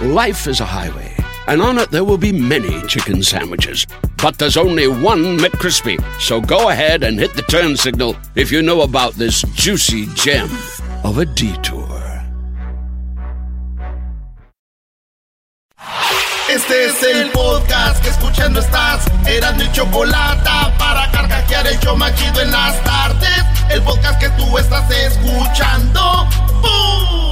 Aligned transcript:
Life 0.00 0.48
is 0.48 0.60
a 0.60 0.64
highway, 0.64 1.14
and 1.46 1.60
on 1.60 1.78
it 1.78 1.90
there 1.90 2.02
will 2.02 2.18
be 2.18 2.32
many 2.32 2.80
chicken 2.88 3.22
sandwiches. 3.22 3.86
But 4.22 4.38
there's 4.38 4.56
only 4.56 4.88
one 4.88 5.38
McCrispy. 5.38 6.02
So 6.18 6.40
go 6.40 6.70
ahead 6.70 7.02
and 7.04 7.18
hit 7.18 7.34
the 7.34 7.42
turn 7.42 7.76
signal 7.76 8.16
if 8.34 8.50
you 8.50 8.62
know 8.62 8.80
about 8.80 9.14
this 9.14 9.42
juicy 9.54 10.06
gem 10.14 10.48
of 11.04 11.18
a 11.18 11.26
detour. 11.26 11.88
Este 16.48 16.86
es 16.86 17.02
el 17.02 17.30
podcast 17.30 18.02
que 18.02 18.10
escuchando 18.10 18.60
estás. 18.60 19.06
Eran 19.26 19.56
mi 19.56 19.70
chocolate 19.72 20.50
para 20.78 21.10
carcajear 21.10 21.66
el 21.66 21.78
yo 21.80 21.96
machido 21.96 22.40
en 22.40 22.50
las 22.50 22.82
tardes. 22.82 23.44
El 23.70 23.82
podcast 23.82 24.20
que 24.20 24.28
tú 24.30 24.58
estás 24.58 24.90
escuchando. 24.90 26.26
¡Bum! 26.60 27.31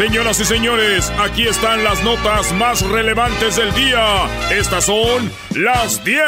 Señoras 0.00 0.40
y 0.40 0.46
señores, 0.46 1.12
aquí 1.18 1.46
están 1.46 1.84
las 1.84 2.02
notas 2.02 2.54
más 2.54 2.80
relevantes 2.80 3.56
del 3.56 3.70
día. 3.74 4.24
Estas 4.50 4.86
son 4.86 5.30
las 5.54 6.02
10 6.02 6.24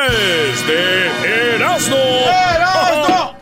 de 0.66 1.54
Erasmo. 1.54 1.96
¡Erasmo! 1.96 3.38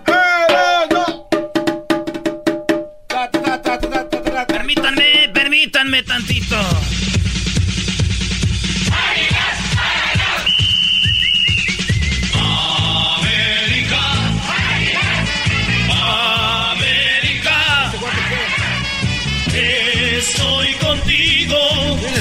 Permítanme, 4.46 5.30
permítanme 5.34 6.02
tantito. 6.04 6.56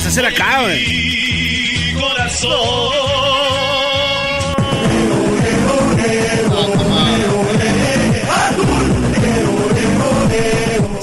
Hacer 0.10 0.26
acá, 0.26 0.62
güey. 0.64 1.94
Corazón. 1.94 2.50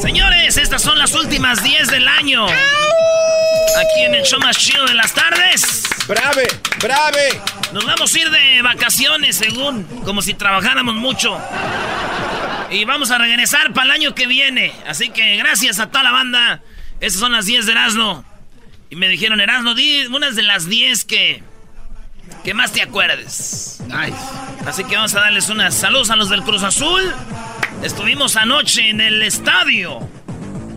Señores, 0.02 0.56
estas 0.56 0.82
son 0.82 0.98
las 0.98 1.14
últimas 1.14 1.62
10 1.62 1.86
del 1.88 2.08
año. 2.08 2.46
Aquí 2.46 4.02
en 4.06 4.16
el 4.16 4.24
show 4.24 4.40
más 4.40 4.58
chido 4.58 4.84
de 4.86 4.94
las 4.94 5.14
tardes. 5.14 5.84
¡Brave! 6.08 6.48
¡Brave! 6.80 7.40
Nos 7.72 7.86
vamos 7.86 8.12
a 8.12 8.18
ir 8.18 8.28
de 8.28 8.62
vacaciones, 8.62 9.36
según, 9.36 9.84
como 10.04 10.20
si 10.20 10.34
trabajáramos 10.34 10.96
mucho. 10.96 11.40
Y 12.70 12.84
vamos 12.84 13.12
a 13.12 13.18
regresar 13.18 13.72
para 13.72 13.84
el 13.84 13.90
año 13.92 14.14
que 14.16 14.26
viene. 14.26 14.72
Así 14.88 15.10
que 15.10 15.36
gracias 15.36 15.78
a 15.78 15.90
toda 15.90 16.02
la 16.02 16.10
banda. 16.10 16.60
Esas 16.98 17.20
son 17.20 17.30
las 17.30 17.46
10 17.46 17.66
de 17.66 17.72
Erasmo. 17.72 18.35
Y 18.90 18.96
me 18.96 19.08
dijeron, 19.08 19.40
Erasmo, 19.40 19.74
di 19.74 20.06
unas 20.06 20.36
de 20.36 20.42
las 20.42 20.68
10 20.68 21.04
que, 21.04 21.42
que 22.44 22.54
más 22.54 22.72
te 22.72 22.82
acuerdes. 22.82 23.80
Así 24.66 24.84
que 24.84 24.94
vamos 24.96 25.14
a 25.14 25.20
darles 25.20 25.48
unas 25.48 25.74
saludos 25.74 26.10
a 26.10 26.16
los 26.16 26.28
del 26.30 26.42
Cruz 26.42 26.62
Azul. 26.62 27.02
Estuvimos 27.82 28.36
anoche 28.36 28.88
en 28.90 29.00
el 29.00 29.22
estadio 29.22 30.00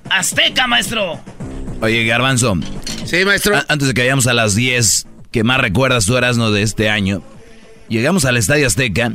Azteca, 0.09 0.67
maestro. 0.67 1.19
Oye, 1.81 2.03
Garbanzo. 2.05 2.55
Sí, 3.05 3.23
maestro. 3.25 3.55
a- 3.57 3.65
antes 3.69 3.87
de 3.87 3.93
que 3.93 4.01
vayamos 4.01 4.27
a 4.27 4.33
las 4.33 4.55
10, 4.55 5.07
que 5.31 5.43
más 5.43 5.59
recuerdas 5.61 6.05
tú, 6.05 6.17
Erasmo, 6.17 6.51
de 6.51 6.63
este 6.63 6.89
año, 6.89 7.21
llegamos 7.87 8.25
al 8.25 8.37
Estadio 8.37 8.67
Azteca 8.67 9.13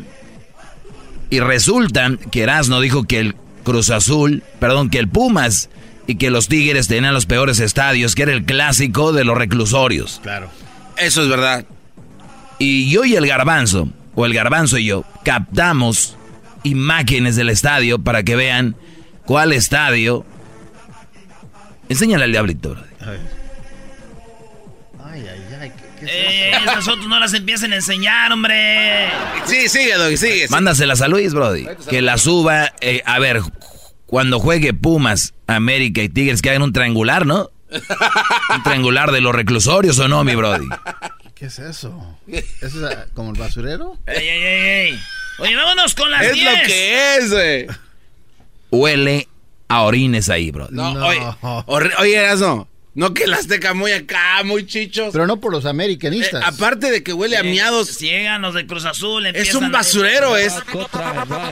y 1.30 1.40
resulta 1.40 2.10
que 2.30 2.42
Erasmo 2.42 2.80
dijo 2.80 3.04
que 3.04 3.19
el 3.20 3.34
Cruz 3.64 3.90
Azul, 3.90 4.42
perdón, 4.60 4.88
que 4.90 4.98
el 4.98 5.08
Pumas 5.08 5.69
y 6.06 6.16
que 6.16 6.31
los 6.31 6.48
Tigres 6.48 6.88
tenían 6.88 7.15
los 7.15 7.26
peores 7.26 7.60
estadios, 7.60 8.15
que 8.15 8.22
era 8.22 8.32
el 8.32 8.44
clásico 8.44 9.12
de 9.12 9.25
los 9.25 9.37
reclusorios. 9.38 10.20
Claro. 10.22 10.48
Eso 10.97 11.22
es 11.22 11.28
verdad. 11.28 11.65
Y 12.59 12.91
yo 12.91 13.04
y 13.04 13.16
el 13.16 13.26
garbanzo, 13.26 13.88
o 14.14 14.26
el 14.26 14.34
garbanzo 14.34 14.78
y 14.78 14.84
yo, 14.87 15.04
captamos 15.25 16.16
imágenes 16.62 17.37
del 17.37 17.50
estadio 17.50 17.98
para 17.98 18.22
que 18.22 18.37
vean 18.37 18.76
cuál 19.26 19.53
estadio. 19.53 20.25
Enséñale 21.88 22.25
al 22.25 22.32
diablito. 22.32 22.70
brody. 22.70 22.87
Ay, 25.04 25.26
ay, 25.28 25.56
ay. 25.60 25.70
¿qué, 25.70 26.00
qué 26.00 26.04
es 26.06 26.10
Eh, 26.12 26.50
esas 26.66 26.97
no 27.06 27.19
las 27.20 27.34
empiecen 27.34 27.72
a 27.72 27.76
enseñar, 27.76 28.32
hombre. 28.32 29.09
Sí, 29.47 29.69
sigue, 29.69 29.94
Doggy, 29.94 30.16
sigue. 30.16 30.48
Mándaselas 30.48 31.00
a 31.03 31.09
Luis, 31.09 31.34
Brody. 31.34 31.66
Que 31.88 32.03
la 32.03 32.19
suba. 32.19 32.72
eh, 32.81 33.03
a 33.04 33.19
ver, 33.19 33.41
cuando 34.06 34.38
juegue 34.41 34.75
Pumas, 34.75 35.34
América 35.47 36.03
y 36.03 36.09
Tigres, 36.09 36.42
que 36.42 36.50
hagan 36.50 36.62
un 36.62 36.72
triangular, 36.72 37.26
¿no? 37.26 37.50
Un 37.70 38.62
triangular 38.62 39.10
de 39.12 39.20
los 39.20 39.34
reclusorios 39.34 39.98
o 39.98 40.06
no, 40.09 40.22
mi 40.25 40.34
Brody. 40.34 40.69
¿Qué 41.34 41.47
es 41.47 41.59
eso? 41.59 42.19
¿Eso 42.28 42.88
es 42.88 42.97
como 43.14 43.31
el 43.32 43.38
basurero? 43.38 43.98
Ey, 44.06 44.28
ey, 44.28 44.43
ey, 44.43 44.69
ey. 44.93 45.00
Oye, 45.41 45.56
vámonos 45.56 45.94
con 45.94 46.10
las 46.10 46.22
Es 46.26 46.32
10. 46.34 46.44
lo 46.44 46.66
que 46.66 47.16
es, 47.16 47.31
güey. 47.32 47.66
Huele 48.70 49.28
a 49.69 49.82
orines 49.82 50.28
ahí, 50.28 50.50
Brody. 50.53 50.75
No, 50.75 50.94
No. 50.94 51.06
Oye, 51.06 51.91
oye. 51.98 52.19
No 52.97 53.12
que 53.12 53.25
el 53.25 53.34
Azteca 53.34 53.75
muy 53.75 53.91
acá, 53.91 54.43
muy 54.44 54.66
chichos. 54.66 55.09
Pero 55.12 55.27
no 55.27 55.41
por 55.41 55.50
los 55.50 55.65
Eh, 55.65 55.69
americanistas. 55.69 56.44
aparte 56.47 56.93
de 56.93 57.03
que 57.03 57.12
huele 57.12 57.37
a 57.37 57.43
miados, 57.43 57.99
Llegan 57.99 58.43
los 58.43 58.55
de 58.55 58.66
Cruz 58.66 58.84
Azul. 58.84 59.27
es 59.27 59.53
un 59.56 59.72
basurero, 59.72 60.37
es. 60.37 60.55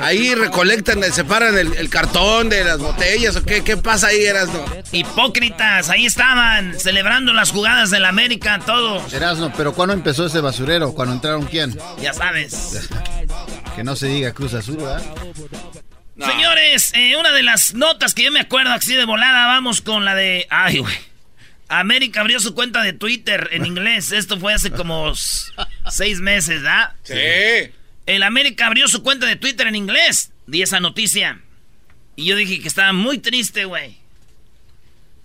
Ahí 0.01 0.35
recolectan, 0.37 1.03
separan 1.13 1.59
el, 1.59 1.73
el 1.75 1.89
cartón 1.91 2.49
de 2.49 2.63
las 2.65 2.79
botellas, 2.79 3.35
o 3.35 3.43
qué, 3.45 3.65
qué 3.65 3.77
pasa 3.77 4.09
ahí, 4.09 4.23
Erasmo. 4.25 4.65
Hipócritas, 4.93 5.91
ahí 5.91 6.07
estaban, 6.07 6.79
celebrando 6.79 7.33
las 7.33 7.51
jugadas 7.51 7.91
del 7.91 8.05
América, 8.05 8.61
todos. 8.65 9.13
Erasno, 9.13 9.53
pero 9.57 9.73
¿cuándo 9.73 9.95
empezó 9.95 10.27
ese 10.27 10.41
basurero? 10.41 10.93
¿Cuándo 10.93 11.15
entraron 11.15 11.47
quién? 11.47 11.77
Ya 12.01 12.13
sabes. 12.15 12.89
Que 13.75 13.83
no 13.85 13.97
se 13.97 14.07
diga 14.07 14.33
Cruz 14.35 14.53
Azul, 14.53 14.77
¿verdad? 14.77 15.03
Señores, 16.19 16.93
eh, 16.95 17.17
una 17.19 17.33
de 17.33 17.43
las 17.43 17.73
notas 17.73 18.13
que 18.13 18.23
yo 18.25 18.31
me 18.31 18.41
acuerdo 18.41 18.71
así 18.71 18.95
de 18.95 19.07
volada, 19.07 19.47
vamos 19.47 19.81
con 19.81 20.05
la 20.05 20.15
de... 20.15 20.47
Ay, 20.51 20.79
güey. 20.79 20.95
América 21.81 22.21
abrió 22.21 22.39
su 22.39 22.55
cuenta 22.55 22.83
de 22.83 22.93
Twitter 22.93 23.49
en 23.53 23.65
inglés. 23.65 24.13
Esto 24.13 24.39
fue 24.39 24.53
hace 24.53 24.71
como 24.71 25.15
seis 25.91 26.21
meses, 26.21 26.63
¿verdad? 26.63 26.93
Sí. 27.03 27.73
El 28.05 28.23
América 28.23 28.67
abrió 28.67 28.89
su 28.89 29.03
cuenta 29.03 29.27
de 29.27 29.37
Twitter 29.37 29.67
en 29.67 29.75
inglés. 29.75 30.33
Di 30.47 30.61
esa 30.61 30.81
noticia. 30.81 31.41
Y 32.15 32.27
yo 32.27 32.37
dije 32.37 32.61
que 32.61 32.69
estaba 32.69 32.93
muy 32.93 33.19
triste, 33.19 33.65
güey. 33.65 33.97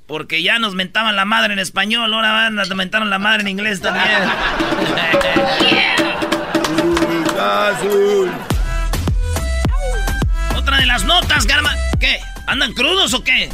Porque 0.08 0.42
ya 0.42 0.58
nos 0.58 0.74
mentaban 0.74 1.18
la 1.18 1.26
madre 1.26 1.52
en 1.52 1.60
español, 1.60 2.14
ahora 2.14 2.32
van 2.32 2.58
a 2.58 2.66
mentaron 2.76 3.10
la 3.10 3.20
madre 3.20 3.42
en 3.42 3.50
inglés 3.50 3.82
también. 3.82 4.08
Otra 10.56 10.80
de 10.80 10.86
las 10.86 11.04
notas, 11.04 11.46
Garma. 11.46 11.76
¿Qué? 12.00 12.22
¿Andan 12.46 12.74
crudos 12.74 13.14
o 13.14 13.22
qué? 13.22 13.50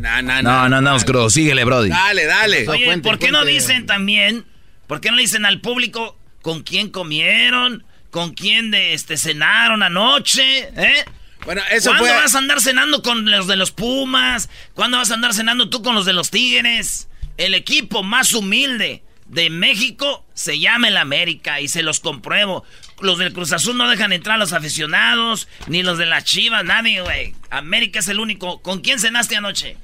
No, 0.00 0.22
no, 0.22 0.42
No, 0.42 0.68
no, 0.68 0.80
no, 0.80 0.98
Scro, 0.98 1.30
síguele, 1.30 1.64
Brody. 1.64 1.88
Dale, 1.88 2.26
dale. 2.26 2.68
Oye, 2.68 2.84
cuente, 2.84 3.08
¿por 3.08 3.18
qué 3.18 3.30
no 3.30 3.44
dicen 3.44 3.86
también? 3.86 4.44
¿Por 4.86 5.00
qué 5.00 5.10
no 5.10 5.16
le 5.16 5.22
dicen 5.22 5.46
al 5.46 5.60
público 5.60 6.18
con 6.42 6.62
quién 6.62 6.90
comieron? 6.90 7.84
¿Con 8.10 8.34
quién 8.34 8.70
de, 8.70 8.94
este, 8.94 9.16
cenaron 9.16 9.82
anoche? 9.82 10.70
¿Eh? 10.76 11.04
Bueno, 11.44 11.62
eso 11.70 11.90
¿Cuándo 11.90 12.06
fue. 12.06 12.14
vas 12.14 12.34
a 12.34 12.38
andar 12.38 12.60
cenando 12.60 13.02
con 13.02 13.30
los 13.30 13.46
de 13.46 13.56
los 13.56 13.72
Pumas? 13.72 14.48
¿Cuándo 14.74 14.98
vas 14.98 15.10
a 15.10 15.14
andar 15.14 15.34
cenando 15.34 15.68
tú 15.68 15.82
con 15.82 15.94
los 15.94 16.06
de 16.06 16.12
los 16.12 16.30
Tigres? 16.30 17.08
El 17.36 17.54
equipo 17.54 18.02
más 18.02 18.32
humilde 18.32 19.02
de 19.26 19.50
México 19.50 20.24
se 20.34 20.58
llama 20.58 20.88
el 20.88 20.96
América 20.96 21.60
y 21.60 21.68
se 21.68 21.82
los 21.82 22.00
compruebo. 22.00 22.64
Los 23.00 23.18
del 23.18 23.32
Cruz 23.32 23.52
Azul 23.52 23.76
no 23.76 23.88
dejan 23.90 24.12
entrar 24.12 24.36
a 24.36 24.38
los 24.38 24.52
aficionados, 24.52 25.48
ni 25.66 25.82
los 25.82 25.98
de 25.98 26.06
las 26.06 26.24
Chivas, 26.24 26.64
nadie, 26.64 27.00
güey. 27.02 27.34
América 27.50 27.98
es 27.98 28.08
el 28.08 28.20
único. 28.20 28.62
¿Con 28.62 28.80
quién 28.80 28.98
cenaste 28.98 29.36
anoche? 29.36 29.76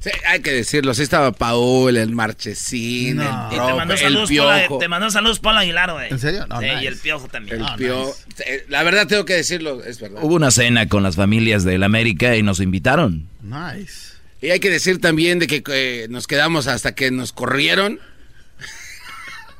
Sí, 0.00 0.10
hay 0.26 0.40
que 0.40 0.52
decirlo, 0.52 0.92
sí 0.94 1.02
estaba 1.02 1.32
Paul, 1.32 1.96
el 1.96 2.12
Marchesín, 2.12 3.20
el, 3.20 3.26
Y 3.50 3.54
te 3.54 3.74
mandó 3.74 3.94
el 3.94 3.98
saludos, 4.00 4.28
Piojo. 4.28 4.48
Paula, 4.68 4.78
te 4.78 4.88
mandó 4.88 5.10
saludos 5.10 5.38
Paula 5.40 5.60
Aguilar, 5.60 5.92
güey. 5.92 6.10
¿En 6.10 6.18
serio? 6.18 6.46
No, 6.48 6.60
Sí, 6.60 6.66
nice. 6.66 6.84
y 6.84 6.86
el 6.86 6.96
piojo 6.98 7.28
también. 7.28 7.60
El 7.64 7.74
Piojo. 7.76 8.14
nice. 8.28 8.44
Eh, 8.54 8.66
La 8.68 8.82
verdad 8.82 9.06
tengo 9.08 9.24
que 9.24 9.34
decirlo, 9.34 9.82
es 9.82 9.98
verdad. 9.98 10.20
Hubo 10.22 10.34
una 10.34 10.50
cena 10.50 10.88
con 10.88 11.02
las 11.02 11.16
familias 11.16 11.64
del 11.64 11.82
América 11.82 12.36
y 12.36 12.42
nos 12.42 12.60
invitaron. 12.60 13.26
Nice. 13.42 14.12
Y 14.42 14.50
hay 14.50 14.60
que 14.60 14.70
decir 14.70 15.00
también 15.00 15.38
de 15.38 15.46
que 15.46 15.62
eh, 15.72 16.06
nos 16.10 16.26
quedamos 16.26 16.66
hasta 16.66 16.94
que 16.94 17.10
nos 17.10 17.32
corrieron. 17.32 17.98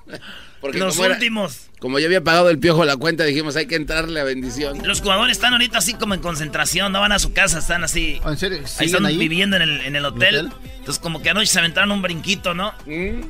Porque 0.61 0.79
Los 0.79 0.95
como, 0.95 1.05
era- 1.07 1.15
últimos. 1.15 1.69
como 1.79 1.99
ya 1.99 2.07
había 2.07 2.25
pagado 2.25 2.49
el 2.51 2.59
piojo 2.59 2.85
la 2.85 2.97
cuenta, 2.97 3.25
dijimos 3.25 3.57
hay 3.57 3.67
que 3.67 3.77
entrarle 3.77 4.21
a 4.21 4.25
bendición. 4.25 4.81
Los 4.87 5.01
jugadores 5.03 5.37
están 5.37 5.53
ahorita 5.53 5.79
así 5.79 5.95
como 5.95 6.15
en 6.15 6.21
concentración, 6.21 6.93
no 6.93 7.01
van 7.01 7.13
a 7.13 7.19
su 7.19 7.33
casa, 7.33 7.59
están 7.59 7.85
así. 7.85 8.21
Oh, 8.25 8.31
¿En 8.31 8.39
serio? 8.39 8.59
Ahí 8.59 8.67
¿Siguen 8.67 8.87
están 8.87 9.07
ahí? 9.07 9.17
viviendo 9.19 9.57
en 9.57 9.63
el, 9.63 9.81
en 9.83 9.97
el 9.97 10.05
hotel. 10.05 10.47
hotel? 10.49 10.59
Entonces, 10.79 10.99
como 10.99 11.21
que 11.23 11.31
anoche 11.31 11.47
se 11.47 11.59
aventaron 11.59 11.91
un 11.93 12.03
brinquito, 12.03 12.55
¿no? 12.55 12.73
Mm. 12.87 13.21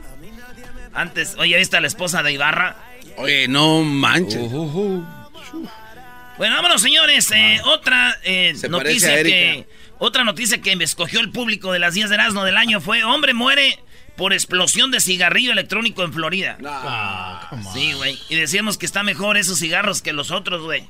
Antes, 0.95 1.35
oye, 1.39 1.57
¿viste 1.59 1.77
a 1.77 1.81
la 1.81 1.89
esposa 1.89 2.23
de 2.23 2.33
Ibarra? 2.33 2.77
Oye, 3.19 3.49
no 3.49 3.83
manches. 3.83 4.51
Bueno, 6.39 6.55
vámonos, 6.57 6.83
señores. 6.83 7.31
Eh, 7.33 7.61
otra 7.65 8.17
eh, 8.25 8.53
Se 8.57 8.69
noticia 8.69 9.23
que. 9.23 9.67
Otra 9.99 10.25
noticia 10.25 10.61
que 10.61 10.77
me 10.77 10.85
escogió 10.85 11.21
el 11.21 11.31
público 11.31 11.73
de 11.73 11.79
las 11.79 11.95
10 11.95 12.11
de 12.11 12.15
Erasmo 12.17 12.45
del 12.45 12.57
año 12.59 12.81
fue: 12.83 13.03
hombre 13.05 13.33
muere 13.33 13.79
por 14.17 14.33
explosión 14.33 14.91
de 14.91 15.01
cigarrillo 15.01 15.53
electrónico 15.53 16.03
en 16.05 16.13
Florida. 16.13 16.57
Ah, 16.65 17.47
come 17.51 17.67
on. 17.67 17.73
Sí, 17.75 17.93
güey. 17.95 18.19
Y 18.29 18.37
decíamos 18.37 18.79
que 18.79 18.87
está 18.87 19.03
mejor 19.03 19.37
esos 19.37 19.59
cigarros 19.59 20.03
que 20.03 20.13
los 20.13 20.31
otros, 20.31 20.63
güey. 20.63 20.89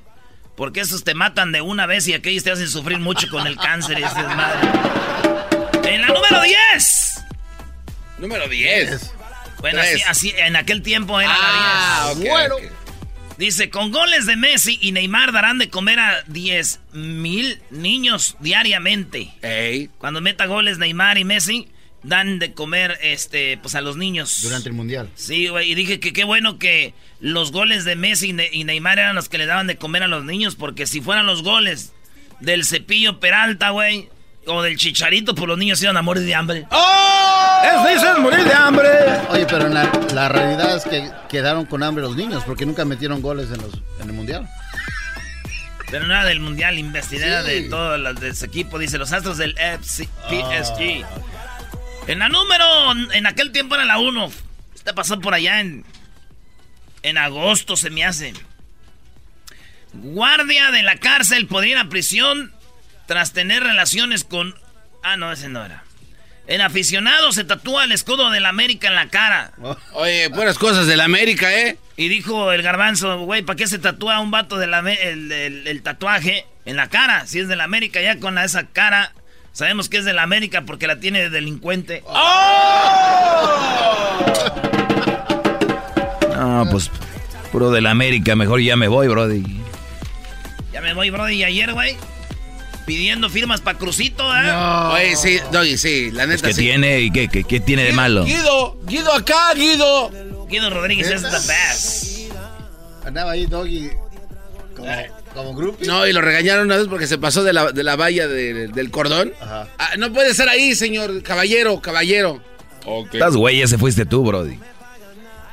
Porque 0.56 0.80
esos 0.80 1.04
te 1.04 1.14
matan 1.14 1.52
de 1.52 1.60
una 1.60 1.86
vez 1.86 2.08
y 2.08 2.14
aquellos 2.14 2.42
te 2.44 2.50
hacen 2.50 2.68
sufrir 2.68 2.98
mucho 2.98 3.28
con 3.28 3.46
el 3.46 3.56
cáncer 3.56 3.98
y 3.98 4.02
ese 4.04 4.22
desmadre. 4.22 4.68
En 5.84 6.00
la 6.02 6.08
número 6.08 6.40
10. 6.42 7.20
Número 8.18 8.48
10. 8.48 9.12
Bueno, 9.60 9.80
así, 9.80 10.02
así 10.08 10.34
en 10.36 10.56
aquel 10.56 10.82
tiempo 10.82 11.20
era 11.20 11.34
Ah, 11.34 12.02
la 12.06 12.12
ok. 12.12 12.18
10. 12.18 12.30
Bueno. 12.30 12.54
ok. 12.56 12.62
Dice, 13.38 13.68
con 13.68 13.92
goles 13.92 14.24
de 14.24 14.34
Messi 14.36 14.78
y 14.80 14.92
Neymar 14.92 15.30
darán 15.30 15.58
de 15.58 15.68
comer 15.68 15.98
a 16.00 16.22
10 16.26 16.80
mil 16.94 17.60
niños 17.70 18.34
diariamente. 18.40 19.30
Ey. 19.42 19.90
Cuando 19.98 20.22
meta 20.22 20.46
goles 20.46 20.78
Neymar 20.78 21.18
y 21.18 21.24
Messi, 21.24 21.68
dan 22.08 22.38
de 22.38 22.52
comer 22.54 22.98
este, 23.02 23.58
pues 23.58 23.74
a 23.74 23.80
los 23.80 23.96
niños. 23.96 24.40
Durante 24.42 24.68
el 24.68 24.74
mundial. 24.74 25.10
Sí, 25.14 25.48
güey, 25.48 25.70
y 25.72 25.74
dije 25.74 26.00
que 26.00 26.12
qué 26.12 26.24
bueno 26.24 26.58
que 26.58 26.94
los 27.20 27.52
goles 27.52 27.84
de 27.84 27.96
Messi 27.96 28.28
y 28.28 28.32
Ne- 28.32 28.50
y 28.52 28.64
Neymar 28.64 28.98
eran 28.98 29.14
los 29.16 29.28
que 29.28 29.38
le 29.38 29.46
daban 29.46 29.66
de 29.66 29.76
comer 29.76 30.02
a 30.02 30.08
los 30.08 30.24
niños, 30.24 30.54
porque 30.56 30.86
si 30.86 31.00
fueran 31.00 31.26
los 31.26 31.42
goles 31.42 31.92
del 32.40 32.64
Cepillo 32.64 33.18
Peralta, 33.20 33.70
güey, 33.70 34.08
o 34.46 34.62
del 34.62 34.76
Chicharito, 34.76 35.34
pues 35.34 35.48
los 35.48 35.58
niños 35.58 35.82
iban 35.82 35.96
a 35.96 36.02
morir 36.02 36.22
de 36.24 36.34
hambre. 36.34 36.66
¡Eso 36.70 37.88
dicen 37.88 38.22
morir 38.22 38.44
de 38.44 38.52
hambre! 38.54 38.88
Oye, 39.30 39.46
pero 39.48 39.68
la, 39.68 39.90
la 40.14 40.28
realidad 40.28 40.76
es 40.76 40.84
que 40.84 41.10
quedaron 41.28 41.66
con 41.66 41.82
hambre 41.82 42.02
los 42.04 42.14
niños 42.14 42.44
porque 42.44 42.64
nunca 42.64 42.84
metieron 42.84 43.20
goles 43.22 43.46
en, 43.50 43.60
los, 43.60 43.74
en 44.00 44.08
el 44.08 44.12
mundial. 44.12 44.48
Pero 45.90 46.06
nada 46.06 46.24
del 46.26 46.40
Mundial, 46.40 46.78
investidad 46.80 47.44
Sí. 47.44 47.50
de 47.62 47.68
todo 47.68 47.96
los 47.96 48.18
de 48.20 48.30
ese 48.30 48.46
equipo, 48.46 48.76
dice 48.78 48.98
los 48.98 49.12
astros 49.12 49.38
del 49.38 49.56
FC 49.56 50.08
PSG. 50.28 51.04
En 52.06 52.18
la 52.20 52.28
número, 52.28 52.64
en 53.12 53.26
aquel 53.26 53.52
tiempo 53.52 53.74
era 53.74 53.84
la 53.84 53.98
1. 53.98 54.30
Esta 54.74 54.94
pasó 54.94 55.20
por 55.20 55.34
allá 55.34 55.60
en, 55.60 55.84
en 57.02 57.18
agosto, 57.18 57.76
se 57.76 57.90
me 57.90 58.04
hace. 58.04 58.32
Guardia 59.92 60.70
de 60.70 60.82
la 60.82 60.96
cárcel 60.96 61.46
podría 61.46 61.72
ir 61.72 61.78
a 61.78 61.88
prisión 61.88 62.52
tras 63.06 63.32
tener 63.32 63.62
relaciones 63.62 64.24
con... 64.24 64.54
Ah, 65.02 65.16
no, 65.16 65.32
ese 65.32 65.48
no 65.48 65.64
era. 65.64 65.82
El 66.46 66.60
aficionado 66.60 67.32
se 67.32 67.42
tatúa 67.42 67.84
el 67.84 67.92
escudo 67.92 68.30
de 68.30 68.38
la 68.38 68.50
América 68.50 68.86
en 68.86 68.94
la 68.94 69.08
cara. 69.08 69.52
Oye, 69.92 70.28
buenas 70.28 70.58
cosas 70.58 70.86
del 70.86 71.00
América, 71.00 71.52
¿eh? 71.52 71.76
Y 71.96 72.08
dijo 72.08 72.52
el 72.52 72.62
garbanzo, 72.62 73.18
güey, 73.20 73.42
¿para 73.42 73.56
qué 73.56 73.66
se 73.66 73.78
tatúa 73.80 74.20
un 74.20 74.30
vato 74.30 74.56
de 74.58 74.68
la, 74.68 74.78
el, 74.78 75.32
el- 75.32 75.66
el 75.66 75.82
tatuaje 75.82 76.46
en 76.64 76.76
la 76.76 76.88
cara? 76.88 77.26
Si 77.26 77.40
es 77.40 77.48
de 77.48 77.56
la 77.56 77.64
América, 77.64 78.00
ya 78.00 78.20
con 78.20 78.36
la- 78.36 78.44
esa 78.44 78.66
cara, 78.68 79.12
sabemos 79.56 79.88
que 79.88 79.96
es 79.96 80.04
de 80.04 80.12
la 80.12 80.22
América 80.22 80.64
porque 80.66 80.86
la 80.86 81.00
tiene 81.00 81.22
de 81.22 81.30
delincuente. 81.30 82.04
No, 86.36 86.68
pues 86.70 86.90
puro 87.50 87.70
de 87.70 87.80
la 87.80 87.90
América, 87.90 88.36
mejor 88.36 88.60
ya 88.60 88.76
me 88.76 88.86
voy, 88.86 89.08
brody. 89.08 89.42
Ya 90.74 90.82
me 90.82 90.92
voy, 90.92 91.08
Brody, 91.08 91.36
y 91.36 91.44
ayer, 91.44 91.72
güey, 91.72 91.96
pidiendo 92.84 93.30
firmas 93.30 93.62
para 93.62 93.78
Crucito, 93.78 94.24
¿eh? 94.36 94.52
Oye, 94.92 95.16
sí, 95.16 95.38
Doggy, 95.50 95.78
sí, 95.78 96.10
la 96.10 96.26
neta 96.26 96.48
¿Qué 96.48 96.52
sí. 96.52 96.60
tiene 96.60 97.00
y 97.00 97.10
qué, 97.10 97.28
qué, 97.28 97.44
qué 97.44 97.60
tiene 97.60 97.84
de 97.84 97.92
malo? 97.94 98.24
Guido, 98.24 98.78
Guido 98.84 99.10
acá, 99.14 99.54
Guido. 99.54 100.10
Guido 100.50 100.68
Rodríguez 100.68 101.10
es 101.10 101.22
the 101.22 101.30
best. 101.30 102.30
Andaba 103.06 103.30
ahí 103.32 103.46
Doggy 103.46 103.88
como, 104.76 104.90
como. 105.44 105.76
No, 105.86 106.06
y 106.06 106.12
lo 106.12 106.20
regañaron 106.20 106.64
una 106.66 106.76
vez 106.76 106.86
porque 106.88 107.06
se 107.06 107.18
pasó 107.18 107.44
de 107.44 107.52
la, 107.52 107.72
de 107.72 107.82
la 107.82 107.96
valla 107.96 108.26
de- 108.26 108.68
del 108.68 108.90
cordón. 108.90 109.32
Ajá. 109.40 109.68
Ah, 109.78 109.90
no 109.98 110.12
puede 110.12 110.34
ser 110.34 110.48
ahí, 110.48 110.74
señor 110.74 111.22
caballero, 111.22 111.80
caballero. 111.80 112.42
Estás 113.12 113.34
güey, 113.36 113.62
ese 113.62 113.78
fuiste 113.78 114.06
tú, 114.06 114.24
brody. 114.24 114.58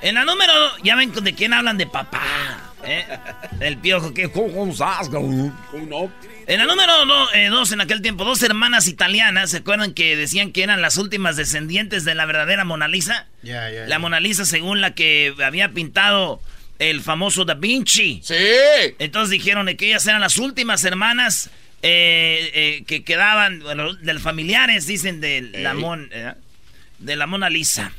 En 0.02 0.16
la 0.16 0.26
número, 0.26 0.54
ya 0.84 0.96
ven 0.96 1.12
de 1.14 1.34
quién 1.34 1.54
hablan 1.54 1.78
de 1.78 1.88
papá, 1.88 2.22
¿eh? 2.84 3.06
El 3.62 3.78
piojo, 3.78 4.14
que 4.14 4.30
¿cómo 4.30 4.72
estás, 4.72 5.08
cabrón? 5.10 5.56
¿Cómo 5.72 5.86
no? 5.86 6.12
En 6.46 6.60
la 6.60 6.66
número 6.66 7.06
do- 7.06 7.32
eh, 7.34 7.48
dos, 7.48 7.72
en 7.72 7.80
aquel 7.80 8.02
tiempo, 8.02 8.26
dos 8.26 8.44
hermanas 8.44 8.88
italianas, 8.90 9.52
¿se 9.52 9.58
acuerdan 9.58 9.94
que 9.94 10.18
decían 10.18 10.52
que 10.52 10.62
eran 10.62 10.82
las 10.82 10.98
últimas 10.98 11.38
descendientes 11.38 12.04
de 12.04 12.16
la 12.16 12.26
verdadera 12.26 12.66
Mona 12.66 12.90
Lisa? 12.90 13.28
Ya, 13.44 13.70
ya, 13.72 13.82
La 13.84 13.88
ya. 13.88 14.00
Mona 14.00 14.20
Lisa 14.20 14.44
según 14.46 14.82
la 14.82 14.94
que 14.94 15.34
había 15.44 15.70
pintado 15.72 16.42
el 16.90 17.02
famoso 17.02 17.46
Da 17.46 17.54
Vinci. 17.56 18.22
Sí. 18.24 18.36
Entonces 19.00 19.30
dijeron 19.32 19.66
que 19.78 19.88
ellas 19.88 20.06
eran 20.08 20.22
las 20.22 20.38
últimas 20.38 20.84
hermanas 20.84 21.50
eh, 21.82 22.52
eh, 22.54 22.84
que 22.88 23.04
quedaban, 23.04 23.60
bueno, 23.62 23.94
de 23.94 24.14
los 24.14 24.22
familiares, 24.24 24.88
dicen, 24.88 25.20
de 25.22 25.42
la, 25.42 25.74
Mon- 25.74 26.10
eh, 26.12 26.34
de 27.00 27.16
la 27.16 27.28
Mona 27.28 27.50
Lisa. 27.50 27.92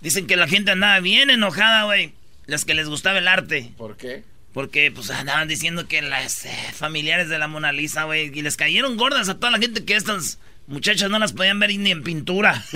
Dicen 0.00 0.26
que 0.26 0.36
la 0.36 0.48
gente 0.48 0.70
andaba 0.72 0.98
bien 1.00 1.30
enojada, 1.30 1.84
güey. 1.84 2.12
Las 2.46 2.64
que 2.64 2.74
les 2.74 2.88
gustaba 2.88 3.18
el 3.18 3.28
arte. 3.28 3.72
¿Por 3.76 3.96
qué? 3.96 4.24
Porque 4.52 4.90
pues 4.90 5.10
andaban 5.10 5.48
diciendo 5.48 5.86
que 5.88 6.02
las 6.02 6.46
familiares 6.74 7.28
de 7.28 7.38
la 7.38 7.48
Mona 7.48 7.72
Lisa, 7.72 8.04
güey, 8.04 8.30
y 8.36 8.42
les 8.42 8.56
cayeron 8.56 8.96
gordas 8.96 9.28
a 9.28 9.36
toda 9.36 9.50
la 9.52 9.58
gente 9.58 9.84
que 9.84 9.94
estas 9.96 10.38
muchachas 10.66 11.08
no 11.08 11.18
las 11.18 11.32
podían 11.32 11.58
ver 11.60 11.70
ni 11.78 11.90
en 11.90 12.02
pintura. 12.02 12.62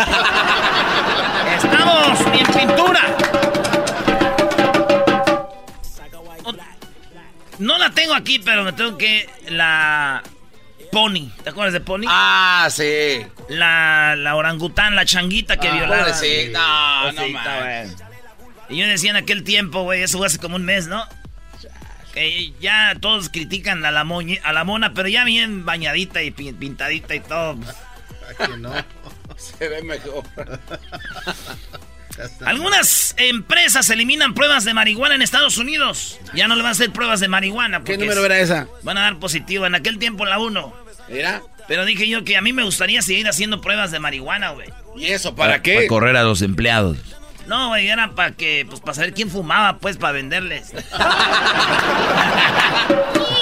¡Estamos 1.56 2.32
ni 2.32 2.38
en 2.40 2.46
pintura! 2.46 3.16
No 7.58 7.78
la 7.78 7.90
tengo 7.90 8.14
aquí, 8.14 8.38
pero 8.38 8.64
me 8.64 8.72
tengo 8.72 8.98
que 8.98 9.28
la 9.48 10.22
Pony. 10.92 11.30
¿Te 11.42 11.50
acuerdas 11.50 11.72
de 11.72 11.80
Pony? 11.80 12.04
Ah, 12.08 12.68
sí. 12.70 13.24
La, 13.48 14.14
la 14.16 14.36
orangután, 14.36 14.94
la 14.94 15.04
changuita 15.04 15.56
que 15.56 15.68
Ah, 15.68 15.72
violaba. 15.74 15.98
pobrecita. 16.04 16.58
No, 16.58 17.12
no 17.12 17.22
güey. 17.22 17.88
Y 18.68 18.76
yo 18.78 18.86
decía 18.86 19.10
en 19.10 19.16
aquel 19.16 19.42
tiempo, 19.44 19.82
güey, 19.84 20.02
eso 20.02 20.18
fue 20.18 20.26
hace 20.26 20.38
como 20.38 20.56
un 20.56 20.64
mes, 20.64 20.86
¿no? 20.86 21.04
Que 22.12 22.52
ya 22.60 22.94
todos 23.00 23.28
critican 23.28 23.84
a 23.84 23.90
la, 23.90 24.04
moñi- 24.04 24.40
a 24.42 24.52
la 24.52 24.64
mona, 24.64 24.94
pero 24.94 25.06
ya 25.08 25.24
bien 25.24 25.64
bañadita 25.66 26.22
y 26.22 26.30
pin- 26.30 26.56
pintadita 26.58 27.14
y 27.14 27.20
todo. 27.20 27.58
no. 28.58 28.72
Se 29.36 29.68
ve 29.68 29.82
mejor. 29.82 30.24
Algunas 32.44 33.14
empresas 33.18 33.88
eliminan 33.90 34.34
pruebas 34.34 34.64
de 34.64 34.74
marihuana 34.74 35.14
en 35.14 35.22
Estados 35.22 35.58
Unidos. 35.58 36.18
Ya 36.34 36.48
no 36.48 36.54
le 36.56 36.62
van 36.62 36.70
a 36.70 36.72
hacer 36.72 36.90
pruebas 36.90 37.20
de 37.20 37.28
marihuana. 37.28 37.82
¿Qué 37.84 37.96
número 37.98 38.24
era 38.24 38.38
esa? 38.38 38.68
Van 38.82 38.98
a 38.98 39.02
dar 39.02 39.18
positivo. 39.18 39.66
En 39.66 39.74
aquel 39.74 39.98
tiempo 39.98 40.24
la 40.24 40.38
1. 40.38 40.74
Mira. 41.08 41.42
Pero 41.68 41.84
dije 41.84 42.08
yo 42.08 42.24
que 42.24 42.36
a 42.36 42.40
mí 42.40 42.52
me 42.52 42.62
gustaría 42.62 43.02
seguir 43.02 43.28
haciendo 43.28 43.60
pruebas 43.60 43.90
de 43.90 43.98
marihuana, 43.98 44.50
güey. 44.50 44.68
¿Y 44.96 45.06
eso 45.06 45.34
para 45.34 45.52
Para 45.54 45.62
qué? 45.62 45.86
correr 45.88 46.16
a 46.16 46.22
los 46.22 46.42
empleados. 46.42 46.96
No, 47.46 47.68
güey, 47.68 47.88
era 47.88 48.12
para 48.14 48.32
que, 48.32 48.64
pues 48.68 48.80
para 48.80 48.94
saber 48.94 49.14
quién 49.14 49.30
fumaba, 49.30 49.78
pues, 49.78 49.96
para 49.96 50.12
venderles. 50.12 50.72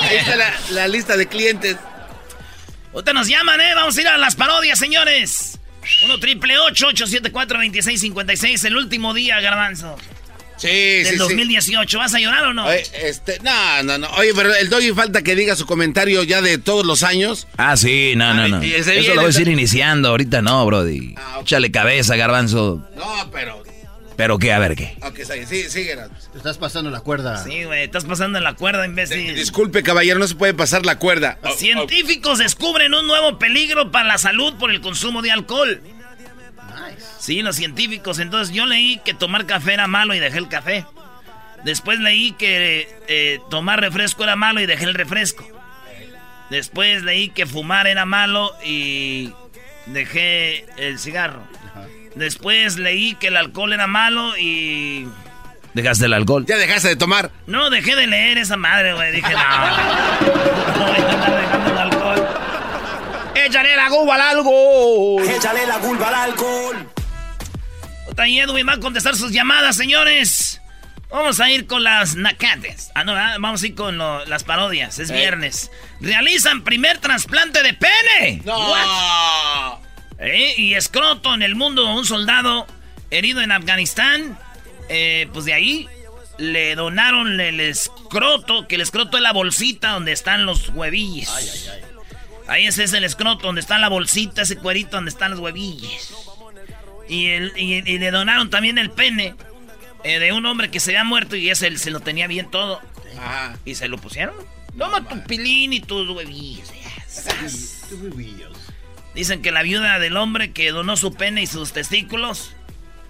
Ahí 0.03 0.17
está 0.17 0.37
la, 0.37 0.53
la 0.71 0.89
lista 0.89 1.17
de 1.17 1.27
clientes. 1.27 1.77
Ahorita 2.93 3.13
nos 3.13 3.29
llaman, 3.29 3.61
¿eh? 3.61 3.75
Vamos 3.75 3.97
a 3.97 4.01
ir 4.01 4.09
a 4.09 4.19
las 4.19 4.37
parodias, 4.37 4.79
señores. 4.79 5.59
1 6.05 6.19
triple 6.19 6.59
874 6.59 7.59
2656 7.59 8.65
el 8.65 8.77
último 8.77 9.15
día, 9.15 9.41
garbanzo. 9.41 9.97
Sí, 10.57 10.69
Del 10.69 11.07
sí, 11.07 11.13
sí. 11.13 11.17
2018. 11.17 11.99
¿Vas 11.99 12.15
a 12.15 12.19
llorar 12.21 12.45
o 12.45 12.55
no? 12.55 12.67
Oye, 12.67 12.85
este, 13.03 13.39
no, 13.43 13.83
no, 13.83 13.99
no. 13.99 14.09
Oye, 14.13 14.33
pero 14.35 14.55
el 14.55 14.69
Doggy 14.71 14.93
falta 14.93 15.23
que 15.23 15.35
diga 15.35 15.57
su 15.57 15.67
comentario 15.67 16.23
ya 16.23 16.41
de 16.43 16.59
todos 16.59 16.87
los 16.87 17.03
años. 17.03 17.49
Ah, 17.57 17.77
sí, 17.77 18.15
no, 18.17 18.33
no, 18.35 18.49
no. 18.49 18.65
y 18.65 18.73
ese 18.73 18.93
Eso 18.93 19.01
viene 19.01 19.09
lo 19.09 19.15
voy 19.23 19.25
a 19.25 19.27
decir 19.29 19.49
iniciando, 19.49 20.11
ahorita 20.11 20.43
no, 20.43 20.65
brody. 20.65 21.15
Ah, 21.17 21.39
ok. 21.39 21.43
Échale 21.43 21.71
cabeza, 21.73 22.15
garbanzo. 22.17 22.89
No, 22.97 23.31
pero 23.33 23.63
¿Pero 24.17 24.39
qué? 24.39 24.53
A 24.53 24.59
ver, 24.59 24.77
¿qué? 24.77 24.97
Ok, 25.03 25.21
sí, 25.47 25.69
sigue. 25.69 25.97
Te 26.33 26.39
estás 26.39 26.59
pasando 26.59 26.91
la 26.91 27.01
cuerda. 27.01 27.43
Sí, 27.43 27.65
güey, 27.65 27.85
estás 27.85 28.05
pasando 28.05 28.39
la 28.41 28.55
cuerda, 28.55 28.87
imbécil. 28.87 29.35
Disculpe, 29.35 29.83
caballero, 29.83 30.19
no 30.19 30.29
se 30.29 30.35
puede 30.35 30.55
pasar 30.55 30.87
la 30.87 30.99
cuerda. 30.99 31.39
Científicos 31.57 32.39
descubren 32.39 32.95
un 32.95 33.07
nuevo 33.07 33.39
peligro 33.39 33.91
para 33.91 34.09
la 34.09 34.19
salud 34.19 34.55
por 34.55 34.71
el 34.71 34.81
consumo 34.81 35.23
de 35.23 35.33
alcohol. 35.33 35.81
Sí, 37.19 37.43
los 37.43 37.57
científicos. 37.57 38.19
Entonces 38.19 38.55
yo 38.55 38.67
leí 38.67 38.99
que 39.05 39.15
tomar 39.15 39.47
café 39.47 39.75
era 39.75 39.87
malo 39.87 40.15
y 40.15 40.21
dejé 40.21 40.39
el 40.39 40.49
café. 40.49 40.87
Después 41.65 41.99
leí 41.99 42.33
que 42.33 42.87
eh, 43.09 43.41
tomar 43.51 43.81
refresco 43.81 44.23
era 44.23 44.37
malo 44.37 44.61
y 44.61 44.67
dejé 44.67 44.85
el 44.85 44.95
refresco. 44.95 45.47
Después 46.51 47.03
leí 47.03 47.31
que 47.31 47.47
fumar 47.47 47.87
era 47.87 48.05
malo 48.05 48.55
y 48.63 49.33
dejé 49.87 50.67
el 50.77 50.99
cigarro. 50.99 51.43
Después 52.15 52.79
leí 52.79 53.15
que 53.17 53.29
el 53.29 53.37
alcohol 53.37 53.73
era 53.73 53.87
malo 53.87 54.37
y... 54.39 55.07
¿Dejaste 55.75 56.07
el 56.07 56.13
alcohol? 56.13 56.47
¿Ya 56.47 56.57
dejaste 56.57 56.89
de 56.89 56.97
tomar? 56.97 57.31
No, 57.47 57.69
dejé 57.69 57.97
de 57.97 58.07
leer 58.07 58.39
esa 58.39 58.57
madre, 58.57 58.95
güey. 58.95 59.11
Dije, 59.13 59.33
no. 59.33 59.39
no 60.79 60.87
voy 60.87 60.95
a 60.95 61.11
estar 61.11 61.41
dejando 61.41 61.71
el 61.71 61.79
alcohol. 61.79 62.29
¡Échale 63.35 63.77
la 63.77 63.89
culpa 63.89 64.15
al 64.15 64.21
alcohol! 64.21 65.29
¡Échale 65.29 65.67
la 65.67 65.79
culpa 65.79 66.09
al 66.09 66.15
alcohol! 66.15 66.89
y 68.27 68.39
Edwin 68.39 68.67
va 68.69 68.75
a 68.75 68.81
contestar 68.81 69.17
sus 69.17 69.33
llamadas, 69.33 69.77
señores. 69.77 70.61
Vamos 71.11 71.41
a 71.41 71.51
ir 71.51 71.67
con 71.67 71.85
las 71.85 72.17
nacates. 72.17 72.91
Ah, 72.95 73.05
no, 73.05 73.15
vamos 73.15 73.63
a 73.63 73.67
ir 73.67 73.75
con 73.75 73.99
las 73.99 74.45
parodias. 74.45 74.99
Es 74.99 75.11
viernes. 75.11 75.71
Realizan 76.01 76.63
primer 76.63 76.99
trasplante 76.99 77.63
de 77.63 77.75
pene. 77.75 78.43
No. 78.45 78.75
¿Eh? 80.19 80.55
Y 80.57 80.75
escroto 80.75 81.35
en 81.35 81.43
el 81.43 81.55
mundo. 81.55 81.93
Un 81.95 82.05
soldado 82.05 82.67
herido 83.11 83.41
en 83.41 83.53
Afganistán. 83.53 84.39
Eh, 84.89 85.29
pues 85.33 85.45
de 85.45 85.55
ahí 85.55 85.89
le 86.39 86.75
donaron 86.75 87.41
el 87.41 87.61
escroto. 87.61 88.67
Que 88.69 88.77
el 88.77 88.81
escroto 88.81 89.17
es 89.17 89.23
la 89.23 89.33
bolsita 89.33 89.91
donde 89.91 90.13
están 90.13 90.47
los 90.47 90.69
huevillos. 90.71 91.31
Ay, 91.35 91.49
ay, 91.53 91.69
ay. 91.73 91.95
Ahí 92.47 92.67
ese 92.67 92.85
es 92.85 92.93
el 92.93 93.05
escroto 93.05 93.47
donde 93.47 93.61
está 93.61 93.79
la 93.79 93.89
bolsita, 93.89 94.43
ese 94.43 94.57
cuerito 94.57 94.97
donde 94.97 95.11
están 95.11 95.31
los 95.31 95.41
huevillos. 95.41 96.15
Y, 97.09 97.27
el, 97.29 97.53
y, 97.57 97.99
le 97.99 98.11
donaron 98.11 98.51
también 98.51 98.79
el 98.79 98.91
pene 98.91 99.35
eh, 100.05 100.19
de 100.19 100.33
un 100.33 100.45
hombre 100.47 100.71
que 100.71 100.81
se 100.81 100.91
había 100.91 101.05
muerto 101.05 101.37
y 101.37 101.51
ese 101.51 101.77
se 101.79 101.91
lo 101.91 102.01
tenía 102.01 102.27
bien 102.27 102.51
todo. 102.51 102.81
Y 103.65 103.77
se 103.77 103.89
lo 103.89 103.99
pusieron. 103.99 104.35
Toma 104.77 105.09
tu 105.09 105.23
pilín 105.25 105.73
y 105.73 105.81
tus 105.81 106.09
huevillos. 106.11 106.71
Dicen 109.15 109.43
que 109.43 109.53
la 109.53 109.63
viuda 109.63 109.99
del 109.99 110.17
hombre 110.17 110.53
que 110.53 110.71
donó 110.73 110.97
su 110.97 111.15
pene 111.15 111.43
y 111.43 111.47
sus 111.47 111.73
testículos 111.73 112.53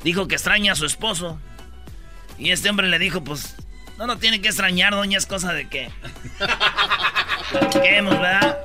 dijo 0.03 0.29
que 0.29 0.35
extraña 0.35 0.73
a 0.73 0.77
su 0.77 0.85
esposo. 0.85 1.41
Y 2.39 2.51
este 2.51 2.69
hombre 2.69 2.89
le 2.89 2.99
dijo, 2.99 3.25
pues, 3.25 3.55
no 3.99 4.07
no 4.07 4.19
tiene 4.19 4.41
que 4.41 4.49
extrañar, 4.49 4.93
doña, 4.93 5.19
es 5.19 5.27
cosa 5.27 5.53
de 5.53 5.69
que... 5.69 5.91
¿verdad? 7.81 8.59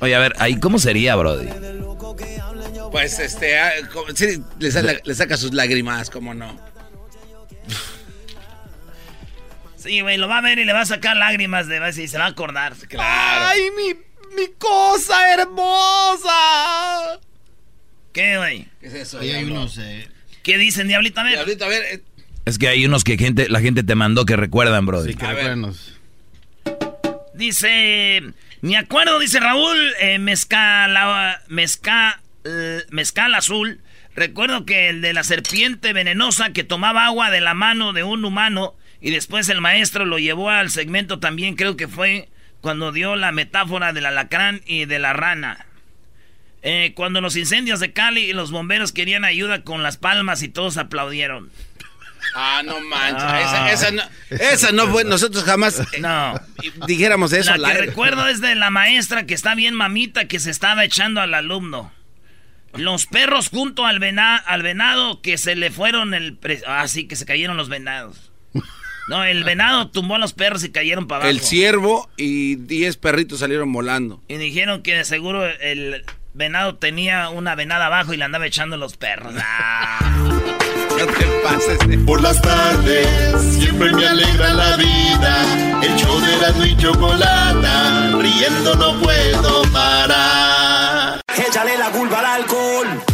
Oye, 0.00 0.14
a 0.14 0.18
ver, 0.18 0.34
ahí 0.38 0.58
cómo 0.58 0.78
sería, 0.78 1.14
Brody. 1.14 1.48
Pues 2.90 3.18
este, 3.18 3.58
ah, 3.58 3.72
sí, 4.14 4.42
le, 4.58 5.14
saca 5.14 5.36
sus 5.36 5.52
lágrimas, 5.54 6.10
¿cómo 6.10 6.34
no? 6.34 6.58
Sí, 9.76 10.00
güey, 10.00 10.16
lo 10.16 10.28
va 10.28 10.38
a 10.38 10.40
ver 10.40 10.58
y 10.58 10.64
le 10.64 10.72
va 10.72 10.82
a 10.82 10.86
sacar 10.86 11.16
lágrimas 11.16 11.66
de 11.66 11.76
y 11.96 12.08
se 12.08 12.18
va 12.18 12.26
a 12.26 12.28
acordar. 12.28 12.74
Claro. 12.88 13.04
¡Ay, 13.04 13.60
mi, 13.76 13.94
mi 14.36 14.48
cosa 14.58 15.34
hermosa! 15.34 16.30
¿Qué, 18.12 18.36
güey? 18.36 18.68
¿Qué 18.80 18.86
es 18.88 18.94
eso? 18.94 19.20
hay 19.20 19.44
unos, 19.44 19.78
eh... 19.78 20.08
¿Qué 20.42 20.58
dicen, 20.58 20.88
Diablito? 20.88 21.20
A 21.20 21.24
ver. 21.24 21.34
Diablito, 21.34 21.64
a 21.64 21.68
ver. 21.68 21.82
Eh. 21.90 22.02
Es 22.44 22.58
que 22.58 22.68
hay 22.68 22.84
unos 22.84 23.04
que 23.04 23.16
gente, 23.16 23.48
la 23.48 23.60
gente 23.60 23.82
te 23.84 23.94
mandó 23.94 24.24
que 24.26 24.36
recuerdan, 24.36 24.84
Brody. 24.86 25.12
Sí, 25.12 25.18
que 25.18 25.26
recuerdanos. 25.26 25.98
Dice, 27.34 28.22
me 28.60 28.76
acuerdo, 28.76 29.18
dice 29.18 29.40
Raúl, 29.40 29.78
eh, 30.00 30.18
mezcal, 30.18 30.96
mezcal, 31.48 32.16
eh, 32.44 32.82
mezcal 32.90 33.34
azul. 33.34 33.80
Recuerdo 34.14 34.66
que 34.66 34.88
el 34.88 35.00
de 35.00 35.12
la 35.14 35.24
serpiente 35.24 35.92
venenosa 35.92 36.52
que 36.52 36.64
tomaba 36.64 37.06
agua 37.06 37.30
de 37.30 37.40
la 37.40 37.54
mano 37.54 37.92
de 37.92 38.02
un 38.02 38.24
humano 38.24 38.74
y 39.00 39.10
después 39.10 39.48
el 39.48 39.60
maestro 39.60 40.04
lo 40.04 40.18
llevó 40.18 40.50
al 40.50 40.70
segmento 40.70 41.18
también, 41.18 41.56
creo 41.56 41.76
que 41.76 41.88
fue 41.88 42.28
cuando 42.62 42.92
dio 42.92 43.16
la 43.16 43.32
metáfora 43.32 43.92
del 43.92 44.06
alacrán 44.06 44.62
y 44.64 44.86
de 44.86 44.98
la 44.98 45.12
rana. 45.12 45.66
Eh, 46.62 46.92
cuando 46.94 47.20
los 47.20 47.36
incendios 47.36 47.80
de 47.80 47.92
Cali 47.92 48.22
y 48.22 48.32
los 48.32 48.52
bomberos 48.52 48.92
querían 48.92 49.24
ayuda 49.24 49.64
con 49.64 49.82
las 49.82 49.96
palmas 49.98 50.42
y 50.42 50.48
todos 50.48 50.76
aplaudieron. 50.78 51.50
Ah, 52.34 52.62
no 52.64 52.80
manches. 52.80 53.22
Ah. 53.24 53.72
Esa, 53.72 53.90
no, 53.90 54.02
esa 54.30 54.70
no 54.70 54.86
fue. 54.88 55.04
Nosotros 55.04 55.42
jamás 55.42 55.80
eh, 55.80 56.00
no. 56.00 56.40
dijéramos 56.86 57.32
eso. 57.32 57.56
La 57.56 57.72
que 57.72 57.78
recuerdo 57.78 58.28
es 58.28 58.40
de 58.40 58.54
la 58.54 58.70
maestra 58.70 59.26
que 59.26 59.34
está 59.34 59.56
bien 59.56 59.74
mamita 59.74 60.26
que 60.26 60.38
se 60.38 60.50
estaba 60.50 60.84
echando 60.84 61.20
al 61.20 61.34
alumno. 61.34 61.92
Los 62.74 63.06
perros 63.06 63.48
junto 63.48 63.84
al, 63.84 64.00
al 64.18 64.62
venado 64.62 65.20
que 65.20 65.36
se 65.36 65.56
le 65.56 65.70
fueron 65.70 66.14
el... 66.14 66.38
Ah, 66.66 66.86
sí, 66.88 67.06
que 67.06 67.16
se 67.16 67.26
cayeron 67.26 67.56
los 67.56 67.68
venados. 67.68 68.31
No, 69.08 69.24
el 69.24 69.44
venado 69.44 69.88
tumbó 69.90 70.14
a 70.14 70.18
los 70.18 70.32
perros 70.32 70.64
y 70.64 70.70
cayeron 70.70 71.06
para 71.06 71.24
abajo. 71.24 71.30
El 71.30 71.40
ciervo 71.40 72.08
y 72.16 72.56
10 72.56 72.96
perritos 72.98 73.40
salieron 73.40 73.72
volando. 73.72 74.22
Y 74.28 74.36
dijeron 74.36 74.82
que 74.82 74.94
de 74.94 75.04
seguro 75.04 75.44
el 75.44 76.04
venado 76.34 76.76
tenía 76.76 77.28
una 77.28 77.54
venada 77.54 77.86
abajo 77.86 78.14
y 78.14 78.16
le 78.16 78.24
andaba 78.24 78.46
echando 78.46 78.76
los 78.76 78.96
perros. 78.96 79.34
Ah. 79.44 79.98
No 80.98 81.06
te 81.06 81.24
pases. 81.42 81.78
Por 82.06 82.20
las 82.20 82.40
tardes 82.42 83.08
siempre 83.58 83.92
me 83.92 84.06
alegra 84.06 84.52
la 84.52 84.76
vida. 84.76 85.80
El 85.82 85.96
show 85.96 86.20
de 86.20 86.36
la 86.36 86.66
y 86.66 86.76
chocolata. 86.76 88.10
Riendo 88.18 88.74
no 88.76 89.00
puedo 89.00 89.62
parar. 89.72 91.20
Échale 91.34 91.76
la 91.78 91.90
culpa 91.90 92.20
al 92.20 92.26
alcohol. 92.42 93.11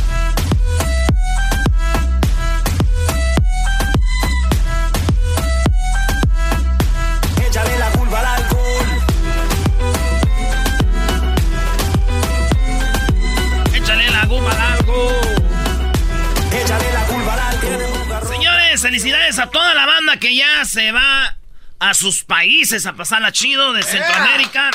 Felicidades 18.99 19.39
a 19.39 19.49
toda 19.49 19.75
la 19.75 19.87
banda 19.87 20.17
que 20.17 20.35
ya 20.35 20.65
se 20.65 20.91
va 20.91 21.37
a 21.79 21.95
sus 21.95 22.25
países 22.25 22.85
a 22.85 22.95
pasarla 22.95 23.31
chido 23.31 23.73
de 23.73 23.85
Centroamérica. 23.85 24.73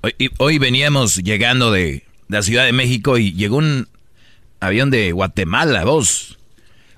Hoy, 0.00 0.14
hoy 0.38 0.58
veníamos 0.58 1.14
llegando 1.18 1.70
de, 1.70 2.02
de 2.26 2.36
la 2.36 2.42
Ciudad 2.42 2.64
de 2.64 2.72
México 2.72 3.16
y 3.16 3.32
llegó 3.32 3.58
un 3.58 3.86
avión 4.58 4.90
de 4.90 5.12
Guatemala, 5.12 5.84
vos. 5.84 6.36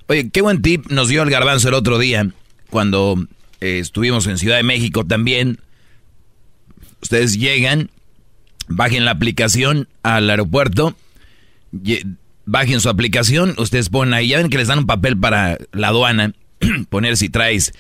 Oye, 0.07 0.31
qué 0.31 0.41
buen 0.41 0.63
tip 0.63 0.87
nos 0.87 1.09
dio 1.09 1.23
el 1.23 1.29
garbanzo 1.29 1.69
el 1.69 1.75
otro 1.75 1.99
día 1.99 2.31
cuando 2.71 3.27
eh, 3.61 3.79
estuvimos 3.79 4.27
en 4.27 4.39
Ciudad 4.39 4.57
de 4.57 4.63
México 4.63 5.05
también. 5.05 5.61
Ustedes 7.03 7.39
llegan, 7.39 7.91
bajen 8.67 9.05
la 9.05 9.11
aplicación 9.11 9.89
al 10.03 10.31
aeropuerto, 10.31 10.97
bajen 12.49 12.81
su 12.81 12.89
aplicación, 12.89 13.55
ustedes 13.59 13.91
ponen 13.91 14.15
ahí, 14.15 14.29
ya 14.29 14.39
ven 14.39 14.49
que 14.49 14.57
les 14.57 14.69
dan 14.69 14.79
un 14.79 14.87
papel 14.87 15.19
para 15.19 15.59
la 15.73 15.89
aduana, 15.89 16.33
poner 16.89 17.19
si 17.19 17.29
traes 17.29 17.75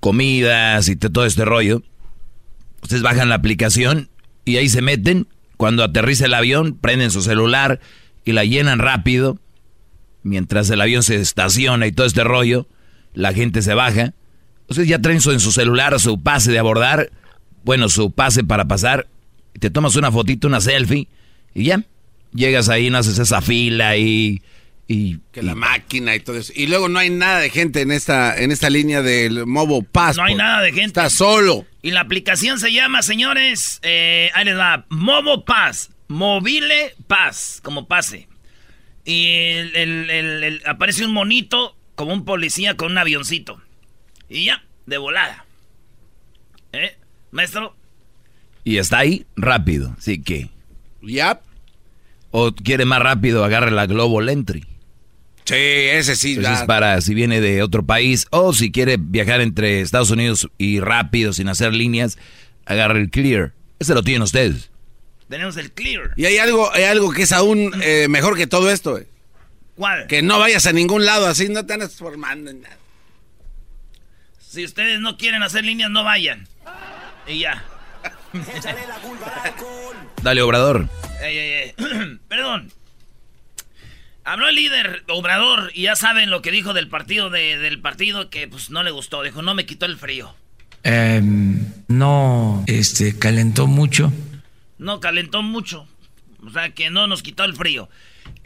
comidas 0.00 0.88
y 0.88 0.96
todo 0.96 1.26
este 1.26 1.44
rollo. 1.44 1.82
Ustedes 2.82 3.02
bajan 3.02 3.28
la 3.28 3.34
aplicación 3.34 4.08
y 4.46 4.56
ahí 4.56 4.70
se 4.70 4.80
meten 4.80 5.28
cuando 5.58 5.84
aterriza 5.84 6.24
el 6.24 6.32
avión, 6.32 6.78
prenden 6.80 7.10
su 7.10 7.20
celular 7.20 7.80
y 8.24 8.32
la 8.32 8.46
llenan 8.46 8.78
rápido. 8.78 9.38
Mientras 10.22 10.70
el 10.70 10.80
avión 10.80 11.02
se 11.02 11.16
estaciona 11.16 11.86
y 11.86 11.92
todo 11.92 12.06
este 12.06 12.24
rollo, 12.24 12.66
la 13.12 13.34
gente 13.34 13.60
se 13.60 13.74
baja. 13.74 14.14
Ustedes 14.68 14.88
ya 14.88 15.00
traen 15.00 15.20
su, 15.20 15.32
en 15.32 15.40
su 15.40 15.52
celular 15.52 16.00
su 16.00 16.22
pase 16.22 16.50
de 16.50 16.58
abordar, 16.58 17.10
bueno, 17.62 17.90
su 17.90 18.10
pase 18.10 18.42
para 18.42 18.64
pasar. 18.64 19.06
Te 19.60 19.68
tomas 19.68 19.96
una 19.96 20.10
fotito, 20.10 20.48
una 20.48 20.62
selfie 20.62 21.08
y 21.54 21.64
ya. 21.64 21.84
Llegas 22.32 22.68
ahí, 22.68 22.90
no 22.90 22.98
haces 22.98 23.18
esa 23.18 23.40
fila 23.40 23.96
y... 23.96 24.42
Y, 24.88 25.18
que 25.32 25.42
la 25.42 25.56
máquina 25.56 26.14
y 26.14 26.20
todo 26.20 26.38
eso. 26.38 26.52
Y 26.54 26.68
luego 26.68 26.88
no 26.88 27.00
hay 27.00 27.10
nada 27.10 27.40
de 27.40 27.50
gente 27.50 27.80
en 27.80 27.90
esta, 27.90 28.40
en 28.40 28.52
esta 28.52 28.70
línea 28.70 29.02
del 29.02 29.44
Movo 29.44 29.82
Pass. 29.82 30.16
No 30.16 30.22
hay 30.22 30.36
nada 30.36 30.62
de 30.62 30.70
gente. 30.70 30.86
Está 30.86 31.10
solo. 31.10 31.66
Y 31.82 31.90
la 31.90 32.02
aplicación 32.02 32.60
se 32.60 32.72
llama, 32.72 33.02
señores, 33.02 33.80
eh, 33.82 34.30
ahí 34.32 34.44
les 34.44 34.56
va, 34.56 34.86
Movo 34.88 35.44
Pass, 35.44 35.90
Mobile 36.06 36.94
Pass, 37.08 37.58
como 37.64 37.88
pase. 37.88 38.28
Y 39.04 39.26
el, 39.74 40.62
aparece 40.66 41.04
un 41.04 41.12
monito 41.12 41.76
como 41.96 42.12
un 42.12 42.24
policía 42.24 42.76
con 42.76 42.92
un 42.92 42.98
avioncito. 42.98 43.60
Y 44.28 44.44
ya, 44.44 44.64
de 44.86 44.98
volada. 44.98 45.46
¿Eh, 46.72 46.96
maestro? 47.30 47.76
Y 48.64 48.78
está 48.78 48.98
ahí 48.98 49.26
rápido, 49.36 49.94
así 49.98 50.22
que... 50.22 50.50
Ya. 51.02 51.40
O 52.38 52.54
quiere 52.54 52.84
más 52.84 53.00
rápido, 53.00 53.44
agarre 53.44 53.70
la 53.70 53.86
Global 53.86 54.28
Entry. 54.28 54.60
Sí, 55.46 55.54
ese 55.54 56.16
sí. 56.16 56.34
Entonces 56.34 56.60
es 56.60 56.66
para 56.66 57.00
si 57.00 57.14
viene 57.14 57.40
de 57.40 57.62
otro 57.62 57.86
país 57.86 58.26
o 58.30 58.52
si 58.52 58.70
quiere 58.70 58.98
viajar 59.00 59.40
entre 59.40 59.80
Estados 59.80 60.10
Unidos 60.10 60.46
y 60.58 60.80
rápido, 60.80 61.32
sin 61.32 61.48
hacer 61.48 61.72
líneas, 61.72 62.18
agarre 62.66 63.00
el 63.00 63.08
Clear. 63.08 63.54
Ese 63.78 63.94
lo 63.94 64.02
tienen 64.02 64.20
ustedes. 64.20 64.70
Tenemos 65.30 65.56
el 65.56 65.72
Clear. 65.72 66.10
Y 66.16 66.26
hay 66.26 66.36
algo, 66.36 66.70
hay 66.74 66.84
algo 66.84 67.10
que 67.10 67.22
es 67.22 67.32
aún 67.32 67.72
eh, 67.82 68.06
mejor 68.10 68.36
que 68.36 68.46
todo 68.46 68.70
esto. 68.70 68.98
eh. 68.98 69.06
¿Cuál? 69.74 70.06
Que 70.06 70.20
no 70.20 70.38
vayas 70.38 70.66
a 70.66 70.72
ningún 70.72 71.06
lado 71.06 71.26
así, 71.28 71.48
no 71.48 71.64
te 71.64 71.72
andas 71.72 71.94
formando 71.94 72.50
en 72.50 72.60
nada. 72.60 72.76
Si 74.38 74.62
ustedes 74.62 75.00
no 75.00 75.16
quieren 75.16 75.42
hacer 75.42 75.64
líneas, 75.64 75.88
no 75.90 76.04
vayan. 76.04 76.46
Y 77.26 77.38
ya. 77.38 77.64
Échale 78.32 78.86
la 78.86 78.96
culpa 78.96 79.26
al 79.26 79.46
alcohol. 79.52 79.96
Dale, 80.22 80.42
Obrador. 80.42 80.88
Ey, 81.22 81.36
ey, 81.38 81.52
ey. 81.78 82.18
Perdón. 82.28 82.72
Habló 84.24 84.48
el 84.48 84.56
líder 84.56 85.04
Obrador 85.08 85.70
y 85.74 85.82
ya 85.82 85.94
saben 85.96 86.30
lo 86.30 86.42
que 86.42 86.50
dijo 86.50 86.72
del 86.74 86.88
partido 86.88 87.30
de- 87.30 87.58
del 87.58 87.80
partido 87.80 88.28
que 88.28 88.48
pues 88.48 88.70
no 88.70 88.82
le 88.82 88.90
gustó. 88.90 89.22
Dijo, 89.22 89.40
no 89.42 89.54
me 89.54 89.66
quitó 89.66 89.86
el 89.86 89.96
frío. 89.96 90.34
Eh, 90.82 91.20
no 91.88 92.64
este, 92.66 93.18
calentó 93.18 93.66
mucho. 93.66 94.12
No 94.78 95.00
calentó 95.00 95.42
mucho. 95.42 95.86
O 96.44 96.50
sea 96.50 96.70
que 96.70 96.90
no 96.90 97.06
nos 97.06 97.22
quitó 97.22 97.44
el 97.44 97.54
frío. 97.54 97.88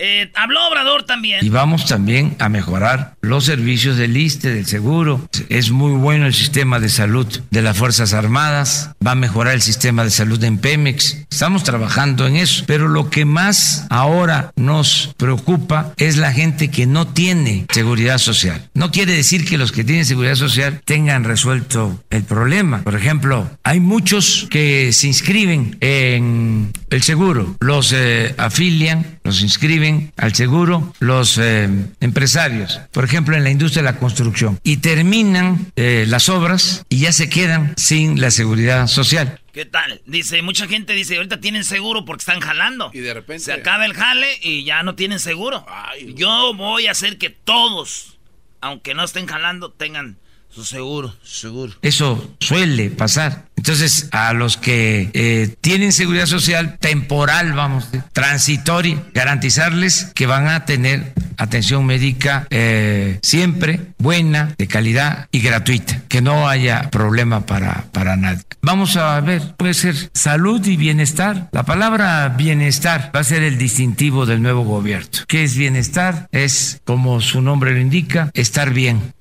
Eh, 0.03 0.31
habló 0.35 0.67
Obrador 0.67 1.05
también. 1.05 1.45
Y 1.45 1.51
vamos 1.51 1.85
también 1.87 2.35
a 2.39 2.49
mejorar 2.49 3.17
los 3.21 3.45
servicios 3.45 3.99
del 3.99 4.17
ISTE, 4.17 4.55
del 4.55 4.65
seguro. 4.65 5.29
Es 5.51 5.71
muy 5.71 5.93
bueno 5.93 6.27
el 6.27 6.33
sistema 6.33 6.81
de 6.81 6.89
salud 6.89 7.27
de 7.51 7.61
las 7.63 7.77
Fuerzas 7.77 8.15
Armadas. 8.15 8.93
Va 9.07 9.13
a 9.13 9.15
mejorar 9.15 9.53
el 9.53 9.61
sistema 9.61 10.03
de 10.03 10.11
salud 10.11 10.43
en 10.43 10.57
Pemex. 10.57 11.27
Estamos 11.31 11.65
trabajando 11.65 12.27
en 12.27 12.37
eso. 12.37 12.65
Pero 12.67 12.89
lo 12.89 13.11
que 13.11 13.27
más 13.27 13.87
ahora 13.91 14.53
nos 14.57 15.15
preocupa 15.19 15.93
es 15.99 16.17
la 16.17 16.33
gente 16.33 16.71
que 16.71 16.87
no 16.87 17.07
tiene 17.07 17.67
seguridad 17.71 18.17
social. 18.17 18.71
No 18.73 18.91
quiere 18.91 19.13
decir 19.13 19.45
que 19.45 19.59
los 19.59 19.71
que 19.71 19.85
tienen 19.85 20.07
seguridad 20.07 20.37
social 20.37 20.81
tengan 20.87 21.25
resuelto 21.25 22.03
el 22.09 22.23
problema. 22.23 22.83
Por 22.83 22.95
ejemplo, 22.95 23.51
hay 23.65 23.81
muchos 23.81 24.47
que 24.49 24.95
se 24.95 25.09
inscriben 25.09 25.77
en 25.81 26.73
el 26.89 27.03
seguro, 27.03 27.57
los 27.61 27.93
eh, 27.93 28.35
afilian, 28.39 29.19
los 29.25 29.43
inscriben 29.43 29.90
al 30.17 30.35
seguro 30.35 30.93
los 31.01 31.39
eh, 31.39 31.69
empresarios, 32.01 32.81
por 32.93 33.05
ejemplo 33.05 33.37
en 33.37 33.45
la 33.45 33.51
industria 33.51 33.83
de 33.83 33.93
la 33.93 33.99
construcción, 33.99 34.59
y 34.63 34.79
terminan 34.79 35.73
eh, 35.77 36.05
las 36.09 36.29
obras 36.29 36.85
y 36.89 36.99
ya 37.01 37.13
se 37.13 37.29
quedan 37.29 37.75
sin 37.77 38.21
la 38.21 38.31
seguridad 38.31 38.87
social. 38.87 39.41
¿Qué 39.53 39.65
tal? 39.65 40.01
Dice, 40.07 40.43
mucha 40.43 40.67
gente 40.69 40.93
dice, 40.93 41.17
ahorita 41.17 41.41
tienen 41.41 41.65
seguro 41.65 42.05
porque 42.05 42.23
están 42.23 42.41
jalando. 42.41 42.91
Y 42.95 43.01
de 43.01 43.15
repente- 43.15 43.45
Se 43.45 43.53
acaba 43.53 43.85
el 43.85 43.95
jale 43.95 44.29
y 44.43 44.65
ya 44.65 44.83
no 44.83 44.95
tienen 44.95 45.19
seguro. 45.19 45.67
Ay, 45.69 46.15
Yo 46.15 46.55
voy 46.55 46.87
a 46.87 46.93
hacer 46.93 47.19
que 47.19 47.31
todos, 47.31 48.19
aunque 48.61 48.95
no 48.95 49.03
estén 49.05 49.27
jalando, 49.27 49.73
tengan 49.73 50.19
su 50.51 50.65
seguro. 50.65 51.15
Seguro. 51.23 51.73
Eso 51.83 52.35
suele 52.41 52.91
pasar. 52.91 53.47
Entonces, 53.61 54.09
a 54.11 54.33
los 54.33 54.57
que 54.57 55.11
eh, 55.13 55.55
tienen 55.61 55.93
seguridad 55.93 56.25
social 56.25 56.79
temporal, 56.79 57.53
vamos, 57.53 57.89
transitoria, 58.15 59.03
garantizarles 59.13 60.07
que 60.15 60.25
van 60.25 60.49
a 60.49 60.65
tener 60.65 61.13
atención 61.37 61.85
médica 61.85 62.47
eh, 62.49 63.19
siempre 63.23 63.81
buena, 63.99 64.55
de 64.57 64.67
calidad 64.67 65.29
y 65.31 65.41
gratuita, 65.41 66.01
que 66.09 66.23
no 66.23 66.49
haya 66.49 66.89
problema 66.91 67.45
para, 67.45 67.85
para 67.93 68.17
nadie. 68.17 68.41
Vamos 68.63 68.97
a 68.97 69.21
ver, 69.21 69.55
puede 69.59 69.75
ser 69.75 70.11
salud 70.15 70.67
y 70.67 70.79
bienestar. 70.79 71.51
La 71.53 71.65
palabra 71.65 72.31
bienestar 72.31 73.13
va 73.15 73.21
a 73.21 73.25
ser 73.25 73.43
el 73.43 73.59
distintivo 73.59 74.25
del 74.25 74.41
nuevo 74.41 74.65
gobierno. 74.65 75.11
¿Qué 75.29 75.45
es 75.45 75.55
bienestar? 75.55 76.29
Es, 76.33 76.81
como 76.87 77.21
su 77.21 77.43
nombre 77.43 77.73
lo 77.73 77.81
indica, 77.81 78.31
estar 78.33 78.73
bien. 78.73 79.13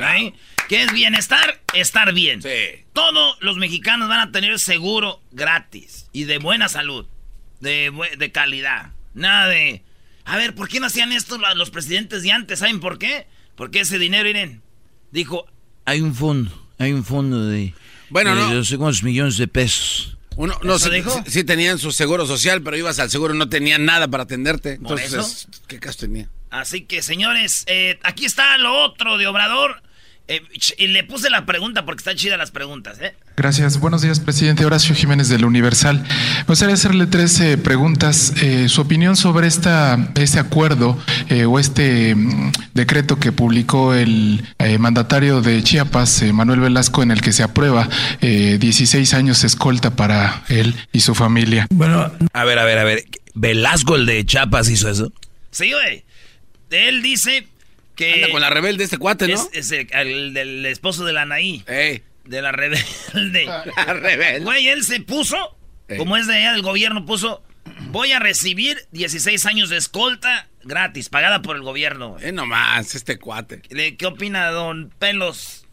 ¿Ahí? 0.00 0.34
¿Qué 0.68 0.82
es 0.82 0.92
bienestar? 0.92 1.60
Estar 1.74 2.12
bien. 2.12 2.42
Sí. 2.42 2.48
Todos 2.92 3.36
los 3.40 3.56
mexicanos 3.56 4.08
van 4.08 4.20
a 4.20 4.32
tener 4.32 4.58
seguro 4.58 5.20
gratis 5.32 6.06
y 6.12 6.24
de 6.24 6.38
buena 6.38 6.68
salud, 6.68 7.06
de, 7.60 7.92
de 8.18 8.32
calidad. 8.32 8.92
Nada 9.14 9.46
de... 9.48 9.82
A 10.24 10.36
ver, 10.36 10.54
¿por 10.54 10.68
qué 10.68 10.80
no 10.80 10.86
hacían 10.86 11.12
esto 11.12 11.38
los 11.54 11.70
presidentes 11.70 12.22
de 12.22 12.32
antes? 12.32 12.58
¿Saben 12.58 12.80
por 12.80 12.98
qué? 12.98 13.26
Porque 13.54 13.80
ese 13.80 13.98
dinero, 13.98 14.24
miren, 14.24 14.60
dijo, 15.12 15.46
Hay 15.84 16.00
un 16.00 16.14
fondo, 16.14 16.68
hay 16.78 16.92
un 16.92 17.04
fondo 17.04 17.46
de, 17.46 17.72
Bueno, 18.10 18.34
de 18.34 18.42
no. 18.42 18.54
no 18.54 18.64
sé 18.64 18.76
cuántos 18.76 19.02
millones 19.04 19.36
de 19.38 19.46
pesos. 19.46 20.18
Uno, 20.34 20.58
no, 20.64 20.74
¿Eso 20.76 20.88
sí, 20.90 20.94
dijo? 20.96 21.10
sí- 21.24 21.30
sí 21.30 21.44
tenían 21.44 21.78
su 21.78 21.92
seguro 21.92 22.26
social, 22.26 22.60
pero 22.62 22.76
ibas 22.76 22.98
al 22.98 23.08
seguro 23.08 23.34
y 23.34 23.38
no 23.38 23.48
tenían 23.48 23.84
nada 23.86 24.08
para 24.08 24.24
atenderte. 24.24 24.78
¿Por 24.80 25.00
Entonces, 25.00 25.46
¿qué 25.68 25.78
caso 25.78 26.00
tenía? 26.00 26.28
Así 26.50 26.82
que, 26.82 27.02
señores, 27.02 27.64
eh, 27.68 27.98
aquí 28.02 28.26
está 28.26 28.58
lo 28.58 28.74
otro 28.82 29.16
de 29.18 29.26
Obrador. 29.28 29.82
Eh, 30.28 30.42
y 30.78 30.88
le 30.88 31.04
puse 31.04 31.30
la 31.30 31.46
pregunta 31.46 31.84
porque 31.84 32.00
están 32.00 32.16
chidas 32.16 32.36
las 32.36 32.50
preguntas, 32.50 32.98
¿eh? 33.00 33.14
Gracias. 33.36 33.78
Buenos 33.78 34.02
días, 34.02 34.18
presidente 34.18 34.64
Horacio 34.64 34.92
Jiménez 34.94 35.28
del 35.28 35.44
Universal. 35.44 36.02
Me 36.02 36.44
gustaría 36.48 36.74
hacerle 36.74 37.06
tres 37.06 37.38
eh, 37.40 37.56
preguntas. 37.56 38.32
Eh, 38.42 38.68
su 38.68 38.80
opinión 38.80 39.16
sobre 39.16 39.46
esta, 39.46 40.10
este 40.16 40.40
acuerdo 40.40 40.98
eh, 41.28 41.44
o 41.44 41.60
este 41.60 42.14
mm, 42.16 42.50
decreto 42.74 43.20
que 43.20 43.30
publicó 43.30 43.94
el 43.94 44.44
eh, 44.58 44.78
mandatario 44.78 45.42
de 45.42 45.62
Chiapas, 45.62 46.22
eh, 46.22 46.32
Manuel 46.32 46.58
Velasco, 46.58 47.04
en 47.04 47.12
el 47.12 47.20
que 47.20 47.32
se 47.32 47.44
aprueba 47.44 47.88
eh, 48.20 48.58
16 48.60 49.14
años 49.14 49.42
de 49.42 49.46
escolta 49.46 49.94
para 49.94 50.42
él 50.48 50.74
y 50.92 51.00
su 51.00 51.14
familia. 51.14 51.68
Bueno, 51.70 52.10
A 52.32 52.44
ver, 52.44 52.58
a 52.58 52.64
ver, 52.64 52.78
a 52.78 52.84
ver. 52.84 53.04
¿Velasco, 53.34 53.94
el 53.94 54.06
de 54.06 54.24
Chapas, 54.26 54.68
hizo 54.70 54.88
eso? 54.88 55.12
Sí, 55.52 55.70
güey. 55.72 56.04
Él 56.70 57.00
dice 57.02 57.46
que... 57.96 58.14
Anda 58.14 58.30
con 58.30 58.40
la 58.40 58.50
rebelde 58.50 58.84
este 58.84 58.98
cuate, 58.98 59.26
¿no? 59.26 59.34
Es, 59.34 59.48
es 59.52 59.72
el, 59.72 59.88
el 59.92 60.32
del 60.34 60.64
esposo 60.66 61.04
de 61.04 61.12
la 61.12 61.22
Anaí. 61.22 61.64
Ey, 61.66 62.02
De 62.24 62.40
la 62.42 62.52
rebelde. 62.52 62.84
la 63.76 63.92
rebelde. 63.94 64.40
Güey, 64.44 64.68
él 64.68 64.84
se 64.84 65.00
puso, 65.00 65.56
Ey. 65.88 65.98
como 65.98 66.16
es 66.16 66.26
de 66.28 66.36
allá 66.36 66.52
del 66.52 66.62
gobierno, 66.62 67.04
puso, 67.04 67.42
voy 67.90 68.12
a 68.12 68.18
recibir 68.20 68.78
16 68.92 69.44
años 69.46 69.70
de 69.70 69.78
escolta 69.78 70.48
gratis, 70.62 71.08
pagada 71.08 71.42
por 71.42 71.56
el 71.56 71.62
gobierno. 71.62 72.16
Eh, 72.20 72.32
nomás, 72.32 72.94
este 72.94 73.18
cuate. 73.18 73.62
¿De 73.70 73.96
¿Qué 73.96 74.06
opina 74.06 74.50
don 74.50 74.92
Pelos? 74.98 75.66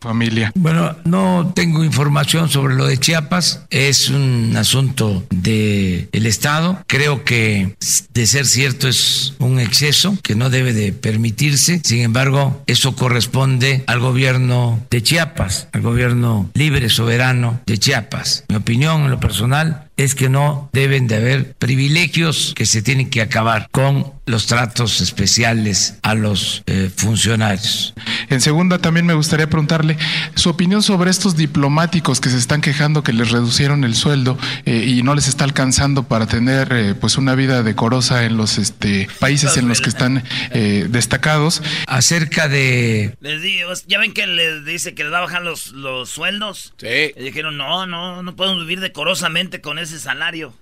Familia. 0.00 0.52
Bueno, 0.54 0.96
no 1.04 1.52
tengo 1.54 1.84
información 1.84 2.48
sobre 2.48 2.74
lo 2.74 2.86
de 2.86 2.98
Chiapas. 2.98 3.66
Es 3.70 4.08
un 4.08 4.56
asunto 4.56 5.24
del 5.30 6.08
el 6.12 6.26
Estado. 6.26 6.82
Creo 6.86 7.24
que 7.24 7.76
de 8.14 8.26
ser 8.26 8.46
cierto 8.46 8.88
es 8.88 9.34
un 9.38 9.60
exceso 9.60 10.16
que 10.22 10.34
no 10.34 10.48
debe 10.48 10.72
de 10.72 10.92
permitirse. 10.92 11.80
Sin 11.84 12.00
embargo, 12.00 12.62
eso 12.66 12.96
corresponde 12.96 13.84
al 13.86 14.00
gobierno 14.00 14.80
de 14.90 15.02
Chiapas, 15.02 15.68
al 15.72 15.82
gobierno 15.82 16.50
libre, 16.54 16.88
soberano 16.88 17.60
de 17.66 17.78
Chiapas. 17.78 18.44
Mi 18.48 18.56
opinión 18.56 19.02
en 19.02 19.10
lo 19.10 19.20
personal 19.20 19.89
es 20.00 20.14
que 20.14 20.30
no 20.30 20.70
deben 20.72 21.08
de 21.08 21.16
haber 21.16 21.52
privilegios 21.54 22.54
que 22.56 22.64
se 22.64 22.80
tienen 22.80 23.10
que 23.10 23.20
acabar 23.20 23.68
con 23.70 24.14
los 24.24 24.46
tratos 24.46 25.02
especiales 25.02 25.98
a 26.02 26.14
los 26.14 26.62
eh, 26.66 26.90
funcionarios. 26.96 27.92
En 28.30 28.40
segunda, 28.40 28.78
también 28.78 29.04
me 29.04 29.12
gustaría 29.12 29.50
preguntarle 29.50 29.98
su 30.36 30.48
opinión 30.48 30.82
sobre 30.82 31.10
estos 31.10 31.36
diplomáticos 31.36 32.20
que 32.20 32.30
se 32.30 32.38
están 32.38 32.62
quejando 32.62 33.02
que 33.02 33.12
les 33.12 33.30
reducieron 33.30 33.84
el 33.84 33.94
sueldo 33.94 34.38
eh, 34.64 34.84
y 34.86 35.02
no 35.02 35.14
les 35.14 35.28
está 35.28 35.44
alcanzando 35.44 36.04
para 36.04 36.26
tener 36.26 36.72
eh, 36.72 36.94
pues 36.94 37.18
una 37.18 37.34
vida 37.34 37.62
decorosa 37.62 38.24
en 38.24 38.38
los 38.38 38.56
este, 38.56 39.06
países 39.18 39.58
en 39.58 39.68
los 39.68 39.82
que 39.82 39.90
están 39.90 40.24
eh, 40.52 40.86
destacados. 40.88 41.62
Acerca 41.86 42.48
de 42.48 43.16
Les 43.20 43.42
digo, 43.42 43.70
ya 43.86 43.98
ven 43.98 44.14
que 44.14 44.26
les 44.26 44.64
dice 44.64 44.94
que 44.94 45.02
les 45.02 45.12
va 45.12 45.18
a 45.18 45.22
bajar 45.22 45.42
los, 45.42 45.72
los 45.72 46.08
sueldos. 46.08 46.72
Sí. 46.78 47.12
Y 47.16 47.22
dijeron, 47.22 47.58
no, 47.58 47.86
no, 47.86 48.22
no 48.22 48.36
podemos 48.36 48.60
vivir 48.60 48.80
decorosamente 48.80 49.60
con 49.60 49.78
ese 49.90 50.00
salario. 50.00 50.54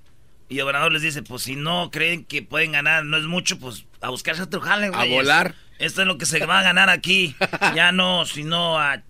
Y 0.48 0.60
Obrador 0.60 0.92
les 0.92 1.02
dice, 1.02 1.22
pues 1.22 1.42
si 1.42 1.56
no 1.56 1.90
creen 1.90 2.24
que 2.24 2.42
pueden 2.42 2.72
ganar, 2.72 3.04
no 3.04 3.18
es 3.18 3.24
mucho, 3.24 3.58
pues 3.58 3.84
a 4.00 4.08
buscarse 4.08 4.42
otro 4.42 4.60
jale, 4.60 4.88
güey. 4.88 5.10
volar. 5.10 5.54
Esto 5.78 6.00
es 6.00 6.06
lo 6.08 6.18
que 6.18 6.26
se 6.26 6.44
va 6.46 6.60
a 6.60 6.62
ganar 6.62 6.90
aquí. 6.90 7.36
Ya 7.74 7.92
no, 7.92 8.24
sino 8.24 8.78
a... 8.78 9.02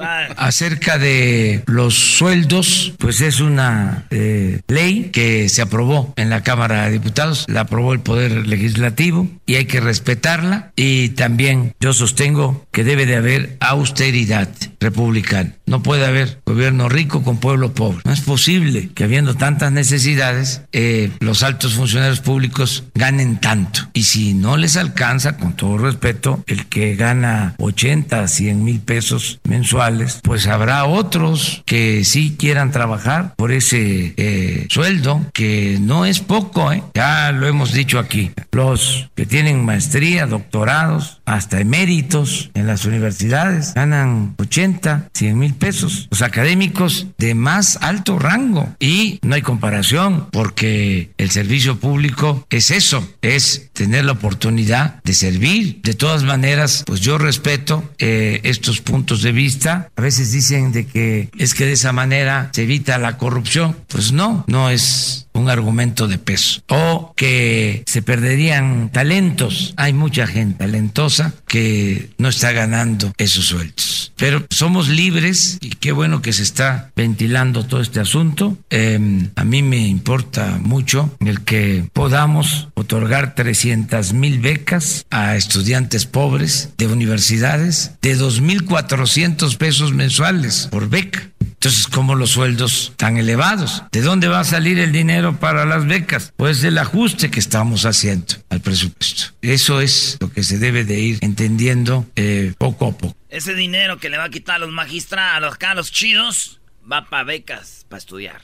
a- 0.00 0.26
acerca 0.36 0.98
de 0.98 1.62
los 1.66 1.94
sueldos, 1.94 2.92
pues 2.98 3.20
es 3.20 3.40
una 3.40 4.06
eh, 4.10 4.60
ley 4.68 5.10
que 5.12 5.48
se 5.48 5.62
aprobó 5.62 6.12
en 6.16 6.30
la 6.30 6.42
Cámara 6.42 6.84
de 6.84 6.92
Diputados, 6.92 7.44
la 7.48 7.60
aprobó 7.60 7.92
el 7.92 8.00
Poder 8.00 8.46
Legislativo 8.46 9.28
y 9.46 9.54
hay 9.56 9.66
que 9.66 9.80
respetarla. 9.80 10.72
Y 10.76 11.10
también 11.10 11.74
yo 11.80 11.92
sostengo 11.92 12.66
que 12.72 12.84
debe 12.84 13.06
de 13.06 13.16
haber 13.16 13.56
austeridad 13.60 14.48
republicana. 14.80 15.54
No 15.66 15.82
puede 15.82 16.04
haber 16.04 16.40
gobierno 16.44 16.88
rico 16.88 17.22
con 17.22 17.38
pueblo 17.38 17.72
pobre. 17.72 18.00
No 18.04 18.12
es 18.12 18.20
posible 18.20 18.90
que 18.94 19.04
habiendo 19.04 19.34
tantas 19.34 19.72
necesidades, 19.72 20.62
eh, 20.72 21.10
los 21.20 21.42
altos 21.42 21.74
funcionarios 21.74 22.20
públicos 22.20 22.84
ganen 22.94 23.38
tanto. 23.38 23.80
Y 23.94 24.04
si 24.04 24.34
no 24.34 24.56
les 24.56 24.76
alcanza, 24.76 25.36
con 25.38 25.54
todo 25.56 25.78
respeto, 25.78 26.44
el 26.46 26.66
que 26.66 26.96
gana 26.96 27.54
80, 27.58 28.28
100 28.28 28.62
mil 28.64 28.80
pesos 28.80 29.40
mensuales, 29.44 29.83
pues 30.22 30.46
habrá 30.46 30.84
otros 30.84 31.62
que 31.66 32.04
sí 32.04 32.36
quieran 32.38 32.70
trabajar 32.70 33.34
por 33.36 33.52
ese 33.52 34.14
eh, 34.16 34.66
sueldo, 34.68 35.20
que 35.32 35.78
no 35.80 36.04
es 36.06 36.20
poco, 36.20 36.72
¿eh? 36.72 36.82
ya 36.94 37.32
lo 37.32 37.46
hemos 37.46 37.72
dicho 37.72 37.98
aquí. 37.98 38.32
Los 38.52 39.10
que 39.14 39.26
tienen 39.26 39.64
maestría, 39.64 40.26
doctorados, 40.26 41.20
hasta 41.24 41.60
eméritos 41.60 42.50
en 42.54 42.66
las 42.66 42.84
universidades, 42.84 43.74
ganan 43.74 44.34
80, 44.38 45.08
100 45.12 45.38
mil 45.38 45.54
pesos. 45.54 46.08
Los 46.10 46.22
académicos 46.22 47.06
de 47.18 47.34
más 47.34 47.78
alto 47.80 48.18
rango. 48.18 48.74
Y 48.78 49.18
no 49.22 49.34
hay 49.34 49.42
comparación, 49.42 50.28
porque 50.30 51.10
el 51.18 51.30
servicio 51.30 51.78
público 51.78 52.46
es 52.50 52.70
eso, 52.70 53.06
es 53.22 53.70
tener 53.72 54.04
la 54.04 54.12
oportunidad 54.12 55.02
de 55.04 55.14
servir. 55.14 55.80
De 55.82 55.94
todas 55.94 56.22
maneras, 56.22 56.84
pues 56.86 57.00
yo 57.00 57.18
respeto 57.18 57.90
eh, 57.98 58.40
estos 58.44 58.80
puntos 58.80 59.22
de 59.22 59.32
vista. 59.32 59.88
A 59.96 60.02
veces 60.02 60.32
dicen 60.32 60.72
de 60.72 60.86
que 60.86 61.30
es 61.38 61.54
que 61.54 61.66
de 61.66 61.72
esa 61.72 61.92
manera 61.92 62.50
se 62.52 62.64
evita 62.64 62.98
la 62.98 63.16
corrupción. 63.16 63.76
Pues 63.88 64.12
no, 64.12 64.44
no 64.46 64.70
es 64.70 65.26
un 65.32 65.50
argumento 65.50 66.06
de 66.06 66.18
peso. 66.18 66.62
O 66.68 67.12
que 67.16 67.82
se 67.86 68.02
perderían 68.02 68.90
talentos. 68.90 69.74
Hay 69.76 69.92
mucha 69.92 70.26
gente 70.26 70.58
talentosa 70.58 71.13
que 71.46 72.10
no 72.18 72.28
está 72.28 72.52
ganando 72.52 73.12
esos 73.18 73.46
sueldos. 73.46 74.12
Pero 74.16 74.46
somos 74.50 74.88
libres 74.88 75.58
y 75.60 75.70
qué 75.70 75.92
bueno 75.92 76.22
que 76.22 76.32
se 76.32 76.42
está 76.42 76.90
ventilando 76.94 77.66
todo 77.66 77.80
este 77.80 78.00
asunto. 78.00 78.56
Em, 78.70 79.30
a 79.34 79.44
mí 79.44 79.62
me 79.62 79.88
importa 79.88 80.58
mucho 80.62 81.14
el 81.20 81.42
que 81.42 81.88
podamos 81.92 82.68
otorgar 82.74 83.34
300 83.34 84.12
mil 84.12 84.38
becas 84.38 85.06
a 85.10 85.36
estudiantes 85.36 86.06
pobres 86.06 86.70
de 86.78 86.86
universidades 86.86 87.92
de 88.02 88.16
2.400 88.16 89.56
pesos 89.56 89.92
mensuales 89.92 90.68
por 90.70 90.88
beca. 90.88 91.30
Entonces, 91.64 91.86
¿cómo 91.86 92.14
los 92.14 92.32
sueldos 92.32 92.92
tan 92.98 93.16
elevados? 93.16 93.84
¿De 93.90 94.02
dónde 94.02 94.28
va 94.28 94.40
a 94.40 94.44
salir 94.44 94.78
el 94.78 94.92
dinero 94.92 95.40
para 95.40 95.64
las 95.64 95.86
becas? 95.86 96.30
Pues 96.36 96.60
del 96.60 96.76
ajuste 96.76 97.30
que 97.30 97.40
estamos 97.40 97.86
haciendo 97.86 98.34
al 98.50 98.60
presupuesto. 98.60 99.32
Eso 99.40 99.80
es 99.80 100.18
lo 100.20 100.30
que 100.30 100.42
se 100.42 100.58
debe 100.58 100.84
de 100.84 101.00
ir 101.00 101.18
entendiendo 101.22 102.06
eh, 102.16 102.52
poco 102.58 102.88
a 102.88 102.98
poco. 102.98 103.16
Ese 103.30 103.54
dinero 103.54 103.96
que 103.96 104.10
le 104.10 104.18
va 104.18 104.24
a 104.24 104.28
quitar 104.28 104.56
a 104.56 104.58
los 104.58 104.72
magistrados, 104.72 105.56
a 105.58 105.74
los 105.74 105.90
chidos, 105.90 106.60
va 106.92 107.08
para 107.08 107.24
becas, 107.24 107.86
para 107.88 107.96
estudiar. 107.96 108.42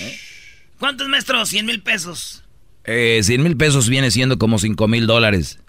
¿Eh? 0.00 0.18
¿Cuántos 0.80 1.08
maestros? 1.08 1.50
100 1.50 1.64
mil 1.64 1.80
pesos. 1.80 2.42
Eh, 2.82 3.20
100 3.22 3.40
mil 3.40 3.56
pesos 3.56 3.88
viene 3.88 4.10
siendo 4.10 4.36
como 4.36 4.58
5 4.58 4.88
mil 4.88 5.06
dólares. 5.06 5.60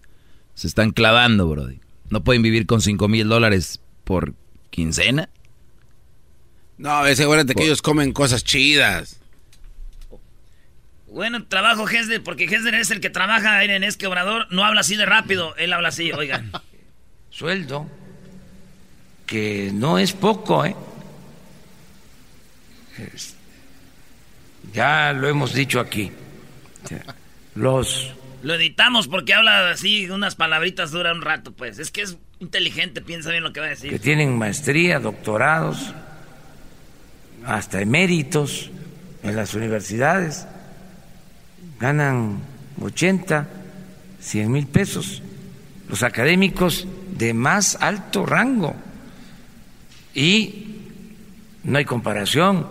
Se 0.55 0.65
están 0.65 0.89
clavando, 0.89 1.47
Brody. 1.47 1.81
No 2.09 2.23
pueden 2.23 2.41
vivir 2.41 2.65
con 2.65 2.81
5 2.81 3.07
mil 3.07 3.27
dólares 3.27 3.79
por 4.05 4.33
quincena. 4.71 5.29
No, 6.79 6.99
asegúrate 6.99 7.53
que 7.53 7.65
ellos 7.65 7.81
comen 7.81 8.13
cosas 8.13 8.43
chidas. 8.45 9.19
Bueno, 11.07 11.43
trabajo 11.45 11.87
Hesder, 11.89 12.23
porque 12.23 12.45
Hesder 12.45 12.73
es 12.75 12.89
el 12.89 13.01
que 13.01 13.09
trabaja 13.09 13.61
en 13.65 13.83
este 13.83 14.07
Obrador. 14.07 14.47
No 14.49 14.63
habla 14.63 14.79
así 14.79 14.95
de 14.95 15.05
rápido, 15.05 15.55
él 15.57 15.73
habla 15.73 15.89
así, 15.89 16.13
oigan. 16.13 16.51
Sueldo, 17.31 17.85
que 19.25 19.71
no 19.73 19.99
es 19.99 20.13
poco, 20.13 20.65
¿eh? 20.65 20.75
Ya 24.73 25.11
lo 25.11 25.27
hemos 25.27 25.53
dicho 25.53 25.81
aquí. 25.81 26.11
Los... 27.55 28.13
Lo 28.41 28.53
editamos 28.53 29.09
porque 29.09 29.33
habla 29.33 29.69
así, 29.71 30.09
unas 30.09 30.35
palabritas 30.35 30.91
duran 30.91 31.17
un 31.17 31.23
rato, 31.23 31.51
pues. 31.51 31.77
Es 31.77 31.91
que 31.91 32.03
es 32.03 32.17
inteligente, 32.39 33.01
piensa 33.01 33.31
bien 33.31 33.43
lo 33.43 33.51
que 33.51 33.59
va 33.59 33.65
a 33.65 33.69
decir. 33.69 33.89
Que 33.89 33.99
tienen 33.99 34.37
maestría, 34.37 34.99
doctorados 34.99 35.93
hasta 37.45 37.81
eméritos 37.81 38.71
en 39.23 39.35
las 39.35 39.53
universidades, 39.53 40.45
ganan 41.79 42.39
80, 42.81 43.47
100 44.21 44.51
mil 44.51 44.67
pesos, 44.67 45.21
los 45.87 46.03
académicos 46.03 46.87
de 47.17 47.33
más 47.33 47.77
alto 47.79 48.25
rango. 48.25 48.75
Y 50.13 50.65
no 51.63 51.77
hay 51.77 51.85
comparación, 51.85 52.65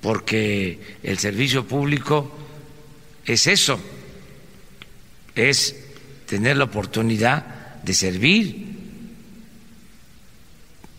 porque 0.00 0.98
el 1.02 1.18
servicio 1.18 1.66
público 1.66 2.30
es 3.24 3.46
eso, 3.46 3.78
es 5.34 5.76
tener 6.26 6.56
la 6.56 6.64
oportunidad 6.64 7.82
de 7.82 7.94
servir. 7.94 8.68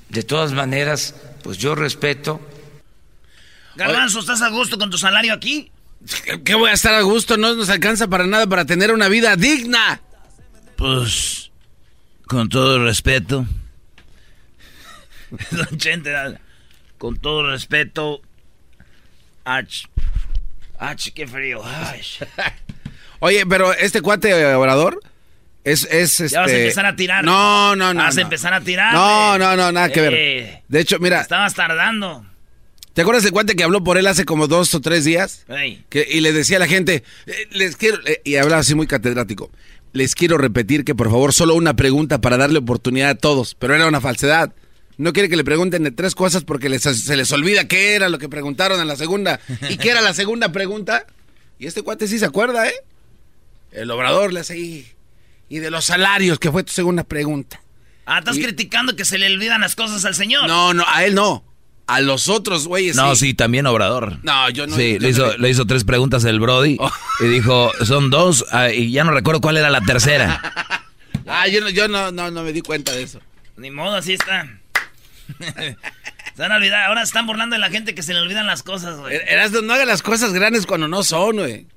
De 0.09 0.23
todas 0.23 0.53
maneras, 0.53 1.15
pues 1.43 1.57
yo 1.57 1.75
respeto. 1.75 2.39
Garbanzo, 3.75 4.19
¿estás 4.19 4.41
a 4.41 4.49
gusto 4.49 4.77
con 4.77 4.89
tu 4.89 4.97
salario 4.97 5.33
aquí? 5.33 5.71
¿Qué 6.45 6.55
voy 6.55 6.69
a 6.69 6.73
estar 6.73 6.93
a 6.93 7.01
gusto? 7.01 7.37
No 7.37 7.55
nos 7.55 7.69
alcanza 7.69 8.07
para 8.07 8.25
nada 8.25 8.47
para 8.47 8.65
tener 8.65 8.91
una 8.91 9.07
vida 9.09 9.35
digna. 9.35 10.01
Pues, 10.75 11.51
con 12.25 12.49
todo 12.49 12.83
respeto. 12.83 13.45
Don 15.51 15.77
Chente, 15.77 16.13
con 16.97 17.17
todo 17.17 17.49
respeto. 17.49 18.21
Ach, 19.45 19.85
ach, 20.79 21.09
qué 21.13 21.27
frío. 21.27 21.61
Oye, 23.19 23.45
pero 23.45 23.73
este 23.73 24.01
cuate 24.01 24.55
orador 24.55 25.01
es, 25.63 25.83
es 25.91 26.17
Ya 26.31 26.39
vas 26.41 26.47
a 26.49 26.51
este, 26.51 26.61
empezar 26.63 26.85
a 26.85 26.95
tirar. 26.95 27.23
No, 27.23 27.75
no, 27.75 27.93
no. 27.93 28.01
Vas 28.01 28.15
a 28.17 28.21
no. 28.21 28.23
empezar 28.23 28.53
a 28.53 28.61
tirar. 28.61 28.93
No, 28.93 29.37
no, 29.37 29.55
no, 29.55 29.71
nada 29.71 29.89
que 29.91 30.01
ver. 30.01 30.13
Eh. 30.15 30.63
De 30.67 30.79
hecho, 30.79 30.99
mira, 30.99 31.21
Estabas 31.21 31.53
tardando. 31.53 32.25
¿te 32.93 33.01
acuerdas 33.03 33.23
del 33.23 33.31
cuate 33.31 33.55
que 33.55 33.63
habló 33.63 33.83
por 33.83 33.97
él 33.97 34.07
hace 34.07 34.25
como 34.25 34.47
dos 34.47 34.73
o 34.75 34.81
tres 34.81 35.05
días? 35.05 35.45
Ey. 35.47 35.85
Que, 35.89 36.05
y 36.09 36.19
le 36.21 36.33
decía 36.33 36.57
a 36.57 36.59
la 36.59 36.67
gente, 36.67 37.03
eh, 37.27 37.33
les 37.51 37.75
quiero, 37.77 37.97
eh, 38.05 38.21
y 38.25 38.35
hablaba 38.35 38.59
así 38.61 38.75
muy 38.75 38.87
catedrático, 38.87 39.51
les 39.93 40.15
quiero 40.15 40.37
repetir 40.37 40.83
que 40.83 40.95
por 40.95 41.09
favor 41.09 41.33
solo 41.33 41.55
una 41.55 41.75
pregunta 41.75 42.19
para 42.19 42.35
darle 42.37 42.59
oportunidad 42.59 43.09
a 43.11 43.15
todos, 43.15 43.55
pero 43.55 43.73
era 43.75 43.87
una 43.87 44.01
falsedad. 44.01 44.53
No 44.97 45.13
quiere 45.13 45.29
que 45.29 45.37
le 45.37 45.45
pregunten 45.45 45.83
de 45.83 45.91
tres 45.91 46.13
cosas 46.13 46.43
porque 46.43 46.67
les- 46.67 46.81
se 46.83 47.15
les 47.15 47.31
olvida 47.31 47.69
qué 47.69 47.95
era 47.95 48.09
lo 48.09 48.17
que 48.19 48.27
preguntaron 48.27 48.81
en 48.81 48.87
la 48.87 48.97
segunda. 48.97 49.39
¿Y 49.69 49.77
qué 49.77 49.91
era 49.91 50.01
la 50.01 50.13
segunda 50.13 50.51
pregunta? 50.51 51.05
Y 51.57 51.67
este 51.67 51.83
cuate 51.83 52.05
sí 52.05 52.19
se 52.19 52.25
acuerda, 52.25 52.67
¿eh? 52.67 52.73
El 53.71 53.89
obrador 53.91 54.33
le 54.33 54.41
hace 54.41 54.53
ahí. 54.53 54.87
Y 55.49 55.59
de 55.59 55.71
los 55.71 55.85
salarios, 55.85 56.37
que 56.39 56.51
fue 56.51 56.63
tu 56.63 56.71
segunda 56.71 57.03
pregunta. 57.03 57.59
Ah, 58.05 58.19
estás 58.19 58.37
Y- 58.37 58.43
criticando 58.43 58.95
que 58.95 59.03
se 59.05 59.17
le 59.17 59.27
olvidan 59.33 59.61
las 59.61 59.75
cosas 59.75 60.05
al 60.05 60.15
señor. 60.15 60.47
No, 60.47 60.73
no, 60.73 60.83
a 60.87 61.03
él 61.05 61.15
no. 61.15 61.43
A 61.87 62.01
los 62.01 62.29
otros 62.29 62.67
güeyes 62.67 62.95
No, 62.95 63.15
sí, 63.15 63.33
también 63.33 63.65
Obrador. 63.65 64.19
No, 64.23 64.47
yo 64.51 64.67
no. 64.67 64.75
Sí, 64.75 64.93
yo 64.93 64.99
le 64.99 64.99
no 64.99 65.07
hizo, 65.09 65.37
le 65.37 65.49
hizo 65.49 65.65
tres 65.65 65.83
preguntas 65.83 66.23
el 66.23 66.39
Brody 66.39 66.77
Oh. 66.79 66.91
y 67.19 67.25
dijo, 67.27 67.71
son 67.83 68.11
dos, 68.11 68.45
ah, 68.51 68.69
y 68.69 68.91
ya 68.91 69.03
no 69.03 69.11
recuerdo 69.11 69.41
cuál 69.41 69.57
era 69.57 69.69
la 69.69 69.81
tercera. 69.81 70.41
Ah, 71.31 71.47
yo, 71.47 71.61
no, 71.61 71.69
yo 71.69 71.87
no, 71.87 72.11
no, 72.11 72.31
no 72.31 72.41
me 72.41 72.51
di 72.53 72.61
cuenta 72.61 72.91
de 72.91 73.03
eso. 73.03 73.19
Ni 73.55 73.69
modo, 73.69 73.95
así 73.97 74.13
está. 74.13 74.47
se 75.37 75.75
van 76.41 76.51
a 76.51 76.55
olvidar. 76.55 76.85
Ahora 76.87 77.03
están 77.03 77.27
burlando 77.27 77.53
de 77.55 77.59
la 77.59 77.69
gente 77.69 77.93
que 77.93 78.01
se 78.01 78.13
le 78.15 78.19
olvidan 78.19 78.47
las 78.47 78.63
cosas, 78.63 78.97
güey. 78.97 79.15
Er- 79.15 79.25
Erasmo, 79.27 79.61
no 79.61 79.73
haga 79.73 79.85
las 79.85 80.01
cosas 80.01 80.33
grandes 80.33 80.65
cuando 80.65 80.87
no 80.87 81.03
son, 81.03 81.35
güey. 81.37 81.67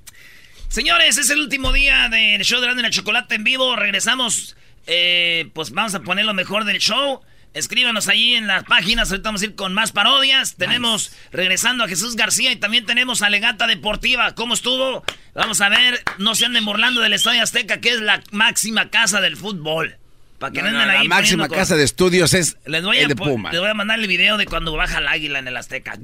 Señores, 0.73 1.19
es 1.19 1.29
el 1.29 1.39
último 1.41 1.71
día 1.71 2.09
del 2.09 2.41
show 2.45 2.59
de 2.59 2.65
Grande 2.67 2.81
y 2.81 2.85
la 2.85 2.91
Chocolate 2.91 3.35
en 3.35 3.45
vivo. 3.45 3.77
Regresamos. 3.77 4.57
eh, 4.87 5.51
pues 5.53 5.71
vamos 5.73 5.95
a 5.95 6.01
poner 6.01 6.25
lo 6.25 6.33
mejor 6.33 6.65
del 6.65 6.79
show. 6.79 7.21
Escríbanos 7.53 8.09
ahí 8.09 8.35
en 8.37 8.47
las 8.47 8.65
páginas. 8.65 9.11
Ahorita 9.11 9.29
vamos 9.29 9.43
a 9.43 9.45
ir 9.45 9.55
con 9.55 9.75
más 9.75 9.93
parodias. 9.93 10.55
Tenemos 10.57 11.13
regresando 11.31 11.85
a 11.85 11.89
Jesús 11.89 12.17
García 12.17 12.51
y 12.53 12.57
también 12.57 12.87
tenemos 12.87 13.21
a 13.21 13.29
Legata 13.29 13.67
Deportiva. 13.67 14.35
¿Cómo 14.35 14.55
estuvo? 14.55 15.05
Vamos 15.35 15.61
a 15.61 15.69
ver. 15.69 16.03
No 16.17 16.35
se 16.35 16.47
anden 16.47 16.65
burlando 16.65 17.03
del 17.03 17.13
Estadio 17.13 17.43
Azteca, 17.43 17.79
que 17.83 17.91
es 17.91 18.01
la 18.01 18.23
máxima 18.31 18.89
casa 18.89 19.21
del 19.21 19.37
fútbol. 19.37 19.97
Para 20.39 20.55
que 20.55 20.63
no, 20.63 20.71
No, 20.71 20.87
la 20.87 21.05
máxima 21.05 21.51
casa 21.51 21.77
de 21.77 21.85
estudios 21.85 22.33
es 22.33 22.57
Les 22.65 22.83
voy, 22.83 22.97
el 22.97 23.05
a, 23.05 23.09
de 23.09 23.17
Puma. 23.17 23.53
les 23.53 23.61
voy 23.61 23.69
a 23.69 23.75
mandar 23.75 24.01
el 24.01 24.07
video 24.09 24.39
de 24.39 24.47
cuando 24.47 24.73
baja 24.73 24.99
el 24.99 25.07
águila 25.07 25.39
en 25.39 25.47
el 25.49 25.57
Azteca. 25.59 25.99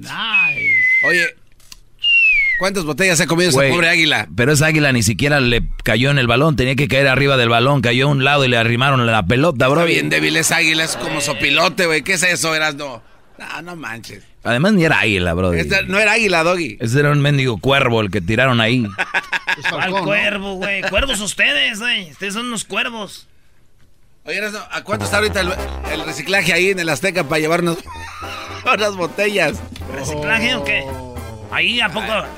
Oye, 1.09 1.35
¿cuántas 2.59 2.85
botellas 2.85 3.21
ha 3.21 3.27
comido 3.27 3.51
esa 3.51 3.61
pobre 3.69 3.89
águila? 3.89 4.29
Pero 4.37 4.53
esa 4.53 4.67
águila 4.67 4.93
ni 4.93 5.03
siquiera 5.03 5.41
le 5.41 5.63
cayó 5.85 6.11
en 6.11 6.19
el 6.19 6.27
balón, 6.27 6.57
tenía 6.57 6.77
que 6.77 6.89
caer 6.89 7.09
arriba 7.09 7.37
del 7.37 7.49
balón, 7.49 7.81
cayó 7.81 8.07
a 8.07 8.11
un 8.11 8.25
lado 8.25 8.45
y 8.45 8.49
le 8.49 8.57
arrimaron 8.57 9.07
la 9.07 9.25
pelota, 9.25 9.67
Está 9.67 9.69
bro. 9.69 9.85
bien 9.85 10.11
débil 10.11 10.37
esa 10.37 10.57
águila, 10.57 10.85
es 10.85 10.97
como 10.97 11.21
sopilote, 11.21 11.87
güey. 11.87 12.03
¿Qué 12.03 12.15
es 12.15 12.23
eso, 12.23 12.55
Erasmo? 12.55 13.03
No, 13.39 13.63
no 13.63 13.77
manches. 13.77 14.25
Además 14.45 14.73
ni 14.73 14.85
era 14.85 15.01
águila, 15.01 15.35
bro. 15.35 15.53
Esta 15.53 15.83
no 15.83 15.99
era 15.99 16.13
águila, 16.13 16.43
Doggy. 16.43 16.77
Ese 16.81 17.01
era 17.01 17.11
un 17.11 17.21
mendigo 17.21 17.59
cuervo 17.59 18.01
el 18.01 18.11
que 18.11 18.21
tiraron 18.21 18.61
ahí. 18.61 18.87
¿Cuál 19.71 19.91
cuervo, 20.03 20.55
güey? 20.55 20.83
Cuervos 20.83 21.21
ustedes, 21.21 21.81
güey. 21.81 22.11
Ustedes 22.11 22.35
son 22.35 22.47
unos 22.47 22.65
cuervos. 22.65 23.27
Oye, 24.25 24.41
¿a 24.71 24.83
cuánto 24.85 25.05
está 25.07 25.19
ahorita 25.19 25.41
el, 25.41 25.53
el 25.93 26.05
reciclaje 26.05 26.53
ahí 26.53 26.71
en 26.71 26.79
el 26.79 26.89
Azteca 26.89 27.25
para 27.25 27.41
llevarnos 27.41 27.79
unas 28.75 28.97
botellas? 28.97 29.59
¿Reciclaje 29.95 30.55
o 30.55 30.65
qué? 30.65 30.85
Ahí, 31.51 31.81
¿a 31.81 31.89
poco? 31.89 32.13
Ay, 32.13 32.29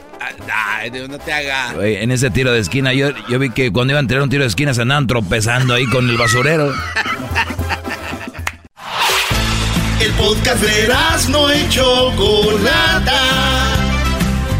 Dios, 0.92 1.08
no 1.08 1.18
te 1.18 1.32
haga. 1.32 1.72
Güey, 1.74 1.96
en 1.96 2.10
ese 2.10 2.30
tiro 2.30 2.52
de 2.52 2.60
esquina, 2.60 2.92
yo, 2.92 3.10
yo 3.28 3.38
vi 3.38 3.50
que 3.50 3.72
cuando 3.72 3.92
iban 3.92 4.04
a 4.04 4.08
tirar 4.08 4.22
un 4.22 4.30
tiro 4.30 4.42
de 4.42 4.48
esquina 4.48 4.74
se 4.74 4.82
andaban 4.82 5.06
tropezando 5.06 5.74
ahí 5.74 5.86
con 5.86 6.08
el 6.08 6.16
basurero. 6.16 6.72
podcast 10.20 10.62
de 10.62 10.88
no 11.30 11.54
y 11.54 11.68
Chocolata. 11.70 13.22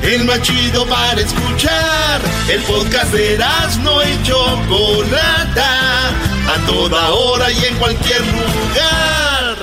El 0.03 0.25
más 0.25 0.41
chido 0.43 0.87
para 0.87 1.21
escuchar. 1.21 2.21
El 2.49 2.63
podcast 2.63 3.13
de 3.13 3.39
no 3.83 4.03
y 4.03 4.23
Chocolata. 4.23 6.09
A 6.09 6.67
toda 6.67 7.11
hora 7.11 7.53
y 7.53 7.65
en 7.65 7.77
cualquier 7.77 8.21
lugar. 8.23 9.57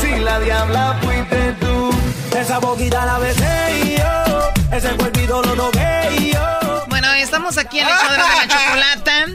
Si 0.00 0.20
la 0.20 0.40
diabla 0.40 0.98
tú, 1.00 1.13
esa 2.44 2.58
boquita 2.58 3.06
la 3.06 3.18
besé 3.18 3.96
yo, 3.96 4.76
ese 4.76 4.90
cuerpito 4.96 5.42
lo 5.42 5.54
toqué 5.54 6.30
yo. 6.34 6.84
Bueno, 6.88 7.10
estamos 7.14 7.56
aquí 7.56 7.78
en 7.78 7.88
el 7.88 7.94
show 7.94 8.10
de 8.10 8.18
la 8.18 8.48
chocolata. 8.48 9.26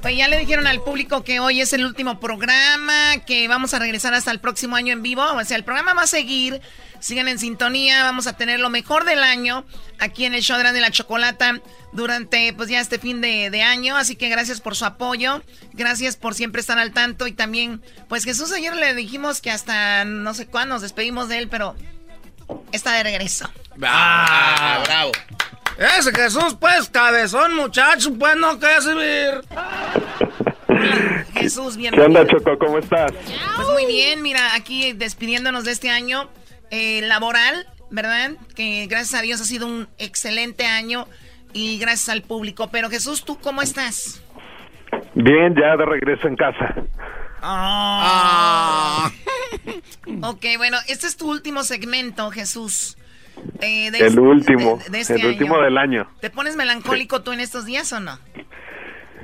Pues 0.00 0.16
ya 0.16 0.28
le 0.28 0.38
dijeron 0.38 0.68
al 0.68 0.80
público 0.80 1.24
que 1.24 1.40
hoy 1.40 1.60
es 1.60 1.72
el 1.72 1.84
último 1.84 2.20
programa, 2.20 3.18
que 3.26 3.48
vamos 3.48 3.74
a 3.74 3.80
regresar 3.80 4.14
hasta 4.14 4.30
el 4.30 4.38
próximo 4.38 4.76
año 4.76 4.92
en 4.92 5.02
vivo. 5.02 5.24
O 5.24 5.44
sea, 5.44 5.56
el 5.56 5.64
programa 5.64 5.94
va 5.94 6.02
a 6.02 6.06
seguir. 6.06 6.60
Sigan 7.00 7.26
en 7.26 7.40
sintonía. 7.40 8.04
Vamos 8.04 8.28
a 8.28 8.36
tener 8.36 8.60
lo 8.60 8.70
mejor 8.70 9.04
del 9.04 9.24
año 9.24 9.64
aquí 9.98 10.24
en 10.24 10.34
el 10.34 10.42
show 10.42 10.56
de 10.58 10.80
la 10.80 10.90
chocolata 10.92 11.60
durante 11.92 12.52
pues 12.52 12.68
ya 12.68 12.80
este 12.80 13.00
fin 13.00 13.20
de, 13.20 13.62
año. 13.62 13.96
Así 13.96 14.14
que 14.14 14.28
gracias 14.28 14.60
por 14.60 14.76
su 14.76 14.84
apoyo. 14.84 15.42
Gracias 15.72 16.16
por 16.16 16.34
siempre 16.34 16.60
estar 16.60 16.78
al 16.78 16.92
tanto. 16.92 17.26
Y 17.26 17.32
también, 17.32 17.82
pues 18.08 18.22
Jesús 18.22 18.52
ayer 18.52 18.76
le 18.76 18.94
dijimos 18.94 19.40
que 19.40 19.50
hasta 19.50 20.04
no 20.04 20.32
sé 20.32 20.46
cuándo 20.46 20.76
nos 20.76 20.82
despedimos 20.82 21.28
de 21.28 21.38
él, 21.38 21.48
pero 21.48 21.74
está 22.72 22.94
de 22.94 23.02
regreso. 23.02 23.50
Ah, 23.82 24.82
bravo. 24.84 25.12
Ese 25.78 26.12
Jesús, 26.12 26.56
pues, 26.60 26.88
cabezón, 26.90 27.56
muchacho, 27.56 28.12
pues 28.18 28.36
no 28.36 28.58
qué 28.58 28.66
Jesús, 31.34 31.76
bien. 31.76 31.94
¿Qué 31.94 32.00
onda, 32.00 32.26
Choco? 32.26 32.58
¿Cómo 32.58 32.78
estás? 32.78 33.12
Pues 33.56 33.68
muy 33.68 33.86
bien, 33.86 34.22
mira, 34.22 34.54
aquí 34.54 34.92
despidiéndonos 34.92 35.64
de 35.64 35.72
este 35.72 35.90
año 35.90 36.28
eh, 36.70 37.00
laboral, 37.02 37.66
¿verdad? 37.90 38.32
Que 38.54 38.86
gracias 38.86 39.20
a 39.20 39.22
Dios 39.22 39.40
ha 39.40 39.44
sido 39.44 39.66
un 39.66 39.88
excelente 39.98 40.66
año 40.66 41.06
y 41.52 41.78
gracias 41.78 42.08
al 42.08 42.22
público. 42.22 42.68
Pero 42.70 42.90
Jesús, 42.90 43.24
¿tú 43.24 43.38
cómo 43.40 43.62
estás? 43.62 44.22
Bien, 45.14 45.54
ya 45.54 45.76
de 45.76 45.84
regreso 45.84 46.28
en 46.28 46.36
casa. 46.36 46.74
Ah. 47.42 49.10
ok, 50.22 50.44
bueno, 50.56 50.78
este 50.88 51.06
es 51.06 51.16
tu 51.16 51.30
último 51.30 51.62
segmento, 51.64 52.30
Jesús. 52.30 52.96
Eh, 53.60 53.88
el 53.88 54.18
último, 54.18 54.78
este 54.92 55.14
el 55.14 55.26
último 55.26 55.60
del 55.60 55.78
año. 55.78 56.06
¿Te 56.20 56.30
pones 56.30 56.56
melancólico 56.56 57.22
tú 57.22 57.32
en 57.32 57.40
estos 57.40 57.64
días 57.64 57.92
o 57.92 58.00
no? 58.00 58.18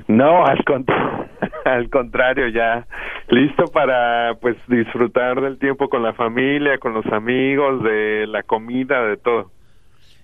No, 0.08 0.44
al, 0.46 0.58
al 1.64 1.90
contrario, 1.90 2.48
ya 2.48 2.86
listo 3.28 3.66
para 3.66 4.34
pues 4.40 4.56
disfrutar 4.66 5.40
del 5.40 5.58
tiempo 5.58 5.88
con 5.88 6.02
la 6.02 6.14
familia, 6.14 6.78
con 6.78 6.94
los 6.94 7.06
amigos, 7.06 7.82
de 7.84 8.26
la 8.26 8.42
comida, 8.42 9.02
de 9.02 9.16
todo. 9.16 9.52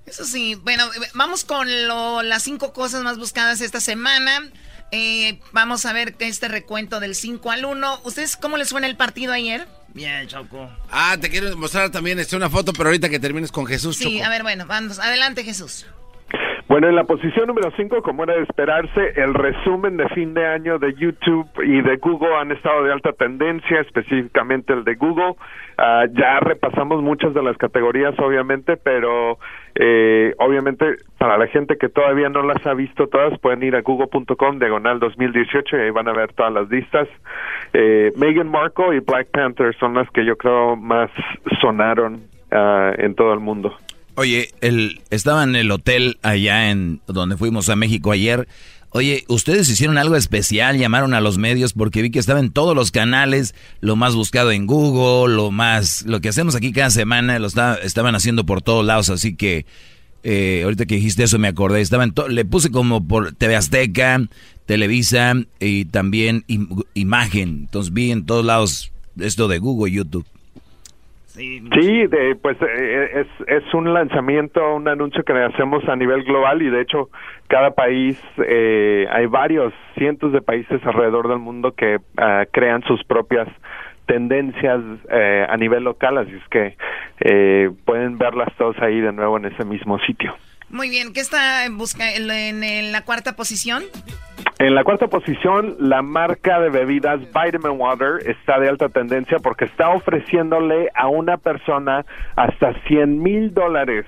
Eso 0.07 0.25
sí, 0.25 0.55
bueno, 0.63 0.85
vamos 1.15 1.45
con 1.45 1.67
las 2.29 2.43
cinco 2.43 2.73
cosas 2.73 3.03
más 3.03 3.19
buscadas 3.19 3.61
esta 3.61 3.81
semana. 3.81 4.41
Eh, 4.97 5.41
vamos 5.51 5.87
a 5.87 5.93
ver 5.93 6.15
este 6.21 6.47
recuento 6.47 7.01
del 7.01 7.17
5 7.17 7.51
al 7.51 7.65
1. 7.65 8.03
¿Ustedes 8.05 8.37
cómo 8.37 8.57
les 8.57 8.69
suena 8.69 8.87
el 8.87 8.97
partido 8.97 9.33
ayer? 9.33 9.67
Bien, 9.93 10.29
Choco. 10.29 10.71
Ah, 10.89 11.17
te 11.21 11.31
quiero 11.31 11.57
mostrar 11.57 11.91
también 11.91 12.21
este, 12.21 12.37
una 12.37 12.49
foto, 12.49 12.73
pero 12.73 12.91
ahorita 12.91 13.09
que 13.09 13.19
termines 13.19 13.51
con 13.51 13.67
Jesús. 13.67 13.97
Sí, 13.97 14.21
a 14.21 14.29
ver, 14.29 14.45
bueno, 14.45 14.67
vamos. 14.67 15.01
Adelante, 15.01 15.43
Jesús. 15.43 15.85
Bueno, 16.67 16.89
en 16.89 16.97
la 16.97 17.05
posición 17.05 17.47
número 17.47 17.71
5, 17.77 18.03
como 18.03 18.25
era 18.25 18.35
de 18.35 18.43
esperarse, 18.43 19.13
el 19.17 19.35
resumen 19.35 19.99
de 19.99 20.09
fin 20.09 20.33
de 20.33 20.47
año 20.47 20.79
de 20.79 20.95
YouTube 20.95 21.47
y 21.63 21.83
de 21.83 21.97
Google 21.99 22.35
han 22.37 22.53
estado 22.53 22.85
de 22.85 22.93
alta 22.93 23.13
tendencia, 23.13 23.81
específicamente 23.81 24.73
el 24.73 24.83
de 24.83 24.95
Google. 24.95 25.35
Ah, 25.77 26.07
ya 26.11 26.41
repasamos 26.41 27.03
muchas 27.03 27.35
de 27.35 27.43
las 27.43 27.59
categorías, 27.59 28.19
obviamente, 28.19 28.79
pero 28.79 29.39
eh, 29.75 30.35
obviamente 30.39 30.97
para 31.19 31.37
la 31.37 31.49
gente 31.49 31.77
que 31.77 31.91
todavía 31.91 32.31
no 32.31 32.43
las 32.43 32.67
ha 32.67 32.73
visto 32.73 33.09
todas, 33.09 33.39
pueden 33.41 33.63
ir 33.63 33.77
a 33.77 33.83
google.com 33.83 34.59
diagonal 34.59 35.01
2018 35.01 35.77
y 35.77 35.81
ahí 35.81 35.91
van 35.91 36.09
a 36.09 36.13
ver 36.15 36.33
todas 36.33 36.53
las 36.53 36.71
listas. 36.71 37.09
Eh, 37.75 38.11
Meghan 38.17 38.49
Markle 38.49 38.97
y 38.97 39.01
Black 39.01 39.29
Panther 39.33 39.77
son 39.79 39.95
las 39.95 40.11
que 40.13 40.25
yo 40.25 40.39
creo 40.39 40.77
más 40.77 41.11
sonaron 41.61 42.23
ah, 42.51 42.93
en 42.97 43.15
todo 43.15 43.35
el 43.35 43.41
mundo. 43.41 43.77
Oye, 44.17 44.51
el, 44.61 45.01
estaba 45.11 45.43
en 45.43 45.57
el 45.57 45.71
hotel 45.71 46.19
allá 46.23 46.71
en 46.71 47.01
donde 47.07 47.37
fuimos 47.37 47.69
a 47.69 47.77
México 47.77 48.13
ayer. 48.13 48.47
Oye, 48.91 49.25
ustedes 49.27 49.69
hicieron 49.69 49.99
algo 49.99 50.15
especial, 50.15 50.79
llamaron 50.79 51.15
a 51.15 51.21
los 51.21 51.37
medios 51.37 51.73
porque 51.73 52.01
vi 52.01 52.11
que 52.11 52.21
estaba 52.21 52.39
en 52.39 52.53
todos 52.53 52.77
los 52.77 52.93
canales, 52.93 53.57
lo 53.81 53.97
más 53.97 54.15
buscado 54.15 54.53
en 54.53 54.67
Google, 54.67 55.35
lo 55.35 55.51
más, 55.51 56.05
lo 56.07 56.21
que 56.21 56.29
hacemos 56.29 56.55
aquí 56.55 56.71
cada 56.71 56.91
semana, 56.91 57.41
lo 57.41 57.49
estaban 57.49 58.15
haciendo 58.15 58.47
por 58.47 58.63
todos 58.63 58.87
lados, 58.87 59.11
así 59.11 59.35
que 59.35 59.67
eh, 60.23 60.61
ahorita 60.63 60.87
que 60.87 60.95
dijiste 60.95 61.25
eso 61.25 61.41
me 61.41 61.49
acordé, 61.49 61.81
estaba 61.81 62.05
en 62.05 62.15
le 62.29 62.45
puse 62.45 62.71
como 62.71 63.05
por 63.05 63.33
TV 63.33 63.57
Azteca, 63.57 64.29
Televisa 64.65 65.35
y 65.59 65.87
también 65.87 66.45
Imagen, 66.95 67.63
entonces 67.63 67.93
vi 67.93 68.13
en 68.13 68.27
todos 68.27 68.45
lados 68.45 68.93
esto 69.19 69.49
de 69.49 69.59
Google 69.59 69.91
YouTube. 69.91 70.25
Sí, 71.35 72.07
de, 72.07 72.37
pues 72.41 72.57
eh, 72.63 73.11
es, 73.23 73.49
es 73.49 73.75
un 73.75 73.93
lanzamiento, 73.93 74.77
un 74.77 74.87
anuncio 74.87 75.25
que 75.25 75.33
hacemos 75.33 75.83
a 75.89 75.97
nivel 75.97 76.23
global 76.23 76.63
y 76.63 76.71
de 76.71 76.81
hecho 76.81 77.11
cada 77.49 77.73
país, 77.73 78.17
eh, 78.39 79.09
hay 79.11 79.27
varios 79.27 79.75
cientos 79.99 80.33
de 80.33 80.41
países 80.43 80.81
alrededor 80.87 81.29
del 81.29 81.41
mundo 81.41 81.73
que 81.73 81.99
ah, 82.19 82.45
crean 82.53 82.83
sus 82.83 83.03
propias 83.03 83.49
tendencias 84.07 84.81
eh, 85.11 85.45
a 85.49 85.57
nivel 85.57 85.83
local, 85.83 86.19
así 86.19 86.35
es 86.35 86.49
que 86.49 86.77
pueden 87.85 88.17
verlas 88.17 88.55
todos 88.57 88.79
ahí 88.81 89.01
de 89.01 89.13
nuevo 89.13 89.37
en 89.37 89.47
ese 89.47 89.65
mismo 89.65 89.99
sitio. 90.01 90.35
Muy 90.71 90.89
bien, 90.89 91.13
¿qué 91.13 91.21
está 91.21 91.65
en, 91.65 91.79
busca, 91.79 92.15
en, 92.15 92.93
la 92.93 93.03
cuarta 93.03 93.37
posición? 93.37 93.85
En 94.59 94.75
la 94.75 94.85
cuarta 94.85 95.09
posición, 95.09 95.77
la 95.79 96.03
marca 96.03 96.61
de 96.61 96.71
bebidas 96.71 97.21
Vitamin 97.21 97.79
Water 97.79 98.21
está 98.27 98.59
de 98.59 98.69
alta 98.69 98.89
tendencia 98.89 99.39
porque 99.39 99.67
está 99.67 99.91
ofreciéndole 99.91 100.91
a 100.95 101.09
una 101.09 101.37
persona 101.37 102.05
hasta 102.37 102.75
100 102.87 103.23
mil 103.23 103.53
dólares 103.53 104.07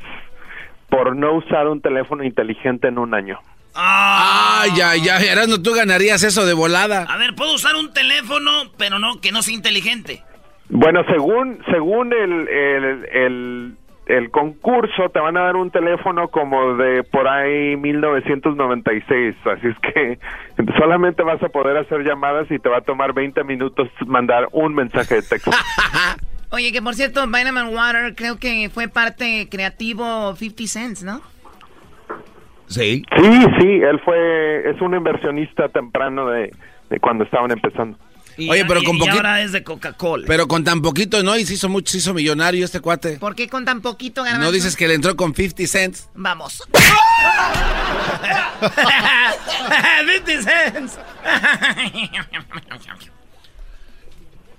por 0.88 1.16
no 1.16 1.34
usar 1.34 1.66
un 1.68 1.80
teléfono 1.80 2.24
inteligente 2.24 2.88
en 2.88 2.98
un 2.98 3.14
año. 3.14 3.38
Ah, 3.74 4.64
ya, 4.74 4.96
ya, 4.96 5.18
Erasmo, 5.18 5.60
tú 5.60 5.74
ganarías 5.74 6.22
eso 6.22 6.46
de 6.46 6.54
volada. 6.54 7.02
A 7.02 7.18
ver, 7.18 7.34
puedo 7.34 7.54
usar 7.54 7.76
un 7.76 7.92
teléfono, 7.92 8.50
pero 8.78 8.98
no 8.98 9.20
que 9.20 9.32
no 9.32 9.42
sea 9.42 9.54
inteligente. 9.54 10.22
Bueno, 10.68 11.04
según 11.08 11.58
según 11.70 12.12
el, 12.12 12.48
el 12.48 13.04
el 13.12 13.76
concurso 14.30 15.08
te 15.12 15.18
van 15.18 15.36
a 15.36 15.42
dar 15.42 15.56
un 15.56 15.70
teléfono 15.70 16.28
como 16.28 16.76
de 16.76 17.02
por 17.02 17.26
ahí 17.26 17.76
1996, 17.76 19.34
así 19.44 19.66
es 19.66 19.76
que 19.80 20.18
solamente 20.78 21.22
vas 21.24 21.42
a 21.42 21.48
poder 21.48 21.76
hacer 21.76 22.04
llamadas 22.04 22.50
y 22.50 22.58
te 22.58 22.68
va 22.68 22.78
a 22.78 22.82
tomar 22.82 23.12
20 23.12 23.42
minutos 23.44 23.88
mandar 24.06 24.48
un 24.52 24.74
mensaje 24.74 25.16
de 25.16 25.22
texto. 25.22 25.50
Oye, 26.50 26.70
que 26.72 26.80
por 26.80 26.94
cierto, 26.94 27.26
Vitamin 27.26 27.74
Water 27.74 28.14
creo 28.14 28.38
que 28.38 28.70
fue 28.72 28.86
parte 28.86 29.48
creativo 29.50 30.34
50 30.36 30.66
Cents, 30.66 31.02
¿no? 31.02 31.20
Sí. 32.66 33.02
Sí, 33.16 33.46
sí, 33.60 33.68
él 33.82 34.00
fue, 34.04 34.70
es 34.70 34.80
un 34.80 34.94
inversionista 34.94 35.68
temprano 35.68 36.28
de, 36.28 36.52
de 36.90 37.00
cuando 37.00 37.24
estaban 37.24 37.50
empezando. 37.50 37.98
Oye, 38.38 38.64
pero 38.66 38.82
con 38.82 38.98
poquito. 38.98 39.16
ahora 39.16 39.40
es 39.40 39.52
de 39.52 39.62
Coca-Cola. 39.62 40.24
Pero 40.26 40.46
con 40.46 40.62
tan 40.64 40.82
poquito, 40.82 41.22
¿no? 41.22 41.36
Y 41.36 41.46
se 41.46 41.54
hizo 41.54 41.68
mucho, 41.68 41.92
se 41.92 41.98
hizo 41.98 42.12
millonario 42.12 42.64
este 42.64 42.80
cuate. 42.80 43.18
¿Por 43.18 43.34
qué 43.34 43.48
con 43.48 43.64
tan 43.64 43.80
poquito 43.80 44.24
No 44.38 44.52
dices 44.52 44.76
que 44.76 44.86
le 44.88 44.94
entró 44.94 45.16
con 45.16 45.34
50 45.34 45.66
cents. 45.66 46.08
Vamos. 46.14 46.62
50 50.06 50.42
cents. 50.42 50.98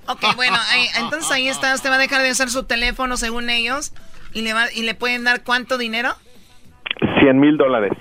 ok, 0.07 0.35
bueno, 0.35 0.57
entonces 0.97 1.31
ahí 1.31 1.47
está. 1.47 1.75
Usted 1.75 1.89
va 1.89 1.95
a 1.95 1.99
dejar 1.99 2.21
de 2.23 2.31
usar 2.31 2.49
su 2.49 2.63
teléfono 2.63 3.17
según 3.17 3.49
ellos. 3.49 3.93
¿Y 4.33 4.41
le, 4.41 4.53
va, 4.53 4.71
y 4.71 4.83
le 4.83 4.93
pueden 4.95 5.23
dar 5.23 5.43
cuánto 5.43 5.77
dinero? 5.77 6.15
100 7.21 7.39
mil 7.39 7.57
dólares. 7.57 7.91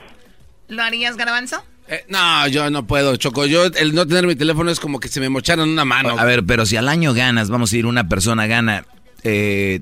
¿Lo 0.68 0.82
harías, 0.82 1.16
Garbanzo? 1.16 1.62
Eh, 1.88 2.04
no, 2.08 2.48
yo 2.48 2.68
no 2.70 2.86
puedo, 2.86 3.16
Choco. 3.16 3.46
Yo, 3.46 3.64
el 3.66 3.94
no 3.94 4.06
tener 4.06 4.26
mi 4.26 4.34
teléfono 4.34 4.70
es 4.70 4.80
como 4.80 4.98
que 4.98 5.08
se 5.08 5.20
me 5.20 5.28
mocharon 5.28 5.68
una 5.68 5.84
mano. 5.84 6.18
A 6.18 6.24
ver, 6.24 6.44
pero 6.44 6.66
si 6.66 6.76
al 6.76 6.88
año 6.88 7.14
ganas, 7.14 7.48
vamos 7.48 7.72
a 7.72 7.76
ir, 7.76 7.86
una 7.86 8.08
persona 8.08 8.46
gana 8.46 8.84
eh, 9.22 9.80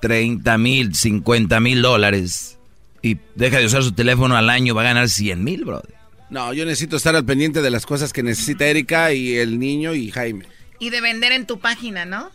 30 0.00 0.58
mil, 0.58 0.94
50 0.94 1.60
mil 1.60 1.82
dólares 1.82 2.58
y 3.02 3.18
deja 3.34 3.58
de 3.58 3.66
usar 3.66 3.82
su 3.82 3.92
teléfono 3.92 4.36
al 4.36 4.50
año, 4.50 4.74
va 4.74 4.82
a 4.82 4.84
ganar 4.84 5.08
100 5.08 5.44
mil, 5.44 5.64
brother. 5.64 5.94
No, 6.30 6.52
yo 6.52 6.64
necesito 6.64 6.96
estar 6.96 7.16
al 7.16 7.24
pendiente 7.24 7.62
de 7.62 7.70
las 7.70 7.86
cosas 7.86 8.12
que 8.12 8.22
necesita 8.22 8.66
Erika 8.66 9.12
y 9.12 9.36
el 9.36 9.58
niño 9.58 9.94
y 9.94 10.10
Jaime. 10.10 10.46
Y 10.78 10.90
de 10.90 11.00
vender 11.00 11.32
en 11.32 11.46
tu 11.46 11.58
página, 11.58 12.04
¿no? 12.04 12.30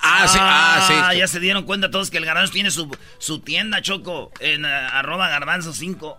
Ah, 0.00 0.28
sí, 0.28 0.38
ah, 0.40 0.84
sí. 0.86 0.94
Ah, 0.96 1.14
ya 1.14 1.26
se 1.26 1.40
dieron 1.40 1.64
cuenta 1.64 1.90
todos 1.90 2.10
que 2.10 2.18
el 2.18 2.24
garbanzo 2.24 2.52
tiene 2.52 2.70
su, 2.70 2.88
su 3.18 3.40
tienda, 3.40 3.82
Choco, 3.82 4.32
en 4.40 4.64
eh, 4.64 4.68
arroba 4.68 5.28
garbanzo 5.28 5.72
5. 5.72 6.18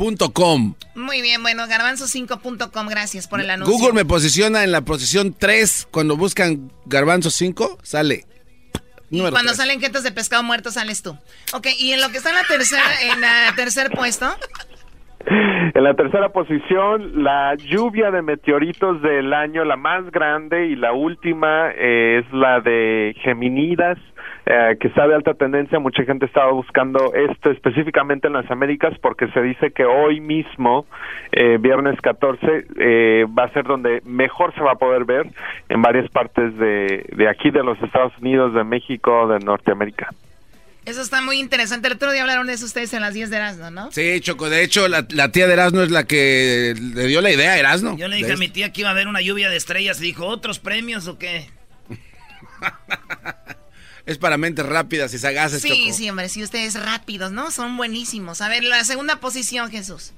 .com. 0.00 0.74
Muy 0.94 1.22
bien, 1.22 1.42
bueno, 1.42 1.64
garbanzo5.com, 1.66 2.88
gracias 2.88 3.28
por 3.28 3.40
el 3.40 3.50
anuncio. 3.50 3.76
Google 3.76 3.92
me 3.92 4.04
posiciona 4.04 4.64
en 4.64 4.72
la 4.72 4.80
posición 4.82 5.34
3. 5.38 5.88
Cuando 5.90 6.16
buscan 6.16 6.70
garbanzo 6.86 7.30
5, 7.30 7.78
sale. 7.82 8.24
Y 9.10 9.20
cuando 9.28 9.54
salen 9.54 9.80
jetas 9.80 10.04
de 10.04 10.12
pescado 10.12 10.42
muerto, 10.42 10.70
sales 10.70 11.02
tú. 11.02 11.16
Ok, 11.52 11.66
y 11.78 11.92
en 11.92 12.00
lo 12.00 12.10
que 12.10 12.18
está 12.18 12.30
en 12.30 12.36
la 12.36 12.44
tercera, 12.44 12.82
en 13.02 13.20
la 13.20 13.52
tercer 13.56 13.90
puesto. 13.90 14.26
En 15.26 15.84
la 15.84 15.94
tercera 15.94 16.30
posición, 16.30 17.22
la 17.22 17.54
lluvia 17.56 18.10
de 18.10 18.22
meteoritos 18.22 19.02
del 19.02 19.34
año, 19.34 19.64
la 19.64 19.76
más 19.76 20.10
grande 20.10 20.66
y 20.66 20.76
la 20.76 20.92
última 20.92 21.70
es 21.72 22.24
la 22.32 22.60
de 22.60 23.14
Geminidas, 23.22 23.98
eh, 24.46 24.76
que 24.80 24.88
está 24.88 25.06
de 25.06 25.14
alta 25.14 25.34
tendencia. 25.34 25.78
Mucha 25.78 26.04
gente 26.04 26.26
estaba 26.26 26.52
buscando 26.52 27.12
esto 27.14 27.50
específicamente 27.50 28.26
en 28.26 28.34
las 28.34 28.50
Américas 28.50 28.94
porque 29.00 29.28
se 29.28 29.42
dice 29.42 29.70
que 29.70 29.84
hoy 29.84 30.20
mismo, 30.20 30.86
eh, 31.32 31.58
viernes 31.60 32.00
14, 32.00 32.66
eh, 32.78 33.26
va 33.26 33.44
a 33.44 33.52
ser 33.52 33.64
donde 33.64 34.00
mejor 34.04 34.54
se 34.54 34.60
va 34.60 34.72
a 34.72 34.76
poder 34.76 35.04
ver 35.04 35.26
en 35.68 35.82
varias 35.82 36.10
partes 36.10 36.56
de, 36.56 37.04
de 37.16 37.28
aquí, 37.28 37.50
de 37.50 37.62
los 37.62 37.80
Estados 37.82 38.16
Unidos, 38.18 38.54
de 38.54 38.64
México, 38.64 39.28
de 39.28 39.38
Norteamérica. 39.40 40.08
Eso 40.86 41.02
está 41.02 41.20
muy 41.20 41.38
interesante. 41.38 41.88
El 41.88 41.94
otro 41.94 42.10
día 42.10 42.22
hablaron 42.22 42.46
de 42.46 42.54
eso 42.54 42.64
ustedes 42.64 42.92
en 42.94 43.02
las 43.02 43.12
10 43.14 43.30
de 43.30 43.36
Erasmo, 43.36 43.70
¿no? 43.70 43.92
Sí, 43.92 44.20
Choco. 44.20 44.48
De 44.48 44.64
hecho, 44.64 44.88
la, 44.88 45.06
tía 45.06 45.46
de 45.46 45.52
Erasmo 45.52 45.82
es 45.82 45.90
la 45.90 46.04
que 46.04 46.74
le 46.76 47.06
dio 47.06 47.20
la 47.20 47.30
idea 47.30 47.52
a 47.52 47.58
Erasmo. 47.58 47.96
Yo 47.96 48.08
le 48.08 48.16
dije 48.16 48.32
a 48.32 48.36
mi 48.36 48.48
tía 48.48 48.72
que 48.72 48.80
iba 48.80 48.88
a 48.88 48.92
haber 48.92 49.06
una 49.06 49.20
lluvia 49.20 49.50
de 49.50 49.56
estrellas 49.56 50.00
y 50.00 50.04
dijo, 50.04 50.26
¿otros 50.26 50.58
premios 50.58 51.06
o 51.06 51.18
qué? 51.18 51.48
es 54.06 54.18
para 54.18 54.36
mentes 54.36 54.66
rápidas 54.66 55.12
y 55.14 55.18
sagaces, 55.18 55.62
Sí, 55.62 55.92
sí, 55.92 56.08
hombre. 56.10 56.28
Si 56.28 56.42
ustedes 56.42 56.82
rápidos, 56.82 57.32
¿no? 57.32 57.50
Son 57.50 57.76
buenísimos. 57.76 58.40
A 58.40 58.48
ver, 58.48 58.64
la 58.64 58.84
segunda 58.84 59.16
posición, 59.16 59.70
Jesús. 59.70 60.12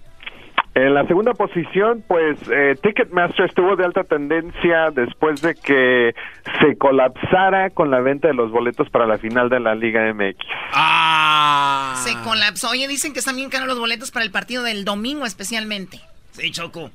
En 0.75 0.95
la 0.95 1.07
segunda 1.07 1.35
posición, 1.35 2.03
pues 2.09 2.38
eh, 2.51 2.77
Ticketmaster 2.83 3.45
estuvo 3.45 3.77
de 3.77 3.85
alta 3.85 4.05
tendencia 4.05 4.90
después 4.90 5.42
de 5.42 5.55
que 5.55 6.14
se 6.61 6.79
colapsara 6.79 7.68
con 7.68 7.90
la 7.90 8.01
venta 8.01 8.29
de 8.29 8.35
los 8.35 8.51
boletos 8.51 8.88
para 8.88 9.07
la 9.07 9.18
final 9.18 9.51
de 9.51 9.61
la 9.61 9.75
Liga 9.75 10.11
MX. 10.14 10.38
Ah. 10.73 12.03
Se 12.03 12.14
colapsó. 12.25 12.71
Oye, 12.71 12.88
dicen 12.88 13.12
que 13.12 13.18
están 13.18 13.37
bien 13.37 13.51
caros 13.51 13.68
los 13.68 13.79
boletos 13.79 14.11
para 14.11 14.25
el 14.25 14.31
partido 14.31 14.62
del 14.62 14.87
domingo 14.87 15.27
especialmente. 15.27 16.01
Sí, 16.31 16.51
Choco. 16.51 16.90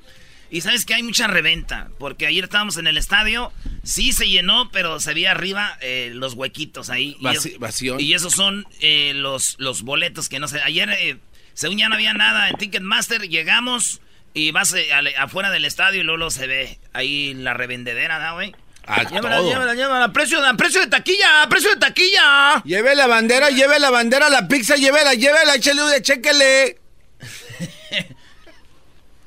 Y 0.50 0.62
sabes 0.62 0.86
que 0.86 0.94
hay 0.94 1.04
mucha 1.04 1.28
reventa, 1.28 1.90
porque 2.00 2.26
ayer 2.26 2.46
estábamos 2.46 2.78
en 2.78 2.88
el 2.88 2.98
estadio, 2.98 3.52
sí 3.84 4.14
se 4.14 4.30
llenó, 4.30 4.72
pero 4.72 5.00
se 5.00 5.14
veía 5.14 5.32
arriba 5.32 5.78
eh, 5.82 6.12
los 6.14 6.34
huequitos 6.34 6.90
ahí. 6.90 7.18
vacío. 7.60 8.00
Y 8.00 8.14
esos 8.14 8.34
son 8.34 8.66
eh, 8.80 9.12
los, 9.16 9.56
los 9.60 9.82
boletos 9.82 10.30
que 10.30 10.40
no 10.40 10.48
sé. 10.48 10.62
Ayer 10.62 11.20
según 11.58 11.80
ya 11.80 11.90
no 11.90 11.96
había 11.96 12.14
nada 12.14 12.50
en 12.50 12.56
Ticketmaster, 12.58 13.28
llegamos 13.30 14.00
y 14.36 14.52
vas 14.52 14.76
eh, 14.76 14.90
afuera 15.18 15.50
del 15.50 15.66
estadio 15.66 16.02
y 16.02 16.04
luego, 16.04 16.30
se 16.30 16.46
ve 16.46 16.78
ahí 16.94 17.34
la 17.34 17.56
revendedera, 17.56 18.20
¿no, 18.20 18.36
güey? 18.36 18.54
Ah, 18.86 19.02
llévala, 19.04 19.42
llévala, 19.42 19.74
llévala. 19.74 20.14
Precio, 20.14 20.40
precio 20.56 20.82
de 20.82 20.88
taquilla, 20.88 21.48
precio 21.50 21.72
de 21.72 21.78
taquilla. 21.78 22.62
Lleve 22.64 22.96
la 22.96 23.08
bandera, 23.08 23.50
lleve 23.50 23.80
la 23.80 23.90
bandera, 23.90 24.30
la 24.30 24.48
pizza, 24.48 24.76
llévela, 24.76 25.16
llévela, 25.16 25.56
échale 25.56 26.02
chéquele. 26.04 26.78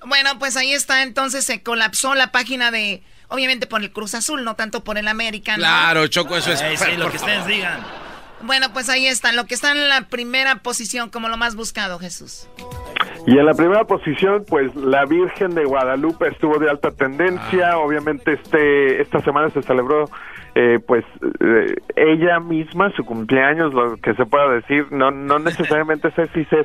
bueno, 0.07 0.39
pues 0.39 0.57
ahí 0.57 0.73
está, 0.73 1.03
entonces 1.03 1.45
se 1.45 1.63
colapsó 1.63 2.15
la 2.15 2.33
página 2.33 2.71
de, 2.71 3.03
obviamente 3.29 3.67
por 3.67 3.83
el 3.83 3.93
Cruz 3.93 4.15
Azul, 4.15 4.45
no 4.45 4.55
tanto 4.57 4.85
por 4.85 4.99
el 4.99 5.09
América. 5.09 5.55
Claro, 5.55 6.07
Choco, 6.09 6.37
eso 6.37 6.53
es. 6.53 6.61
sí, 6.61 6.97
lo 6.97 7.11
que 7.11 7.17
ustedes 7.17 7.47
digan. 7.47 7.81
Bueno, 8.43 8.73
pues 8.73 8.89
ahí 8.89 9.07
está, 9.07 9.33
lo 9.33 9.45
que 9.45 9.55
está 9.55 9.73
en 9.73 9.89
la 9.89 10.03
primera 10.09 10.57
posición 10.57 11.11
como 11.11 11.29
lo 11.29 11.37
más 11.37 11.57
buscado, 11.57 11.99
Jesús. 11.99 12.49
Y 13.27 13.39
en 13.39 13.45
la 13.45 13.55
primera 13.55 13.85
posición, 13.85 14.45
pues 14.49 14.75
la 14.75 15.05
Virgen 15.05 15.55
de 15.55 15.65
Guadalupe 15.65 16.29
estuvo 16.29 16.59
de 16.59 16.71
alta 16.71 16.91
tendencia. 16.91 17.73
Ah. 17.73 17.79
Obviamente, 17.79 18.33
este 18.33 19.03
esta 19.03 19.21
semana 19.21 19.51
se 19.51 19.63
celebró, 19.63 20.09
eh, 20.55 20.79
pues 20.87 21.05
eh, 21.41 21.75
ella 21.97 22.41
misma 22.41 22.91
su 22.91 23.05
cumpleaños, 23.05 23.73
lo 23.73 23.97
que 23.97 24.15
se 24.15 24.27
pueda 24.27 24.49
decir. 24.51 24.87
No 24.91 25.11
no 25.11 25.39
necesariamente 25.41 26.11
sé 26.13 26.29
si 26.29 26.45
se 26.47 26.65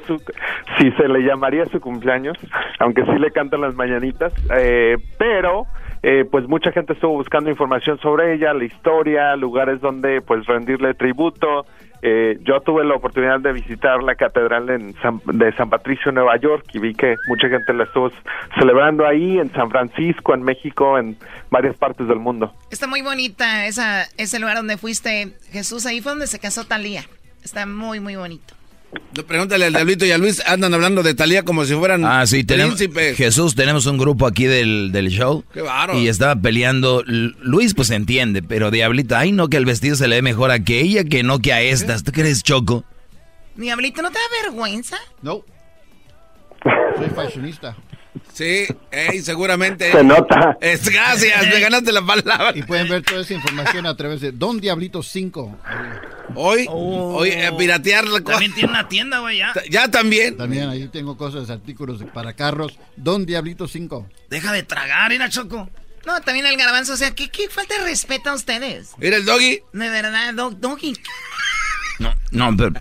si 0.78 0.91
se 0.91 1.08
le 1.08 1.21
llamaría 1.21 1.65
su 1.65 1.80
cumpleaños, 1.80 2.38
aunque 2.80 3.04
sí 3.06 3.17
le 3.19 3.32
cantan 3.32 3.62
las 3.62 3.76
mañanitas, 3.76 4.34
eh, 4.58 4.98
pero 5.17 5.67
eh, 6.08 6.24
pues 6.30 6.48
mucha 6.48 6.71
gente 6.71 6.93
estuvo 6.93 7.13
buscando 7.13 7.50
información 7.50 7.98
sobre 8.00 8.36
ella, 8.36 8.54
la 8.54 8.65
historia, 8.65 9.36
lugares 9.36 9.82
donde 9.82 10.21
pues 10.21 10.45
rendirle 10.45 10.93
tributo. 10.93 11.65
Eh, 12.08 12.38
yo 12.44 12.62
tuve 12.62 12.86
la 12.86 12.94
oportunidad 12.94 13.39
de 13.39 13.52
visitar 13.52 14.04
la 14.04 14.13
catedral 14.13 14.70
en 14.70 14.94
de 15.26 15.52
San 15.54 15.70
Patricio, 15.72 16.12
Nueva 16.12 16.38
York, 16.38 16.63
y 16.74 16.78
vi 16.78 16.94
que 16.94 17.15
mucha 17.28 17.50
gente 17.50 17.74
la 17.74 17.86
estuvo 17.86 18.12
celebrando 18.60 19.08
ahí, 19.08 19.39
en 19.39 19.52
San 19.54 19.72
Francisco, 19.72 20.36
en 20.36 20.44
México, 20.44 21.00
en 21.00 21.18
varias 21.50 21.76
partes 21.78 22.08
del 22.08 22.20
mundo. 22.20 22.54
Está 22.70 22.86
muy 22.86 23.02
bonita 23.02 23.65
esa, 23.65 24.04
ese 24.18 24.38
lugar 24.38 24.58
donde 24.58 24.78
fuiste, 24.78 25.34
Jesús. 25.50 25.88
Ahí 25.88 26.00
fue 26.00 26.12
donde 26.12 26.28
se 26.28 26.38
casó 26.38 26.65
Talía. 26.65 27.06
Está 27.44 27.65
muy, 27.65 28.00
muy 28.00 28.15
bonito. 28.15 28.54
Pregúntale 29.27 29.65
al 29.65 29.73
Diablito 29.73 30.05
y 30.05 30.12
a 30.12 30.17
Luis, 30.17 30.41
andan 30.45 30.73
hablando 30.73 31.01
de 31.03 31.13
Talía 31.13 31.43
como 31.43 31.65
si 31.65 31.73
fueran 31.73 32.03
ah, 32.05 32.25
sí, 32.27 32.43
tenemos, 32.43 32.79
Jesús, 33.15 33.55
tenemos 33.55 33.86
un 33.86 33.97
grupo 33.97 34.27
aquí 34.27 34.45
del, 34.45 34.91
show. 35.10 35.43
Qué 35.53 35.62
baro. 35.62 35.97
Y 35.97 36.08
estaba 36.08 36.36
peleando. 36.36 37.03
Luis, 37.05 37.73
pues 37.73 37.89
entiende, 37.91 38.43
pero 38.43 38.71
Diablito, 38.71 39.15
ay, 39.15 39.31
no, 39.31 39.47
que 39.47 39.58
el 39.58 39.65
vestido 39.65 39.95
se 39.95 40.08
le 40.08 40.17
ve 40.17 40.21
mejor 40.21 40.51
a 40.51 40.60
que 40.60 40.81
ella 40.81 41.03
que 41.03 41.23
no 41.23 41.39
que 41.39 41.53
a 41.53 41.62
estas. 41.62 42.03
¿Tú 42.03 42.12
crees, 42.12 42.43
Choco? 42.43 42.84
Diablito, 43.55 44.01
¿no 44.01 44.10
te 44.10 44.19
da 44.19 44.43
vergüenza? 44.43 44.97
No. 45.21 45.43
Soy 46.97 47.10
fashionista. 47.15 47.75
Sí, 48.34 48.65
seguramente. 49.21 49.91
Se 49.91 50.03
nota. 50.03 50.58
Es, 50.60 50.89
gracias, 50.89 51.47
me 51.47 51.60
ganaste 51.60 51.91
la 51.91 52.05
palabra. 52.05 52.51
Y 52.55 52.63
pueden 52.63 52.89
ver 52.89 53.01
toda 53.03 53.21
esa 53.21 53.34
información 53.34 53.86
a 53.86 53.95
través 53.95 54.21
de 54.21 54.31
Don 54.31 54.60
Diablito 54.60 55.03
5. 55.03 55.58
Hoy, 56.33 56.65
hoy, 56.69 57.29
eh, 57.29 57.51
piratear 57.57 58.07
la 58.07 58.21
También 58.21 58.53
tiene 58.53 58.69
una 58.69 58.88
tienda, 58.88 59.19
güey, 59.19 59.38
ya. 59.38 59.53
Ya 59.69 59.89
también. 59.89 60.38
También 60.38 60.69
ahí 60.69 60.88
tengo 60.88 61.17
cosas, 61.17 61.49
artículos 61.49 62.03
para 62.13 62.33
carros. 62.33 62.77
Don 62.97 63.25
Diablito 63.25 63.67
5. 63.67 64.09
Deja 64.29 64.51
de 64.51 64.63
tragar, 64.63 65.11
era 65.11 65.29
Choco. 65.29 65.69
No, 66.05 66.21
también 66.21 66.45
el 66.45 66.57
garbanzo, 66.57 66.93
o 66.93 66.97
sea, 66.97 67.11
¿qué, 67.11 67.29
qué 67.29 67.49
falta 67.49 67.77
de 67.79 67.85
respeto 67.85 68.29
a 68.29 68.35
ustedes? 68.35 68.91
Mira 68.97 69.17
el 69.17 69.25
doggy. 69.25 69.61
De 69.73 69.89
verdad, 69.89 70.33
doggy. 70.33 70.93
No, 71.99 72.13
no, 72.31 72.57
pero 72.57 72.73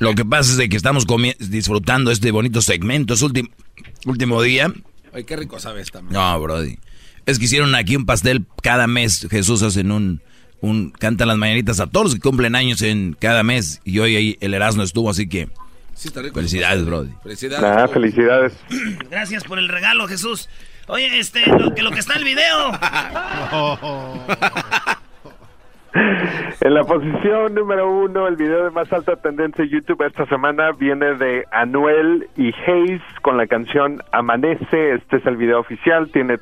lo 0.00 0.14
que 0.14 0.24
pasa 0.24 0.52
es 0.52 0.56
de 0.56 0.68
que 0.68 0.76
estamos 0.76 1.06
disfrutando 1.38 2.10
este 2.10 2.30
bonito 2.30 2.62
segmento. 2.62 3.14
Es 3.14 3.22
último, 3.22 3.48
último 4.06 4.40
día. 4.42 4.72
Ay, 5.12 5.24
qué 5.24 5.36
rico 5.36 5.58
sabes 5.58 5.90
también. 5.90 6.14
No, 6.14 6.40
Brody. 6.40 6.78
Es 7.26 7.38
que 7.38 7.44
hicieron 7.44 7.74
aquí 7.74 7.96
un 7.96 8.06
pastel 8.06 8.46
cada 8.62 8.86
mes. 8.86 9.26
Jesús 9.30 9.62
hacen 9.62 9.90
un, 9.90 10.22
un 10.60 10.90
canta 10.90 11.26
las 11.26 11.36
mañanitas 11.36 11.80
a 11.80 11.86
todos 11.86 12.06
los 12.06 12.14
que 12.14 12.20
cumplen 12.20 12.54
años 12.54 12.82
en 12.82 13.16
cada 13.18 13.42
mes. 13.42 13.80
Y 13.84 13.98
hoy 13.98 14.16
ahí 14.16 14.36
el 14.40 14.54
Erasmo 14.54 14.82
estuvo, 14.82 15.10
así 15.10 15.28
que. 15.28 15.48
Felicidades, 16.32 16.84
Brody. 16.84 17.10
Felicidades. 17.22 17.64
Ah, 17.64 17.88
felicidades. 17.88 18.56
Gracias 19.10 19.44
por 19.44 19.58
el 19.58 19.68
regalo, 19.68 20.06
Jesús. 20.06 20.48
Oye, 20.86 21.18
este, 21.18 21.44
lo 21.46 21.74
que, 21.74 21.82
lo 21.82 21.90
que 21.90 21.98
está 21.98 22.14
en 22.14 22.18
el 22.20 22.24
video. 22.24 22.72
En 26.60 26.74
la 26.74 26.84
posición 26.84 27.54
número 27.54 27.90
uno, 27.90 28.26
el 28.26 28.36
video 28.36 28.64
de 28.64 28.70
más 28.70 28.92
alta 28.92 29.16
tendencia 29.16 29.64
en 29.64 29.70
YouTube 29.70 30.06
esta 30.06 30.26
semana 30.26 30.72
viene 30.72 31.14
de 31.14 31.44
Anuel 31.50 32.28
y 32.36 32.52
Hayes 32.66 33.02
con 33.22 33.36
la 33.36 33.46
canción 33.46 34.02
Amanece. 34.12 34.94
Este 34.94 35.16
es 35.16 35.26
el 35.26 35.36
video 35.36 35.60
oficial, 35.60 36.10
tiene 36.10 36.38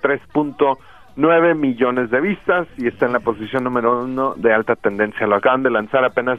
3.9 1.17 1.55
millones 1.55 2.11
de 2.11 2.21
vistas 2.21 2.67
y 2.77 2.87
está 2.87 3.07
en 3.07 3.13
la 3.15 3.21
posición 3.21 3.65
número 3.65 4.03
uno 4.03 4.35
de 4.37 4.53
alta 4.53 4.77
tendencia. 4.77 5.27
Lo 5.27 5.37
acaban 5.37 5.63
de 5.63 5.71
lanzar 5.71 6.05
apenas 6.05 6.39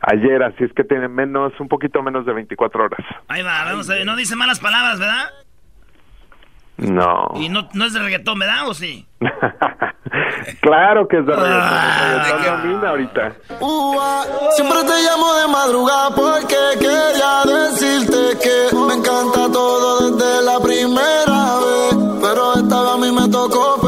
ayer, 0.00 0.42
así 0.42 0.64
es 0.64 0.72
que 0.72 0.84
tiene 0.84 1.08
menos, 1.08 1.52
un 1.60 1.68
poquito 1.68 2.02
menos 2.02 2.24
de 2.26 2.32
24 2.32 2.84
horas. 2.84 3.00
Ahí 3.28 3.42
va, 3.42 3.64
vamos 3.64 3.88
a 3.90 3.94
ver, 3.94 4.06
no 4.06 4.16
dice 4.16 4.36
malas 4.36 4.60
palabras, 4.60 4.98
¿verdad? 4.98 5.28
No. 6.78 7.28
¿Y 7.36 7.48
no, 7.48 7.68
no 7.74 7.84
es 7.84 7.92
de 7.92 8.00
reggaetón, 8.00 8.38
verdad 8.38 8.68
o 8.68 8.74
sí? 8.74 9.06
claro 10.60 11.06
que 11.06 11.18
es 11.18 11.26
de 11.26 11.32
reggaetón. 11.32 12.84
Ah, 12.84 12.88
ahorita. 12.88 13.32
siempre 14.56 14.78
te 14.80 15.02
llamo 15.02 15.34
de 15.34 15.48
madrugada 15.48 16.10
porque 16.14 16.56
quería 16.80 17.42
decirte 17.46 18.38
que 18.42 18.76
me 18.76 18.94
encanta 18.94 19.52
todo 19.52 20.10
desde 20.10 20.42
la 20.44 20.58
primera 20.60 21.58
vez. 21.60 21.96
Pero 22.20 22.54
esta 22.54 22.80
vez 22.82 22.92
a 22.92 22.98
mí 22.98 23.12
me 23.12 23.28
tocó 23.28 23.81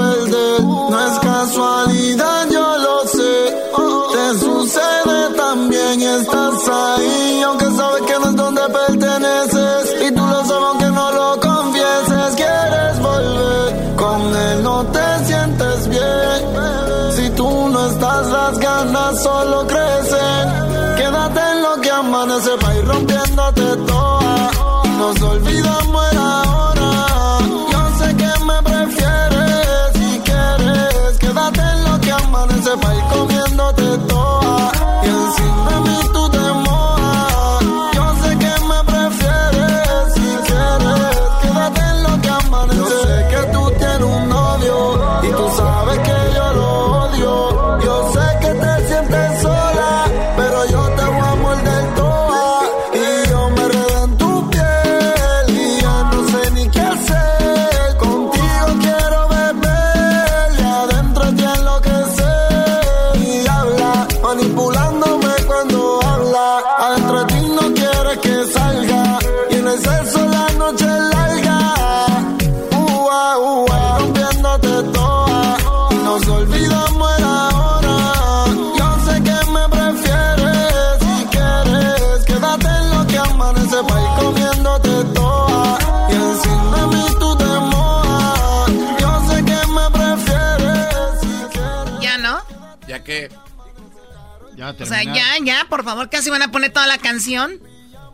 O 94.71 94.87
sea, 94.87 95.03
ya, 95.03 95.37
ya, 95.43 95.67
por 95.69 95.85
favor, 95.85 96.09
casi 96.11 96.31
van 96.31 96.43
a 96.43 96.51
poner 96.51 96.73
toda 96.73 96.87
la 96.87 96.99
canción. 96.99 97.61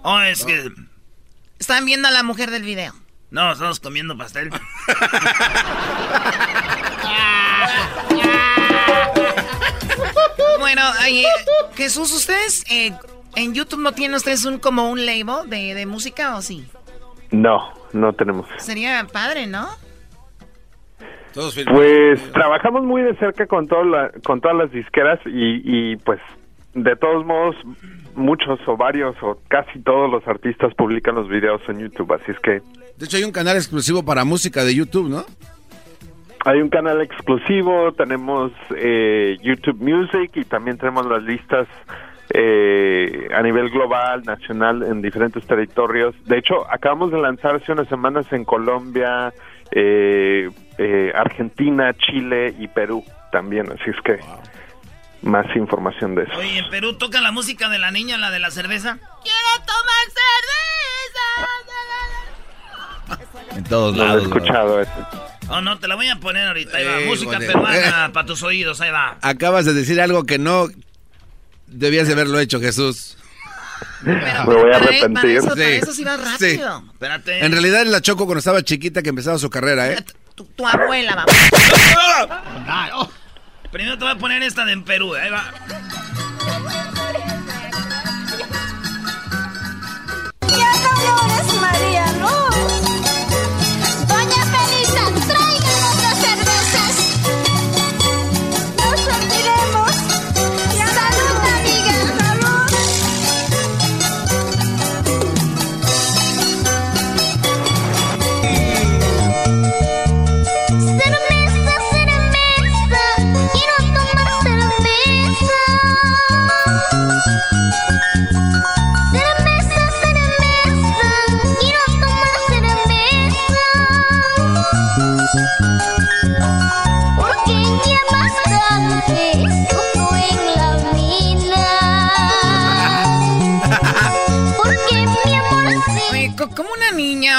Oh, 0.02 0.20
es 0.20 0.44
que. 0.44 0.70
Están 1.58 1.84
viendo 1.84 2.08
a 2.08 2.10
la 2.10 2.22
mujer 2.22 2.50
del 2.50 2.62
video. 2.62 2.94
No, 3.30 3.52
estamos 3.52 3.80
comiendo 3.80 4.16
pastel. 4.16 4.50
bueno, 10.58 10.82
eh, 11.06 11.24
Jesús, 11.76 12.10
¿ustedes 12.12 12.64
eh, 12.70 12.92
en 13.36 13.54
YouTube 13.54 13.80
no 13.80 13.92
tienen 13.92 14.16
ustedes 14.16 14.44
un 14.46 14.58
como 14.58 14.90
un 14.90 15.06
label 15.06 15.48
de, 15.48 15.74
de 15.74 15.86
música 15.86 16.36
o 16.36 16.42
sí? 16.42 16.66
No, 17.30 17.72
no 17.92 18.12
tenemos. 18.14 18.48
Sería 18.58 19.06
padre, 19.12 19.46
¿no? 19.46 19.68
pues 21.32 22.32
trabajamos 22.32 22.82
muy 22.82 23.02
de 23.02 23.14
cerca 23.16 23.46
con, 23.46 23.68
la, 23.90 24.10
con 24.24 24.40
todas 24.40 24.56
las 24.56 24.72
disqueras 24.72 25.20
y, 25.26 25.92
y 25.92 25.96
pues 25.96 26.20
de 26.74 26.96
todos 26.96 27.26
modos, 27.26 27.56
muchos 28.14 28.60
o 28.66 28.76
varios 28.76 29.16
o 29.22 29.38
casi 29.48 29.80
todos 29.80 30.10
los 30.10 30.26
artistas 30.26 30.74
publican 30.74 31.14
los 31.14 31.28
videos 31.28 31.60
en 31.68 31.80
YouTube, 31.80 32.12
así 32.12 32.30
es 32.30 32.38
que... 32.40 32.60
De 32.96 33.06
hecho 33.06 33.16
hay 33.16 33.24
un 33.24 33.32
canal 33.32 33.56
exclusivo 33.56 34.04
para 34.04 34.24
música 34.24 34.64
de 34.64 34.74
YouTube, 34.74 35.08
¿no? 35.08 35.24
Hay 36.44 36.60
un 36.60 36.68
canal 36.68 37.02
exclusivo, 37.02 37.92
tenemos 37.92 38.52
eh, 38.76 39.36
YouTube 39.42 39.80
Music 39.80 40.30
y 40.34 40.44
también 40.44 40.78
tenemos 40.78 41.06
las 41.06 41.22
listas 41.22 41.66
eh, 42.32 43.28
a 43.34 43.42
nivel 43.42 43.68
global, 43.70 44.22
nacional, 44.24 44.82
en 44.82 45.02
diferentes 45.02 45.44
territorios. 45.46 46.14
De 46.26 46.38
hecho, 46.38 46.70
acabamos 46.70 47.10
de 47.10 47.18
lanzar 47.18 47.56
hace 47.56 47.72
unas 47.72 47.88
semanas 47.88 48.26
en 48.32 48.44
Colombia, 48.44 49.34
eh, 49.72 50.48
Argentina, 51.14 51.92
Chile 51.94 52.54
y 52.58 52.68
Perú 52.68 53.04
también, 53.32 53.70
así 53.70 53.90
es 53.90 54.00
que 54.02 54.18
más 55.22 55.46
información 55.56 56.14
de 56.14 56.24
eso. 56.24 56.32
Oye, 56.36 56.58
en 56.58 56.70
Perú 56.70 56.94
toca 56.94 57.20
la 57.20 57.32
música 57.32 57.68
de 57.68 57.78
la 57.78 57.90
niña, 57.90 58.16
la 58.18 58.30
de 58.30 58.38
la 58.38 58.50
cerveza. 58.50 58.98
¡Quiero 59.22 59.66
tomar 59.66 60.06
cerveza! 60.06 60.76
En 63.56 63.64
todos 63.64 63.96
lados. 63.96 64.14
No 64.14 64.20
he 64.20 64.22
escuchado 64.22 64.80
eso. 64.80 64.92
Oh, 65.48 65.60
no, 65.60 65.78
te 65.78 65.88
la 65.88 65.96
voy 65.96 66.08
a 66.08 66.16
poner 66.16 66.46
ahorita. 66.46 66.76
Ahí 66.76 66.84
va. 66.84 67.00
música 67.06 67.38
peruana 67.38 68.10
para 68.14 68.26
tus 68.26 68.42
oídos, 68.42 68.80
ahí 68.80 68.90
va. 68.90 69.18
Acabas 69.20 69.64
de 69.64 69.74
decir 69.74 70.00
algo 70.00 70.24
que 70.24 70.38
no 70.38 70.68
debías 71.66 72.06
de 72.06 72.12
haberlo 72.12 72.38
hecho, 72.38 72.60
Jesús. 72.60 73.16
Me 74.02 74.14
voy 74.44 74.72
a 74.72 74.76
arrepentir. 74.76 75.38
eso, 75.38 75.54
sí. 75.54 75.62
eso 75.62 75.92
sí 75.92 76.04
va 76.04 76.16
rápido. 76.16 76.84
Espérate. 76.92 77.44
En 77.44 77.52
realidad 77.52 77.84
la 77.86 78.00
Choco 78.00 78.26
cuando 78.26 78.38
estaba 78.38 78.62
chiquita 78.62 79.02
que 79.02 79.10
empezaba 79.10 79.38
su 79.38 79.50
carrera, 79.50 79.90
¿eh? 79.90 80.04
Tu, 80.34 80.44
tu 80.44 80.66
abuela, 80.66 81.16
vamos. 81.16 83.10
Primero 83.70 83.96
te 83.96 84.04
voy 84.04 84.12
a 84.12 84.16
poner 84.18 84.42
esta 84.42 84.64
de 84.64 84.72
en 84.72 84.84
Perú, 84.84 85.14
ahí 85.14 85.30
va. 85.30 85.44
Ya 90.48 90.72
Dolores 90.82 91.60
María 91.60 92.12
Luz. 92.14 92.49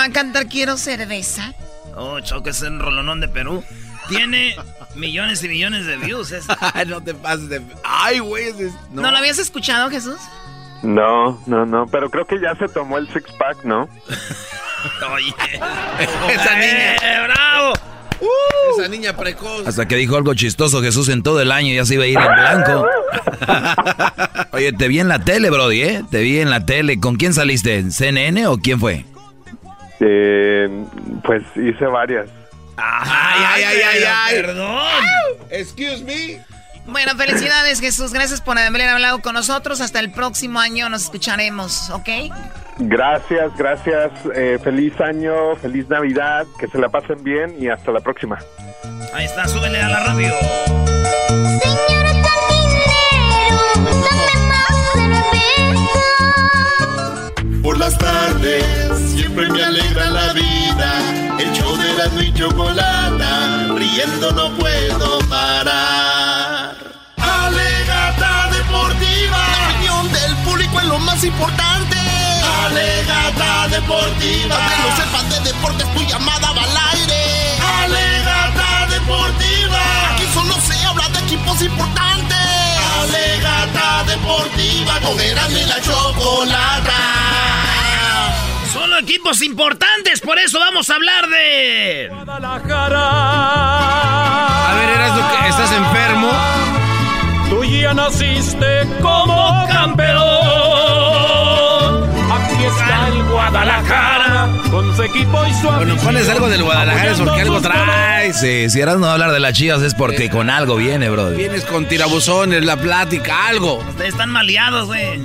Va 0.01 0.05
a 0.07 0.11
cantar 0.11 0.47
Quiero 0.47 0.77
cerveza? 0.77 1.53
Oh, 1.95 2.19
Choco, 2.21 2.49
es 2.49 2.61
un 2.61 2.79
rolonón 2.79 3.21
de 3.21 3.27
Perú. 3.27 3.63
Tiene 4.09 4.55
millones 4.95 5.43
y 5.43 5.49
millones 5.49 5.85
de 5.85 5.97
views. 5.97 6.31
Es... 6.31 6.45
no 6.87 7.01
te 7.01 7.13
pases 7.13 7.49
de... 7.49 7.61
Ay, 7.83 8.19
güey. 8.19 8.45
ese- 8.49 8.71
¿No. 8.91 9.09
lo 9.11 9.17
habías 9.17 9.37
escuchado, 9.39 9.89
Jesús? 9.89 10.17
No, 10.83 11.39
no, 11.45 11.65
no, 11.65 11.85
pero 11.85 12.09
creo 12.09 12.25
que 12.25 12.39
ya 12.41 12.55
se 12.55 12.67
tomó 12.67 12.97
el 12.97 13.07
six 13.13 13.25
pack, 13.37 13.63
¿no? 13.63 13.81
Oye. 15.13 15.35
Esa 16.33 16.55
niña. 16.55 16.95
¡Eh, 16.95 17.27
bravo! 17.27 17.73
Esa 18.77 18.87
niña 18.87 19.15
precoz. 19.15 19.67
Hasta 19.67 19.87
que 19.87 19.95
dijo 19.95 20.15
algo 20.15 20.33
chistoso 20.33 20.81
Jesús 20.81 21.09
en 21.09 21.21
todo 21.23 21.39
el 21.41 21.51
año 21.51 21.73
ya 21.73 21.85
se 21.85 21.95
iba 21.95 22.03
a 22.03 22.07
ir 22.07 22.17
en 22.17 22.33
blanco. 22.33 22.85
Oye, 24.51 24.73
te 24.73 24.87
vi 24.87 24.99
en 24.99 25.07
la 25.07 25.19
tele, 25.19 25.49
Brody, 25.49 25.81
¿eh? 25.81 26.03
Te 26.09 26.21
vi 26.21 26.39
en 26.39 26.49
la 26.49 26.65
tele. 26.65 26.99
¿Con 26.99 27.15
quién 27.15 27.33
saliste? 27.33 27.77
¿En 27.77 27.91
CNN 27.91 28.47
o 28.47 28.57
quién 28.57 28.79
fue? 28.79 29.05
Eh, 30.01 30.67
pues 31.23 31.43
hice 31.55 31.85
varias. 31.85 32.27
Ay, 32.75 33.43
ay, 33.47 33.63
ay, 33.63 33.81
ay, 33.81 34.03
ay. 34.07 34.35
Perdón. 34.41 34.81
Excuse 35.51 36.03
me. 36.03 36.43
Bueno, 36.87 37.15
felicidades, 37.15 37.79
Jesús. 37.79 38.11
Gracias 38.11 38.41
por 38.41 38.57
haber 38.57 38.89
hablado 38.89 39.21
con 39.21 39.35
nosotros. 39.35 39.81
Hasta 39.81 39.99
el 39.99 40.11
próximo 40.11 40.59
año 40.59 40.89
nos 40.89 41.03
escucharemos, 41.03 41.91
¿ok? 41.91 42.09
Gracias, 42.79 43.55
gracias. 43.55 44.11
eh, 44.33 44.57
feliz 44.63 44.99
año, 44.99 45.55
feliz 45.57 45.87
Navidad, 45.87 46.45
que 46.59 46.67
se 46.67 46.79
la 46.79 46.89
pasen 46.89 47.23
bien 47.23 47.55
y 47.59 47.69
hasta 47.69 47.91
la 47.91 47.99
próxima. 47.99 48.39
Ahí 49.13 49.25
está, 49.25 49.47
súbele 49.47 49.79
a 49.79 49.89
la 49.89 49.99
radio. 50.05 50.33
Señora 51.61 52.20
Por 57.62 57.78
las 57.78 57.95
tardes 57.95 58.66
siempre 59.14 59.47
me 59.49 59.64
alegra 59.64 60.09
la 60.09 60.34
vida. 60.34 61.38
El 61.39 61.51
show 61.53 61.78
de 61.78 61.93
la 61.93 62.24
y 62.24 62.34
chocolata, 62.34 63.68
riendo 63.76 64.32
no 64.32 64.49
puedo 64.57 65.20
parar. 65.30 66.76
Alegata 67.18 68.49
deportiva, 68.51 69.38
la 69.38 69.70
opinión 69.70 70.12
del 70.12 70.36
público 70.38 70.80
es 70.80 70.86
lo 70.88 70.99
más 70.99 71.24
importante. 71.24 71.97
Alegata 72.66 73.68
deportiva, 73.68 74.55
que 74.68 74.76
no 74.82 74.95
sepas 74.97 75.30
de 75.30 75.51
deportes, 75.51 75.93
tu 75.93 76.01
llamada 76.01 76.51
va 76.53 76.64
al 76.64 76.78
aire. 76.97 77.59
Alegata 77.84 78.88
deportiva, 78.89 79.82
aquí 80.16 80.26
solo 80.34 80.55
se 80.62 80.86
habla 80.86 81.07
de 81.09 81.20
equipos 81.20 81.62
importantes. 81.62 82.30
Alegata 83.12 84.03
deportiva, 84.07 84.99
con 85.01 85.20
Erasmo 85.20 85.57
y 85.57 85.66
la 85.66 85.82
chocolata. 85.82 86.93
Solo 88.72 88.99
equipos 88.99 89.41
importantes, 89.41 90.22
por 90.22 90.39
eso 90.39 90.59
vamos 90.59 90.89
a 90.89 90.95
hablar 90.95 91.28
de. 91.28 92.09
A 92.09 92.24
ver, 94.76 94.89
eras 94.89 95.18
lo 95.18 95.30
que 95.30 95.47
estás 95.49 95.72
enfermo. 95.74 96.32
Tú 97.49 97.66
ya 97.66 97.93
naciste 97.93 98.88
como 99.01 99.66
campeón. 99.68 100.22
Aquí 102.32 102.64
está 102.64 103.07
el 103.09 103.24
Guadalajara 103.24 104.20
con 104.72 104.95
su 104.95 105.03
equipo 105.03 105.45
y 105.45 105.53
su 105.53 105.67
Bueno, 105.67 105.97
pones 105.97 106.30
algo 106.30 106.47
del 106.47 106.63
Guadalajara 106.63 107.11
es 107.11 107.19
porque 107.19 107.41
algo 107.41 107.61
traes. 107.61 108.39
Sí, 108.39 108.69
si 108.69 108.80
eras 108.80 108.97
no 108.97 109.07
hablar 109.07 109.32
de 109.32 109.39
las 109.41 109.53
chivas 109.53 109.82
es 109.82 109.93
porque 109.93 110.30
con 110.30 110.49
algo 110.49 110.78
viene, 110.78 111.09
bro. 111.09 111.32
Vienes 111.32 111.65
con 111.65 111.88
tirabuzones, 111.88 112.63
la 112.63 112.78
plática, 112.78 113.47
algo. 113.47 113.80
Ustedes 113.80 114.11
están 114.11 114.30
maleados, 114.30 114.88
güey. 114.88 115.19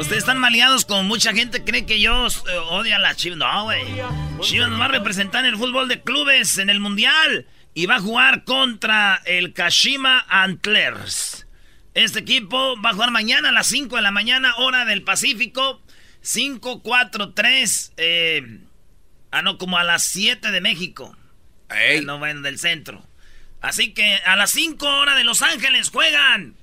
Ustedes 0.00 0.18
están 0.18 0.38
maleados 0.38 0.86
como 0.86 1.02
mucha 1.02 1.34
gente 1.34 1.62
cree 1.62 1.84
que 1.84 2.00
yo 2.00 2.26
eh, 2.26 2.30
odio 2.70 2.96
a 2.96 2.98
las 2.98 3.16
Chivas. 3.16 3.38
No, 3.38 3.64
güey. 3.64 3.84
Chivas 4.40 4.70
nos 4.70 4.80
va 4.80 4.86
a 4.86 4.88
representar 4.88 5.44
en 5.44 5.52
el 5.52 5.58
fútbol 5.58 5.86
de 5.86 6.00
clubes 6.00 6.56
en 6.56 6.70
el 6.70 6.80
Mundial 6.80 7.46
y 7.74 7.84
va 7.84 7.96
a 7.96 8.00
jugar 8.00 8.44
contra 8.44 9.20
el 9.26 9.52
Kashima 9.52 10.24
Antlers. 10.28 11.46
Este 11.92 12.20
equipo 12.20 12.80
va 12.80 12.90
a 12.90 12.92
jugar 12.94 13.10
mañana 13.10 13.50
a 13.50 13.52
las 13.52 13.66
5 13.66 13.96
de 13.96 14.02
la 14.02 14.10
mañana, 14.10 14.54
hora 14.56 14.86
del 14.86 15.02
Pacífico. 15.02 15.82
5, 16.28 16.82
4, 16.82 17.32
3. 17.32 17.92
Eh, 17.96 18.58
ah, 19.30 19.40
no, 19.40 19.56
como 19.56 19.78
a 19.78 19.84
las 19.84 20.02
7 20.04 20.50
de 20.50 20.60
México. 20.60 21.16
Eh, 21.70 22.02
No, 22.04 22.18
bueno, 22.18 22.42
del 22.42 22.58
centro. 22.58 23.02
Así 23.62 23.94
que 23.94 24.16
a 24.26 24.36
las 24.36 24.50
5 24.50 24.86
horas 24.86 25.16
de 25.16 25.24
Los 25.24 25.40
Ángeles 25.40 25.88
juegan 25.88 26.54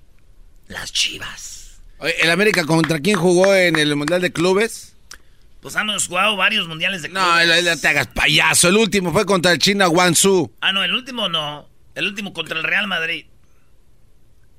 las 0.68 0.94
Chivas. 0.94 1.80
Oye, 1.98 2.14
¿El 2.22 2.30
América 2.30 2.64
contra 2.66 3.00
quién 3.00 3.18
jugó 3.18 3.56
en 3.56 3.76
el 3.80 3.96
Mundial 3.96 4.22
de 4.22 4.32
Clubes? 4.32 4.96
Pues 5.62 5.76
hemos 5.76 6.06
jugado 6.08 6.36
varios 6.36 6.68
mundiales 6.68 7.02
de 7.02 7.10
No, 7.10 7.22
clubes. 7.24 7.64
no 7.66 7.78
te 7.80 7.88
hagas 7.88 8.06
payaso. 8.08 8.68
El 8.70 8.78
último 8.78 9.12
fue 9.12 9.26
contra 9.26 9.52
el 9.52 9.58
China 9.58 9.88
Guangzhou. 9.88 10.54
Ah, 10.62 10.74
no, 10.74 10.84
el 10.84 10.94
último 10.94 11.28
no. 11.28 11.68
El 11.96 12.06
último 12.06 12.34
contra 12.34 12.56
el 12.60 12.64
Real 12.64 12.86
Madrid. 12.86 13.26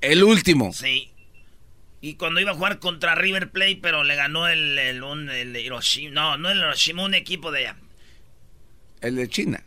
El 0.01 0.21
último. 0.25 0.73
Sí. 0.73 1.11
Y 1.99 2.13
cuando 2.15 2.39
iba 2.39 2.51
a 2.51 2.55
jugar 2.55 2.79
contra 2.79 3.15
River 3.15 3.49
Plate, 3.49 3.79
pero 3.81 4.03
le 4.03 4.15
ganó 4.15 4.47
el, 4.47 4.77
el, 4.77 5.01
un- 5.03 5.29
el 5.29 5.55
Hiroshima. 5.55 6.11
No, 6.13 6.37
no 6.37 6.49
el 6.49 6.59
Hiroshima, 6.59 7.03
un 7.03 7.13
equipo 7.15 7.51
de 7.51 7.59
allá. 7.67 7.75
El 9.01 9.15
de 9.15 9.27
China. 9.27 9.63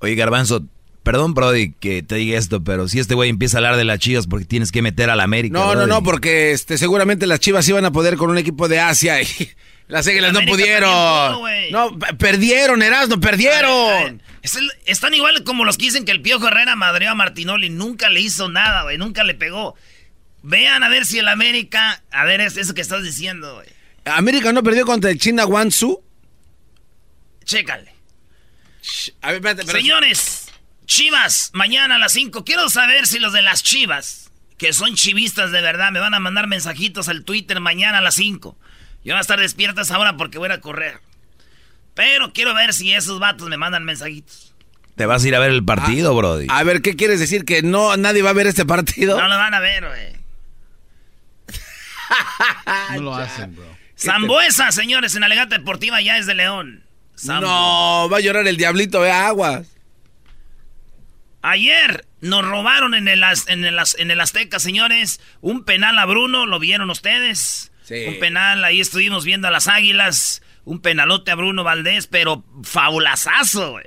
Oye, 0.00 0.14
Garbanzo, 0.14 0.64
perdón, 1.02 1.32
Brody, 1.34 1.72
que 1.72 2.02
te 2.02 2.16
diga 2.16 2.38
esto, 2.38 2.62
pero 2.62 2.88
si 2.88 2.98
este 2.98 3.14
güey 3.14 3.30
empieza 3.30 3.56
a 3.56 3.60
hablar 3.60 3.76
de 3.76 3.84
las 3.84 3.98
chivas 3.98 4.26
porque 4.26 4.44
tienes 4.44 4.70
que 4.72 4.82
meter 4.82 5.08
a 5.10 5.16
la 5.16 5.22
América. 5.24 5.52
No, 5.54 5.66
no, 5.66 5.72
Brody. 5.72 5.88
no, 5.88 6.02
porque 6.02 6.52
este, 6.52 6.76
seguramente 6.78 7.26
las 7.26 7.40
Chivas 7.40 7.66
iban 7.68 7.84
a 7.84 7.90
poder 7.92 8.16
con 8.16 8.28
un 8.30 8.38
equipo 8.38 8.68
de 8.68 8.80
Asia 8.80 9.22
y 9.22 9.26
las 9.88 10.06
Águilas 10.06 10.32
no 10.32 10.40
pudieron. 10.46 10.90
pudo, 10.90 11.48
no, 11.70 11.98
perdieron, 12.18 12.82
Erasmo, 12.82 13.18
perdieron. 13.20 14.22
Es 14.42 14.56
el- 14.56 14.70
están 14.86 15.14
igual 15.14 15.42
como 15.44 15.64
los 15.64 15.78
que 15.78 15.86
dicen 15.86 16.04
que 16.04 16.12
el 16.12 16.20
Piojo 16.20 16.48
Herrera 16.48 16.76
madreó 16.76 17.10
a 17.10 17.14
Martinoli. 17.14 17.70
Nunca 17.70 18.10
le 18.10 18.20
hizo 18.20 18.48
nada, 18.48 18.82
güey. 18.82 18.98
Nunca 18.98 19.24
le 19.24 19.34
pegó. 19.34 19.74
Vean 20.42 20.82
a 20.82 20.88
ver 20.88 21.06
si 21.06 21.18
el 21.18 21.28
América... 21.28 22.02
A 22.10 22.24
ver, 22.24 22.40
es 22.40 22.56
eso 22.56 22.74
que 22.74 22.80
estás 22.80 23.02
diciendo, 23.02 23.54
güey. 23.54 23.68
América 24.04 24.52
no 24.52 24.62
perdió 24.62 24.84
contra 24.84 25.10
el 25.10 25.18
China 25.18 25.44
Guangzhou. 25.44 26.02
Chécale. 27.44 27.94
A 29.20 29.28
ver, 29.28 29.36
espérate, 29.36 29.64
pero- 29.64 29.78
Señores, 29.78 30.48
Chivas, 30.86 31.50
mañana 31.54 31.96
a 31.96 31.98
las 31.98 32.12
5. 32.12 32.44
Quiero 32.44 32.68
saber 32.68 33.06
si 33.06 33.18
los 33.18 33.32
de 33.32 33.42
las 33.42 33.62
Chivas, 33.62 34.30
que 34.58 34.72
son 34.72 34.94
chivistas 34.94 35.52
de 35.52 35.60
verdad, 35.60 35.92
me 35.92 36.00
van 36.00 36.14
a 36.14 36.20
mandar 36.20 36.48
mensajitos 36.48 37.08
al 37.08 37.24
Twitter 37.24 37.60
mañana 37.60 37.98
a 37.98 38.02
las 38.02 38.14
5. 38.16 38.56
Yo 39.04 39.14
voy 39.14 39.18
a 39.18 39.20
estar 39.20 39.38
despiertas 39.38 39.90
ahora 39.90 40.16
porque 40.16 40.38
voy 40.38 40.46
a 40.46 40.52
ir 40.54 40.58
a 40.58 40.60
correr. 40.60 41.00
Pero 41.94 42.32
quiero 42.32 42.54
ver 42.54 42.72
si 42.74 42.92
esos 42.92 43.20
vatos 43.20 43.48
me 43.48 43.56
mandan 43.56 43.84
mensajitos. 43.84 44.54
Te 44.96 45.06
vas 45.06 45.24
a 45.24 45.28
ir 45.28 45.34
a 45.34 45.38
ver 45.38 45.50
el 45.50 45.64
partido, 45.64 46.14
Brody. 46.14 46.46
A 46.50 46.62
ver, 46.64 46.82
¿qué 46.82 46.96
quieres 46.96 47.18
decir? 47.20 47.44
¿Que 47.44 47.62
no 47.62 47.96
nadie 47.96 48.22
va 48.22 48.30
a 48.30 48.34
ver 48.34 48.46
este 48.46 48.66
partido? 48.66 49.18
No 49.20 49.28
lo 49.28 49.36
van 49.36 49.54
a 49.54 49.60
ver, 49.60 49.86
güey. 49.86 50.21
No 52.94 53.00
lo 53.02 53.14
hacen, 53.14 53.54
bro. 53.56 53.64
Zambuesa, 53.96 54.72
señores, 54.72 55.14
en 55.14 55.24
Alegata 55.24 55.56
Deportiva 55.58 56.00
ya 56.00 56.18
es 56.18 56.26
de 56.26 56.34
León. 56.34 56.84
Zambu- 57.16 57.40
No, 57.42 58.08
va 58.10 58.16
a 58.16 58.20
llorar 58.20 58.46
el 58.46 58.56
diablito 58.56 59.00
de 59.02 59.10
aguas. 59.12 59.68
Ayer 61.42 62.06
nos 62.20 62.44
robaron 62.44 62.94
en 62.94 63.08
el, 63.08 63.22
en, 63.48 63.64
el, 63.64 63.78
en 63.98 64.10
el 64.10 64.20
Azteca, 64.20 64.58
señores. 64.60 65.20
Un 65.40 65.64
penal 65.64 65.98
a 65.98 66.06
Bruno, 66.06 66.46
¿lo 66.46 66.58
vieron 66.58 66.88
ustedes? 66.90 67.72
Sí. 67.82 68.04
Un 68.06 68.18
penal, 68.20 68.64
ahí 68.64 68.80
estuvimos 68.80 69.24
viendo 69.24 69.48
a 69.48 69.50
las 69.50 69.66
águilas. 69.66 70.42
Un 70.64 70.80
penalote 70.80 71.32
a 71.32 71.34
Bruno 71.34 71.64
Valdés, 71.64 72.06
pero 72.06 72.44
fabulazazo, 72.62 73.72
güey. 73.72 73.86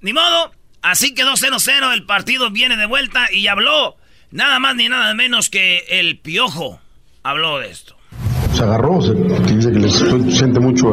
Ni 0.00 0.14
modo, 0.14 0.54
así 0.80 1.14
quedó 1.14 1.34
0-0. 1.34 1.92
El 1.92 2.04
partido 2.06 2.50
viene 2.50 2.78
de 2.78 2.86
vuelta 2.86 3.30
y 3.30 3.46
habló 3.48 3.96
nada 4.30 4.58
más 4.58 4.74
ni 4.74 4.88
nada 4.88 5.12
menos 5.12 5.50
que 5.50 5.84
el 5.90 6.18
piojo. 6.18 6.80
Habló 7.26 7.58
de 7.58 7.70
esto. 7.70 7.93
Se 8.54 8.62
agarró, 8.64 9.00
se 9.00 9.14
dice 9.14 9.72
que 9.72 9.78
les 9.78 9.92
siente 10.36 10.60
mucho 10.60 10.92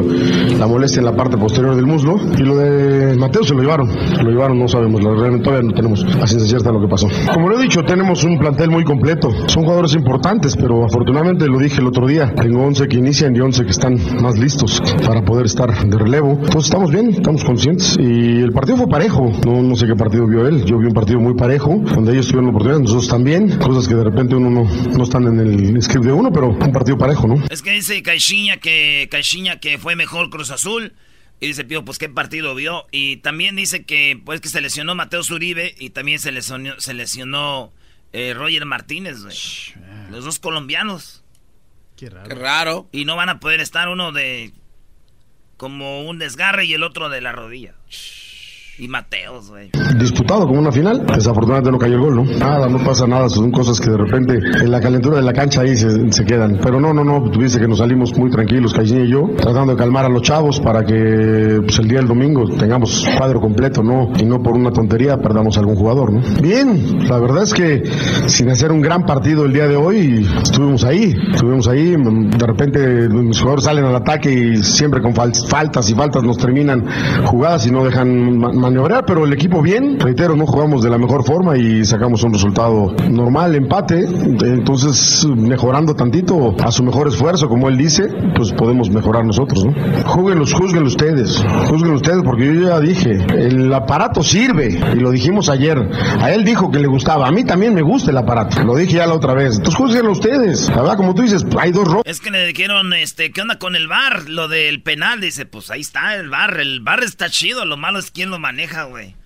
la 0.58 0.66
molestia 0.66 1.00
en 1.00 1.06
la 1.06 1.16
parte 1.16 1.36
posterior 1.36 1.74
del 1.76 1.86
muslo. 1.86 2.16
Y 2.38 2.42
lo 2.42 2.56
de 2.56 3.16
Mateo 3.16 3.42
se 3.44 3.54
lo 3.54 3.60
llevaron, 3.60 3.88
se 3.90 4.22
lo 4.22 4.30
llevaron, 4.30 4.58
no 4.58 4.68
sabemos, 4.68 5.02
la- 5.02 5.12
realmente 5.14 5.44
todavía 5.44 5.68
no 5.68 5.74
tenemos 5.74 6.04
a 6.04 6.26
ciencia 6.26 6.48
cierta 6.48 6.70
lo 6.72 6.80
que 6.80 6.88
pasó. 6.88 7.08
Como 7.32 7.48
lo 7.48 7.58
he 7.58 7.62
dicho, 7.62 7.82
tenemos 7.84 8.24
un 8.24 8.38
plantel 8.38 8.70
muy 8.70 8.84
completo, 8.84 9.30
son 9.46 9.64
jugadores 9.64 9.94
importantes, 9.94 10.56
pero 10.56 10.84
afortunadamente 10.84 11.46
lo 11.46 11.58
dije 11.58 11.80
el 11.80 11.86
otro 11.86 12.06
día, 12.06 12.32
tengo 12.34 12.62
11 12.64 12.88
que 12.88 12.96
inician 12.96 13.34
y 13.36 13.40
11 13.40 13.64
que 13.64 13.70
están 13.70 13.96
más 14.20 14.38
listos 14.38 14.80
para 15.06 15.24
poder 15.24 15.46
estar 15.46 15.86
de 15.88 15.98
relevo. 15.98 16.32
Entonces 16.32 16.64
estamos 16.64 16.90
bien, 16.90 17.10
estamos 17.10 17.44
conscientes 17.44 17.96
y 17.98 18.40
el 18.40 18.52
partido 18.52 18.76
fue 18.78 18.88
parejo, 18.88 19.30
no, 19.46 19.62
no 19.62 19.76
sé 19.76 19.86
qué 19.86 19.94
partido 19.94 20.26
vio 20.26 20.46
él, 20.46 20.64
yo 20.64 20.78
vi 20.78 20.86
un 20.86 20.94
partido 20.94 21.20
muy 21.20 21.34
parejo, 21.34 21.80
donde 21.94 22.12
ellos 22.12 22.26
tuvieron 22.26 22.46
la 22.46 22.50
oportunidad, 22.50 22.80
nosotros 22.80 23.08
también, 23.08 23.58
cosas 23.58 23.86
que 23.88 23.94
de 23.94 24.04
repente 24.04 24.34
uno 24.34 24.50
no, 24.50 24.64
no 24.96 25.02
están 25.04 25.24
en 25.26 25.40
el 25.40 25.82
script 25.82 26.04
de 26.06 26.12
uno, 26.12 26.30
pero 26.32 26.48
un 26.50 26.72
partido 26.72 26.96
parejo, 26.98 27.26
¿no? 27.26 27.34
Es 27.52 27.60
que 27.60 27.72
dice 27.72 28.02
Caixinha 28.02 28.56
que, 28.56 29.08
Caixinha 29.10 29.60
que 29.60 29.76
fue 29.76 29.94
mejor 29.94 30.30
Cruz 30.30 30.50
Azul. 30.50 30.94
Y 31.38 31.48
dice 31.48 31.66
Pío, 31.66 31.84
pues 31.84 31.98
qué 31.98 32.08
partido 32.08 32.54
vio. 32.54 32.86
Y 32.92 33.18
también 33.18 33.56
dice 33.56 33.84
que 33.84 34.18
pues 34.24 34.40
que 34.40 34.48
se 34.48 34.62
lesionó 34.62 34.94
Mateo 34.94 35.22
Zuribe 35.22 35.74
y 35.78 35.90
también 35.90 36.18
se 36.18 36.32
lesionó, 36.32 36.80
se 36.80 36.94
lesionó 36.94 37.70
eh, 38.14 38.32
Roger 38.32 38.64
Martínez, 38.64 39.22
güey. 39.22 39.36
Los 40.10 40.24
dos 40.24 40.38
colombianos. 40.38 41.24
Qué 41.94 42.08
raro. 42.08 42.26
Qué 42.26 42.34
raro. 42.34 42.88
Y 42.90 43.04
no 43.04 43.16
van 43.16 43.28
a 43.28 43.38
poder 43.38 43.60
estar 43.60 43.90
uno 43.90 44.12
de 44.12 44.54
como 45.58 46.08
un 46.08 46.18
desgarre 46.18 46.64
y 46.64 46.72
el 46.72 46.82
otro 46.82 47.10
de 47.10 47.20
la 47.20 47.32
rodilla. 47.32 47.74
Y 48.82 48.88
Mateos, 48.88 49.52
disputado 49.96 50.44
como 50.44 50.58
una 50.58 50.72
final. 50.72 51.06
Desafortunadamente 51.06 51.70
no 51.70 51.78
cayó 51.78 51.94
el 51.94 52.00
gol, 52.00 52.16
¿no? 52.16 52.24
Nada, 52.24 52.68
no 52.68 52.78
pasa 52.78 53.06
nada. 53.06 53.28
Son 53.28 53.52
cosas 53.52 53.80
que 53.80 53.88
de 53.88 53.96
repente 53.96 54.34
en 54.34 54.72
la 54.72 54.80
calentura 54.80 55.18
de 55.18 55.22
la 55.22 55.32
cancha 55.32 55.60
ahí 55.60 55.76
se, 55.76 56.24
quedan. 56.24 56.58
Pero 56.60 56.80
no, 56.80 56.92
no, 56.92 57.04
no. 57.04 57.30
Tuviste 57.30 57.60
que 57.60 57.68
nos 57.68 57.78
salimos 57.78 58.12
muy 58.18 58.28
tranquilos, 58.28 58.74
Caixinha 58.74 59.04
y 59.04 59.08
yo, 59.12 59.30
tratando 59.36 59.74
de 59.74 59.78
calmar 59.78 60.06
a 60.06 60.08
los 60.08 60.22
chavos 60.22 60.58
para 60.58 60.84
que 60.84 61.60
pues, 61.64 61.78
el 61.78 61.86
día 61.86 61.98
del 61.98 62.08
domingo 62.08 62.42
tengamos 62.58 63.06
cuadro 63.16 63.40
completo, 63.40 63.84
¿no? 63.84 64.10
Y 64.18 64.24
no 64.24 64.42
por 64.42 64.54
una 64.56 64.72
tontería 64.72 65.16
perdamos 65.16 65.56
algún 65.58 65.76
jugador, 65.76 66.12
¿no? 66.12 66.20
Bien, 66.42 67.06
la 67.08 67.20
verdad 67.20 67.44
es 67.44 67.54
que 67.54 67.84
sin 68.26 68.50
hacer 68.50 68.72
un 68.72 68.80
gran 68.80 69.06
partido 69.06 69.44
el 69.44 69.52
día 69.52 69.68
de 69.68 69.76
hoy, 69.76 70.26
estuvimos 70.42 70.82
ahí. 70.82 71.14
Estuvimos 71.32 71.68
ahí. 71.68 71.94
De 71.94 72.46
repente 72.48 73.08
los 73.08 73.38
jugadores 73.38 73.64
salen 73.64 73.84
al 73.84 73.94
ataque 73.94 74.32
y 74.32 74.56
siempre 74.56 75.00
con 75.00 75.14
fal- 75.14 75.32
faltas 75.48 75.88
y 75.88 75.94
faltas 75.94 76.24
nos 76.24 76.36
terminan 76.36 76.84
jugadas 77.26 77.64
y 77.68 77.70
no 77.70 77.84
dejan 77.84 78.38
ma- 78.38 78.71
pero 79.06 79.24
el 79.24 79.32
equipo 79.32 79.62
bien, 79.62 79.98
reitero, 79.98 80.36
no 80.36 80.46
jugamos 80.46 80.82
de 80.82 80.90
la 80.90 80.98
mejor 80.98 81.24
forma 81.24 81.56
y 81.56 81.84
sacamos 81.84 82.22
un 82.22 82.32
resultado 82.32 82.94
normal, 83.10 83.54
empate, 83.54 84.00
entonces 84.00 85.26
mejorando 85.26 85.94
tantito 85.94 86.54
a 86.62 86.70
su 86.70 86.82
mejor 86.82 87.08
esfuerzo, 87.08 87.48
como 87.48 87.68
él 87.68 87.76
dice, 87.76 88.08
pues 88.34 88.52
podemos 88.52 88.90
mejorar 88.90 89.24
nosotros, 89.24 89.64
¿no? 89.64 89.72
Júguenlos, 90.04 90.52
juzguen 90.52 90.84
ustedes, 90.84 91.42
juzguen 91.68 91.94
ustedes, 91.94 92.22
porque 92.22 92.46
yo 92.46 92.68
ya 92.68 92.80
dije, 92.80 93.24
el 93.34 93.72
aparato 93.72 94.22
sirve, 94.22 94.78
y 94.94 95.00
lo 95.00 95.10
dijimos 95.10 95.48
ayer, 95.48 95.78
a 96.20 96.32
él 96.32 96.44
dijo 96.44 96.70
que 96.70 96.78
le 96.78 96.88
gustaba, 96.88 97.26
a 97.28 97.30
mí 97.30 97.44
también 97.44 97.74
me 97.74 97.82
gusta 97.82 98.10
el 98.10 98.18
aparato, 98.18 98.62
lo 98.62 98.76
dije 98.76 98.96
ya 98.96 99.06
la 99.06 99.14
otra 99.14 99.34
vez, 99.34 99.56
entonces 99.56 99.76
juzguenlo 99.76 100.12
ustedes, 100.12 100.68
verdad, 100.82 100.96
como 100.96 101.14
tú 101.14 101.22
dices, 101.22 101.44
hay 101.58 101.72
dos. 101.72 101.88
Es 102.04 102.20
que 102.20 102.30
le 102.30 102.46
dijeron, 102.46 102.92
este, 102.92 103.30
¿qué 103.32 103.40
onda 103.40 103.58
con 103.58 103.76
el 103.76 103.88
bar? 103.88 104.28
Lo 104.28 104.48
del 104.48 104.82
penal. 104.82 105.20
Dice, 105.20 105.46
pues 105.46 105.70
ahí 105.70 105.80
está 105.80 106.14
el 106.16 106.28
bar. 106.28 106.58
El 106.60 106.80
bar 106.80 107.02
está 107.02 107.30
chido. 107.30 107.64
Lo 107.64 107.76
malo 107.76 107.98
es 107.98 108.10
quién 108.10 108.30
lo 108.30 108.38
maneja, 108.38 108.51
güey. 108.88 109.16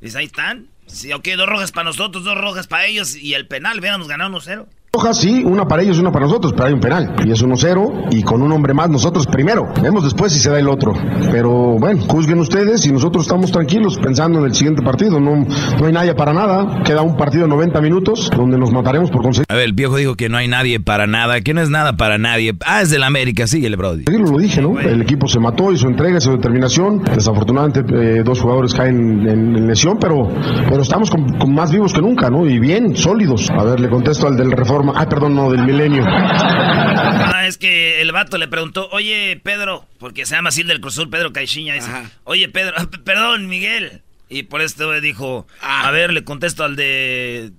Dice, 0.00 0.18
ahí 0.18 0.26
están. 0.26 0.68
Sí, 0.86 1.12
ok, 1.12 1.26
dos 1.36 1.48
rojas 1.48 1.72
para 1.72 1.84
nosotros, 1.84 2.24
dos 2.24 2.36
rojas 2.36 2.66
para 2.66 2.86
ellos. 2.86 3.16
Y 3.16 3.34
el 3.34 3.46
penal, 3.46 3.78
hubiéramos 3.78 4.08
ganado 4.08 4.38
1-0. 4.38 4.66
Rojas, 4.94 5.18
sí, 5.18 5.42
una 5.44 5.66
para 5.66 5.82
ellos 5.82 5.96
y 5.96 6.00
una 6.00 6.12
para 6.12 6.26
nosotros, 6.26 6.52
pero 6.52 6.66
hay 6.66 6.72
un 6.72 6.78
penal. 6.78 7.16
Y 7.24 7.32
es 7.32 7.44
1-0 7.44 8.10
y 8.12 8.22
con 8.22 8.42
un 8.42 8.52
hombre 8.52 8.74
más 8.74 8.88
nosotros 8.88 9.26
primero. 9.26 9.66
Vemos 9.82 10.04
después 10.04 10.32
si 10.32 10.38
se 10.38 10.50
da 10.50 10.58
el 10.60 10.68
otro. 10.68 10.92
Pero 11.32 11.76
bueno, 11.80 12.00
juzguen 12.06 12.38
ustedes 12.38 12.86
y 12.86 12.92
nosotros 12.92 13.24
estamos 13.24 13.50
tranquilos 13.50 13.98
pensando 13.98 14.38
en 14.38 14.44
el 14.44 14.54
siguiente 14.54 14.82
partido. 14.82 15.18
No, 15.18 15.44
no 15.80 15.86
hay 15.86 15.92
nadie 15.92 16.14
para 16.14 16.32
nada. 16.32 16.84
Queda 16.84 17.02
un 17.02 17.16
partido 17.16 17.42
de 17.42 17.48
90 17.48 17.80
minutos 17.80 18.30
donde 18.36 18.56
nos 18.56 18.70
mataremos 18.72 19.10
por 19.10 19.22
conseguir. 19.22 19.46
A 19.48 19.54
ver, 19.54 19.64
el 19.64 19.72
viejo 19.72 19.96
dijo 19.96 20.14
que 20.14 20.28
no 20.28 20.36
hay 20.36 20.46
nadie 20.46 20.78
para 20.78 21.08
nada, 21.08 21.40
que 21.40 21.54
no 21.54 21.60
es 21.60 21.70
nada 21.70 21.94
para 21.96 22.16
nadie. 22.16 22.54
Ah, 22.64 22.82
es 22.82 22.90
del 22.90 23.02
América, 23.02 23.48
síguele, 23.48 23.74
Brody. 23.74 24.04
Lo 24.04 24.38
dije, 24.38 24.62
¿no? 24.62 24.78
El 24.78 25.02
equipo 25.02 25.26
se 25.26 25.40
mató 25.40 25.72
y 25.72 25.76
su 25.76 25.88
entrega 25.88 26.20
su 26.20 26.30
determinación. 26.30 27.02
Desafortunadamente, 27.02 27.80
eh, 27.80 28.22
dos 28.24 28.40
jugadores 28.40 28.72
caen 28.72 29.26
en, 29.28 29.56
en 29.56 29.66
lesión, 29.66 29.98
pero, 30.00 30.28
pero 30.68 30.82
estamos 30.82 31.10
con, 31.10 31.36
con 31.36 31.52
más 31.52 31.72
vivos 31.72 31.92
que 31.92 32.00
nunca, 32.00 32.30
¿no? 32.30 32.46
Y 32.46 32.60
bien, 32.60 32.94
sólidos. 32.94 33.50
A 33.50 33.64
ver, 33.64 33.80
le 33.80 33.88
contesto 33.88 34.28
al 34.28 34.36
del 34.36 34.52
Reforma. 34.52 34.83
Ah, 34.94 35.08
perdón, 35.08 35.34
no, 35.34 35.50
del 35.50 35.64
Milenio. 35.64 36.04
Ah, 36.06 37.46
es 37.46 37.58
que 37.58 38.00
el 38.00 38.12
vato 38.12 38.38
le 38.38 38.48
preguntó, 38.48 38.88
oye, 38.92 39.40
Pedro, 39.42 39.84
porque 39.98 40.26
se 40.26 40.34
llama 40.34 40.48
así 40.48 40.62
el 40.62 40.68
del 40.68 40.80
Cruzul, 40.80 41.10
Pedro 41.10 41.32
Caixinha, 41.32 41.74
dice, 41.74 41.90
oye, 42.24 42.48
Pedro, 42.48 42.74
ah, 42.76 42.86
perdón, 43.04 43.48
Miguel. 43.48 44.02
Y 44.28 44.44
por 44.44 44.62
esto 44.62 44.90
dijo, 45.00 45.46
a 45.60 45.90
ver, 45.90 46.12
le 46.12 46.24
contesto 46.24 46.64
al 46.64 46.76
de... 46.76 47.52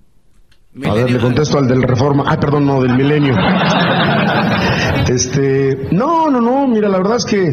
A 0.84 0.92
ver, 0.92 1.10
le 1.10 1.18
contesto 1.18 1.58
al 1.58 1.66
del 1.68 1.82
Reforma. 1.82 2.24
Ah, 2.26 2.38
perdón, 2.38 2.66
no, 2.66 2.82
del 2.82 2.94
Milenio. 2.96 3.34
Este, 5.08 5.88
no, 5.92 6.30
no, 6.30 6.40
no, 6.40 6.66
mira, 6.66 6.88
la 6.88 6.98
verdad 6.98 7.16
es 7.16 7.24
que 7.24 7.52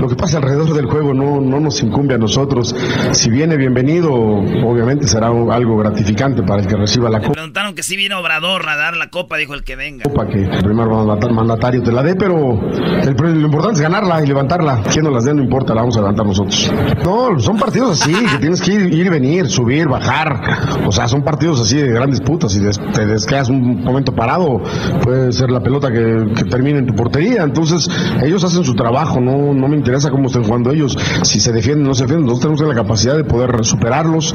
lo 0.00 0.08
que 0.08 0.14
pasa 0.16 0.38
alrededor 0.38 0.72
del 0.72 0.86
juego 0.86 1.12
no, 1.12 1.40
no 1.40 1.60
nos 1.60 1.82
incumbe 1.82 2.14
a 2.14 2.18
nosotros. 2.18 2.74
Si 3.12 3.28
viene 3.30 3.56
bienvenido, 3.56 4.12
obviamente 4.12 5.06
será 5.06 5.26
algo 5.28 5.76
gratificante 5.76 6.42
para 6.42 6.62
el 6.62 6.66
que 6.66 6.76
reciba 6.76 7.10
la 7.10 7.18
Le 7.18 7.24
copa, 7.24 7.34
preguntaron 7.34 7.74
que 7.74 7.82
si 7.82 7.96
viene 7.96 8.14
Obrador 8.14 8.66
a 8.68 8.76
dar 8.76 8.96
la 8.96 9.10
copa, 9.10 9.36
dijo 9.36 9.52
el 9.54 9.62
que 9.62 9.76
venga. 9.76 10.04
que 10.04 10.42
el 10.42 10.62
primer 10.62 10.86
mandata- 10.88 11.28
mandatario 11.28 11.82
te 11.82 11.92
la 11.92 12.02
dé, 12.02 12.14
pero 12.16 12.58
el, 12.62 13.14
lo 13.14 13.46
importante 13.46 13.74
es 13.76 13.80
ganarla 13.82 14.22
y 14.22 14.26
levantarla. 14.26 14.82
Quien 14.90 15.04
nos 15.04 15.12
las 15.12 15.24
dé 15.24 15.34
no 15.34 15.42
importa, 15.42 15.74
la 15.74 15.82
vamos 15.82 15.96
a 15.96 16.00
levantar 16.00 16.24
nosotros. 16.26 16.72
No, 17.04 17.38
son 17.38 17.58
partidos 17.58 18.00
así, 18.00 18.12
que 18.14 18.38
tienes 18.38 18.62
que 18.62 18.72
ir, 18.72 18.92
ir 18.94 19.06
y 19.06 19.08
venir, 19.10 19.46
subir, 19.48 19.86
bajar. 19.86 20.40
O 20.86 20.92
sea, 20.92 21.08
son 21.08 21.22
partidos 21.22 21.60
así 21.60 21.76
de 21.76 21.88
grandes 21.88 22.20
putas. 22.20 22.52
Si 22.52 22.60
te 22.92 23.06
desquedas 23.06 23.48
un 23.50 23.84
momento 23.84 24.12
parado, 24.14 24.62
puede 25.02 25.30
ser 25.32 25.50
la 25.50 25.60
pelota 25.60 25.92
que, 25.92 26.15
que 26.34 26.44
termine 26.44 26.78
en 26.80 26.86
tu 26.86 26.94
portería. 26.94 27.42
Entonces, 27.42 27.88
ellos 28.22 28.42
hacen 28.44 28.64
su 28.64 28.74
trabajo, 28.74 29.20
no, 29.20 29.52
no 29.54 29.68
me 29.68 29.76
interesa 29.76 30.10
cómo 30.10 30.26
estén 30.26 30.44
jugando 30.44 30.70
ellos. 30.72 30.96
Si 31.22 31.40
se 31.40 31.52
defienden 31.52 31.86
o 31.86 31.88
no 31.88 31.94
se 31.94 32.04
defienden, 32.04 32.26
nosotros 32.26 32.58
tenemos 32.58 32.76
la 32.76 32.82
capacidad 32.82 33.16
de 33.16 33.24
poder 33.24 33.64
superarlos. 33.64 34.34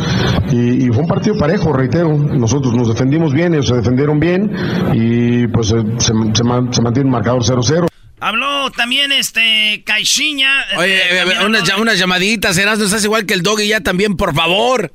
Y, 0.52 0.86
y 0.86 0.88
fue 0.90 1.00
un 1.04 1.08
partido 1.08 1.38
parejo, 1.38 1.74
reitero. 1.74 2.18
Nosotros 2.18 2.74
nos 2.76 2.88
defendimos 2.88 3.34
bien, 3.34 3.54
ellos 3.54 3.68
se 3.68 3.76
defendieron 3.76 4.20
bien. 4.20 4.52
Y 4.94 5.48
pues 5.48 5.72
eh, 5.72 5.84
se, 5.98 6.08
se 6.34 6.34
se 6.34 6.44
mantiene 6.82 7.06
un 7.08 7.12
marcador 7.12 7.44
0-0. 7.44 7.88
Habló 8.20 8.70
también 8.72 9.12
este 9.12 9.84
Caixinha. 9.86 10.64
Oye, 10.78 10.96
eh, 10.96 11.02
eh, 11.12 11.18
también 11.20 11.46
unas, 11.46 11.62
habló- 11.62 11.68
ya- 11.68 11.82
unas 11.82 11.98
llamaditas, 12.00 12.58
Eras, 12.58 12.78
no 12.78 12.86
estás 12.86 13.04
igual 13.04 13.26
que 13.26 13.34
el 13.34 13.42
doggy 13.42 13.68
ya 13.68 13.82
también, 13.82 14.16
por 14.16 14.36
favor. 14.36 14.94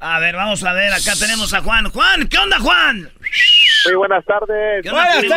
A 0.00 0.18
ver, 0.18 0.34
vamos 0.34 0.64
a 0.64 0.72
ver, 0.72 0.92
acá 0.92 1.12
tenemos 1.16 1.54
a 1.54 1.60
Juan. 1.62 1.88
Juan, 1.90 2.26
¿qué 2.26 2.36
onda, 2.38 2.58
Juan? 2.58 3.08
Muy 3.86 3.94
buenas 3.94 4.24
tardes. 4.24 4.82
¿Qué 4.82 4.90
onda, 4.90 5.10
primo? 5.20 5.34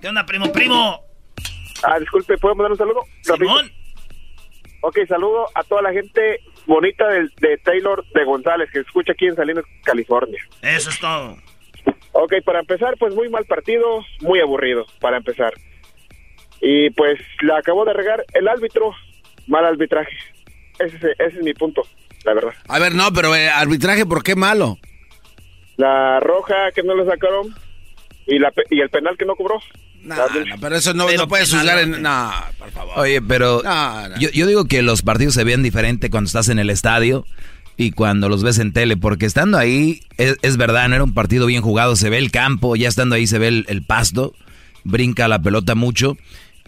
¿Qué 0.00 0.08
onda, 0.08 0.26
primo, 0.26 0.52
primo? 0.52 1.00
Ah, 1.82 1.98
disculpe, 1.98 2.38
¿puedo 2.38 2.54
mandar 2.54 2.72
un 2.72 2.78
saludo? 2.78 3.00
Rapidito. 3.26 3.54
Ok, 4.82 4.98
saludo 5.08 5.46
a 5.54 5.62
toda 5.64 5.82
la 5.82 5.92
gente 5.92 6.40
bonita 6.66 7.06
de, 7.08 7.28
de 7.40 7.56
Taylor 7.58 8.04
de 8.14 8.24
González 8.24 8.70
que 8.72 8.80
escucha 8.80 9.12
aquí 9.12 9.26
en 9.26 9.34
Salinas, 9.36 9.64
California. 9.82 10.40
Eso 10.62 10.90
es 10.90 10.98
todo. 10.98 11.36
Ok, 12.12 12.34
para 12.44 12.60
empezar, 12.60 12.94
pues 12.98 13.14
muy 13.14 13.28
mal 13.28 13.44
partido, 13.46 14.04
muy 14.20 14.40
aburrido, 14.40 14.86
para 15.00 15.16
empezar. 15.16 15.52
Y 16.60 16.90
pues 16.90 17.18
la 17.42 17.58
acabó 17.58 17.84
de 17.84 17.92
regar 17.92 18.24
el 18.34 18.46
árbitro, 18.48 18.92
mal 19.46 19.64
arbitraje. 19.64 20.16
Ese, 20.78 20.96
es- 20.96 21.04
ese 21.18 21.38
es 21.38 21.42
mi 21.44 21.54
punto, 21.54 21.82
la 22.24 22.34
verdad. 22.34 22.52
A 22.68 22.78
ver, 22.78 22.94
no, 22.94 23.10
pero 23.12 23.34
eh, 23.34 23.48
arbitraje, 23.48 24.06
¿por 24.06 24.22
qué 24.22 24.36
malo? 24.36 24.78
La 25.76 26.20
roja 26.20 26.70
que 26.72 26.82
no 26.82 26.94
le 26.94 27.04
sacaron 27.04 27.54
y, 28.26 28.38
la, 28.38 28.50
pe- 28.50 28.64
y 28.70 28.80
el 28.80 28.90
penal 28.90 29.16
que 29.18 29.24
no 29.24 29.34
cobró. 29.36 29.60
No, 30.02 30.16
no, 30.16 30.56
pero 30.60 30.76
eso 30.76 30.92
no, 30.92 31.10
no 31.10 31.28
puedes 31.28 31.50
juzgar 31.50 31.78
en... 31.78 32.02
No, 32.02 32.30
por 32.58 32.70
favor. 32.72 32.98
Oye, 32.98 33.22
pero 33.22 33.62
No, 33.64 34.08
no. 34.10 34.18
Yo, 34.18 34.28
yo 34.30 34.46
digo 34.46 34.66
que 34.66 34.82
los 34.82 35.00
partidos 35.02 35.32
se 35.34 35.44
ven 35.44 35.62
diferente 35.62 36.10
cuando 36.10 36.26
estás 36.28 36.50
en 36.50 36.58
el 36.58 36.68
estadio 36.68 37.24
y 37.78 37.92
cuando 37.92 38.28
los 38.28 38.42
ves 38.42 38.58
en 38.58 38.72
tele, 38.74 38.98
porque 38.98 39.24
estando 39.24 39.56
ahí, 39.56 40.00
es, 40.18 40.36
es 40.42 40.56
verdad, 40.58 40.88
no 40.88 40.94
era 40.96 41.04
un 41.04 41.14
partido 41.14 41.46
bien 41.46 41.62
jugado, 41.62 41.96
se 41.96 42.10
ve 42.10 42.18
el 42.18 42.30
campo, 42.30 42.76
ya 42.76 42.86
estando 42.88 43.14
ahí 43.14 43.26
se 43.26 43.38
ve 43.38 43.48
el, 43.48 43.64
el 43.68 43.82
pasto, 43.82 44.34
brinca 44.84 45.26
la 45.26 45.40
pelota 45.40 45.74
mucho 45.74 46.18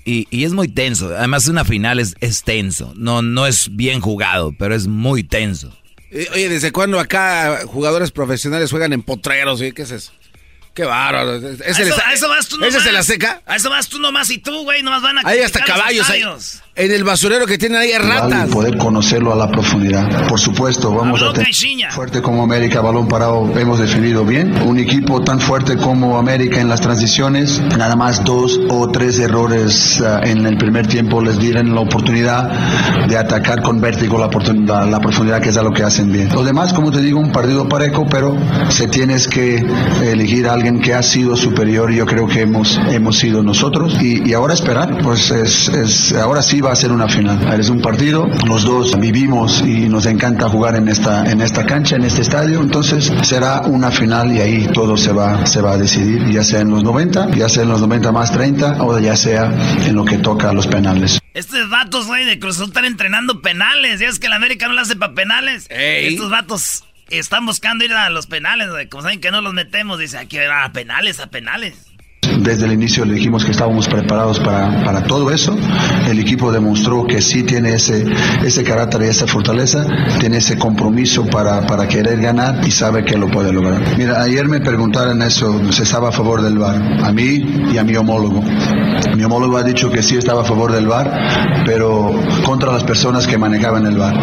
y, 0.05 0.27
y 0.31 0.45
es 0.45 0.53
muy 0.55 0.69
tenso. 0.69 1.15
Además, 1.15 1.47
una 1.49 1.65
final 1.67 2.01
es, 2.01 2.15
es 2.21 2.43
tenso, 2.43 2.95
no, 2.97 3.21
no 3.21 3.47
es 3.47 3.77
bien 3.77 4.01
jugado, 4.01 4.55
pero 4.59 4.75
es 4.75 4.87
muy 4.87 5.23
tenso. 5.25 5.77
Eh, 6.11 6.27
Oye, 6.33 6.49
¿desde 6.49 6.73
cuándo 6.73 6.99
acá 6.99 7.61
jugadores 7.67 8.13
profesionales 8.13 8.71
juegan 8.71 8.93
en 8.95 9.03
potreros? 9.03 9.61
oye? 9.61 9.73
¿Qué 9.73 9.83
es 9.83 9.91
eso? 9.91 10.13
Qué 10.77 10.85
bárbaro. 10.85 11.37
¿Es 11.37 11.79
a, 11.79 11.83
eso, 12.12 12.27
a 12.27 12.29
vas 12.29 12.47
tú 12.49 12.57
nomás. 12.59 12.68
¿Ese 12.74 12.79
es 12.85 12.87
el 12.87 12.97
Azteca? 12.97 13.41
A 13.47 13.57
eso 13.57 13.70
vas 13.70 13.89
tú 13.89 13.99
nomás 13.99 14.29
y 14.29 14.37
tú, 14.37 14.62
güey, 14.64 14.83
nomás 14.83 15.01
van 15.01 15.16
a 15.16 15.22
Hay 15.24 15.39
hasta 15.41 15.61
caballos 15.64 16.09
ahí. 16.11 16.22
En 16.74 16.93
el 16.93 17.03
basurero 17.05 17.47
que 17.47 17.57
tienen 17.57 17.79
ahí 17.81 17.93
hay 17.93 17.99
ratas. 17.99 18.51
y 18.51 18.53
poder 18.53 18.77
conocerlo 18.77 19.33
a 19.33 19.37
la 19.37 19.49
profundidad. 19.51 20.29
Por 20.29 20.39
supuesto, 20.39 20.91
vamos 20.91 21.18
Habló 21.22 21.31
a 21.31 21.33
tener 21.33 21.91
fuerte 21.91 22.20
como 22.20 22.43
América, 22.43 22.83
balón 22.83 23.09
parado, 23.09 23.51
hemos 23.59 23.79
definido 23.81 24.27
bien. 24.27 24.55
Un 24.61 24.79
equipo 24.79 25.24
tan 25.24 25.41
fuerte 25.41 25.79
como 25.79 26.18
América 26.18 26.61
en 26.61 26.68
las 26.68 26.83
transiciones, 26.83 27.59
nada 27.79 27.97
más 27.97 28.22
dos 28.24 28.61
o 28.68 28.91
tres 28.91 29.18
errores 29.18 30.03
ah, 30.03 30.20
en 30.24 30.45
el 30.45 30.59
primer 30.59 30.87
tiempo 30.87 31.22
les 31.22 31.39
dieron 31.39 31.74
la 31.74 31.81
oportunidad 31.81 32.51
de 33.09 33.16
atacar 33.16 33.62
con 33.62 33.81
vértigo 33.81 34.18
la, 34.18 34.29
la- 34.29 34.85
la 34.85 35.01
profundidad 35.01 35.41
que 35.41 35.49
es 35.49 35.57
a 35.57 35.62
lo 35.62 35.72
que 35.72 35.83
hacen 35.85 36.12
bien. 36.12 36.29
Lo 36.35 36.45
demás, 36.45 36.74
como 36.74 36.91
te 36.93 37.01
digo, 37.01 37.18
un 37.18 37.33
partido 37.33 37.66
parejo, 37.66 38.07
pero 38.11 38.37
se 38.68 38.87
tienes 38.89 39.27
que 39.27 39.64
elegir 40.03 40.47
a 40.47 40.53
alguien 40.53 40.66
que 40.81 40.95
ha 40.95 41.03
sido 41.03 41.37
superior. 41.37 41.93
Yo 41.93 42.07
creo 42.07 42.27
que 42.27 42.43
hemos, 42.43 42.79
hemos 42.91 43.19
sido 43.19 43.43
nosotros 43.43 43.97
y, 44.01 44.29
y 44.29 44.35
ahora 44.35 44.55
esperar, 44.55 44.99
pues 45.03 45.31
es, 45.31 45.69
es- 45.69 46.12
ahora 46.14 46.43
sí 46.43 46.61
va 46.61 46.73
a 46.73 46.77
ser 46.77 46.93
una 46.93 47.09
final. 47.09 47.59
Es 47.59 47.69
un 47.71 47.81
partido, 47.81 48.27
los 48.47 48.64
dos 48.64 48.99
vivimos 48.99 49.62
y 49.62 49.89
nos 49.89 50.07
encanta 50.07 50.49
jugar 50.49 50.77
en 50.77 50.89
esta, 50.89 51.25
en 51.31 51.41
esta 51.41 51.64
cancha, 51.64 51.97
en 51.97 52.05
este 52.05 52.23
estadio, 52.23 52.61
entonces 52.61 53.12
será 53.23 53.62
una 53.62 53.91
final 53.91 54.33
y 54.33 54.41
ahí 54.41 54.69
todo 54.73 54.97
se 54.97 55.12
va, 55.12 55.47
se 55.47 55.61
va 55.61 55.73
a 55.73 55.77
decidir, 55.79 56.29
ya 56.31 56.43
sea 56.45 56.61
en 56.61 56.71
los 56.71 56.83
90, 56.85 57.31
ya 57.37 57.49
sea 57.49 57.62
en 57.62 57.69
los 57.71 57.81
90 57.81 58.12
más 58.12 58.33
30 58.33 58.83
o 58.83 58.99
ya 58.99 59.17
sea 59.17 59.51
en 59.87 59.95
lo 59.95 60.05
que 60.05 60.19
toca 60.19 60.51
a 60.51 60.53
los 60.53 60.67
penales. 60.67 61.21
Estos 61.35 61.69
vatos, 61.71 62.07
güey, 62.07 62.25
de 62.25 62.39
Cruz 62.39 62.57
Azul 62.57 62.69
están 62.69 62.87
entrenando 62.87 63.43
penales. 63.43 64.01
Ya 64.01 64.09
es 64.09 64.19
que 64.19 64.27
el 64.27 64.33
América 64.33 64.69
no 64.69 64.75
le 64.75 64.81
hace 64.81 64.97
para 64.97 65.12
penales. 65.14 65.67
Estos 65.69 66.31
vatos 66.31 66.85
están 67.11 67.47
buscando 67.47 67.85
ir 67.85 67.93
a 67.93 68.11
los 68.11 68.27
penales. 68.27 68.69
Como 68.89 69.03
saben 69.03 69.21
que 69.21 69.31
no 69.31 69.41
los 69.41 69.55
metemos, 69.55 69.99
dice, 69.99 70.27
ir 70.31 70.41
a 70.51 70.71
penales, 70.73 71.21
a 71.21 71.29
penales. 71.29 71.86
Desde 72.41 72.66
el 72.66 72.72
inicio 72.72 73.05
le 73.05 73.14
dijimos 73.14 73.45
que 73.45 73.53
estábamos 73.53 73.89
preparados 73.89 74.39
para, 74.41 74.85
para 74.85 75.03
todo 75.05 75.31
eso. 75.31 75.57
El 76.09 76.18
equipo 76.18 76.53
demostró 76.53 77.07
que 77.07 77.22
sí 77.22 77.43
tiene 77.43 77.74
ese, 77.74 78.05
ese 78.45 78.62
carácter 78.64 79.03
y 79.03 79.07
esa 79.07 79.27
fortaleza, 79.27 79.87
tiene 80.20 80.39
ese 80.39 80.59
compromiso 80.59 81.24
para, 81.27 81.66
para 81.66 81.89
querer 81.89 82.20
ganar 82.20 82.61
y 82.66 82.70
sabe 82.70 83.05
que 83.05 83.16
lo 83.16 83.29
puede 83.29 83.53
lograr. 83.53 83.83
Mira, 83.97 84.22
ayer 84.22 84.47
me 84.49 84.61
preguntaron 84.61 85.22
eso, 85.22 85.61
estaba 85.70 86.09
a 86.09 86.12
favor 86.12 86.43
del 86.43 86.59
VAR, 86.59 87.05
a 87.05 87.12
mí 87.12 87.68
y 87.72 87.79
a 87.79 87.85
mi 87.85 87.95
homólogo. 87.97 88.43
Mi 89.16 89.22
homólogo 89.24 89.57
ha 89.57 89.62
dicho 89.62 89.91
que 89.91 90.03
sí 90.03 90.16
estaba 90.16 90.43
a 90.43 90.45
favor 90.45 90.72
del 90.72 90.87
VAR, 90.87 91.64
pero 91.64 92.12
contra 92.45 92.72
las 92.72 92.85
personas 92.85 93.27
que 93.27 93.39
manejaban 93.39 93.87
el 93.87 93.97
VAR. 93.97 94.14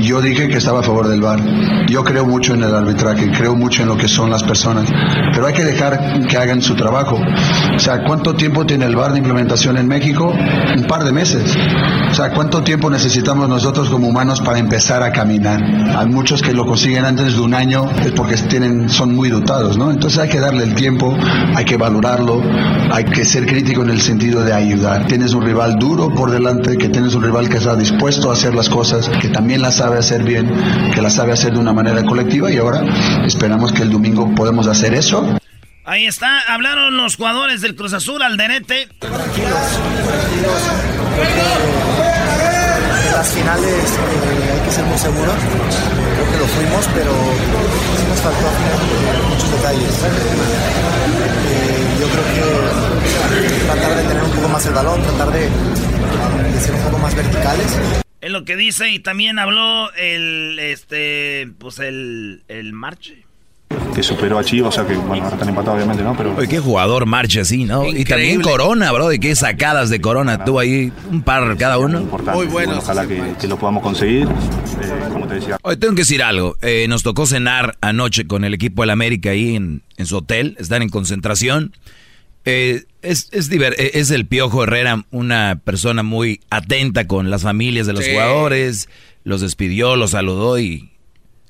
Yo 0.00 0.20
dije 0.20 0.48
que 0.48 0.56
estaba 0.56 0.80
a 0.80 0.82
favor 0.82 1.08
del 1.08 1.20
VAR. 1.20 1.40
Yo 1.86 2.02
creo 2.02 2.24
mucho 2.24 2.54
en 2.54 2.62
el 2.62 2.74
arbitraje, 2.74 3.30
creo 3.30 3.54
mucho 3.54 3.82
en 3.82 3.88
lo 3.88 3.96
que 3.96 4.08
son 4.08 4.30
las 4.30 4.42
personas, 4.42 4.88
pero 5.32 5.46
hay 5.46 5.52
que 5.52 5.64
dejar 5.64 6.26
que 6.26 6.36
hagan 6.36 6.62
su 6.62 6.74
trabajo. 6.74 7.20
O 7.74 7.78
sea, 7.78 8.04
¿cuánto 8.04 8.34
tiempo 8.34 8.66
tiene 8.66 8.84
el 8.84 8.94
VAR 8.94 9.12
de 9.12 9.18
implementación 9.18 9.76
en 9.76 9.88
México? 9.88 10.32
Un 10.76 10.84
par 10.84 11.04
de 11.04 11.12
meses. 11.12 11.56
O 12.10 12.14
sea, 12.14 12.30
¿cuánto 12.30 12.62
tiempo 12.62 12.90
necesitamos 12.90 13.48
nosotros 13.48 13.88
como 13.88 14.08
humanos 14.08 14.40
para 14.40 14.58
empezar 14.58 15.02
a 15.02 15.10
caminar? 15.10 15.62
Hay 15.96 16.06
muchos 16.06 16.42
que 16.42 16.52
lo 16.52 16.66
consiguen 16.66 17.04
antes 17.04 17.34
de 17.34 17.40
un 17.40 17.54
año 17.54 17.88
es 18.04 18.12
porque 18.12 18.36
tienen, 18.36 18.88
son 18.90 19.14
muy 19.14 19.30
dotados, 19.30 19.78
¿no? 19.78 19.90
Entonces 19.90 20.18
hay 20.18 20.28
que 20.28 20.38
darle 20.38 20.64
el 20.64 20.74
tiempo, 20.74 21.16
hay 21.54 21.64
que 21.64 21.76
valorarlo, 21.76 22.42
hay 22.90 23.04
que 23.04 23.24
ser 23.24 23.46
crítico 23.46 23.82
en 23.82 23.90
el 23.90 24.00
sentido 24.00 24.44
de 24.44 24.52
ayudar. 24.52 25.06
Tienes 25.06 25.32
un 25.32 25.42
rival 25.42 25.78
duro 25.78 26.10
por 26.14 26.30
delante, 26.30 26.76
que 26.76 26.88
tienes 26.88 27.14
un 27.14 27.22
rival 27.22 27.48
que 27.48 27.56
está 27.56 27.74
dispuesto 27.74 28.30
a 28.30 28.34
hacer 28.34 28.54
las 28.54 28.68
cosas, 28.68 29.08
que 29.20 29.28
también 29.28 29.62
las 29.62 29.76
sabe 29.76 29.98
hacer 29.98 30.22
bien, 30.22 30.52
que 30.94 31.00
las 31.00 31.14
sabe 31.14 31.32
hacer 31.32 31.54
de 31.54 31.58
una 31.58 31.72
manera 31.72 32.02
colectiva 32.04 32.50
y 32.50 32.58
ahora 32.58 32.82
esperamos 33.24 33.72
que 33.72 33.82
el 33.82 33.90
domingo 33.90 34.34
podemos 34.34 34.66
hacer 34.66 34.94
eso. 34.94 35.41
Ahí 35.84 36.06
está, 36.06 36.38
hablaron 36.48 36.96
los 36.96 37.16
jugadores 37.16 37.60
del 37.60 37.74
Cruz 37.74 37.92
Azul, 37.92 38.22
Alderete. 38.22 38.82
En 38.82 38.88
las 43.12 43.34
finales 43.34 43.66
eh, 43.68 44.52
hay 44.52 44.60
que 44.64 44.70
ser 44.70 44.84
muy 44.84 44.96
seguros. 44.98 45.34
Creo 45.34 46.30
que 46.30 46.38
lo 46.38 46.46
fuimos, 46.46 46.88
pero 46.94 47.12
sí 47.96 48.06
nos 48.08 48.20
faltó 48.20 48.46
eh, 48.46 49.22
muchos 49.28 49.50
detalles. 49.50 50.04
Eh, 50.04 51.98
yo 52.00 52.06
creo 52.08 52.24
que 52.32 52.42
tratar 53.66 53.96
de 53.96 54.02
tener 54.04 54.22
un 54.22 54.30
poco 54.30 54.48
más 54.48 54.66
el 54.66 54.74
balón, 54.74 55.02
tratar 55.02 55.32
de, 55.32 55.40
de 56.52 56.60
ser 56.60 56.74
un 56.74 56.82
poco 56.82 56.98
más 56.98 57.14
verticales. 57.16 57.78
Es 58.20 58.30
lo 58.30 58.44
que 58.44 58.54
dice 58.54 58.88
y 58.88 59.00
también 59.00 59.40
habló 59.40 59.92
el, 59.94 60.60
este, 60.60 61.50
pues 61.58 61.80
el, 61.80 62.44
el 62.46 62.72
Marche. 62.72 63.26
Que 63.94 64.02
superó 64.02 64.38
a 64.38 64.44
Chivas, 64.44 64.68
o 64.68 64.72
sea 64.72 64.86
que, 64.86 64.94
bueno, 64.96 65.24
ahora 65.24 65.34
están 65.36 65.48
empatados 65.48 65.76
obviamente, 65.76 66.02
¿no? 66.02 66.16
Pero 66.16 66.34
Oye, 66.36 66.48
qué 66.48 66.58
jugador 66.60 67.06
marcha 67.06 67.42
así, 67.42 67.64
¿no? 67.64 67.86
Y 67.86 68.04
también 68.04 68.40
Corona, 68.42 68.90
bro, 68.92 69.08
de 69.08 69.18
qué 69.20 69.34
sacadas 69.34 69.90
de 69.90 70.00
Corona 70.00 70.44
tuvo 70.44 70.58
ahí 70.60 70.92
un 71.10 71.22
par 71.22 71.56
cada 71.56 71.78
uno. 71.78 72.00
importante. 72.00 72.46
Bueno, 72.46 72.78
ojalá 72.78 73.06
que, 73.06 73.22
que 73.40 73.48
lo 73.48 73.58
podamos 73.58 73.82
conseguir. 73.82 74.26
Eh, 74.28 75.08
como 75.12 75.26
te 75.26 75.34
decía, 75.34 75.58
Oye, 75.62 75.76
tengo 75.76 75.94
que 75.94 76.02
decir 76.02 76.22
algo. 76.22 76.56
Eh, 76.62 76.86
nos 76.88 77.02
tocó 77.02 77.26
cenar 77.26 77.76
anoche 77.80 78.26
con 78.26 78.44
el 78.44 78.54
equipo 78.54 78.82
del 78.82 78.90
América 78.90 79.30
ahí 79.30 79.54
en, 79.56 79.82
en 79.96 80.06
su 80.06 80.16
hotel. 80.18 80.56
Están 80.58 80.82
en 80.82 80.88
concentración. 80.88 81.72
Eh, 82.44 82.84
es, 83.02 83.28
eh, 83.32 83.90
es 83.94 84.10
el 84.10 84.26
Piojo 84.26 84.64
Herrera, 84.64 85.04
una 85.10 85.60
persona 85.64 86.02
muy 86.02 86.40
atenta 86.50 87.06
con 87.06 87.30
las 87.30 87.42
familias 87.42 87.86
de 87.86 87.92
los 87.92 88.04
Sí. 88.04 88.10
jugadores. 88.12 88.88
Los 89.24 89.40
despidió, 89.40 89.94
los 89.96 90.10
saludó 90.10 90.58
y 90.58 90.90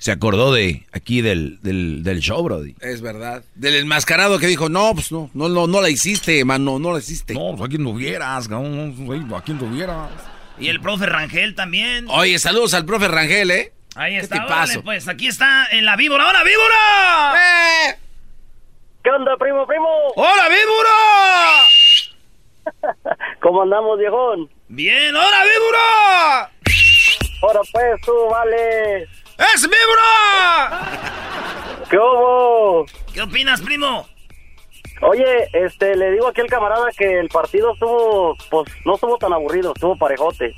se 0.03 0.11
acordó 0.11 0.51
de 0.51 0.85
aquí 0.91 1.21
del, 1.21 1.61
del, 1.61 2.03
del 2.03 2.19
show, 2.19 2.43
Brody. 2.43 2.75
Es 2.81 2.99
verdad. 2.99 3.41
Del 3.55 3.75
enmascarado 3.75 4.37
que 4.37 4.47
dijo, 4.47 4.67
no, 4.67 4.93
pues 4.93 5.13
no, 5.13 5.29
no, 5.33 5.47
no, 5.47 5.65
no 5.65 5.79
la 5.79 5.89
hiciste, 5.89 6.43
mano, 6.43 6.77
no 6.77 6.91
la 6.91 6.99
hiciste. 6.99 7.33
No, 7.33 7.55
pues 7.55 7.69
aquí 7.69 7.77
no 7.77 7.91
hubieras, 7.91 8.47
aquí 8.47 9.53
no 9.53 9.65
hubieras. 9.65 10.11
Y 10.59 10.67
el 10.67 10.81
profe 10.81 11.05
Rangel 11.05 11.55
también. 11.55 12.07
Oye, 12.09 12.37
saludos 12.37 12.73
al 12.73 12.83
profe 12.83 13.07
Rangel, 13.07 13.49
¿eh? 13.49 13.71
Ahí 13.95 14.15
¿Qué 14.15 14.19
está, 14.19 14.43
te 14.43 14.49
paso? 14.49 14.83
pues 14.83 15.07
aquí 15.07 15.27
está 15.27 15.67
en 15.71 15.85
la 15.85 15.95
víbora. 15.95 16.27
¡Hola, 16.27 16.43
víbora! 16.43 17.35
¡Eh! 17.37 17.95
¿Qué 19.05 19.09
onda, 19.09 19.37
primo, 19.37 19.65
primo? 19.65 19.87
¡Hola, 20.17 20.49
víbora! 20.49 20.97
¿Cómo 23.41 23.61
andamos, 23.61 23.97
viejón? 23.97 24.49
Bien, 24.67 25.15
¡hola, 25.15 25.43
víbora! 25.45 26.51
Ahora 27.41 27.61
pues, 27.71 28.01
tú, 28.05 28.11
vale. 28.29 29.22
¡Es 29.37 29.63
víbora! 29.63 30.81
¿Qué 31.89 31.97
hubo? 31.97 32.85
¿Qué 33.13 33.21
opinas, 33.21 33.61
primo? 33.61 34.07
Oye, 35.01 35.49
este, 35.53 35.95
le 35.95 36.11
digo 36.11 36.27
aquí 36.27 36.41
al 36.41 36.47
camarada 36.47 36.87
que 36.97 37.19
el 37.19 37.27
partido 37.29 37.73
estuvo, 37.73 38.35
pues, 38.49 38.69
no 38.85 38.95
estuvo 38.95 39.17
tan 39.17 39.33
aburrido, 39.33 39.73
estuvo 39.73 39.97
parejote. 39.97 40.55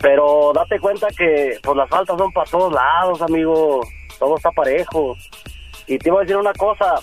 Pero 0.00 0.52
date 0.54 0.78
cuenta 0.80 1.08
que, 1.16 1.58
pues, 1.62 1.76
las 1.76 1.88
faltas 1.88 2.18
son 2.18 2.32
para 2.32 2.50
todos 2.50 2.72
lados, 2.72 3.22
amigo. 3.22 3.80
Todo 4.18 4.36
está 4.36 4.50
parejo. 4.50 5.16
Y 5.86 5.98
te 5.98 6.08
iba 6.08 6.18
a 6.18 6.22
decir 6.22 6.36
una 6.36 6.52
cosa. 6.52 6.96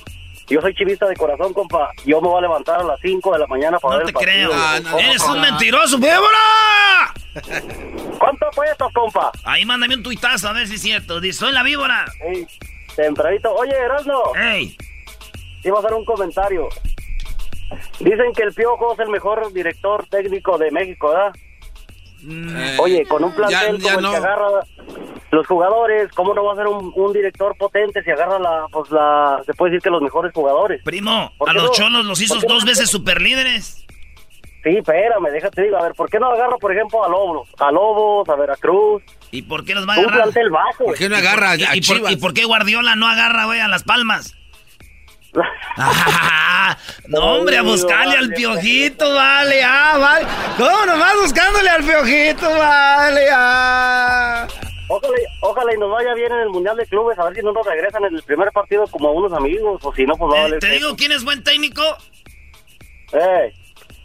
Yo 0.52 0.60
soy 0.62 0.74
chivista 0.76 1.08
de 1.08 1.16
corazón, 1.16 1.54
compa. 1.54 1.92
Yo 2.06 2.20
me 2.22 2.28
voy 2.28 2.40
a 2.40 2.42
levantar 2.42 2.82
a 2.82 2.84
las 2.84 3.00
5 3.02 3.32
de 3.34 3.40
la 3.40 3.48
mañana 3.48 3.80
para 3.80 3.94
No 3.96 3.98
ver 4.04 4.06
te 4.06 4.10
el 4.12 4.14
partido. 4.26 4.52
creo. 4.52 4.84
Compa. 4.84 5.00
¡Eres 5.02 5.24
un 5.24 5.42
mentiroso, 5.42 5.98
víbora! 5.98 7.14
¿Cuánto 8.20 8.46
apuestas, 8.48 8.92
compa? 8.94 9.32
Ahí 9.46 9.64
mándame 9.66 9.96
un 9.96 10.04
tuitazo 10.04 10.50
a 10.50 10.54
ver 10.54 10.68
si 10.68 10.76
es 10.76 10.82
cierto. 10.82 11.20
Dice, 11.22 11.40
soy 11.40 11.54
la 11.54 11.64
víbora. 11.64 12.06
Ey, 12.26 12.46
tempranito. 12.96 13.54
Oye, 13.56 13.72
Erasmo. 13.74 14.22
Ey. 14.36 14.76
Iba 15.64 15.78
a 15.78 15.80
hacer 15.80 15.94
un 15.94 16.04
comentario. 16.06 16.68
Dicen 18.00 18.34
que 18.36 18.44
el 18.44 18.54
Piojo 18.54 18.94
es 18.94 19.00
el 19.00 19.10
mejor 19.10 19.54
director 19.54 20.06
técnico 20.08 20.58
de 20.58 20.72
México, 20.72 21.10
¿verdad? 21.10 21.32
Oye, 22.80 23.06
con 23.08 23.24
un 23.24 23.32
plantel 23.34 23.78
ya- 23.80 23.84
ya 23.90 23.96
como 23.96 23.98
el 24.00 24.04
no. 24.04 24.12
que 24.12 24.18
agarra 24.18 24.48
los 25.32 25.48
jugadores, 25.48 26.12
¿cómo 26.14 26.34
no 26.34 26.44
va 26.44 26.54
a 26.54 26.56
ser 26.58 26.68
un, 26.68 26.92
un 26.96 27.14
director 27.14 27.56
potente 27.58 28.04
si 28.04 28.12
agarra 28.12 28.38
la, 28.40 28.66
pues 28.72 28.92
la, 28.92 29.42
se 29.46 29.54
puede 29.54 29.72
decir 29.72 29.84
que 29.84 29.90
los 29.90 30.02
mejores 30.02 30.32
jugadores? 30.34 30.82
Primo, 30.84 31.32
¿Por 31.38 31.50
a 31.50 31.54
los 31.54 31.64
no? 31.64 31.72
cholos 31.72 32.06
los 32.06 32.22
hizo 32.22 32.34
¿Por 32.36 32.42
qué 32.42 32.48
no? 32.48 32.54
dos 32.56 32.66
veces 32.66 32.90
superlíderes. 32.90 33.86
Sí, 34.64 34.78
espérame, 34.78 35.32
déjate 35.32 35.64
digo, 35.64 35.78
a 35.78 35.84
ver, 35.84 35.94
¿por 35.94 36.08
qué 36.10 36.20
no 36.20 36.28
agarra, 36.28 36.56
por 36.58 36.72
ejemplo, 36.72 37.04
a 37.04 37.10
Lobos, 37.10 37.50
a 37.60 37.72
Lobos, 37.72 38.30
a 38.30 38.36
Veracruz? 38.36 39.02
¿Y 39.32 39.42
por 39.44 39.66
qué 39.66 39.74
los 39.74 39.88
va 39.90 39.96
a 39.96 40.00
Un 40.00 40.04
agarrar? 40.06 40.24
plantel 40.24 40.50
bajo. 40.52 40.86
¿Por 40.86 40.96
qué 40.96 41.10
no 41.10 41.16
agarra 41.16 41.56
¿Y, 41.56 41.64
a 41.64 41.76
y 41.76 41.82
por, 41.82 42.12
y 42.12 42.16
por 42.18 42.34
qué 42.34 42.46
Guardiola 42.46 42.96
no 42.96 43.08
agarra, 43.08 43.46
güey, 43.46 43.60
a 43.60 43.68
Las 43.68 43.84
Palmas? 43.84 44.36
Ah, 45.78 46.78
no, 47.08 47.20
hombre, 47.38 47.58
a 47.58 47.62
buscarle 47.64 48.18
al 48.18 48.30
piojito, 48.34 49.16
vale, 49.16 49.64
ah, 49.64 49.98
vale. 49.98 50.28
¿Cómo 50.58 50.86
nomás 50.86 51.16
buscándole 51.22 51.70
al 51.70 51.84
piojito, 51.84 52.50
vale, 52.50 53.26
ah? 53.34 54.48
Ojalá, 54.92 55.16
ojalá 55.42 55.74
y 55.74 55.78
nos 55.78 55.92
vaya 55.92 56.14
bien 56.14 56.32
en 56.32 56.40
el 56.40 56.50
Mundial 56.50 56.76
de 56.78 56.86
Clubes, 56.86 57.18
a 57.18 57.26
ver 57.26 57.36
si 57.36 57.42
no 57.42 57.52
nos 57.54 57.66
regresan 57.66 58.04
en 58.06 58.16
el 58.16 58.24
primer 58.24 58.52
partido 58.52 58.86
como 58.88 59.12
unos 59.12 59.32
amigos, 59.34 59.80
o 59.84 59.94
si 59.96 60.06
no, 60.06 60.16
pues 60.16 60.32
va 60.34 60.36
a 60.36 60.40
Eh, 60.40 60.44
valer 60.44 60.60
te 60.60 60.70
digo 60.72 60.96
quién 60.96 61.12
es 61.12 61.24
buen 61.24 61.44
técnico. 61.44 61.82
Eh. 63.14 63.54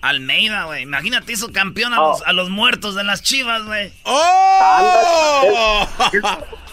Almeida, 0.03 0.65
güey. 0.67 0.83
Imagínate, 0.83 1.33
hizo 1.33 1.51
campeón 1.53 1.93
a, 1.93 2.01
Oh. 2.01 2.09
los, 2.11 2.23
a 2.23 2.33
los 2.33 2.49
muertos 2.51 2.95
de 2.95 3.03
las 3.03 3.23
chivas, 3.23 3.65
güey. 3.65 3.91
¡Oh! 4.05 5.87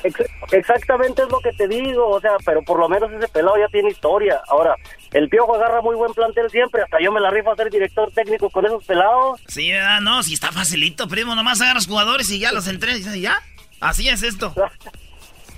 Ex- 0.03 0.29
Exactamente 0.51 1.23
es 1.23 1.29
lo 1.29 1.39
que 1.39 1.51
te 1.53 1.67
digo, 1.67 2.07
o 2.09 2.19
sea, 2.21 2.33
pero 2.45 2.61
por 2.61 2.77
lo 2.79 2.87
menos 2.89 3.11
ese 3.11 3.27
pelado 3.29 3.57
ya 3.57 3.67
tiene 3.69 3.89
historia. 3.89 4.41
Ahora, 4.49 4.75
el 5.11 5.29
Piojo 5.29 5.55
agarra 5.55 5.81
muy 5.81 5.95
buen 5.95 6.13
plantel 6.13 6.49
siempre, 6.51 6.81
hasta 6.83 6.97
yo 7.01 7.11
me 7.11 7.19
la 7.21 7.31
rifo 7.31 7.51
a 7.51 7.55
ser 7.55 7.69
director 7.71 8.11
técnico 8.11 8.49
con 8.49 8.65
esos 8.65 8.83
pelados. 8.83 9.41
Sí, 9.47 9.71
¿verdad? 9.71 10.01
No, 10.01 10.21
si 10.21 10.33
está 10.33 10.51
facilito, 10.51 11.07
primo. 11.07 11.33
Nomás 11.33 11.61
agarras 11.61 11.87
jugadores 11.87 12.29
y 12.29 12.39
ya 12.39 12.51
los 12.51 12.67
entrenas 12.67 13.15
y 13.15 13.21
ya. 13.21 13.41
Así 13.83 14.07
es 14.09 14.23
esto. 14.23 14.53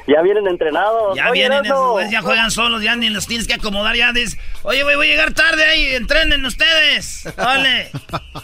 Ya 0.07 0.21
vienen 0.21 0.45
entrenados. 0.45 1.17
Ya 1.17 1.31
Oye, 1.31 1.39
vienen, 1.41 1.65
esos 1.65 1.91
güeyes, 1.93 2.11
ya 2.11 2.21
juegan 2.21 2.51
solos, 2.51 2.83
ya 2.83 2.95
ni 2.95 3.09
los 3.09 3.25
tienes 3.25 3.47
que 3.47 3.55
acomodar, 3.55 3.95
ya 3.95 4.13
dices, 4.13 4.37
oye, 4.61 4.83
güey, 4.83 4.95
voy 4.95 5.07
a 5.07 5.09
llegar 5.09 5.33
tarde 5.33 5.63
ahí, 5.65 5.95
entrenen 5.95 6.45
ustedes. 6.45 7.27
Vale. 7.35 7.89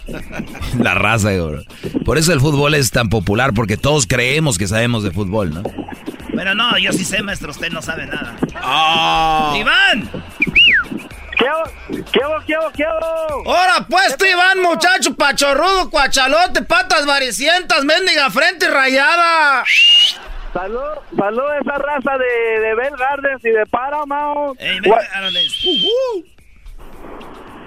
La 0.79 0.95
raza, 0.95 1.29
bro. 1.33 1.63
Por 2.03 2.17
eso 2.17 2.33
el 2.33 2.39
fútbol 2.39 2.73
es 2.73 2.89
tan 2.89 3.09
popular, 3.09 3.53
porque 3.53 3.77
todos 3.77 4.07
creemos 4.07 4.57
que 4.57 4.67
sabemos 4.67 5.03
de 5.03 5.11
fútbol, 5.11 5.53
¿no? 5.53 5.61
Pero 6.35 6.55
no, 6.55 6.79
yo 6.79 6.91
sí 6.93 7.05
sé, 7.05 7.21
maestro, 7.21 7.51
usted 7.51 7.71
no 7.71 7.83
sabe 7.83 8.07
nada. 8.07 8.35
Ah. 8.55 9.53
¡Iván! 9.55 10.09
¿Qué 11.41 11.47
hago? 11.47 11.63
¿Qué 12.11 12.21
hago? 12.21 12.35
¿Qué 12.45 12.53
hago? 12.55 12.71
¿Qué 12.75 12.83
hago? 12.83 13.41
¡Hora 13.45 13.85
pues, 13.89 14.15
tú, 14.15 14.25
Iván, 14.25 14.61
muchacho 14.61 15.15
pachorrudo, 15.15 15.89
cuachalote, 15.89 16.61
patas 16.61 17.05
varicientas, 17.07 17.83
mendiga 17.83 18.29
frente 18.29 18.69
rayada! 18.69 19.63
Salud, 20.53 20.79
salud 21.17 21.41
a 21.49 21.57
esa 21.59 21.77
raza 21.77 22.11
de, 22.17 22.59
de 22.59 22.75
Bell 22.75 22.93
Gardens 22.97 23.43
y 23.45 23.49
de 23.49 23.65
Paramount. 23.65 24.59
Gua- 24.83 25.01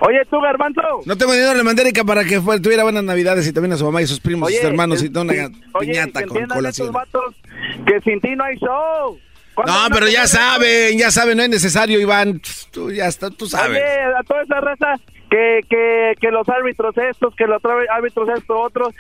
Oye, 0.01 0.23
tú, 0.31 0.41
Garbanzo. 0.41 0.83
No 1.07 1.17
tengo 1.17 1.33
dinero, 1.33 1.55
le 1.55 1.63
mandé 1.63 1.83
Erika 1.83 2.05
para 2.05 2.25
que 2.25 2.39
tuviera 2.61 2.83
buenas 2.83 3.05
navidades 3.05 3.47
y 3.47 3.53
también 3.53 3.73
a 3.73 3.77
su 3.77 3.85
mamá 3.87 4.03
y 4.03 4.07
sus 4.07 4.21
primos 4.21 4.51
y 4.51 4.57
sus 4.57 4.65
hermanos 4.65 5.03
y 5.03 5.09
toda 5.09 5.23
una 5.25 5.33
oye, 5.33 5.51
piñata 5.93 6.21
que 6.23 6.27
con 6.27 6.47
colación. 6.47 6.93
vatos 6.93 7.35
que 7.87 8.01
sin 8.03 8.21
ti 8.21 8.37
no 8.37 8.45
hay 8.45 8.57
show. 8.59 9.19
¿Cuándo 9.55 9.73
No, 9.73 9.89
pero 9.91 10.09
ya 10.09 10.27
saben, 10.27 10.99
ya 10.99 11.11
saben, 11.11 11.37
no 11.37 11.43
es 11.45 11.49
necesario, 11.49 12.01
Iván. 12.01 12.41
Tú 12.71 12.91
ya 12.91 13.07
está, 13.07 13.31
tú 13.31 13.47
sabes. 13.47 13.83
Oye, 13.83 14.03
a 14.19 14.23
toda 14.25 14.43
esa 14.43 14.61
raza 14.61 14.95
que, 15.31 15.61
que, 15.69 16.13
que 16.21 16.31
los 16.31 16.49
árbitros 16.49 16.97
estos, 16.99 17.35
que 17.37 17.47
los 17.47 17.63
árbitros 17.91 18.29
estos 18.37 18.57
otros, 18.57 18.95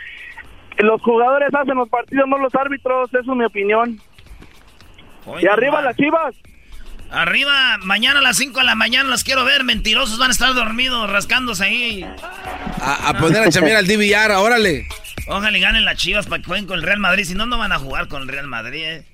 los 0.78 1.00
jugadores 1.02 1.48
hacen 1.54 1.76
los 1.76 1.88
partidos, 1.88 2.28
no 2.28 2.38
los 2.38 2.54
árbitros, 2.54 3.10
eso 3.10 3.32
es 3.32 3.38
mi 3.38 3.44
opinión. 3.44 4.00
y 5.40 5.46
arriba 5.46 5.82
las 5.82 5.96
chivas. 5.96 6.34
Arriba, 7.10 7.78
mañana 7.82 8.18
a 8.18 8.22
las 8.22 8.36
5 8.38 8.58
de 8.58 8.64
la 8.64 8.74
mañana 8.74 9.08
los 9.08 9.22
quiero 9.22 9.44
ver, 9.44 9.62
mentirosos 9.62 10.18
van 10.18 10.30
a 10.30 10.32
estar 10.32 10.52
dormidos, 10.54 11.08
rascándose 11.10 11.64
ahí. 11.64 12.02
A, 12.80 13.08
a 13.10 13.18
poner 13.18 13.42
a 13.42 13.50
chambear 13.50 13.76
al 13.76 13.86
DVR, 13.86 14.32
órale. 14.36 14.88
Ojalá 15.28 15.56
y 15.56 15.60
ganen 15.60 15.84
las 15.84 15.96
chivas 15.96 16.26
para 16.26 16.42
que 16.42 16.46
jueguen 16.48 16.66
con 16.66 16.78
el 16.78 16.82
Real 16.82 16.98
Madrid, 16.98 17.24
si 17.24 17.34
no, 17.34 17.46
no 17.46 17.56
van 17.56 17.72
a 17.72 17.78
jugar 17.78 18.08
con 18.08 18.22
el 18.22 18.28
Real 18.28 18.46
Madrid, 18.46 18.82
eh. 18.84 19.04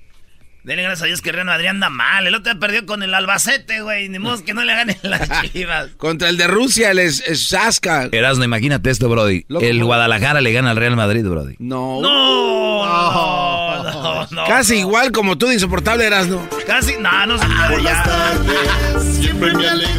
Denle 0.63 0.83
gracias 0.83 1.01
a 1.01 1.05
Dios 1.07 1.21
que 1.21 1.31
Real 1.31 1.47
Madrid 1.47 1.67
anda 1.67 1.89
mal. 1.89 2.27
El 2.27 2.35
otro 2.35 2.59
perdió 2.59 2.85
con 2.85 3.01
el 3.01 3.13
Albacete, 3.15 3.81
güey. 3.81 4.09
Ni 4.09 4.19
modo 4.19 4.43
que 4.45 4.53
no 4.53 4.63
le 4.63 4.75
ganen 4.75 4.95
las 5.01 5.27
chivas. 5.51 5.89
Contra 5.97 6.29
el 6.29 6.37
de 6.37 6.45
Rusia, 6.47 6.91
el 6.91 6.99
es, 6.99 7.19
es 7.25 7.47
Sasca. 7.47 8.09
Erasno, 8.11 8.43
imagínate 8.43 8.91
esto, 8.91 9.09
Brody. 9.09 9.45
el 9.59 9.83
Guadalajara 9.83 10.39
le 10.39 10.51
gana 10.53 10.71
al 10.71 10.77
Real 10.77 10.95
Madrid, 10.95 11.25
Brody. 11.25 11.55
No. 11.57 11.99
No, 12.01 13.83
no, 13.83 13.83
no, 13.83 14.27
no. 14.31 14.45
Casi 14.45 14.75
igual 14.77 15.11
como 15.11 15.35
tú 15.37 15.47
de 15.47 15.55
insoportable 15.55 16.05
eras, 16.05 16.27
¿no? 16.27 16.47
Casi, 16.67 16.95
no, 16.99 17.25
no 17.25 17.37
se 17.39 17.45
puede 17.47 17.83
ya. 17.83 18.03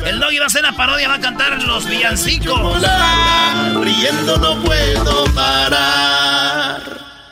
El 0.07 0.21
doggy 0.21 0.39
va 0.39 0.45
a 0.45 0.47
hacer 0.47 0.63
la 0.63 0.73
parodia, 0.77 1.09
va 1.09 1.15
a 1.15 1.21
cantar 1.21 1.61
los 1.65 1.89
villancicos. 1.89 2.81
Riendo 3.83 4.37
no 4.39 4.63
puedo 4.63 5.25
parar. 5.35 7.02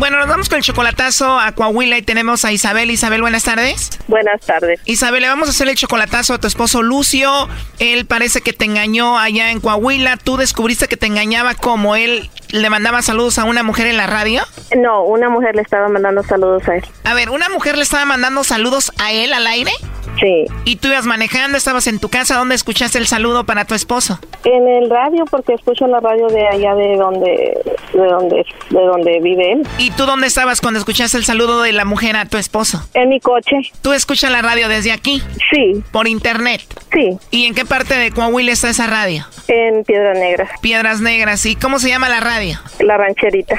Bueno, 0.00 0.16
nos 0.18 0.28
vamos 0.28 0.48
con 0.48 0.56
el 0.56 0.64
chocolatazo 0.64 1.38
a 1.38 1.52
Coahuila 1.52 1.98
y 1.98 2.02
tenemos 2.02 2.46
a 2.46 2.52
Isabel. 2.52 2.90
Isabel, 2.90 3.20
buenas 3.20 3.44
tardes. 3.44 3.90
Buenas 4.08 4.40
tardes. 4.40 4.80
Isabel, 4.86 5.20
le 5.20 5.28
vamos 5.28 5.48
a 5.48 5.50
hacer 5.50 5.68
el 5.68 5.74
chocolatazo 5.74 6.32
a 6.32 6.40
tu 6.40 6.46
esposo 6.46 6.80
Lucio. 6.80 7.50
Él 7.80 8.06
parece 8.06 8.40
que 8.40 8.54
te 8.54 8.64
engañó 8.64 9.18
allá 9.18 9.50
en 9.50 9.60
Coahuila. 9.60 10.16
¿Tú 10.16 10.38
descubriste 10.38 10.88
que 10.88 10.96
te 10.96 11.04
engañaba 11.04 11.54
como 11.54 11.96
él 11.96 12.30
le 12.52 12.70
mandaba 12.70 13.02
saludos 13.02 13.38
a 13.38 13.44
una 13.44 13.62
mujer 13.62 13.86
en 13.86 13.96
la 13.96 14.06
radio? 14.06 14.42
No, 14.76 15.04
una 15.04 15.28
mujer 15.28 15.54
le 15.56 15.62
estaba 15.62 15.88
mandando 15.88 16.22
saludos 16.22 16.68
a 16.68 16.76
él. 16.76 16.84
A 17.04 17.14
ver, 17.14 17.30
¿una 17.30 17.48
mujer 17.48 17.76
le 17.76 17.82
estaba 17.82 18.04
mandando 18.04 18.44
saludos 18.44 18.92
a 18.98 19.12
él 19.12 19.32
al 19.32 19.46
aire? 19.46 19.72
Sí. 20.20 20.46
¿Y 20.64 20.76
tú 20.76 20.88
ibas 20.88 21.06
manejando, 21.06 21.56
estabas 21.56 21.86
en 21.86 21.98
tu 21.98 22.08
casa? 22.08 22.36
¿Dónde 22.36 22.54
escuchaste 22.54 22.98
el 22.98 23.06
saludo 23.06 23.44
para 23.44 23.64
tu 23.64 23.74
esposo? 23.74 24.18
En 24.44 24.68
el 24.68 24.90
radio, 24.90 25.24
porque 25.30 25.54
escucho 25.54 25.86
la 25.86 26.00
radio 26.00 26.26
de 26.28 26.46
allá 26.46 26.74
de 26.74 26.96
donde, 26.96 27.58
de 27.94 28.06
donde, 28.06 28.44
de 28.70 28.80
donde 28.80 29.20
vive 29.20 29.52
él. 29.52 29.62
¿Y 29.78 29.90
tú 29.92 30.06
dónde 30.06 30.26
estabas 30.26 30.60
cuando 30.60 30.78
escuchaste 30.78 31.16
el 31.16 31.24
saludo 31.24 31.62
de 31.62 31.72
la 31.72 31.84
mujer 31.84 32.16
a 32.16 32.26
tu 32.26 32.36
esposo? 32.36 32.86
En 32.94 33.08
mi 33.08 33.20
coche. 33.20 33.56
¿Tú 33.82 33.92
escuchas 33.92 34.30
la 34.30 34.42
radio 34.42 34.68
desde 34.68 34.92
aquí? 34.92 35.22
Sí. 35.50 35.82
¿Por 35.90 36.06
internet? 36.06 36.62
Sí. 36.92 37.18
¿Y 37.30 37.46
en 37.46 37.54
qué 37.54 37.64
parte 37.64 37.94
de 37.94 38.10
Coahuila 38.10 38.52
está 38.52 38.68
esa 38.70 38.86
radio? 38.86 39.26
En 39.48 39.84
Piedras 39.84 40.18
Negras. 40.18 40.50
Piedras 40.60 41.00
Negras. 41.00 41.46
¿Y 41.46 41.56
cómo 41.56 41.78
se 41.78 41.88
llama 41.88 42.08
la 42.08 42.20
radio? 42.20 42.39
La 42.80 42.96
rancherita. 42.96 43.56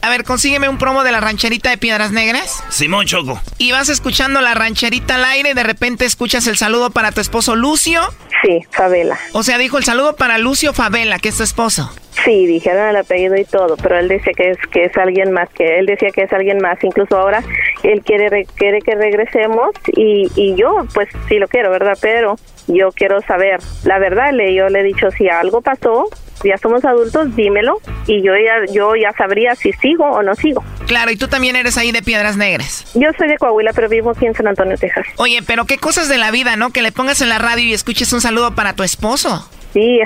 A 0.00 0.10
ver, 0.10 0.24
consígueme 0.24 0.68
un 0.68 0.78
promo 0.78 1.04
de 1.04 1.12
la 1.12 1.20
rancherita 1.20 1.70
de 1.70 1.78
Piedras 1.78 2.10
Negras. 2.10 2.62
Simón 2.70 3.06
Choco. 3.06 3.40
Y 3.58 3.70
vas 3.72 3.88
escuchando 3.88 4.40
la 4.40 4.54
rancherita 4.54 5.14
al 5.14 5.24
aire 5.24 5.50
y 5.50 5.54
de 5.54 5.62
repente 5.62 6.04
escuchas 6.04 6.46
el 6.48 6.56
saludo 6.56 6.90
para 6.90 7.12
tu 7.12 7.20
esposo 7.20 7.54
Lucio. 7.54 8.00
Sí, 8.42 8.60
Favela. 8.70 9.16
O 9.32 9.42
sea, 9.44 9.58
dijo 9.58 9.78
el 9.78 9.84
saludo 9.84 10.16
para 10.16 10.38
Lucio 10.38 10.72
Favela, 10.72 11.18
que 11.20 11.28
es 11.28 11.36
tu 11.36 11.44
esposo. 11.44 11.92
Sí, 12.24 12.46
dijeron 12.46 12.88
el 12.88 12.96
apellido 12.96 13.36
y 13.36 13.44
todo, 13.44 13.76
pero 13.76 13.98
él 13.98 14.08
decía 14.08 14.32
que 14.36 14.50
es 14.50 14.58
que 14.72 14.84
es 14.84 14.96
alguien 14.96 15.32
más, 15.32 15.48
que 15.50 15.78
él 15.78 15.86
decía 15.86 16.10
que 16.10 16.22
es 16.22 16.32
alguien 16.32 16.58
más. 16.58 16.82
Incluso 16.82 17.16
ahora 17.16 17.42
él 17.84 18.02
quiere 18.04 18.28
re- 18.28 18.46
quiere 18.56 18.80
que 18.80 18.94
regresemos 18.96 19.70
y, 19.96 20.30
y 20.34 20.54
yo, 20.56 20.84
pues 20.94 21.08
sí 21.28 21.38
lo 21.38 21.46
quiero, 21.48 21.70
¿verdad? 21.70 21.96
Pero 22.00 22.36
yo 22.66 22.90
quiero 22.92 23.20
saber 23.22 23.60
la 23.84 23.98
verdad. 23.98 24.32
Le 24.32 24.52
yo 24.54 24.68
le 24.68 24.80
he 24.80 24.84
dicho 24.84 25.10
si 25.12 25.28
algo 25.28 25.62
pasó, 25.62 26.06
ya 26.44 26.58
somos 26.58 26.84
adultos, 26.84 27.34
dímelo 27.36 27.80
y 28.06 28.22
yo 28.22 28.32
ya 28.36 28.72
yo 28.72 28.94
ya 28.96 29.12
sabría 29.12 29.54
si 29.54 29.72
sigo 29.74 30.04
o 30.04 30.22
no 30.22 30.34
sigo. 30.34 30.64
Claro, 30.86 31.10
y 31.10 31.16
tú 31.16 31.28
también 31.28 31.56
eres 31.56 31.78
ahí 31.78 31.92
de 31.92 32.02
Piedras 32.02 32.36
Negras. 32.36 32.86
Yo 32.94 33.08
soy 33.16 33.28
de 33.28 33.38
Coahuila, 33.38 33.72
pero 33.72 33.88
vivo 33.88 34.10
aquí 34.10 34.26
en 34.26 34.34
San 34.34 34.46
Antonio, 34.46 34.76
Texas. 34.76 35.06
Oye, 35.16 35.40
pero 35.46 35.64
qué 35.64 35.78
cosas 35.78 36.08
de 36.08 36.18
la 36.18 36.30
vida, 36.30 36.56
¿no? 36.56 36.70
Que 36.70 36.82
le 36.82 36.92
pongas 36.92 37.20
en 37.20 37.28
la 37.28 37.38
radio 37.38 37.64
y 37.64 37.72
escuches 37.72 38.12
un 38.12 38.20
saludo 38.20 38.54
para 38.54 38.74
tu 38.74 38.82
esposo. 38.82 39.48
Sí. 39.72 40.00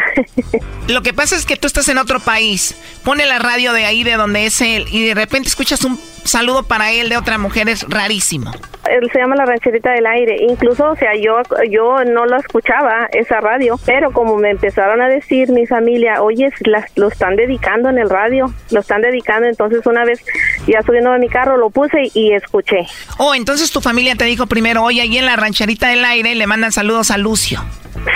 Lo 0.89 1.03
que 1.03 1.13
pasa 1.13 1.35
es 1.37 1.45
que 1.45 1.57
tú 1.57 1.67
estás 1.67 1.89
en 1.89 1.99
otro 1.99 2.21
país. 2.21 2.77
Pone 3.05 3.27
la 3.27 3.39
radio 3.39 3.73
de 3.73 3.85
ahí, 3.85 4.05
de 4.05 4.15
donde 4.15 4.47
es 4.47 4.61
él, 4.61 4.87
y 4.91 5.05
de 5.07 5.15
repente 5.15 5.49
escuchas 5.49 5.85
un 5.85 5.99
saludo 6.25 6.63
para 6.65 6.93
él 6.93 7.09
de 7.09 7.17
otra 7.17 7.39
mujer. 7.39 7.69
Es 7.69 7.83
rarísimo. 7.89 8.53
Él 8.89 9.11
se 9.13 9.19
llama 9.19 9.35
la 9.35 9.45
rancherita 9.45 9.91
del 9.93 10.07
aire. 10.07 10.37
Incluso, 10.49 10.91
o 10.93 10.97
sea, 10.97 11.11
yo 11.21 11.35
yo 11.71 12.05
no 12.05 12.27
lo 12.27 12.37
escuchaba 12.39 13.09
esa 13.13 13.41
radio, 13.41 13.79
pero 13.85 14.13
como 14.13 14.37
me 14.37 14.51
empezaron 14.51 15.01
a 15.03 15.09
decir 15.09 15.51
mi 15.51 15.67
familia, 15.67 16.23
oye, 16.23 16.49
la- 16.61 16.87
lo 16.95 17.09
están 17.09 17.35
dedicando 17.35 17.89
en 17.89 17.99
el 17.99 18.09
radio, 18.09 18.53
lo 18.71 18.81
están 18.81 19.03
dedicando. 19.03 19.49
Entonces 19.49 19.85
una 19.87 20.05
vez 20.05 20.21
ya 20.69 20.83
subiendo 20.83 21.11
a 21.13 21.19
mi 21.19 21.29
carro 21.29 21.57
lo 21.57 21.71
puse 21.71 22.11
y 22.15 22.33
escuché. 22.33 22.87
Oh, 23.19 23.35
entonces 23.35 23.73
tu 23.73 23.81
familia 23.81 24.15
te 24.15 24.25
dijo 24.25 24.47
primero, 24.47 24.85
oye, 24.85 25.01
ahí 25.01 25.19
en 25.19 25.27
la 25.27 25.35
rancherita 25.35 25.89
del 25.89 26.05
aire 26.05 26.37
le 26.37 26.47
mandan 26.47 26.71
saludos 26.71 27.11
a 27.11 27.19
Lucio. 27.19 27.65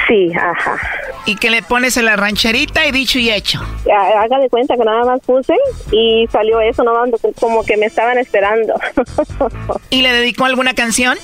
Sí, 0.07 0.33
ajá. 0.35 0.77
Y 1.27 1.37
que 1.37 1.51
le 1.51 1.63
pones 1.63 1.97
en 1.97 2.07
la 2.07 2.17
rancherita 2.17 2.87
y 2.87 2.93
dicho 2.93 3.19
y 3.19 3.31
hecho. 3.31 3.61
Ha- 3.61 4.23
Haga 4.23 4.39
de 4.39 4.49
cuenta 4.49 4.77
que 4.77 4.85
nada 4.85 5.05
más 5.05 5.21
puse 5.21 5.55
y 5.93 6.27
salió 6.31 6.61
eso, 6.61 6.83
no 6.85 6.93
como 7.41 7.65
que 7.65 7.77
me 7.77 7.87
estaban 7.87 8.19
esperando. 8.19 8.75
¿Y 9.91 10.03
le 10.03 10.13
dedicó 10.13 10.45
alguna 10.45 10.75
canción? 10.75 11.17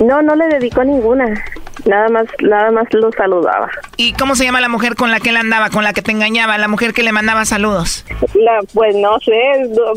No, 0.00 0.22
no 0.22 0.34
le 0.36 0.46
dedicó 0.48 0.84
ninguna. 0.84 1.44
Nada 1.84 2.08
más, 2.08 2.24
nada 2.40 2.70
más 2.72 2.86
lo 2.90 3.10
saludaba. 3.12 3.70
¿Y 3.96 4.12
cómo 4.14 4.34
se 4.34 4.44
llama 4.44 4.60
la 4.60 4.68
mujer 4.68 4.96
con 4.96 5.10
la 5.12 5.20
que 5.20 5.30
él 5.30 5.36
andaba, 5.36 5.70
con 5.70 5.84
la 5.84 5.92
que 5.92 6.02
te 6.02 6.10
engañaba, 6.10 6.58
la 6.58 6.66
mujer 6.68 6.92
que 6.92 7.02
le 7.04 7.12
mandaba 7.12 7.44
saludos? 7.44 8.04
La, 8.34 8.58
pues 8.74 8.96
no 8.96 9.16
sé, 9.20 9.32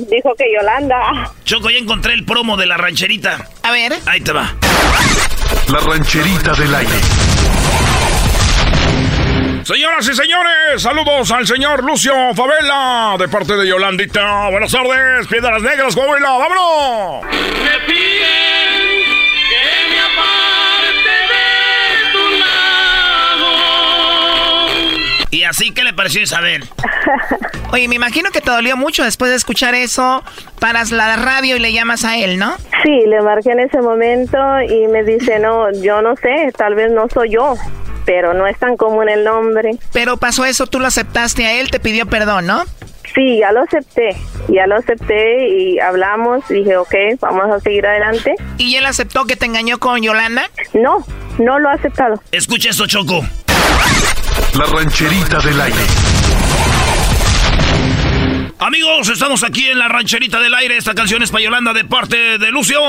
dijo 0.10 0.34
que 0.38 0.46
Yolanda. 0.54 1.32
Choco, 1.44 1.70
ya 1.72 1.80
encontré 1.80 2.14
el 2.14 2.24
promo 2.24 2.56
de 2.56 2.68
la 2.68 2.78
rancherita. 2.78 3.48
A 3.64 3.72
ver. 3.72 3.94
Ahí 4.06 4.22
te 4.22 4.32
va. 4.32 4.54
La 5.72 5.80
rancherita 5.80 6.54
del 6.54 6.74
aire. 6.76 6.94
Señoras 9.64 10.08
y 10.10 10.16
señores, 10.16 10.82
saludos 10.82 11.32
al 11.32 11.48
señor 11.48 11.84
Lucio 11.84 12.14
Favela 12.36 13.16
de 13.18 13.28
parte 13.30 13.56
de 13.56 13.68
Yolandita. 13.68 14.50
Buenas 14.50 14.72
tardes, 14.72 15.28
Piedras 15.28 15.62
Negras, 15.62 15.96
Coahuila, 15.96 16.30
vámonos. 16.32 17.24
Me 17.24 17.80
piden 17.86 19.06
que 19.50 19.64
me 19.90 20.00
aparte 20.00 21.14
de 21.32 22.12
tu 22.12 22.26
lado. 22.40 23.52
Y 25.30 25.44
así, 25.44 25.72
¿qué 25.72 25.84
le 25.84 25.94
pareció 25.94 26.22
Isabel? 26.22 26.68
Oye, 27.72 27.88
me 27.88 27.96
imagino 27.96 28.32
que 28.32 28.42
te 28.42 28.52
dolió 28.52 28.76
mucho 28.76 29.06
después 29.06 29.32
de 29.32 29.38
escuchar 29.38 29.74
eso. 29.76 30.24
Paras 30.60 30.92
la 30.92 31.16
radio 31.16 31.56
y 31.56 31.60
le 31.60 31.72
llamas 31.72 32.04
a 32.04 32.18
él, 32.18 32.38
¿no? 32.38 32.58
Sí, 32.84 33.04
le 33.08 33.22
marqué 33.22 33.52
en 33.52 33.60
ese 33.60 33.80
momento 33.82 34.38
y 34.68 34.88
me 34.88 35.04
dice, 35.04 35.40
no, 35.40 35.72
yo 35.72 36.02
no 36.02 36.16
sé, 36.16 36.52
tal 36.58 36.74
vez 36.76 36.92
no 36.92 37.08
soy 37.14 37.32
yo, 37.32 37.56
pero 38.06 38.34
no 38.34 38.48
es 38.48 38.58
tan 38.58 38.76
común 38.76 39.08
el 39.10 39.24
nombre. 39.24 39.72
Pero 39.94 40.18
pasó 40.18 40.46
eso, 40.46 40.66
tú 40.66 40.80
lo 40.80 40.88
aceptaste 40.88 41.46
a 41.46 41.60
él, 41.60 41.70
te 41.70 41.80
pidió 41.80 42.08
perdón, 42.08 42.48
¿no? 42.48 42.64
Sí, 43.14 43.40
ya 43.40 43.52
lo 43.52 43.62
acepté, 43.62 44.16
ya 44.48 44.68
lo 44.68 44.78
acepté 44.78 45.50
y 45.50 45.80
hablamos, 45.80 46.48
dije, 46.48 46.78
ok, 46.78 46.96
vamos 47.20 47.52
a 47.52 47.60
seguir 47.60 47.86
adelante. 47.86 48.36
¿Y 48.58 48.76
él 48.76 48.86
aceptó 48.86 49.26
que 49.26 49.36
te 49.36 49.46
engañó 49.46 49.80
con 49.80 50.02
Yolanda? 50.02 50.44
No, 50.74 51.06
no 51.38 51.60
lo 51.60 51.70
ha 51.70 51.74
aceptado. 51.74 52.22
Escucha 52.32 52.70
esto, 52.70 52.88
Choco. 52.88 53.22
La 54.58 54.66
rancherita 54.66 55.40
del 55.40 55.60
aire. 55.60 55.82
Amigos, 58.60 59.10
estamos 59.10 59.44
aquí 59.44 59.68
en 59.68 59.80
la 59.80 59.88
rancherita 59.88 60.40
del 60.40 60.54
aire. 60.54 60.78
Esta 60.78 60.94
canción 60.94 61.24
es 61.24 61.32
para 61.32 61.44
Yolanda 61.44 61.74
de 61.74 61.84
parte 61.84 62.38
de 62.38 62.52
Lucio. 62.52 62.80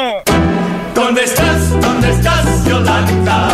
¿Dónde 0.94 1.24
estás? 1.24 1.70
¿Dónde 1.80 2.10
estás, 2.10 2.66
Yolanda? 2.66 3.48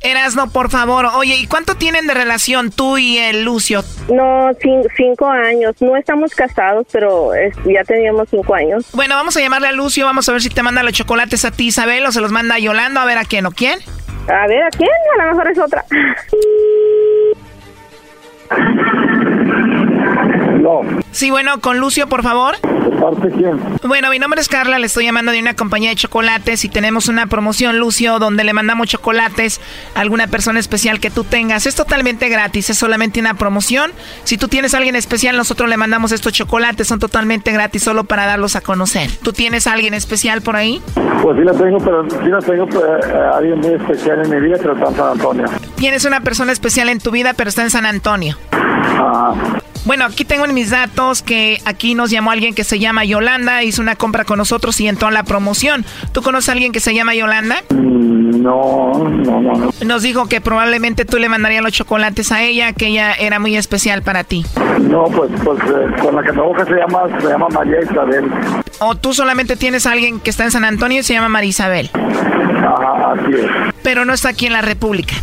Erasno, 0.00 0.50
por 0.50 0.70
favor. 0.70 1.06
Oye, 1.14 1.36
¿y 1.36 1.46
cuánto 1.46 1.74
tienen 1.76 2.06
de 2.06 2.14
relación 2.14 2.70
tú 2.70 2.96
y 2.96 3.18
el 3.18 3.44
Lucio? 3.44 3.84
No, 4.08 4.50
cin- 4.60 4.88
cinco 4.96 5.28
años, 5.28 5.74
no 5.80 5.94
estamos 5.96 6.34
casados, 6.34 6.86
pero 6.90 7.34
es- 7.34 7.54
ya 7.66 7.84
teníamos 7.84 8.28
cinco 8.30 8.54
años. 8.54 8.86
Bueno, 8.94 9.14
vamos 9.14 9.36
a 9.36 9.40
llamarle 9.40 9.68
a 9.68 9.72
Lucio, 9.72 10.06
vamos 10.06 10.26
a 10.28 10.32
ver 10.32 10.40
si 10.40 10.48
te 10.48 10.62
manda 10.62 10.82
los 10.82 10.94
chocolates 10.94 11.44
a 11.44 11.50
ti, 11.50 11.66
Isabel, 11.66 12.06
o 12.06 12.12
se 12.12 12.20
los 12.22 12.32
manda 12.32 12.54
a 12.54 12.58
Yolanda, 12.58 13.02
a 13.02 13.06
ver 13.06 13.18
a 13.18 13.24
quién 13.24 13.44
o 13.46 13.50
quién. 13.50 13.78
A 14.28 14.46
ver, 14.46 14.62
¿a 14.62 14.70
quién? 14.70 14.88
A 15.20 15.24
lo 15.26 15.30
mejor 15.32 15.50
es 15.50 15.58
otra. 15.58 15.84
Sí, 21.10 21.30
bueno, 21.30 21.60
con 21.60 21.78
Lucio, 21.78 22.06
por 22.08 22.22
favor. 22.22 22.56
¿De 22.60 22.96
parte 22.96 23.28
quién? 23.36 23.60
Bueno, 23.82 24.10
mi 24.10 24.18
nombre 24.18 24.40
es 24.40 24.48
Carla, 24.48 24.78
le 24.78 24.86
estoy 24.86 25.04
llamando 25.04 25.32
de 25.32 25.40
una 25.40 25.54
compañía 25.54 25.90
de 25.90 25.96
chocolates 25.96 26.64
y 26.64 26.68
tenemos 26.68 27.08
una 27.08 27.26
promoción, 27.26 27.78
Lucio, 27.78 28.18
donde 28.18 28.44
le 28.44 28.52
mandamos 28.52 28.88
chocolates 28.88 29.60
a 29.94 30.00
alguna 30.00 30.26
persona 30.26 30.58
especial 30.58 31.00
que 31.00 31.10
tú 31.10 31.24
tengas. 31.24 31.66
Es 31.66 31.74
totalmente 31.74 32.28
gratis, 32.28 32.70
es 32.70 32.78
solamente 32.78 33.20
una 33.20 33.34
promoción. 33.34 33.92
Si 34.24 34.38
tú 34.38 34.48
tienes 34.48 34.74
a 34.74 34.78
alguien 34.78 34.96
especial, 34.96 35.36
nosotros 35.36 35.68
le 35.68 35.76
mandamos 35.76 36.12
estos 36.12 36.32
chocolates, 36.32 36.88
son 36.88 36.98
totalmente 36.98 37.52
gratis 37.52 37.82
solo 37.82 38.04
para 38.04 38.26
darlos 38.26 38.56
a 38.56 38.60
conocer. 38.60 39.10
¿Tú 39.22 39.32
tienes 39.32 39.66
a 39.66 39.74
alguien 39.74 39.94
especial 39.94 40.40
por 40.40 40.56
ahí? 40.56 40.82
Pues 41.22 41.36
sí 41.36 41.44
la 41.44 41.52
tengo, 41.52 41.78
pero 41.78 42.08
sí 42.08 42.28
la 42.28 42.38
tengo 42.38 42.66
pues, 42.66 42.84
eh, 42.84 43.14
alguien 43.34 43.58
muy 43.60 43.74
especial 43.74 44.24
en 44.24 44.30
mi 44.30 44.40
vida, 44.48 44.56
pero 44.60 44.74
está 44.74 44.88
en 44.88 44.96
San 44.96 45.08
Antonio. 45.08 45.44
Tienes 45.76 46.04
una 46.04 46.20
persona 46.20 46.52
especial 46.52 46.88
en 46.88 47.00
tu 47.00 47.10
vida, 47.10 47.34
pero 47.34 47.50
está 47.50 47.62
en 47.62 47.70
San 47.70 47.86
Antonio. 47.86 48.38
Ajá. 48.50 49.61
Bueno, 49.84 50.04
aquí 50.04 50.24
tengo 50.24 50.44
en 50.44 50.54
mis 50.54 50.70
datos 50.70 51.22
que 51.22 51.60
aquí 51.64 51.94
nos 51.94 52.10
llamó 52.10 52.30
alguien 52.30 52.54
que 52.54 52.62
se 52.64 52.78
llama 52.78 53.04
Yolanda, 53.04 53.62
hizo 53.64 53.82
una 53.82 53.96
compra 53.96 54.24
con 54.24 54.38
nosotros 54.38 54.80
y 54.80 54.86
entró 54.88 55.08
a 55.08 55.10
la 55.10 55.24
promoción. 55.24 55.84
¿Tú 56.12 56.22
conoces 56.22 56.50
a 56.50 56.52
alguien 56.52 56.72
que 56.72 56.80
se 56.80 56.94
llama 56.94 57.14
Yolanda? 57.14 57.56
Mm, 57.70 58.42
No, 58.42 58.92
no, 58.94 59.40
no, 59.40 59.52
no. 59.52 59.70
Nos 59.84 60.02
dijo 60.02 60.26
que 60.28 60.40
probablemente 60.40 61.04
tú 61.04 61.18
le 61.18 61.28
mandarías 61.28 61.62
los 61.62 61.72
chocolates 61.72 62.32
a 62.32 62.42
ella, 62.42 62.72
que 62.72 62.86
ella 62.88 63.12
era 63.12 63.38
muy 63.38 63.56
especial 63.56 64.02
para 64.02 64.24
ti. 64.24 64.44
No, 64.80 65.04
pues, 65.04 65.30
pues 65.44 65.58
eh, 65.60 66.00
con 66.00 66.14
la 66.16 66.22
que 66.22 66.32
trabajo 66.32 66.64
se 66.64 66.74
llama, 66.74 67.20
se 67.20 67.28
llama 67.28 67.46
María 67.52 67.76
Isabel. 67.82 68.24
O 68.80 68.94
tú 68.96 69.12
solamente 69.14 69.56
tienes 69.56 69.86
a 69.86 69.92
alguien 69.92 70.18
que 70.20 70.30
está 70.30 70.44
en 70.44 70.50
San 70.50 70.64
Antonio 70.64 71.00
y 71.00 71.02
se 71.02 71.12
llama 71.14 71.28
María 71.28 71.50
Isabel, 71.50 71.90
Ajá, 71.94 73.12
así 73.12 73.32
es. 73.34 73.46
pero 73.82 74.04
no 74.04 74.12
está 74.12 74.30
aquí 74.30 74.46
en 74.46 74.52
la 74.54 74.62
República. 74.62 75.14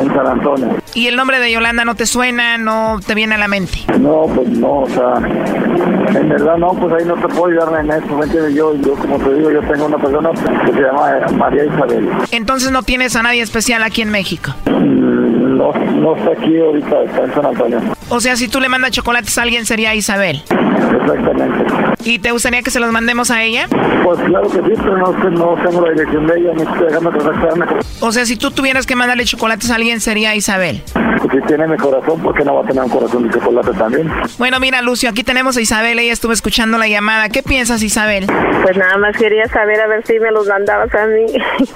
En 0.00 0.08
San 0.14 0.26
Antonio. 0.26 0.68
¿Y 0.94 1.06
el 1.06 1.16
nombre 1.16 1.38
de 1.38 1.50
Yolanda 1.52 1.84
no 1.84 1.94
te 1.94 2.06
suena, 2.06 2.58
no 2.58 2.98
te 3.06 3.14
viene 3.14 3.34
a 3.34 3.38
la 3.38 3.48
mente? 3.48 3.78
No, 3.98 4.26
pues 4.34 4.48
no, 4.48 4.80
o 4.80 4.88
sea, 4.88 5.14
en 5.18 6.28
verdad 6.28 6.56
no, 6.56 6.72
pues 6.74 6.92
ahí 6.94 7.04
no 7.06 7.14
te 7.14 7.28
puedo 7.28 7.46
ayudar 7.46 7.84
en 7.84 7.90
eso, 7.90 8.16
¿me 8.16 8.24
entiendes? 8.24 8.54
Yo, 8.54 8.74
yo 8.76 8.94
como 8.94 9.18
te 9.18 9.34
digo, 9.34 9.50
yo 9.50 9.60
tengo 9.62 9.86
una 9.86 9.98
persona 9.98 10.30
que 10.66 10.72
se 10.72 10.80
llama 10.80 11.10
María 11.36 11.64
Isabel. 11.64 12.08
Entonces 12.32 12.70
no 12.72 12.82
tienes 12.82 13.14
a 13.16 13.22
nadie 13.22 13.42
especial 13.42 13.82
aquí 13.82 14.02
en 14.02 14.10
México. 14.10 14.52
Mm, 14.66 15.56
No, 15.56 15.72
no 15.74 16.16
está 16.16 16.30
aquí 16.32 16.58
ahorita, 16.58 17.02
está 17.02 17.24
en 17.24 17.34
San 17.34 17.46
Antonio. 17.46 17.80
O 18.08 18.20
sea, 18.20 18.34
si 18.36 18.48
tú 18.48 18.60
le 18.60 18.68
mandas 18.68 18.90
chocolates 18.92 19.36
a 19.38 19.42
alguien 19.42 19.66
sería 19.66 19.94
Isabel. 19.94 20.42
Exactamente. 20.48 21.89
¿Y 22.04 22.18
te 22.18 22.30
gustaría 22.30 22.62
que 22.62 22.70
se 22.70 22.80
los 22.80 22.90
mandemos 22.92 23.30
a 23.30 23.42
ella? 23.42 23.66
Pues 24.04 24.18
claro 24.20 24.48
que 24.48 24.58
sí, 24.58 24.72
pero 24.76 24.96
no, 24.96 25.12
no 25.30 25.62
tengo 25.62 25.86
la 25.86 25.92
dirección 25.92 26.26
de 26.26 26.38
ella, 26.38 26.52
ni 26.54 26.64
déjame 26.84 27.10
contactarme. 27.10 27.66
O 28.00 28.12
sea, 28.12 28.24
si 28.24 28.36
tú 28.36 28.50
tuvieras 28.50 28.86
que 28.86 28.96
mandarle 28.96 29.24
chocolates 29.24 29.70
a 29.70 29.74
alguien 29.74 30.00
sería 30.00 30.34
Isabel. 30.34 30.82
Pues 30.94 31.32
si 31.32 31.40
tiene 31.46 31.66
mi 31.66 31.76
corazón, 31.76 32.20
¿por 32.22 32.34
qué 32.34 32.44
no 32.44 32.54
va 32.54 32.62
a 32.62 32.66
tener 32.66 32.82
un 32.82 32.90
corazón 32.90 33.28
de 33.28 33.38
chocolate 33.38 33.72
también? 33.72 34.10
Bueno, 34.38 34.58
mira, 34.58 34.80
Lucio, 34.80 35.10
aquí 35.10 35.22
tenemos 35.22 35.56
a 35.56 35.60
Isabel, 35.60 35.98
ella 35.98 36.12
estuvo 36.12 36.32
escuchando 36.32 36.78
la 36.78 36.88
llamada. 36.88 37.28
¿Qué 37.28 37.42
piensas, 37.42 37.82
Isabel? 37.82 38.26
Pues 38.62 38.76
nada 38.76 38.96
más 38.96 39.16
quería 39.16 39.46
saber 39.48 39.80
a 39.80 39.86
ver 39.86 40.04
si 40.06 40.18
me 40.18 40.30
los 40.30 40.46
mandabas 40.46 40.94
a 40.94 41.06
mí. 41.06 41.26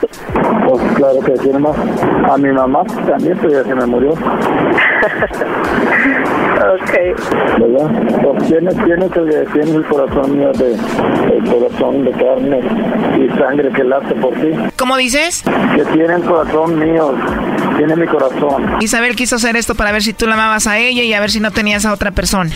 Pues 0.67 0.83
claro 0.95 1.21
que 1.21 1.33
tiene 1.33 1.59
más. 1.59 1.77
A 2.31 2.39
mi 2.39 2.51
mamá 2.51 2.85
también, 3.07 3.37
pero 3.39 3.53
ya 3.53 3.65
se 3.65 3.75
me 3.75 3.85
murió. 3.85 4.15
ok. 6.73 7.61
¿Verdad? 7.61 8.23
Pues 8.23 8.49
tienes, 8.49 8.75
tienes, 8.85 9.17
el, 9.17 9.53
tienes 9.53 9.75
el 9.75 9.85
corazón 9.85 10.39
mío 10.39 10.53
de, 10.53 10.75
el 10.75 11.45
corazón 11.51 12.05
de 12.05 12.11
carne 12.13 12.61
y 13.19 13.39
sangre 13.39 13.71
que 13.71 13.85
late 13.85 14.15
por 14.15 14.35
ti. 14.35 14.51
¿Cómo 14.77 14.97
dices? 14.97 15.43
Que 15.75 15.85
tiene 15.85 16.15
el 16.15 16.23
corazón 16.23 16.79
mío, 16.79 17.15
tiene 17.77 17.97
mi 17.97 18.07
corazón. 18.07 18.77
Isabel 18.81 19.17
quiso 19.17 19.37
hacer 19.37 19.57
esto 19.57 19.75
para 19.75 19.93
ver 19.93 20.03
si 20.03 20.13
tú 20.13 20.27
la 20.27 20.35
amabas 20.35 20.67
a 20.67 20.79
ella 20.79 21.03
y 21.03 21.13
a 21.13 21.21
ver 21.21 21.31
si 21.31 21.41
no 21.41 21.51
tenías 21.51 21.85
a 21.87 21.93
otra 21.93 22.11
persona. 22.11 22.51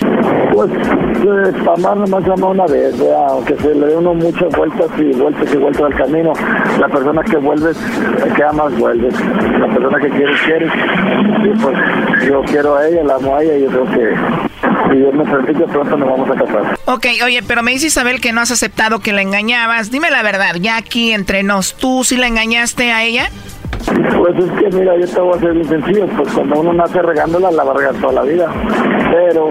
Pues, 0.59 0.73
eh, 0.73 1.71
amar 1.73 1.97
nomás 1.99 2.27
llama 2.27 2.49
una 2.49 2.67
vez, 2.67 2.99
¿verdad? 2.99 3.27
aunque 3.29 3.57
se 3.59 3.73
le 3.77 3.87
dé 3.87 3.97
uno 3.97 4.13
muchas 4.13 4.49
vueltas 4.57 4.91
y 4.99 5.17
vueltas 5.17 5.55
y 5.55 5.57
vueltas 5.57 5.83
al 5.85 5.95
camino. 5.95 6.33
La 6.81 6.89
persona 6.89 7.23
que 7.23 7.37
vuelves, 7.37 7.77
que 8.35 8.43
amas, 8.43 8.77
vuelves. 8.77 9.15
La 9.61 9.69
persona 9.69 10.01
que 10.01 10.11
quieres, 10.11 10.41
quieres. 10.43 10.73
Y 11.45 11.63
pues 11.63 11.79
yo 12.29 12.43
quiero 12.43 12.75
a 12.75 12.89
ella, 12.89 13.05
la 13.05 13.15
amo 13.15 13.37
a 13.37 13.43
ella 13.45 13.57
y 13.57 13.63
yo 13.63 13.69
creo 13.69 13.85
que 13.85 14.17
si 14.91 14.97
Dios 14.97 15.15
me 15.15 15.25
permite 15.27 15.65
pronto 15.69 15.97
nos 15.97 16.09
vamos 16.09 16.29
a 16.29 16.45
casar. 16.45 16.79
Ok, 16.87 17.07
oye, 17.25 17.41
pero 17.47 17.63
me 17.63 17.71
dice 17.71 17.87
Isabel 17.87 18.21
que 18.21 18.33
no 18.33 18.41
has 18.41 18.51
aceptado 18.51 18.99
que 18.99 19.13
la 19.13 19.23
engañabas. 19.23 19.93
Dime 19.93 20.11
la 20.11 20.25
verdad, 20.25 20.57
ya 20.61 20.77
aquí 20.77 21.13
entre 21.13 21.45
nos, 21.45 21.75
¿tú 21.77 22.03
sí 22.03 22.17
la 22.17 22.27
engañaste 22.27 22.91
a 22.91 23.05
ella? 23.05 23.31
Pues 23.89 24.35
es 24.37 24.51
que 24.59 24.77
mira, 24.77 24.97
yo 24.99 25.07
te 25.07 25.21
voy 25.21 25.37
a 25.37 25.41
ser 25.41 25.53
bien 25.53 25.69
sencillo, 25.69 26.07
pues 26.16 26.33
cuando 26.33 26.61
uno 26.61 26.73
nace 26.75 27.01
regándola, 27.01 27.51
la 27.51 27.64
va 27.64 27.73
a 27.73 27.77
regar 27.77 27.95
toda 27.95 28.12
la 28.12 28.23
vida. 28.23 28.53
Pero 29.11 29.51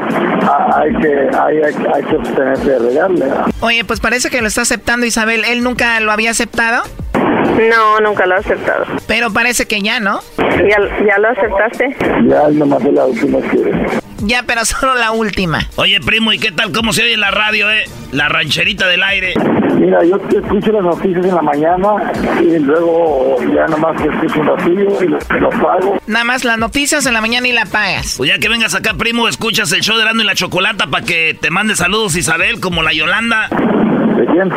hay 0.76 0.93
que, 1.01 1.38
hay, 1.38 1.57
hay, 1.57 1.76
hay 1.93 2.03
que 2.03 2.15
abstenerse 2.15 2.70
de 2.70 2.80
regarle. 2.80 3.26
Oye, 3.61 3.84
pues 3.86 3.99
parece 3.99 4.30
que 4.30 4.41
lo 4.41 4.47
está 4.47 4.61
aceptando 4.61 5.05
Isabel. 5.05 5.43
¿Él 5.45 5.63
nunca 5.63 5.99
lo 5.99 6.11
había 6.11 6.32
aceptado? 6.32 6.84
No, 7.70 7.99
nunca 8.01 8.26
lo 8.26 8.36
he 8.36 8.39
aceptado. 8.39 8.86
Pero 9.07 9.32
parece 9.32 9.65
que 9.65 9.82
ya, 9.82 9.99
¿no? 9.99 10.20
¿Ya, 10.38 10.78
ya 11.05 11.18
lo 11.18 11.30
aceptaste? 11.30 11.95
Ya 12.28 12.47
nomás 12.49 12.84
de 12.84 12.91
la 12.91 13.05
última 13.05 13.39
que 13.41 13.74
Ya, 14.20 14.43
pero 14.43 14.65
solo 14.65 14.95
la 14.95 15.11
última. 15.11 15.68
Oye, 15.78 15.99
primo, 16.01 16.32
¿y 16.34 16.39
qué 16.39 16.51
tal? 16.51 16.72
¿Cómo 16.72 16.93
se 16.93 17.03
oye 17.03 17.13
en 17.13 17.22
la 17.22 17.32
radio, 17.32 17.72
eh? 17.72 17.86
La 18.11 18.30
rancherita 18.30 18.88
del 18.88 19.03
aire. 19.03 19.34
Mira, 19.78 20.03
yo 20.03 20.17
te 20.19 20.38
escucho 20.38 20.71
las 20.71 20.84
noticias 20.84 21.25
en 21.25 21.36
la 21.36 21.41
mañana 21.41 22.11
y 22.41 22.57
luego 22.59 23.38
ya 23.53 23.65
nomás 23.67 23.95
te 24.01 24.09
escucho 24.09 24.39
un 24.41 24.47
ratillo 24.47 25.03
y 25.03 25.07
lo, 25.07 25.19
lo 25.39 25.49
pago. 25.51 25.97
Nada 26.07 26.25
más 26.25 26.43
las 26.43 26.57
noticias 26.57 27.05
en 27.05 27.13
la 27.13 27.21
mañana 27.21 27.47
y 27.47 27.51
la 27.51 27.65
pagas. 27.65 28.15
Pues 28.17 28.30
ya 28.30 28.39
que 28.39 28.49
vengas 28.49 28.73
acá, 28.73 28.95
primo, 28.95 29.28
escuchas 29.28 29.71
el 29.73 29.82
show 29.82 29.95
de 29.95 30.01
Erasmo 30.03 30.21
y 30.21 30.25
la 30.25 30.36
Chocolata 30.36 30.88
para 30.88 31.05
que 31.05 31.38
te 31.39 31.51
mande 31.51 31.75
saludos 31.75 32.15
Isabel, 32.15 32.59
como 32.59 32.82
la 32.82 32.91
Yolanda. 32.93 33.49
¿De 34.17 34.25
quién? 34.25 34.51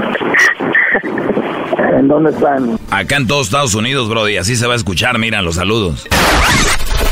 ¿En 1.98 2.08
dónde 2.08 2.30
están? 2.30 2.78
Acá 2.90 3.16
en 3.16 3.26
todos 3.26 3.46
Estados 3.48 3.74
Unidos, 3.74 4.08
Brody. 4.08 4.38
Así 4.38 4.56
se 4.56 4.66
va 4.66 4.72
a 4.72 4.76
escuchar, 4.76 5.18
mira, 5.18 5.42
los 5.42 5.56
saludos. 5.56 6.06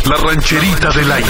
La 0.08 0.16
rancherita 0.16 0.90
del 0.90 1.12
aire. 1.12 1.28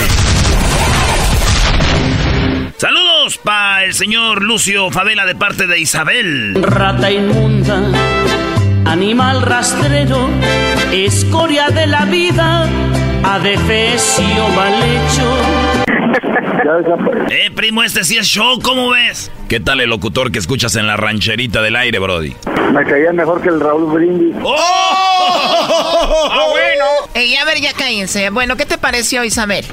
Saludos 2.76 3.07
para 3.36 3.84
el 3.84 3.92
señor 3.92 4.42
Lucio 4.42 4.90
Favela 4.90 5.26
de 5.26 5.34
parte 5.34 5.66
de 5.66 5.78
Isabel. 5.78 6.54
Rata 6.62 7.10
inmunda, 7.10 7.82
animal 8.86 9.42
rastrero, 9.42 10.30
escoria 10.90 11.68
de 11.68 11.86
la 11.86 12.06
vida, 12.06 12.66
adefesio 13.22 14.48
mal 14.56 14.72
hecho. 14.82 15.36
Eh, 17.30 17.50
primo, 17.54 17.82
este 17.82 18.04
sí 18.04 18.18
es 18.18 18.26
show, 18.26 18.58
¿cómo 18.62 18.90
ves? 18.90 19.30
¿Qué 19.48 19.58
tal 19.58 19.80
el 19.80 19.88
locutor 19.88 20.30
que 20.30 20.38
escuchas 20.38 20.76
en 20.76 20.86
la 20.86 20.98
rancherita 20.98 21.62
del 21.62 21.76
aire, 21.76 21.98
Brody? 21.98 22.36
Me 22.74 22.84
caía 22.84 23.10
mejor 23.12 23.40
que 23.40 23.48
el 23.48 23.58
Raúl 23.58 23.90
Brindis. 23.90 24.36
¡Oh! 24.42 24.54
¡Ah, 26.30 26.46
bueno! 26.50 26.84
Ey, 27.14 27.34
a 27.36 27.44
ver, 27.46 27.58
ya 27.60 27.72
cállense. 27.72 28.28
Bueno, 28.30 28.56
¿qué 28.56 28.66
te 28.66 28.76
pareció, 28.76 29.24
Isabel? 29.24 29.64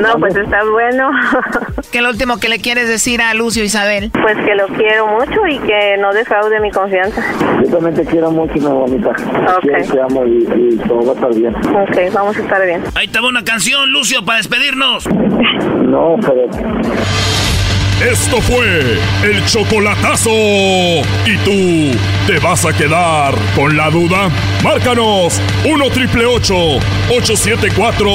No, 0.00 0.18
pues 0.18 0.36
está 0.36 0.58
bueno. 0.64 1.10
¿Qué 1.92 1.98
es 1.98 2.04
lo 2.04 2.10
último 2.10 2.38
que 2.38 2.48
le 2.48 2.58
quieres 2.58 2.88
decir 2.88 3.22
a 3.22 3.32
Lucio, 3.34 3.62
Isabel? 3.64 4.10
Pues 4.10 4.36
que 4.44 4.54
lo 4.54 4.66
quiero 4.68 5.06
mucho 5.06 5.46
y 5.46 5.58
que 5.60 5.96
no 5.98 6.12
defraude 6.12 6.60
mi 6.60 6.70
confianza. 6.70 7.22
Yo 7.62 7.70
también 7.70 7.94
te 7.94 8.04
quiero 8.04 8.30
mucho, 8.30 8.54
mi 8.54 8.60
bonita. 8.60 9.10
Ok. 9.10 9.60
Quiero, 9.62 9.84
te 9.92 10.00
amo 10.00 10.26
y, 10.26 10.48
y 10.56 10.76
todo 10.86 11.04
va 11.06 11.12
a 11.12 11.14
estar 11.14 11.34
bien. 11.34 11.54
Ok, 11.56 12.12
vamos 12.12 12.36
a 12.36 12.40
estar 12.40 12.66
bien. 12.66 12.82
Ahí 12.94 13.08
te 13.08 13.20
va 13.20 13.28
una 13.28 13.44
canción, 13.44 13.90
Lucio, 13.92 14.24
para 14.24 14.38
despedirnos. 14.38 15.06
No, 15.08 16.16
pero 16.20 16.48
Esto 18.10 18.40
fue 18.42 18.98
el 19.22 19.44
chocolatazo. 19.46 20.30
¿Y 20.30 21.38
tú 21.42 21.96
te 22.26 22.38
vas 22.38 22.66
a 22.66 22.72
quedar 22.74 23.34
con 23.56 23.74
la 23.76 23.88
duda? 23.88 24.28
Márcanos 24.62 25.40
1 25.64 25.90
triple 25.90 26.26
874 26.26 28.06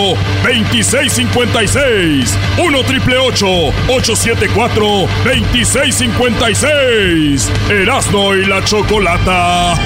2656. 0.43 2.37
1 2.59 2.83
triple 2.83 3.17
874 3.17 4.85
2656. 5.25 7.49
Erasno 7.69 8.35
y 8.35 8.45
la 8.45 8.63
chocolata. 8.63 9.73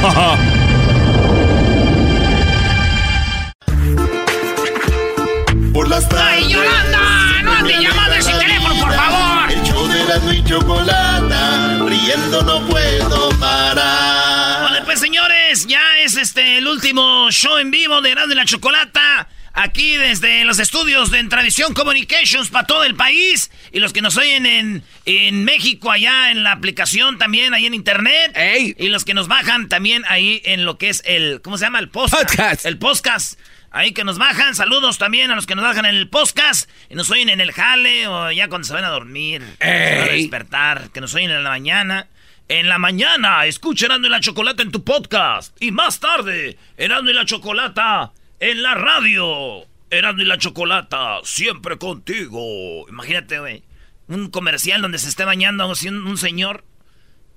Por 5.73 5.87
las 5.87 6.07
tardes. 6.09 6.25
¡Ay, 6.27 6.49
Yolanda! 6.49 6.99
¡No 7.43 7.65
teléfono, 7.65 8.01
por 8.13 8.21
favor! 8.21 8.52
Erasmo 10.03 10.31
y 10.33 10.43
chocolata. 10.43 11.79
Riendo 11.85 12.41
no 12.43 12.65
puedo 12.67 13.29
parar. 13.39 14.63
Vale, 14.63 14.81
pues 14.83 14.99
señores, 14.99 15.65
ya 15.67 15.99
es 15.99 16.17
este 16.17 16.57
el 16.57 16.67
último 16.67 17.31
show 17.31 17.57
en 17.57 17.71
vivo 17.71 18.01
de 18.01 18.11
Erasmo 18.11 18.33
y 18.33 18.35
la 18.35 18.45
Chocolata. 18.45 19.27
Aquí 19.55 19.95
desde 19.97 20.45
los 20.45 20.57
estudios 20.59 21.11
de 21.11 21.23
Tradición 21.25 21.75
Communications 21.75 22.49
para 22.49 22.65
todo 22.65 22.83
el 22.83 22.95
país. 22.95 23.51
Y 23.71 23.79
los 23.79 23.93
que 23.93 24.01
nos 24.01 24.17
oyen 24.17 24.47
en, 24.47 24.83
en 25.05 25.45
México, 25.45 25.91
allá 25.91 26.31
en 26.31 26.43
la 26.43 26.53
aplicación 26.53 27.19
también, 27.19 27.53
ahí 27.53 27.67
en 27.67 27.75
internet. 27.75 28.35
Y 28.77 28.87
los 28.89 29.05
que 29.05 29.13
nos 29.13 29.27
bajan 29.27 29.69
también 29.69 30.03
ahí 30.07 30.41
en 30.45 30.65
lo 30.65 30.79
que 30.79 30.89
es 30.89 31.03
el, 31.05 31.41
¿cómo 31.43 31.59
se 31.59 31.65
llama? 31.65 31.79
El 31.79 31.89
podcast. 31.89 32.65
El 32.65 32.79
podcast. 32.79 33.39
Ahí 33.73 33.91
que 33.91 34.03
nos 34.03 34.19
bajan. 34.19 34.53
Saludos 34.53 34.99
también 34.99 35.31
a 35.31 35.35
los 35.35 35.47
que 35.47 35.55
nos 35.55 35.65
bajan 35.65 35.85
en 35.85 35.95
el 35.95 36.07
podcast. 36.07 36.69
Y 36.91 36.95
nos 36.95 37.09
oyen 37.09 37.29
en 37.29 37.41
el 37.41 37.51
jale 37.51 38.07
o 38.07 38.31
ya 38.31 38.47
cuando 38.47 38.67
se 38.67 38.73
van 38.73 38.85
a 38.85 38.89
dormir. 38.89 39.41
Se 39.59 39.67
van 39.67 40.09
a 40.09 40.11
despertar. 40.13 40.89
Que 40.91 41.01
nos 41.01 41.15
oyen 41.15 41.31
en 41.31 41.43
la 41.43 41.49
mañana. 41.49 42.07
En 42.49 42.69
la 42.69 42.77
mañana, 42.77 43.45
escucha 43.47 43.87
Erasmo 43.87 44.05
y 44.05 44.09
la 44.09 44.19
Chocolata 44.19 44.61
en 44.61 44.71
tu 44.71 44.83
podcast. 44.83 45.57
Y 45.59 45.71
más 45.71 45.99
tarde, 45.99 46.57
Erasmo 46.77 47.09
y 47.09 47.13
la 47.13 47.25
Chocolata 47.25 48.11
en 48.39 48.61
la 48.61 48.75
radio. 48.75 49.65
Erasmo 49.89 50.21
y 50.21 50.25
la 50.25 50.37
Chocolata, 50.37 51.21
siempre 51.23 51.79
contigo. 51.79 52.87
Imagínate, 52.89 53.39
güey. 53.39 53.63
Un 54.07 54.29
comercial 54.29 54.83
donde 54.83 54.99
se 54.99 55.09
esté 55.09 55.25
bañando 55.25 55.67
un, 55.67 55.95
un 56.05 56.17
señor. 56.19 56.63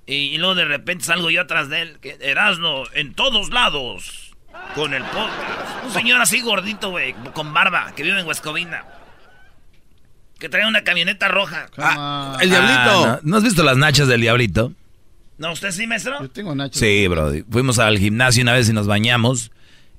Y, 0.07 0.15
y 0.15 0.37
luego 0.39 0.55
de 0.55 0.67
repente 0.67 1.05
salgo 1.07 1.31
yo 1.31 1.41
atrás 1.41 1.71
de 1.71 1.81
él. 1.81 1.99
Que, 2.01 2.19
Erasmo, 2.21 2.85
en 2.93 3.15
todos 3.15 3.49
lados. 3.51 4.26
Con 4.75 4.95
el 4.95 5.03
podcast. 5.05 5.85
Un 5.85 5.93
señor 5.93 6.21
así 6.21 6.41
gordito, 6.41 6.91
güey. 6.91 7.15
Con 7.33 7.53
barba. 7.53 7.93
Que 7.97 8.03
vive 8.03 8.21
en 8.21 8.27
Huescovina. 8.27 8.85
Que 10.39 10.49
trae 10.49 10.67
una 10.67 10.83
camioneta 10.85 11.29
roja. 11.29 11.67
el 12.41 12.51
diablito. 12.51 13.07
¿no, 13.07 13.21
¿no 13.23 13.37
has 13.39 13.43
visto 13.43 13.63
las 13.63 13.77
nachas 13.77 14.09
del 14.09 14.21
diablito? 14.21 14.73
¿No, 15.39 15.53
usted 15.53 15.71
sí, 15.71 15.87
maestro? 15.87 16.21
Yo 16.21 16.31
tengo 16.31 16.55
nachos. 16.55 16.79
Sí, 16.79 17.07
Brody. 17.09 17.43
Fuimos 17.51 17.79
al 17.79 17.99
gimnasio 17.99 18.43
una 18.43 18.53
vez 18.53 18.69
y 18.69 18.73
nos 18.73 18.87
bañamos. 18.87 19.51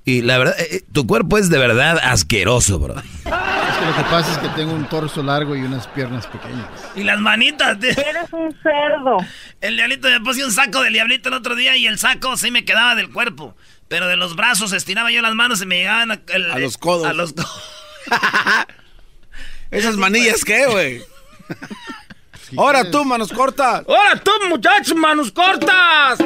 Y 0.04 0.22
la 0.22 0.38
verdad, 0.38 0.54
eh, 0.58 0.84
tu 0.92 1.06
cuerpo 1.06 1.38
es 1.38 1.50
de 1.50 1.58
verdad 1.58 1.98
asqueroso, 2.02 2.78
bro. 2.78 2.94
Es 2.98 3.04
que 3.22 3.86
lo 3.86 3.96
que 3.96 4.02
pasa 4.10 4.32
es 4.32 4.38
que 4.38 4.48
tengo 4.56 4.72
un 4.72 4.88
torso 4.88 5.22
largo 5.22 5.54
y 5.54 5.60
unas 5.60 5.86
piernas 5.88 6.26
pequeñas. 6.26 6.66
Y 6.96 7.04
las 7.04 7.20
manitas. 7.20 7.76
Eres 7.82 8.32
un 8.32 8.56
cerdo. 8.62 9.18
El 9.60 9.76
diablito 9.76 10.08
me 10.08 10.20
puse 10.20 10.44
un 10.44 10.50
saco 10.50 10.82
del 10.82 10.94
diablito 10.94 11.28
el 11.28 11.34
otro 11.34 11.54
día 11.54 11.76
y 11.76 11.86
el 11.86 11.98
saco 11.98 12.36
sí 12.36 12.50
me 12.50 12.64
quedaba 12.64 12.94
del 12.94 13.10
cuerpo. 13.10 13.54
Pero 13.88 14.06
de 14.06 14.16
los 14.16 14.36
brazos 14.36 14.72
estiraba 14.72 15.10
yo 15.10 15.22
las 15.22 15.34
manos 15.34 15.62
y 15.62 15.66
me 15.66 15.78
llegaban 15.78 16.10
a, 16.12 16.20
el- 16.28 16.50
A 16.50 16.58
los 16.58 16.76
codos. 16.78 17.06
A 17.06 17.12
los 17.12 17.32
codos. 17.32 17.62
¿Esas 19.70 19.96
manillas 19.96 20.44
qué, 20.44 20.66
güey? 20.66 21.02
Ahora 22.56 22.90
tú, 22.90 23.04
manos 23.04 23.32
cortas. 23.32 23.82
¡Hola 23.86 24.20
tú, 24.22 24.30
muchachos, 24.48 24.94
manos 24.96 25.30
cortas! 25.32 26.18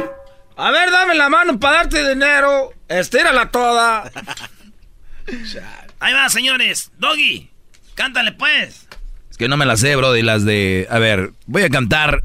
A 0.57 0.71
ver, 0.71 0.91
dame 0.91 1.15
la 1.15 1.29
mano 1.29 1.59
para 1.59 1.79
darte 1.79 2.09
dinero. 2.09 2.73
Estírala 2.89 3.51
toda. 3.51 4.11
Ahí 5.99 6.13
va, 6.15 6.29
señores. 6.29 6.93
Doggy, 6.99 7.51
cántale 7.95 8.33
pues. 8.33 8.87
Es 9.31 9.37
que 9.37 9.49
no 9.49 9.57
me 9.57 9.67
las 9.67 9.81
sé, 9.81 9.97
bro, 9.97 10.15
y 10.17 10.23
las 10.23 10.45
de... 10.45 10.87
A 10.91 10.99
ver, 10.99 11.33
voy 11.47 11.63
a 11.63 11.71
cantar 11.71 12.23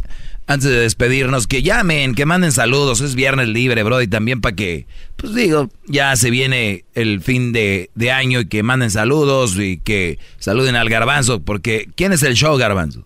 antes 0.47 0.69
de 0.69 0.79
despedirnos. 0.79 1.45
Que 1.45 1.61
llamen, 1.61 2.15
que 2.15 2.25
manden 2.25 2.51
saludos. 2.51 3.01
Es 3.01 3.13
viernes 3.15 3.49
libre, 3.49 3.83
bro, 3.83 4.01
y 4.01 4.07
también 4.07 4.41
para 4.41 4.55
que... 4.55 4.87
Pues 5.17 5.35
digo, 5.35 5.69
ya 5.87 6.15
se 6.15 6.31
viene 6.31 6.85
el 6.95 7.21
fin 7.21 7.51
de, 7.51 7.91
de 7.95 8.11
año 8.11 8.39
y 8.39 8.47
que 8.47 8.63
manden 8.63 8.89
saludos 8.89 9.55
y 9.57 9.77
que 9.77 10.17
saluden 10.39 10.75
al 10.75 10.89
garbanzo. 10.89 11.41
Porque, 11.41 11.89
¿quién 11.95 12.13
es 12.13 12.23
el 12.23 12.33
show, 12.35 12.57
garbanzo? 12.57 13.05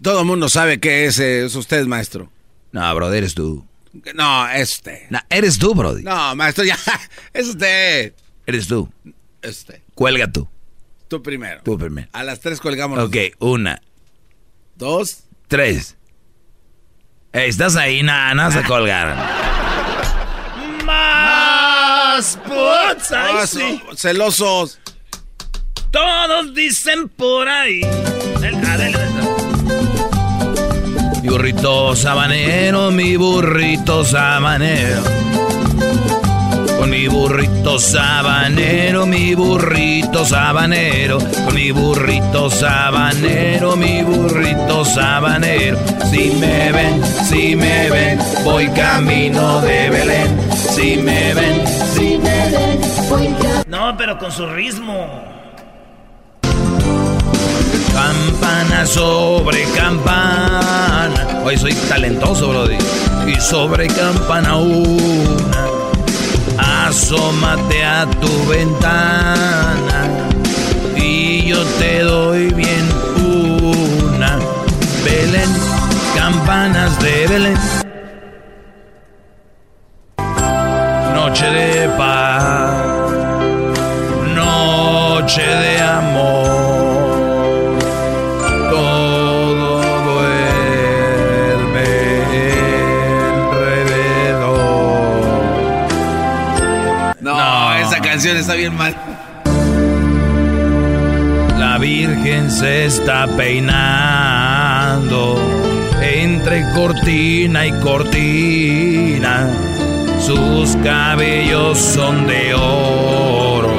Todo 0.00 0.20
el 0.20 0.26
mundo 0.26 0.48
sabe 0.48 0.78
que 0.80 1.06
es, 1.06 1.18
eh, 1.18 1.44
es 1.44 1.54
usted, 1.54 1.86
maestro. 1.86 2.30
No, 2.72 2.94
bro, 2.94 3.12
eres 3.12 3.34
tú. 3.34 3.66
No, 4.14 4.48
es 4.50 4.74
usted. 4.74 4.98
No, 5.10 5.18
eres 5.30 5.58
tú, 5.58 5.74
brody. 5.74 6.02
No, 6.02 6.34
maestro, 6.36 6.64
ya. 6.64 6.78
Es 7.32 7.48
usted. 7.48 8.12
Eres 8.46 8.66
tú. 8.68 8.88
Es 9.40 9.58
usted. 9.58 9.80
Cuelga 9.94 10.30
tú. 10.30 10.46
Tú 11.08 11.22
primero. 11.22 11.62
Tú 11.64 11.78
primero. 11.78 12.08
A 12.12 12.22
las 12.22 12.40
tres 12.40 12.60
colgamos. 12.60 12.98
Ok, 12.98 13.16
una, 13.38 13.80
Dos. 14.76 15.20
tres. 15.48 15.96
Estás 17.44 17.76
ahí, 17.76 18.02
nada, 18.02 18.32
nada 18.34 18.50
se 18.50 18.62
colgar. 18.62 19.14
Más 20.84 22.38
puts, 22.44 23.12
ay, 23.12 23.34
Ah, 23.42 23.46
sí. 23.46 23.82
Celosos. 23.94 24.80
Todos 25.90 26.54
dicen 26.54 27.10
por 27.10 27.46
ahí. 27.46 27.82
Ah. 27.84 28.78
Mi 31.22 31.28
burrito 31.28 31.94
sabanero, 31.94 32.90
mi 32.90 33.16
burrito 33.16 34.02
sabanero. 34.04 35.02
Con 36.78 36.90
mi 36.90 37.08
burrito 37.08 37.78
sabanero, 37.78 39.06
mi 39.06 39.34
burrito 39.34 40.24
sabanero. 40.24 41.18
Con 41.18 41.54
mi 41.54 41.72
burrito 41.72 42.50
sabanero, 42.50 43.76
mi 43.76 44.02
burrito 44.02 44.84
sabanero. 44.84 45.78
Si 46.10 46.30
me 46.38 46.72
ven, 46.72 47.02
si 47.24 47.56
me 47.56 47.90
ven, 47.90 48.18
voy 48.44 48.68
camino 48.68 49.60
de 49.60 49.90
Belén. 49.90 50.38
Si 50.52 50.96
me 50.96 51.34
ven, 51.34 51.66
si 51.66 52.18
me 52.18 52.50
ven, 52.50 52.80
voy 53.08 53.34
No, 53.66 53.96
pero 53.96 54.18
con 54.18 54.30
su 54.30 54.46
ritmo. 54.46 55.36
Campana 57.92 58.84
sobre 58.84 59.64
campana. 59.74 61.42
Hoy 61.44 61.56
soy 61.56 61.72
talentoso, 61.88 62.50
Brody. 62.50 62.76
Y 63.26 63.40
sobre 63.40 63.86
campana 63.86 64.56
una. 64.56 65.55
Asómate 66.86 67.84
a 67.84 68.06
tu 68.20 68.46
ventana. 68.46 70.08
Y 70.94 71.46
yo 71.46 71.64
te 71.80 72.02
doy 72.02 72.54
bien 72.54 72.86
una. 73.18 74.38
Belén, 75.04 75.50
campanas 76.14 76.96
de 77.00 77.26
Belén. 77.26 77.58
Noche 81.12 81.46
de 81.50 81.88
paz. 81.98 82.70
Noche 84.36 85.42
de 85.42 85.75
bien 98.54 98.74
mal. 98.76 98.94
La 101.58 101.78
Virgen 101.78 102.50
se 102.50 102.86
está 102.86 103.26
peinando 103.36 103.76
entre 106.00 106.62
cortina 106.72 107.66
y 107.66 107.72
cortina. 107.80 109.48
Sus 110.20 110.76
cabellos 110.76 111.78
son 111.78 112.26
de 112.26 112.54
oro 112.54 113.72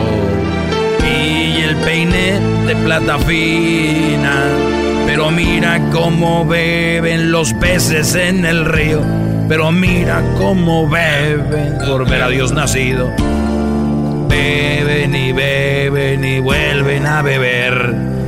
y 1.03 1.61
el 1.61 1.75
peine 1.77 2.39
de 2.65 2.75
plata 2.75 3.17
fina. 3.19 4.43
Pero 5.05 5.31
mira 5.31 5.79
cómo 5.91 6.45
beben 6.45 7.31
los 7.31 7.53
peces 7.53 8.15
en 8.15 8.45
el 8.45 8.65
río. 8.65 9.01
Pero 9.47 9.71
mira 9.71 10.21
cómo 10.37 10.87
beben 10.89 11.77
por 11.87 12.09
ver 12.09 12.21
a 12.21 12.29
Dios 12.29 12.51
nacido. 12.51 13.13
Beben 14.37 15.15
y 15.15 15.31
beben 15.31 16.23
y 16.23 16.39
vuelven 16.39 17.07
a 17.07 17.23
beber 17.23 17.73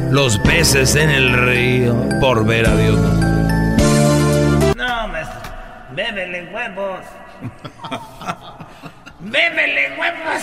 los 0.09 0.39
peces 0.39 0.95
en 0.95 1.11
el 1.11 1.31
río 1.33 1.95
por 2.19 2.43
ver 2.45 2.67
a 2.67 2.75
Dios. 2.75 2.99
No, 4.75 5.07
maestro. 5.07 5.39
Bébele 5.95 6.49
huevos. 6.51 7.05
Bébele 9.19 9.91
huevos. 9.99 10.41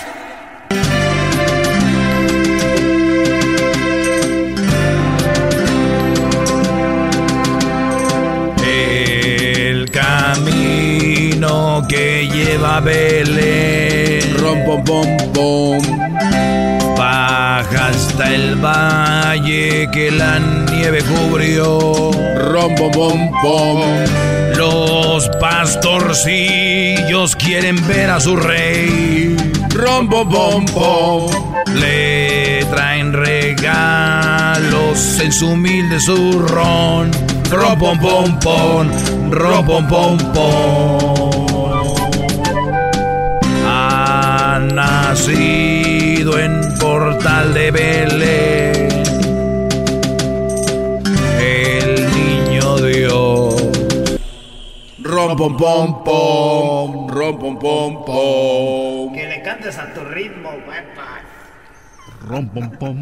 El 8.63 9.91
camino 9.91 11.83
que 11.89 12.29
lleva 12.29 12.77
a 12.77 12.81
Belén. 12.81 14.06
Rom, 14.39 14.65
pom, 14.65 14.85
pom, 14.85 15.17
pom. 15.33 15.79
Baja 16.97 17.89
hasta 17.89 18.35
el 18.35 18.57
valle 18.57 19.89
que 19.93 20.11
la 20.11 20.39
nieve 20.39 21.03
cubrió. 21.03 22.11
Rom, 22.37 22.75
pom, 22.75 22.91
pom, 22.93 23.31
pom. 23.43 23.81
Los 24.57 25.29
pastorcillos 25.41 27.37
quieren 27.37 27.77
ver 27.89 28.11
a 28.11 28.21
su 28.21 28.37
rey. 28.37 29.37
Rom, 29.71 30.09
pom, 30.09 30.29
pom, 30.29 30.65
pom. 30.67 31.31
Le 31.75 32.65
traen 32.71 33.13
regalos 33.13 33.59
en 35.21 35.33
su 35.33 35.49
humilde 35.49 35.99
zurrón. 36.01 37.11
Rom, 37.51 37.79
pom, 37.79 37.99
pom, 37.99 38.39
pom. 38.41 38.91
Rom, 39.31 39.67
pom, 39.67 39.87
pom, 39.89 40.19
pom. 40.33 41.26
Portal 47.17 47.55
de 47.55 47.71
Belén. 47.71 48.89
El 51.41 52.11
niño 52.13 52.77
Dios. 52.77 53.63
Rom, 54.99 55.37
pom, 55.37 55.57
pom, 55.57 56.05
pom. 56.05 57.09
Rom, 57.09 57.39
pom, 57.39 57.59
pom, 57.59 58.05
pom. 58.05 59.15
Que 59.15 59.27
le 59.29 59.43
cantes 59.43 59.79
a 59.79 59.95
tu 59.95 60.05
ritmo, 60.05 60.51
huepa. 60.69 61.23
Rom, 62.29 62.49
pom, 62.49 62.71
pom, 62.73 63.01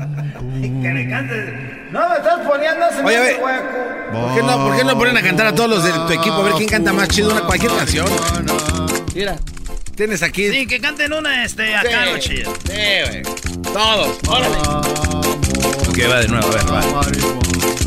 Que 0.61 0.93
le 0.93 1.11
cantes. 1.11 1.91
No 1.91 2.09
me 2.09 2.17
estás 2.17 2.47
poniendo 2.47 2.87
ese 2.87 3.03
Oye, 3.03 3.19
hueco. 3.19 3.47
¿Por 4.13 4.35
qué, 4.35 4.43
no, 4.43 4.65
¿Por 4.65 4.77
qué 4.77 4.85
no 4.85 4.97
ponen 4.97 5.17
a 5.17 5.23
cantar 5.23 5.47
a 5.49 5.55
todos 5.55 5.71
los 5.71 5.85
de 5.85 5.91
tu 5.91 6.13
equipo? 6.13 6.37
A 6.37 6.43
ver 6.45 6.53
quién 6.55 6.69
canta 6.69 6.93
más 6.93 7.09
chido 7.09 7.33
una 7.33 7.41
cualquier 7.41 7.73
canción. 7.73 8.07
Mira, 9.13 9.37
tienes 9.95 10.23
aquí. 10.23 10.51
Sí, 10.51 10.67
que 10.67 10.81
canten 10.81 11.13
una 11.13 11.45
este 11.45 11.75
acá, 11.75 12.07
Sí. 12.21 12.29
chido. 12.29 12.55
Sí, 12.67 12.73
güey. 13.09 13.23
Todos. 13.73 14.19
Órale. 14.29 15.44
Que 15.95 16.07
va 16.07 16.21
de 16.21 16.29
nuevo, 16.29 16.47
a 16.47 16.51
ver, 16.51 16.65
va. 16.73 17.35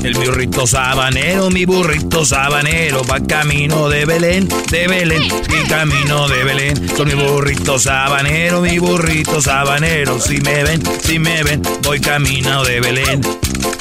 El 0.03 0.13
burrito 0.13 0.65
sabanero, 0.65 1.49
mi 1.49 1.65
burrito 1.65 2.23
sabanero, 2.23 3.03
va 3.03 3.19
camino 3.19 3.89
de 3.89 4.05
Belén, 4.05 4.47
de 4.69 4.87
Belén, 4.87 5.23
y 5.23 5.67
camino 5.67 6.29
de 6.29 6.43
Belén. 6.43 6.87
Con 6.95 7.07
mi 7.07 7.13
burrito 7.13 7.77
sabanero, 7.79 8.61
mi 8.61 8.79
burrito 8.79 9.41
sabanero, 9.41 10.19
si 10.19 10.37
me 10.37 10.63
ven, 10.63 10.81
si 11.03 11.19
me 11.19 11.43
ven, 11.43 11.61
voy 11.83 11.99
camino 11.99 12.63
de 12.63 12.79
Belén. 12.79 13.21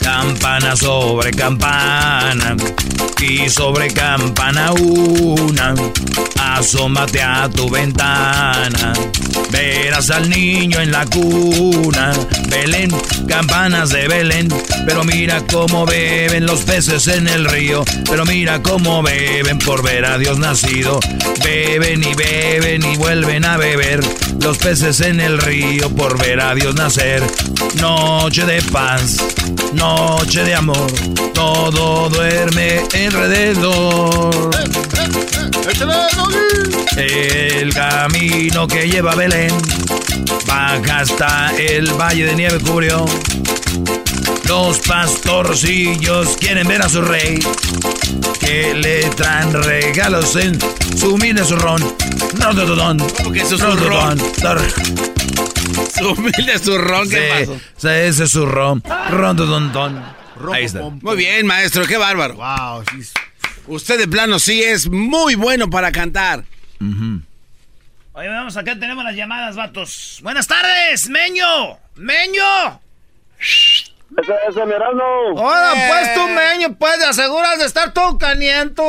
Campana 0.00 0.74
sobre 0.74 1.30
campana 1.32 2.56
y 3.20 3.48
sobre 3.48 3.92
campana 3.92 4.72
una. 4.72 5.74
Asómate 6.38 7.20
a 7.20 7.48
tu 7.48 7.68
ventana, 7.68 8.92
verás 9.50 10.10
al 10.10 10.30
niño 10.30 10.80
en 10.80 10.90
la 10.90 11.04
cuna. 11.06 12.12
Belén, 12.48 12.90
de 13.90 14.08
Belén, 14.08 14.48
pero 14.86 15.04
mira 15.04 15.42
cómo 15.50 15.86
beben 15.86 16.46
los 16.46 16.62
peces 16.62 17.06
en 17.08 17.28
el 17.28 17.44
río. 17.44 17.84
Pero 18.08 18.24
mira 18.24 18.62
cómo 18.62 19.02
beben 19.02 19.58
por 19.58 19.82
ver 19.82 20.04
a 20.04 20.18
Dios 20.18 20.38
nacido. 20.38 21.00
Beben 21.44 22.02
y 22.02 22.14
beben 22.14 22.84
y 22.84 22.96
vuelven 22.96 23.44
a 23.44 23.56
beber 23.56 24.00
los 24.40 24.58
peces 24.58 25.00
en 25.00 25.20
el 25.20 25.38
río 25.38 25.90
por 25.90 26.18
ver 26.18 26.40
a 26.40 26.54
Dios 26.54 26.74
nacer. 26.74 27.22
Noche 27.80 28.44
de 28.46 28.62
paz, 28.62 29.16
noche 29.72 30.44
de 30.44 30.54
amor, 30.54 30.92
todo 31.32 32.08
duerme 32.08 32.82
alrededor. 32.94 34.50
El 36.96 37.74
camino 37.74 38.66
que 38.66 38.88
lleva 38.88 39.14
Belén 39.14 39.52
baja 40.46 41.00
hasta 41.00 41.52
el 41.56 41.92
valle 41.92 42.26
de 42.26 42.34
nieve 42.34 42.58
cubrió. 42.60 43.04
Los 44.48 44.78
pastorcillos 44.80 46.36
quieren 46.36 46.66
ver 46.68 46.82
a 46.82 46.88
su 46.88 47.02
rey, 47.02 47.38
que 48.40 48.74
le 48.74 49.02
traen 49.10 49.52
regalos 49.52 50.36
en 50.36 50.58
su 50.96 51.14
humilde 51.14 51.44
zurrón. 51.44 51.82
No, 52.38 52.52
no, 52.52 52.64
no, 52.64 52.94
no. 52.94 53.06
¿Cómo 53.16 53.32
que 53.32 53.44
su 53.44 53.58
zurrón? 53.58 54.18
Su 55.96 56.10
humilde 56.10 56.58
zurrón, 56.58 57.08
¿qué 57.08 57.16
Sí, 57.40 57.46
pasó? 57.46 57.60
sí, 57.76 57.88
ese 57.88 58.24
es 58.24 58.30
zurrón. 58.30 58.82
Ron, 59.10 59.36
don, 59.36 59.72
don. 59.72 60.04
Ahí 60.52 60.64
está. 60.64 60.80
Muy 60.80 61.16
bien, 61.16 61.46
maestro, 61.46 61.86
qué 61.86 61.96
bárbaro. 61.96 62.34
Wow, 62.34 62.84
sí. 62.90 63.10
Usted 63.66 63.98
de 63.98 64.06
plano 64.06 64.38
sí 64.38 64.62
es 64.62 64.88
muy 64.88 65.34
bueno 65.34 65.68
para 65.68 65.90
cantar. 65.90 66.44
Oye, 66.80 68.28
vamos, 68.28 68.56
acá 68.56 68.78
tenemos 68.78 69.02
las 69.04 69.16
llamadas, 69.16 69.56
vatos. 69.56 70.20
Buenas 70.22 70.46
tardes, 70.46 71.08
Meño. 71.08 71.78
Meño. 71.96 72.80
Ese, 74.16 74.64
mi 74.66 74.72
Erasmo. 74.72 75.02
Ahora, 75.38 75.72
pues 75.88 76.14
tú, 76.14 76.26
meño, 76.28 76.74
pues, 76.78 76.98
te 76.98 77.04
aseguras 77.04 77.58
de 77.58 77.66
estar 77.66 77.92
todo 77.92 78.16
caniento. 78.18 78.82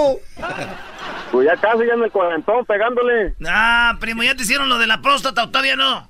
Pues 1.31 1.45
ya 1.45 1.55
casi 1.57 1.85
ya 1.85 1.93
en 1.93 2.03
el 2.03 2.11
cuarentón 2.11 2.65
pegándole. 2.65 3.33
Ah, 3.45 3.95
primo, 3.99 4.23
¿ya 4.23 4.35
te 4.35 4.43
hicieron 4.43 4.69
lo 4.69 4.77
de 4.77 4.87
la 4.87 5.01
próstata 5.01 5.43
o 5.43 5.49
todavía 5.49 5.75
no? 5.75 6.09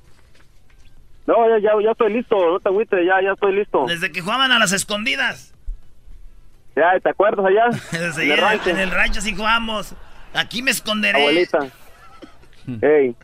No, 1.26 1.36
ya, 1.50 1.60
ya, 1.60 1.72
ya 1.84 1.92
estoy 1.92 2.14
listo, 2.14 2.36
no 2.38 2.60
te 2.60 2.70
agüites, 2.70 3.00
ya, 3.06 3.22
ya 3.22 3.32
estoy 3.34 3.54
listo. 3.56 3.86
Desde 3.88 4.12
que 4.12 4.22
jugaban 4.22 4.52
a 4.52 4.60
las 4.60 4.72
escondidas. 4.72 5.54
Ya, 6.76 6.98
¿te 7.02 7.10
acuerdas 7.10 7.46
allá? 7.46 8.12
Sí, 8.14 8.22
en 8.22 8.32
el 8.32 8.38
rancho. 8.38 8.70
en 8.70 8.78
el 8.80 8.92
rancho 8.92 9.20
sí 9.22 9.36
jugamos. 9.36 9.94
Aquí 10.34 10.62
me 10.62 10.72
esconderé. 10.72 11.20
Abuelita. 11.20 11.60
Ey. 12.82 13.16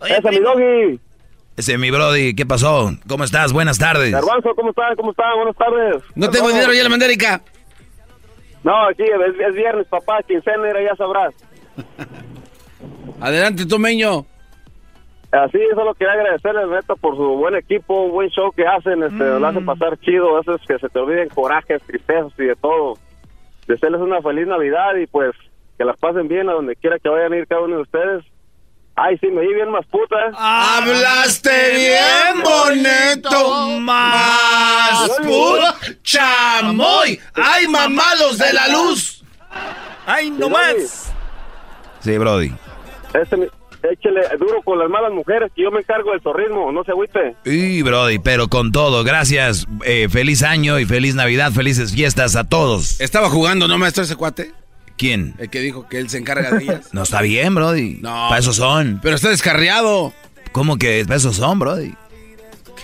Oye, 0.00 0.12
Ese, 0.18 0.22
mi 0.30 0.36
primo. 0.36 0.50
doggy. 0.50 1.00
Ese 1.56 1.78
mi 1.78 1.90
Brody, 1.90 2.34
¿qué 2.34 2.44
pasó? 2.44 2.90
¿Cómo 3.08 3.22
estás? 3.22 3.52
Buenas 3.52 3.78
tardes. 3.78 4.10
Garbanzo, 4.10 4.54
¿cómo 4.56 4.70
están? 4.70 4.96
¿Cómo 4.96 5.12
están? 5.12 5.36
Buenas 5.36 5.56
tardes. 5.56 6.02
No 6.16 6.28
tengo 6.28 6.48
dinero 6.48 6.72
ya 6.72 6.78
en 6.78 6.84
la 6.84 6.90
mandérica. 6.90 7.42
No, 8.64 8.88
aquí 8.88 9.02
es, 9.02 9.40
es 9.48 9.54
viernes, 9.54 9.86
papá, 9.86 10.20
quincena, 10.26 10.72
ya 10.82 10.96
sabrás. 10.96 11.34
Adelante, 13.20 13.66
tú, 13.66 13.78
meño. 13.78 14.26
Así, 15.30 15.58
solo 15.74 15.94
quería 15.94 16.14
agradecerles, 16.14 16.68
neta, 16.68 16.94
por 16.96 17.16
su 17.16 17.22
buen 17.22 17.56
equipo, 17.56 18.08
buen 18.08 18.30
show 18.30 18.52
que 18.52 18.66
hacen, 18.66 19.02
este, 19.02 19.38
lo 19.38 19.46
hacen 19.46 19.64
pasar 19.64 19.98
chido, 19.98 20.38
haces 20.38 20.60
que 20.66 20.78
se 20.78 20.88
te 20.88 20.98
olviden 20.98 21.28
corajes, 21.28 21.82
tristezas 21.82 22.32
y 22.38 22.44
de 22.44 22.56
todo. 22.56 22.94
Desearles 23.66 24.00
una 24.00 24.22
feliz 24.22 24.46
Navidad 24.46 24.94
y 24.96 25.06
pues 25.06 25.32
que 25.76 25.84
las 25.84 25.96
pasen 25.98 26.28
bien 26.28 26.48
a 26.48 26.52
donde 26.52 26.76
quiera 26.76 26.98
que 26.98 27.08
vayan 27.08 27.32
a 27.32 27.36
ir 27.36 27.46
cada 27.46 27.62
uno 27.62 27.76
de 27.76 27.82
ustedes. 27.82 28.24
Ay, 28.96 29.18
sí, 29.18 29.26
me 29.26 29.42
di 29.42 29.52
bien 29.52 29.70
más 29.70 29.84
puta. 29.86 30.14
¿eh? 30.16 30.32
Hablaste 30.36 31.50
bien 31.74 32.42
bonito, 32.44 33.80
más 33.80 35.10
puta 35.20 35.76
chamoy. 36.02 37.18
¡Ay, 37.34 37.66
mamalos 37.66 38.38
de 38.38 38.52
la 38.52 38.68
luz! 38.68 39.24
¡Ay, 40.06 40.30
no 40.30 40.48
más! 40.48 41.12
Sí, 42.00 42.16
Brody. 42.18 42.52
Este, 43.14 43.50
échele 43.90 44.20
duro 44.38 44.62
con 44.62 44.78
las 44.78 44.88
malas 44.88 45.12
mujeres, 45.12 45.50
que 45.56 45.62
yo 45.62 45.72
me 45.72 45.80
encargo 45.80 46.12
del 46.12 46.20
zorrismo, 46.20 46.70
no 46.70 46.84
se 46.84 46.92
agüite. 46.92 47.34
Y 47.44 47.82
Brody, 47.82 48.20
pero 48.20 48.48
con 48.48 48.70
todo, 48.70 49.02
gracias. 49.02 49.66
Eh, 49.84 50.08
feliz 50.08 50.44
año 50.44 50.78
y 50.78 50.84
feliz 50.84 51.16
Navidad, 51.16 51.50
felices 51.50 51.92
fiestas 51.92 52.36
a 52.36 52.44
todos. 52.44 53.00
Estaba 53.00 53.28
jugando, 53.28 53.66
¿no, 53.66 53.76
maestro, 53.76 54.04
ese 54.04 54.14
cuate? 54.14 54.52
¿Quién? 54.96 55.34
El 55.38 55.50
que 55.50 55.60
dijo 55.60 55.88
que 55.88 55.98
él 55.98 56.08
se 56.08 56.18
encarga 56.18 56.50
de 56.52 56.64
ellas. 56.64 56.88
No 56.92 57.02
está 57.02 57.20
bien, 57.20 57.54
Brody. 57.54 57.98
No. 58.00 58.28
Para 58.28 58.38
eso 58.38 58.52
son. 58.52 59.00
Pero 59.02 59.16
está 59.16 59.28
descarriado. 59.28 60.12
¿Cómo 60.52 60.76
que 60.76 61.04
para 61.04 61.16
eso 61.16 61.32
son, 61.32 61.58
Brody? 61.58 61.94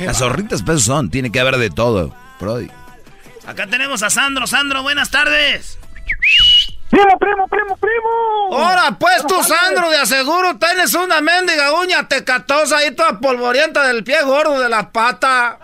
Las 0.00 0.18
zorritas 0.18 0.62
para 0.62 0.78
eso 0.78 0.86
son. 0.86 1.10
Tiene 1.10 1.30
que 1.30 1.38
haber 1.38 1.58
de 1.58 1.70
todo, 1.70 2.14
Brody. 2.40 2.68
Acá 3.46 3.66
tenemos 3.66 4.02
a 4.02 4.10
Sandro. 4.10 4.46
Sandro, 4.46 4.82
buenas 4.82 5.10
tardes. 5.10 5.78
Primo, 6.90 7.18
primo, 7.18 7.46
primo, 7.46 7.76
primo. 7.76 8.58
Ahora, 8.58 8.96
pues 8.98 9.24
tú, 9.26 9.36
Sandro, 9.44 9.90
de 9.90 9.98
aseguro 9.98 10.58
tienes 10.58 10.92
una 10.94 11.20
mendiga 11.20 11.72
uña 11.80 12.08
tecatosa 12.08 12.78
ahí 12.78 12.90
toda 12.92 13.20
polvorienta 13.20 13.86
del 13.86 14.02
pie 14.02 14.22
gordo 14.24 14.60
de 14.60 14.68
la 14.68 14.90
pata. 14.90 15.58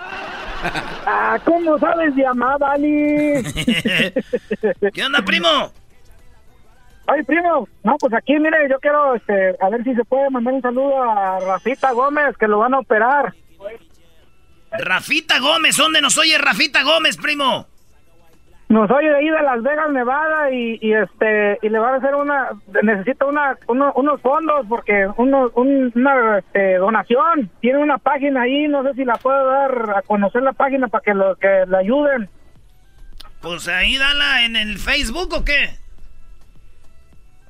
Ah, 1.05 1.37
¿cómo 1.45 1.79
sabes 1.79 2.15
de 2.15 2.25
amar, 2.27 2.63
Ali? 2.63 3.43
¿Qué 4.95 5.05
onda, 5.05 5.25
primo? 5.25 5.73
Ay, 7.09 7.23
primo, 7.23 7.69
no, 7.85 7.97
pues 7.99 8.13
aquí, 8.15 8.39
mire, 8.39 8.57
yo 8.69 8.79
quiero, 8.81 9.15
este, 9.15 9.55
a 9.61 9.69
ver 9.71 9.85
si 9.85 9.95
se 9.95 10.05
puede 10.05 10.29
mandar 10.31 10.55
un 10.55 10.63
saludo 10.63 11.03
a 11.03 11.39
Rafita 11.41 11.93
Gómez, 11.93 12.37
que 12.37 12.49
lo 12.49 12.59
van 12.59 12.75
a 12.75 12.81
operar. 12.81 13.33
Rafita 14.73 15.39
Gómez, 15.39 15.77
¿dónde 15.77 16.01
nos 16.01 16.19
oye 16.19 16.37
Rafita 16.39 16.83
Gómez, 16.83 17.17
primo? 17.17 17.67
Nos 18.69 18.91
oye 18.91 19.09
de 19.09 19.17
ahí 19.17 19.29
de 19.31 19.43
Las 19.43 19.63
Vegas, 19.63 19.91
Nevada, 19.93 20.51
y, 20.51 20.79
y 20.83 20.93
este, 20.93 21.57
y 21.63 21.69
le 21.69 21.79
van 21.79 21.95
a 21.95 21.97
hacer 21.99 22.17
una, 22.17 22.49
necesita 22.83 23.25
una, 23.25 23.57
uno- 23.69 23.93
unos 23.95 24.21
fondos, 24.21 24.67
porque 24.69 25.07
uno, 25.17 25.53
un- 25.55 25.93
una, 25.95 26.39
este, 26.39 26.75
donación. 26.79 27.49
Tiene 27.61 27.79
una 27.79 27.99
página 27.99 28.43
ahí, 28.43 28.67
no 28.67 28.83
sé 28.83 28.95
si 28.95 29.05
la 29.05 29.15
puedo 29.19 29.47
dar 29.47 29.99
a 29.99 30.03
conocer 30.03 30.43
la 30.43 30.53
página 30.53 30.89
para 30.89 31.05
que 31.05 31.15
lo, 31.15 31.37
que 31.37 31.65
le 31.69 31.77
ayuden. 31.77 32.29
Pues 33.41 33.69
ahí 33.69 33.97
dala 33.99 34.45
en 34.45 34.57
el 34.57 34.79
Facebook 34.79 35.33
o 35.33 35.45
qué? 35.45 35.71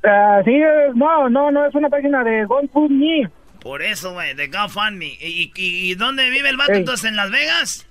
Ah, 0.06 0.40
sí, 0.44 0.52
es- 0.54 0.94
no, 0.94 1.28
no, 1.28 1.50
no, 1.50 1.66
es 1.66 1.74
una 1.74 1.88
página 1.88 2.22
de 2.22 2.44
GoFundMe. 2.44 3.28
Por 3.60 3.82
eso, 3.82 4.12
güey, 4.12 4.34
de 4.34 4.46
GoFundMe. 4.46 5.16
¿Y, 5.20 5.50
y, 5.56 5.90
y 5.90 5.94
dónde 5.96 6.30
vive 6.30 6.48
el 6.48 6.56
vato 6.56 6.72
Ey. 6.72 6.78
entonces? 6.78 7.10
¿En 7.10 7.16
Las 7.16 7.30
Vegas? 7.30 7.86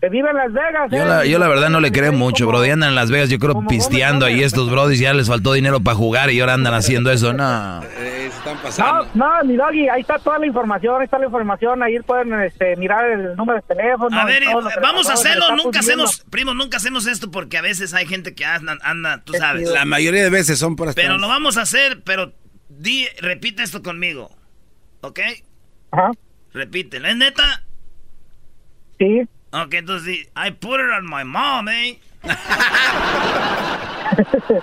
Que 0.00 0.08
vive 0.08 0.30
en 0.30 0.36
Las 0.36 0.52
Vegas. 0.52 0.90
Yo 0.92 0.98
eh. 0.98 1.04
la, 1.04 1.24
yo 1.24 1.38
la 1.40 1.48
verdad 1.48 1.70
no 1.70 1.80
le 1.80 1.90
creo 1.90 2.12
mucho, 2.12 2.46
Brody. 2.46 2.70
Andan 2.70 2.90
en 2.90 2.94
Las 2.94 3.10
Vegas, 3.10 3.30
yo 3.30 3.38
creo, 3.40 3.66
pisteando 3.66 4.26
ahí 4.26 4.44
estos 4.44 4.70
Brodis. 4.70 5.00
Ya 5.00 5.12
les 5.12 5.26
faltó 5.26 5.52
dinero 5.54 5.80
para 5.80 5.96
jugar 5.96 6.30
y 6.30 6.38
ahora 6.38 6.54
andan 6.54 6.72
haciendo 6.74 7.10
eso. 7.10 7.32
No. 7.32 7.82
Eh, 7.82 8.26
están 8.28 8.54
No, 8.54 8.62
pasando. 8.62 9.08
no, 9.14 9.44
mi 9.44 9.56
doggy, 9.56 9.88
ahí 9.88 10.02
está 10.02 10.20
toda 10.20 10.38
la 10.38 10.46
información, 10.46 11.00
ahí 11.00 11.04
está 11.06 11.18
la 11.18 11.26
información, 11.26 11.82
ahí 11.82 11.98
pueden 12.00 12.32
este, 12.42 12.76
mirar 12.76 13.10
el 13.10 13.34
número 13.34 13.60
de 13.60 13.74
teléfono. 13.74 14.16
A 14.16 14.24
ver, 14.24 14.44
y 14.44 14.52
todo 14.52 14.68
vamos 14.80 15.10
a 15.10 15.14
hacerlo. 15.14 15.50
Nunca 15.56 15.80
viendo. 15.80 16.04
hacemos, 16.04 16.24
primo, 16.30 16.54
nunca 16.54 16.76
hacemos 16.76 17.08
esto 17.08 17.32
porque 17.32 17.58
a 17.58 17.62
veces 17.62 17.92
hay 17.92 18.06
gente 18.06 18.36
que 18.36 18.44
anda, 18.44 18.78
anda 18.82 19.22
tú 19.24 19.32
sabes. 19.34 19.68
La 19.68 19.84
mayoría 19.84 20.22
de 20.22 20.30
veces 20.30 20.60
son 20.60 20.76
por 20.76 20.94
Pero 20.94 21.18
lo 21.18 21.26
vamos 21.26 21.56
a 21.56 21.62
hacer, 21.62 22.02
pero 22.04 22.32
di, 22.68 23.08
repite 23.20 23.64
esto 23.64 23.82
conmigo. 23.82 24.30
¿Ok? 25.00 25.18
Ajá. 25.90 26.12
Repítelo. 26.52 27.08
¿Es 27.08 27.16
neta? 27.16 27.64
Sí. 29.00 29.26
Ok, 29.50 29.74
entonces 29.74 30.06
di, 30.06 30.28
I 30.36 30.50
put 30.50 30.80
it 30.80 30.90
on 30.96 31.06
my 31.08 31.24
mom, 31.24 31.68
eh. 31.68 31.98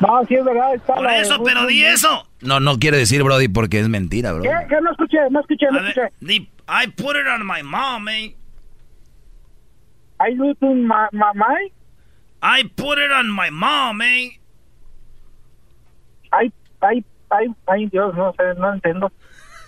No, 0.00 0.24
sí 0.26 0.34
es 0.34 0.44
verdad. 0.44 0.74
Está 0.74 0.94
Por 0.94 1.04
la 1.04 1.12
de 1.12 1.20
eso, 1.20 1.42
pero 1.44 1.66
di 1.66 1.84
eso. 1.84 2.26
No, 2.40 2.58
no 2.58 2.78
quiere 2.78 2.96
decir, 2.96 3.22
Brody, 3.22 3.48
porque 3.48 3.80
es 3.80 3.88
mentira, 3.88 4.32
bro. 4.32 4.42
¿Qué? 4.42 4.50
¿Qué? 4.68 4.80
No 4.80 4.92
escuché, 4.92 5.18
no 5.30 5.40
escuché, 5.40 5.66
no 5.66 5.82
ver, 5.82 5.88
escuché. 5.88 6.08
di, 6.20 6.48
I 6.66 6.86
put 6.96 7.16
it 7.16 7.26
on 7.26 7.46
my 7.46 7.62
mom, 7.62 8.08
eh. 8.08 8.34
¿Hay 10.18 10.34
luz 10.34 10.56
un 10.60 10.86
ma 10.86 11.08
mamay? 11.12 11.72
I 12.42 12.64
put 12.74 12.98
it 12.98 13.10
on 13.12 13.30
my 13.30 13.50
mom, 13.50 14.00
eh. 14.00 14.38
Ay, 16.30 16.50
ay, 16.80 17.04
ay, 17.30 17.48
ay, 17.66 17.86
Dios, 17.86 18.14
no 18.14 18.32
sé, 18.38 18.54
no 18.58 18.72
entiendo. 18.72 19.12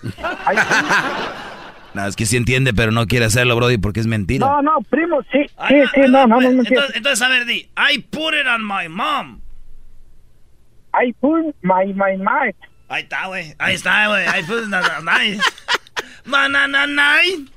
Ay, 1.95 2.03
No, 2.03 2.07
es 2.07 2.17
que 2.17 2.27
sí 2.27 2.37
entiende, 2.37 2.73
pero 2.73 2.93
no 2.93 3.07
quiere 3.07 3.27
hacerlo, 3.27 3.57
Brody, 3.57 3.79
porque 3.79 4.01
es 4.01 4.07
mentira. 4.07 4.47
no, 4.47 4.63
no, 4.63 4.81
primo, 4.89 5.23
sí, 5.31 5.47
Ay, 5.57 5.83
sí, 5.83 5.89
sí, 5.95 6.01
no, 6.03 6.27
no, 6.27 6.27
no, 6.27 6.41
no 6.41 6.49
entiendo. 6.49 6.69
Entonces, 6.69 6.97
entonces, 6.97 7.23
a 7.23 7.29
ver, 7.29 7.45
di, 7.45 7.69
I 7.77 7.99
put 8.11 8.35
it 8.35 8.47
on 8.47 8.65
my 8.65 8.89
mom. 8.89 9.41
I 10.95 11.13
put 11.21 11.55
my, 11.63 11.87
my, 11.95 12.17
my. 12.19 12.55
Ahí 12.89 13.03
está, 13.03 13.27
güey. 13.27 13.55
Ahí 13.59 13.75
está, 13.75 14.09
güey. 14.09 14.27
I 14.27 14.43
put 14.43 14.67
it 14.67 14.73
on 14.73 15.05
my 15.05 15.39
Banana 16.27 16.87
night. 16.87 17.51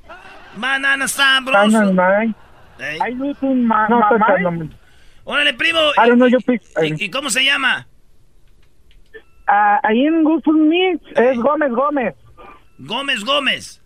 Banana 0.57 1.07
sabroso. 1.07 1.93
Banana, 1.93 2.35
I 2.79 3.09
lose 3.11 3.41
my, 3.41 3.87
no, 3.89 3.99
my 3.99 4.69
Órale, 5.25 5.57
primo. 5.57 5.79
I 5.97 6.07
don't 6.07 6.19
know 6.19 6.27
your 6.27 6.41
¿Y, 6.83 7.05
¿Y, 7.05 7.09
cómo 7.09 7.29
se 7.29 7.43
llama? 7.43 7.87
Uh, 9.47 9.79
ahí 9.83 10.05
en 10.05 10.23
Google 10.23 10.53
Meet 10.53 11.01
es 11.17 11.37
Gómez 11.37 11.71
Gómez. 11.71 12.15
Gómez 12.77 13.23
Gómez. 13.23 13.81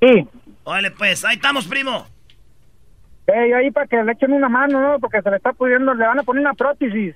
Sí. 0.00 0.26
Órale, 0.64 0.90
pues, 0.90 1.24
ahí 1.24 1.36
estamos, 1.36 1.66
primo. 1.66 2.06
Ey, 3.26 3.52
ahí 3.52 3.70
para 3.70 3.86
que 3.86 4.02
le 4.02 4.12
echen 4.12 4.32
una 4.32 4.48
mano, 4.48 4.80
¿no? 4.80 4.98
Porque 4.98 5.22
se 5.22 5.30
le 5.30 5.36
está 5.36 5.52
pudiendo, 5.52 5.94
le 5.94 6.06
van 6.06 6.18
a 6.18 6.22
poner 6.22 6.40
una 6.40 6.54
prótesis. 6.54 7.14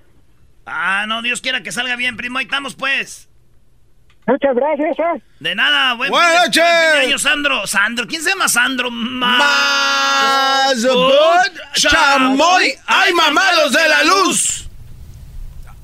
Ah, 0.66 1.04
no, 1.08 1.22
Dios 1.22 1.40
quiera 1.40 1.62
que 1.62 1.72
salga 1.72 1.96
bien, 1.96 2.16
primo. 2.16 2.38
Ahí 2.38 2.44
estamos, 2.44 2.74
pues. 2.74 3.28
Muchas 4.26 4.54
gracias, 4.56 4.98
¿eh? 4.98 5.22
De 5.40 5.54
nada, 5.54 5.94
buen 5.94 6.10
Buenas 6.10 6.46
noches. 6.46 6.62
año, 7.04 7.18
Sandro. 7.18 7.66
Sandro, 7.66 8.06
¿quién 8.06 8.22
se 8.22 8.30
llama 8.30 8.48
Sandro? 8.48 8.90
Más 8.90 10.74
chamoy. 11.74 12.72
¡Ay, 12.86 13.12
mamados 13.12 13.72
de 13.72 13.88
la 13.88 14.04
luz! 14.04 14.70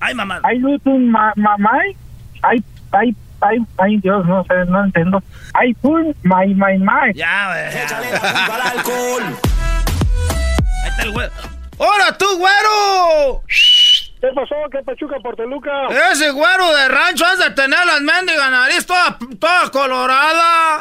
¡Ay, 0.00 0.14
mamá! 0.14 0.40
¿Hay 0.44 0.58
luz 0.58 0.80
un 0.84 1.10
ma 1.10 1.32
mamay? 1.36 1.94
¡Ay, 2.40 2.64
ay, 2.92 3.14
ay, 3.40 3.58
ay, 3.78 3.96
Dios, 3.98 4.24
no 4.26 4.44
sé, 4.44 4.54
no 4.66 4.84
entiendo! 4.84 5.22
¡Ay, 5.54 5.74
pum, 5.74 6.12
my, 6.22 6.54
my, 6.54 6.78
my! 6.78 7.12
Ya, 7.14 7.48
güey. 7.48 7.84
Échale 7.84 8.08
al 8.08 8.60
alcohol. 8.78 9.22
Ahí 10.82 10.88
está 10.88 11.02
el 11.02 11.12
güero. 11.12 11.32
¡Hola, 11.78 12.16
tú, 12.18 12.26
güero! 12.38 13.42
¿Qué 14.20 14.28
pasó? 14.34 14.54
¿Qué 14.70 14.82
pachuca 14.84 15.16
por 15.22 15.34
Toluca? 15.34 15.70
Ese 16.12 16.30
güero 16.30 16.74
de 16.74 16.88
rancho 16.88 17.24
has 17.24 17.38
de 17.38 17.50
tener 17.52 17.78
las 17.86 18.02
mendigas 18.02 18.50
nariz 18.50 18.86
toda, 18.86 19.16
toda 19.38 19.70
colorada. 19.70 20.78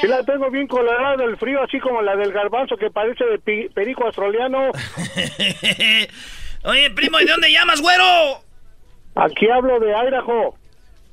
Sí 0.00 0.06
la 0.06 0.22
tengo 0.22 0.48
bien 0.50 0.68
colorada 0.68 1.16
del 1.16 1.36
frío, 1.36 1.60
así 1.60 1.80
como 1.80 2.00
la 2.02 2.14
del 2.14 2.32
garbanzo 2.32 2.76
que 2.76 2.88
parece 2.90 3.24
de 3.24 3.70
perico 3.74 4.04
australiano. 4.04 4.70
Oye, 6.64 6.90
primo, 6.90 7.18
¿y 7.18 7.24
de 7.24 7.32
dónde 7.32 7.50
llamas, 7.50 7.80
güero? 7.80 8.04
Aquí 9.16 9.50
hablo 9.50 9.80
de 9.80 9.90
Idaho. 9.90 10.54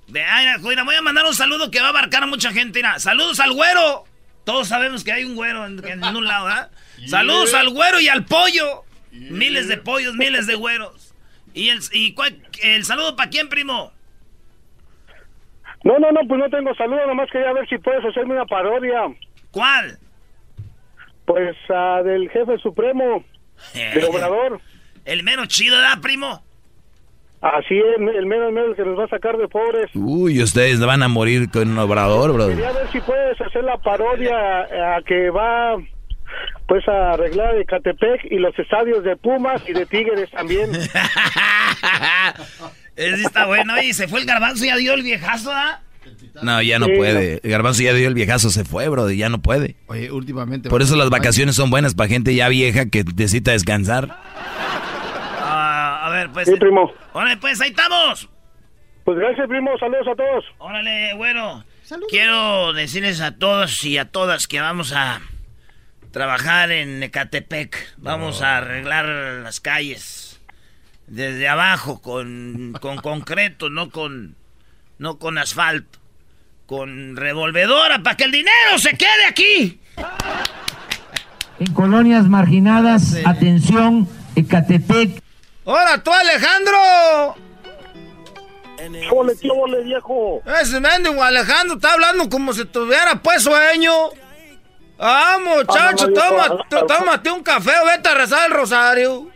De. 0.09 0.23
Mira, 0.61 0.83
voy 0.83 0.95
a 0.95 1.01
mandar 1.01 1.25
un 1.25 1.33
saludo 1.33 1.71
que 1.71 1.79
va 1.79 1.87
a 1.87 1.89
abarcar 1.89 2.23
a 2.23 2.27
mucha 2.27 2.51
gente. 2.51 2.79
Mira, 2.79 2.99
saludos 2.99 3.39
al 3.39 3.53
güero. 3.53 4.05
Todos 4.43 4.67
sabemos 4.67 5.03
que 5.03 5.11
hay 5.11 5.23
un 5.25 5.35
güero 5.35 5.65
en, 5.65 6.03
un 6.03 6.25
lado, 6.25 6.47
¿ah? 6.49 6.69
Saludos 7.05 7.53
al 7.53 7.69
güero 7.69 7.99
y 7.99 8.07
al 8.07 8.25
pollo. 8.25 8.83
Miles 9.11 9.67
de 9.67 9.77
pollos, 9.77 10.15
miles 10.15 10.47
de 10.47 10.55
güeros. 10.55 11.13
¿Y 11.53 11.69
el, 11.69 11.79
y 11.93 12.15
el 12.61 12.85
saludo 12.85 13.15
para 13.15 13.29
quién, 13.29 13.49
primo? 13.49 13.91
No, 15.83 15.97
no, 15.97 16.11
no, 16.11 16.21
pues 16.27 16.39
no 16.39 16.49
tengo 16.49 16.75
saludo, 16.75 17.07
nomás 17.07 17.29
quería 17.31 17.53
ver 17.53 17.67
si 17.69 17.77
puedes 17.77 18.03
hacerme 18.03 18.33
una 18.33 18.45
parodia. 18.45 19.01
¿Cuál? 19.51 19.97
Pues 21.25 21.55
uh, 21.69 22.03
del 22.03 22.29
jefe 22.29 22.57
supremo, 22.57 23.23
del 23.73 24.03
obrador. 24.09 24.61
El 25.05 25.23
menos 25.23 25.47
chido, 25.47 25.77
¿verdad, 25.77 26.01
primo? 26.01 26.43
Así 27.41 27.77
es, 27.77 27.95
el 27.97 28.25
menos 28.25 28.51
menos 28.51 28.75
que 28.75 28.83
nos 28.83 28.99
va 28.99 29.05
a 29.05 29.07
sacar 29.07 29.37
de 29.37 29.47
pobres. 29.47 29.89
Uy, 29.95 30.43
ustedes 30.43 30.79
van 30.81 31.03
a 31.03 31.07
morir 31.07 31.49
con 31.49 31.69
un 31.69 31.77
obrador, 31.79 32.33
bro. 32.33 32.49
Quería 32.49 32.73
ver 32.73 32.91
si 32.91 32.99
puedes 32.99 33.39
hacer 33.39 33.63
la 33.63 33.77
parodia 33.77 34.35
a 34.97 35.01
que 35.05 35.29
va 35.29 35.77
pues 36.67 36.87
a 36.87 37.13
arreglar 37.13 37.55
de 37.55 37.65
Catepec 37.65 38.25
y 38.29 38.39
los 38.39 38.57
estadios 38.59 39.03
de 39.03 39.15
Pumas 39.15 39.61
y 39.67 39.73
de 39.73 39.85
Tigres 39.85 40.29
también. 40.31 40.69
Ese 42.95 43.21
está 43.21 43.45
bueno. 43.45 43.81
Y 43.81 43.93
se 43.93 44.07
fue 44.07 44.19
el 44.19 44.25
garbanzo 44.25 44.65
y 44.65 44.67
ya 44.67 44.75
dio 44.75 44.93
el 44.93 45.03
viejazo, 45.03 45.51
¿ah? 45.51 45.81
No, 46.41 46.61
ya 46.61 46.79
no 46.79 46.87
puede. 46.87 47.39
El 47.43 47.51
garbanzo 47.51 47.81
ya 47.83 47.93
dio 47.93 48.07
el 48.07 48.13
viejazo, 48.13 48.49
se 48.49 48.65
fue, 48.65 48.89
bro, 48.89 49.09
ya 49.09 49.29
no 49.29 49.41
puede. 49.41 49.77
Oye, 49.87 50.11
últimamente... 50.11 50.69
Por 50.69 50.81
eso 50.81 50.95
las 50.95 51.09
vacaciones 51.09 51.55
son 51.55 51.69
buenas 51.69 51.95
para 51.95 52.09
gente 52.09 52.35
ya 52.35 52.49
vieja 52.49 52.87
que 52.87 53.03
necesita 53.03 53.51
descansar. 53.51 54.17
Ver, 56.19 56.31
pues... 56.31 56.47
Sí, 56.49 56.55
primo. 56.55 56.91
Órale, 57.13 57.37
pues, 57.37 57.61
ahí 57.61 57.69
estamos. 57.69 58.27
Pues 59.05 59.17
gracias, 59.17 59.47
primo. 59.47 59.71
Saludos 59.79 60.07
a 60.07 60.15
todos. 60.15 60.45
Órale, 60.57 61.13
bueno. 61.15 61.63
Quiero 62.09 62.73
decirles 62.73 63.21
a 63.21 63.37
todos 63.37 63.83
y 63.85 63.97
a 63.97 64.05
todas 64.05 64.47
que 64.47 64.59
vamos 64.59 64.93
a 64.93 65.21
trabajar 66.11 66.71
en 66.71 67.01
Ecatepec. 67.01 67.95
Vamos 67.97 68.41
a 68.41 68.57
arreglar 68.57 69.05
las 69.43 69.59
calles 69.61 70.41
desde 71.07 71.47
abajo 71.47 72.01
con, 72.01 72.73
con 72.81 72.97
concreto, 73.01 73.69
no 73.69 73.89
con, 73.89 74.35
no 74.97 75.17
con 75.17 75.37
asfalto. 75.37 75.99
Con 76.65 77.15
revolvedora 77.15 78.03
para 78.03 78.15
que 78.15 78.25
el 78.25 78.31
dinero 78.31 78.77
se 78.77 78.91
quede 78.95 79.25
aquí. 79.27 79.79
En 81.59 81.73
colonias 81.73 82.27
marginadas, 82.27 83.17
atención, 83.25 84.07
Ecatepec. 84.35 85.23
¡Hola, 85.71 86.03
tú, 86.03 86.11
Alejandro! 86.11 87.35
¡Ole, 89.11 89.35
tío, 89.35 89.53
ole, 89.53 89.83
viejo! 89.83 90.41
Ese 90.59 90.79
mendigo 90.79 91.23
Alejandro 91.23 91.75
está 91.75 91.93
hablando 91.93 92.27
como 92.27 92.53
si 92.53 92.65
tuviera 92.65 93.21
pues 93.21 93.43
sueño. 93.43 93.91
Ah, 94.97 95.37
muchacho, 95.39 96.11
toma, 96.11 96.65
tómate 96.87 97.29
un 97.29 97.43
café 97.43 97.69
o 97.83 97.85
vete 97.85 98.09
a 98.09 98.15
rezar 98.15 98.49
el 98.49 98.57
rosario. 98.57 99.27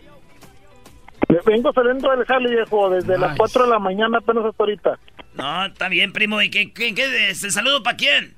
Vengo 1.45 1.72
saliendo 1.72 2.10
del 2.10 2.26
jale, 2.26 2.49
viejo, 2.49 2.89
desde 2.89 3.15
las 3.19 3.38
4 3.38 3.65
de 3.65 3.69
la 3.69 3.77
mañana 3.77 4.18
apenas 4.18 4.45
hasta 4.45 4.64
ahorita. 4.64 4.99
No, 5.35 5.65
está 5.65 5.88
bien, 5.88 6.14
primo. 6.14 6.41
¿Y 6.41 6.49
qué, 6.49 6.73
qué, 6.73 6.95
qué 6.95 7.30
es? 7.30 7.43
¿El 7.43 7.51
saludo 7.51 7.84
para 7.84 7.95
quién? 7.95 8.34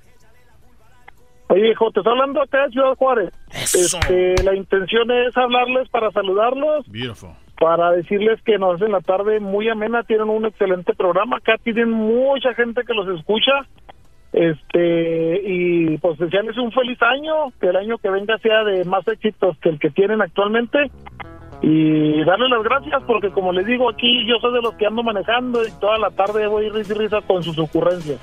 Oye, 1.48 1.72
hijo, 1.72 1.90
te 1.92 2.02
estoy 2.02 2.12
hablando 2.12 2.42
acá 2.42 2.66
de 2.66 2.72
Ciudad 2.72 2.94
Juárez. 2.98 3.34
Eso. 3.54 4.00
Este, 4.00 4.44
la 4.44 4.54
intención 4.54 5.10
es 5.12 5.38
hablarles 5.38 5.88
para 5.88 6.12
saludarlos. 6.12 6.86
Beautiful. 6.92 7.45
Para 7.60 7.92
decirles 7.92 8.42
que 8.44 8.58
nos 8.58 8.76
hacen 8.76 8.92
la 8.92 9.02
tarde 9.02 9.40
muy 9.40 9.70
amena, 9.70 10.04
tienen 10.04 10.30
un 10.30 10.46
excelente 10.46 10.94
programa. 10.94 11.38
Acá 11.38 11.56
tienen 11.64 11.92
mucha 11.92 12.54
gente 12.54 12.84
que 12.86 12.94
los 12.94 13.08
escucha. 13.18 13.52
Este, 14.34 15.42
y 15.46 15.98
pues 16.00 16.20
desearles 16.20 16.58
un 16.58 16.70
feliz 16.74 17.02
año, 17.02 17.54
que 17.62 17.68
el 17.68 17.78
año 17.78 17.98
que 17.98 18.10
venga 18.10 18.38
sea 18.40 18.66
de 18.66 18.84
más 18.84 19.08
éxitos 19.08 19.58
que 19.60 19.70
el 19.70 19.80
que 19.80 19.90
tienen 19.92 20.22
actualmente. 20.22 20.92
Y 21.62 22.24
darles 22.26 22.50
las 22.50 22.64
gracias 22.64 23.02
porque 23.08 23.32
como 23.32 23.54
les 23.54 23.66
digo 23.66 23.90
aquí, 23.90 24.28
yo 24.28 24.36
soy 24.42 24.54
de 24.54 24.62
los 24.62 24.76
que 24.76 24.86
ando 24.86 25.04
manejando 25.04 25.66
y 25.66 25.72
toda 25.80 25.98
la 25.98 26.12
tarde 26.12 26.48
voy 26.48 26.70
risa 26.70 26.94
y 26.94 26.98
risa 26.98 27.22
con 27.22 27.44
sus 27.44 27.58
ocurrencias. 27.58 28.20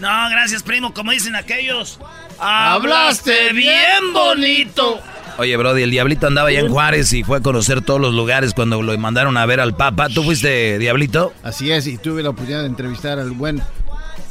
No, 0.00 0.30
gracias 0.30 0.62
primo, 0.62 0.92
como 0.94 1.10
dicen 1.10 1.34
aquellos. 1.34 2.00
Hablaste 2.38 3.52
bien 3.52 4.12
bonito. 4.12 5.00
Oye, 5.38 5.56
Brody, 5.56 5.82
el 5.82 5.90
Diablito 5.90 6.26
andaba 6.26 6.48
allá 6.48 6.60
en 6.60 6.70
Juárez 6.70 7.12
y 7.12 7.22
fue 7.22 7.38
a 7.38 7.40
conocer 7.40 7.82
todos 7.82 8.00
los 8.00 8.14
lugares 8.14 8.54
cuando 8.54 8.80
lo 8.82 8.96
mandaron 8.96 9.36
a 9.36 9.44
ver 9.44 9.60
al 9.60 9.76
Papa. 9.76 10.08
¿Tú 10.08 10.22
fuiste 10.22 10.78
Diablito? 10.78 11.32
Así 11.42 11.70
es, 11.70 11.86
y 11.86 11.98
tuve 11.98 12.22
la 12.22 12.30
oportunidad 12.30 12.62
de 12.62 12.68
entrevistar 12.68 13.18
al 13.18 13.32
buen 13.32 13.62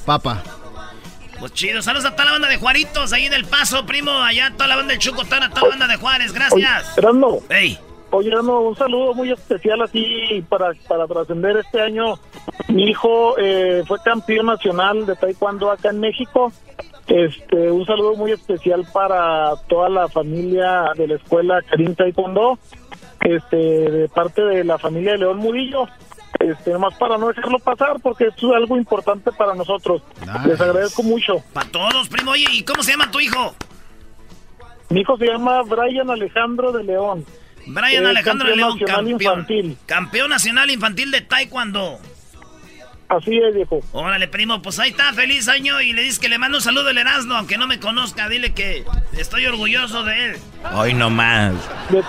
Papa. 0.06 0.44
Pues 1.40 1.54
chido, 1.54 1.82
saludos 1.82 2.06
a 2.06 2.12
toda 2.12 2.26
la 2.26 2.32
banda 2.32 2.48
de 2.48 2.58
Juaritos 2.58 3.14
ahí 3.14 3.26
en 3.26 3.34
El 3.34 3.46
Paso, 3.46 3.86
primo. 3.86 4.12
Allá 4.12 4.52
toda 4.52 4.68
la 4.68 4.78
banda 4.78 4.94
del 4.94 5.00
Chucotán, 5.00 5.44
a 5.44 5.50
toda 5.50 5.64
la 5.64 5.70
banda 5.70 5.88
de 5.88 5.98
Juárez, 5.98 6.34
gracias. 6.34 6.98
Oye, 6.98 7.40
Ey. 7.50 7.80
Oye, 8.12 8.30
no, 8.30 8.62
un 8.62 8.78
saludo 8.78 9.14
muy 9.14 9.32
especial 9.32 9.82
así 9.82 10.44
para, 10.48 10.72
para 10.88 11.06
trascender 11.06 11.58
este 11.58 11.82
año. 11.82 12.18
Mi 12.70 12.90
hijo 12.90 13.38
eh, 13.38 13.84
fue 13.86 14.00
campeón 14.04 14.46
nacional 14.46 15.06
de 15.06 15.16
taekwondo 15.16 15.70
acá 15.70 15.90
en 15.90 16.00
México. 16.00 16.52
Este, 17.08 17.72
un 17.72 17.86
saludo 17.86 18.16
muy 18.16 18.32
especial 18.32 18.86
para 18.92 19.56
toda 19.68 19.90
la 19.90 20.08
familia 20.08 20.92
de 20.96 21.08
la 21.08 21.16
escuela 21.16 21.62
Karim 21.70 21.94
Taekwondo, 21.94 22.58
este, 23.22 23.58
de 23.58 24.10
parte 24.10 24.42
de 24.42 24.64
la 24.64 24.78
familia 24.80 25.14
de 25.14 25.20
León 25.20 25.38
Murillo. 25.38 25.88
Este, 26.40 26.72
nomás 26.72 26.96
para 26.96 27.18
no 27.18 27.28
dejarlo 27.28 27.60
pasar 27.60 28.00
porque 28.02 28.26
esto 28.28 28.50
es 28.50 28.56
algo 28.56 28.78
importante 28.78 29.32
para 29.32 29.54
nosotros. 29.56 30.02
Les 30.46 30.60
agradezco 30.60 31.04
mucho. 31.04 31.44
Para 31.54 31.70
todos, 31.70 32.10
primo. 32.10 32.32
Oye, 32.32 32.46
¿y 32.52 32.64
cómo 32.64 32.84
se 32.84 32.92
llama 32.92 33.10
tu 33.10 33.20
hijo? 33.20 33.56
Mi 34.90 35.02
hijo 35.02 35.18
se 35.18 35.26
llama 35.26 35.62
Brian 35.64 36.10
Alejandro 36.10 36.72
de 36.72 36.84
León. 36.84 37.26
Brian 37.68 38.06
Alejandro 38.06 38.50
de 38.50 38.56
León, 38.56 38.78
campeón. 38.80 39.10
infantil. 39.10 39.78
Campeón 39.86 40.30
nacional 40.30 40.70
infantil 40.70 41.12
de 41.12 41.22
Taekwondo. 41.22 42.00
Así 43.08 43.38
es, 43.38 43.54
viejo. 43.54 43.82
Órale, 43.92 44.28
primo, 44.28 44.62
pues 44.62 44.80
ahí 44.80 44.90
está, 44.90 45.14
feliz 45.14 45.48
año. 45.48 45.80
Y 45.82 45.94
le 45.94 46.02
dices 46.02 46.18
que 46.20 46.28
le 46.28 46.38
mando 46.40 46.58
un 46.58 46.64
saludo 46.64 46.90
al 46.90 46.98
Erasmo, 46.98 47.36
aunque 47.36 47.58
no 47.58 47.68
me 47.68 47.80
conozca. 47.80 48.28
Dile 48.30 48.54
que 48.54 48.84
estoy 49.18 49.46
orgulloso 49.46 50.04
de 50.04 50.26
él. 50.26 50.38
Hoy 50.74 50.94
no 50.96 51.10
más. 51.12 51.54
De, 51.90 52.02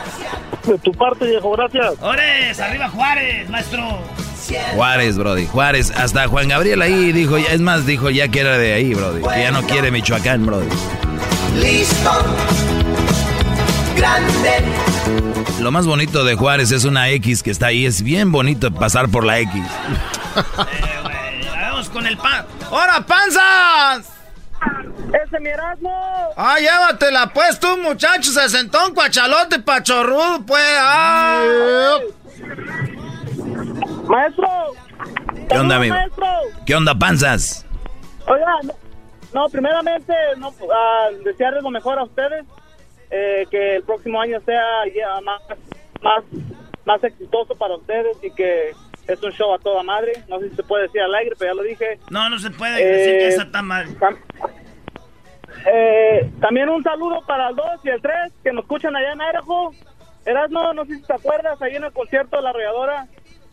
de 0.73 0.79
tu 0.79 0.93
parte, 0.93 1.27
viejo, 1.27 1.51
gracias. 1.53 1.95
¡Ores! 2.01 2.59
¡Arriba 2.61 2.89
Juárez, 2.89 3.49
maestro! 3.51 4.01
Juárez, 4.75 5.19
Brody. 5.19 5.47
Juárez. 5.47 5.91
Hasta 5.91 6.29
Juan 6.29 6.49
Gabriel 6.49 6.81
ahí 6.81 7.13
dijo, 7.13 7.37
ya- 7.37 7.49
es 7.53 7.61
más, 7.61 7.85
dijo 7.85 8.11
ya 8.11 8.29
que 8.29 8.41
era 8.41 8.57
de 8.57 8.73
ahí, 8.75 8.95
Brody. 8.95 9.21
Que 9.23 9.41
ya 9.43 9.51
no 9.51 9.63
quiere 9.65 9.91
Michoacán, 9.91 10.47
Brody. 10.47 10.69
Listo. 11.61 12.11
Grande. 13.97 14.65
Lo 15.61 15.73
más 15.73 15.87
bonito 15.87 16.23
de 16.25 16.35
Juárez 16.35 16.71
es 16.71 16.85
una 16.85 17.09
X 17.11 17.43
que 17.43 17.51
está 17.51 17.69
ahí. 17.69 17.87
Es 17.87 18.03
bien 18.03 18.31
bonito 18.31 18.71
pasar 18.73 19.09
por 19.09 19.25
la 19.25 19.39
X. 19.41 19.63
Vamos 21.55 21.89
con 21.89 22.07
el 22.07 22.17
pan. 22.19 22.47
¡Hora, 22.71 23.05
panzas! 23.07 24.13
¡Ese 25.25 25.41
mi 25.41 25.49
Erasmo! 25.49 25.91
¡Ah, 26.37 26.57
llévatela 26.59 27.33
pues 27.33 27.59
tú, 27.59 27.77
muchacho! 27.79 28.31
Se 28.31 28.49
sentó 28.49 28.87
un 28.87 28.95
cuachalote 28.95 29.61
pachorrudo, 29.61 30.45
pues. 30.47 30.63
¡Ah! 30.79 31.99
¡Maestro! 34.09 34.49
¿Qué 35.49 35.59
onda, 35.59 35.77
amigo? 35.77 35.95
maestro! 35.95 36.27
¿Qué 36.67 36.75
onda, 36.75 36.95
panzas? 36.95 37.65
Oiga, 38.27 38.47
no, 38.65 38.75
no, 39.33 39.49
primeramente, 39.49 40.13
no, 40.39 40.53
ah, 40.73 41.09
desearles 41.25 41.63
lo 41.63 41.71
mejor 41.71 41.99
a 41.99 42.05
ustedes. 42.05 42.45
Eh, 43.17 43.47
que 43.51 43.77
el 43.77 43.83
próximo 43.83 44.21
año 44.21 44.41
sea 44.45 44.63
ya 44.95 45.21
más, 45.23 45.43
más, 46.03 46.25
más 46.85 47.03
exitoso 47.05 47.55
para 47.55 47.77
ustedes 47.77 48.17
y 48.23 48.31
que 48.33 48.73
es 49.09 49.23
un 49.23 49.33
show 49.33 49.55
a 49.55 49.59
toda 49.59 49.83
madre. 49.83 50.13
No 50.29 50.39
sé 50.41 50.51
si 50.51 50.57
se 50.57 50.63
puede 50.63 50.85
decir 50.85 51.01
al 51.01 51.15
aire, 51.15 51.33
pero 51.39 51.53
ya 51.53 51.57
lo 51.57 51.63
dije. 51.63 51.99
No, 52.11 52.29
no 52.29 52.39
se 52.39 52.51
puede 52.51 52.85
decir 52.85 53.19
que 53.19 53.29
está 53.29 53.51
tan 53.51 53.67
mal. 53.67 53.87
Eh, 55.69 56.31
también 56.41 56.69
un 56.69 56.83
saludo 56.83 57.23
para 57.27 57.49
el 57.49 57.57
2 57.57 57.67
y 57.85 57.89
el 57.89 58.03
3 58.03 58.33
que 58.43 58.53
nos 58.53 58.65
escuchan 58.65 58.95
allá 58.95 59.13
en 59.13 59.21
Idaho. 59.21 59.73
Erasmo, 60.25 60.73
no 60.75 60.85
sé 60.85 60.97
si 60.97 61.03
te 61.03 61.15
acuerdas, 61.15 61.61
ahí 61.63 61.77
en 61.77 61.85
el 61.85 61.93
concierto 61.93 62.37
de 62.37 62.43
la 62.43 62.51
arrolladora. 62.51 63.07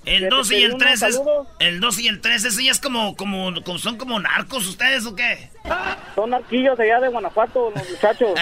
El 0.05 0.23
que 0.23 0.30
2 0.30 0.47
te 0.49 0.59
y 0.59 0.63
el 0.63 0.71
unos 0.73 0.84
3 0.84 1.01
es, 1.03 1.21
el 1.59 1.80
2 1.80 1.99
y 1.99 2.07
el 2.07 2.21
3 2.21 2.45
ese 2.45 2.63
ya 2.63 2.71
es 2.71 2.80
como, 2.80 3.15
como, 3.15 3.53
como 3.63 3.77
son 3.80 3.97
como 3.97 4.19
narcos 4.19 4.67
ustedes 4.67 5.05
o 5.05 5.15
qué? 5.15 5.49
Son 6.15 6.30
narquillos 6.30 6.80
allá 6.80 6.99
de 6.99 7.07
Guanajuato, 7.07 7.71
los 7.71 7.89
muchachos. 7.89 8.30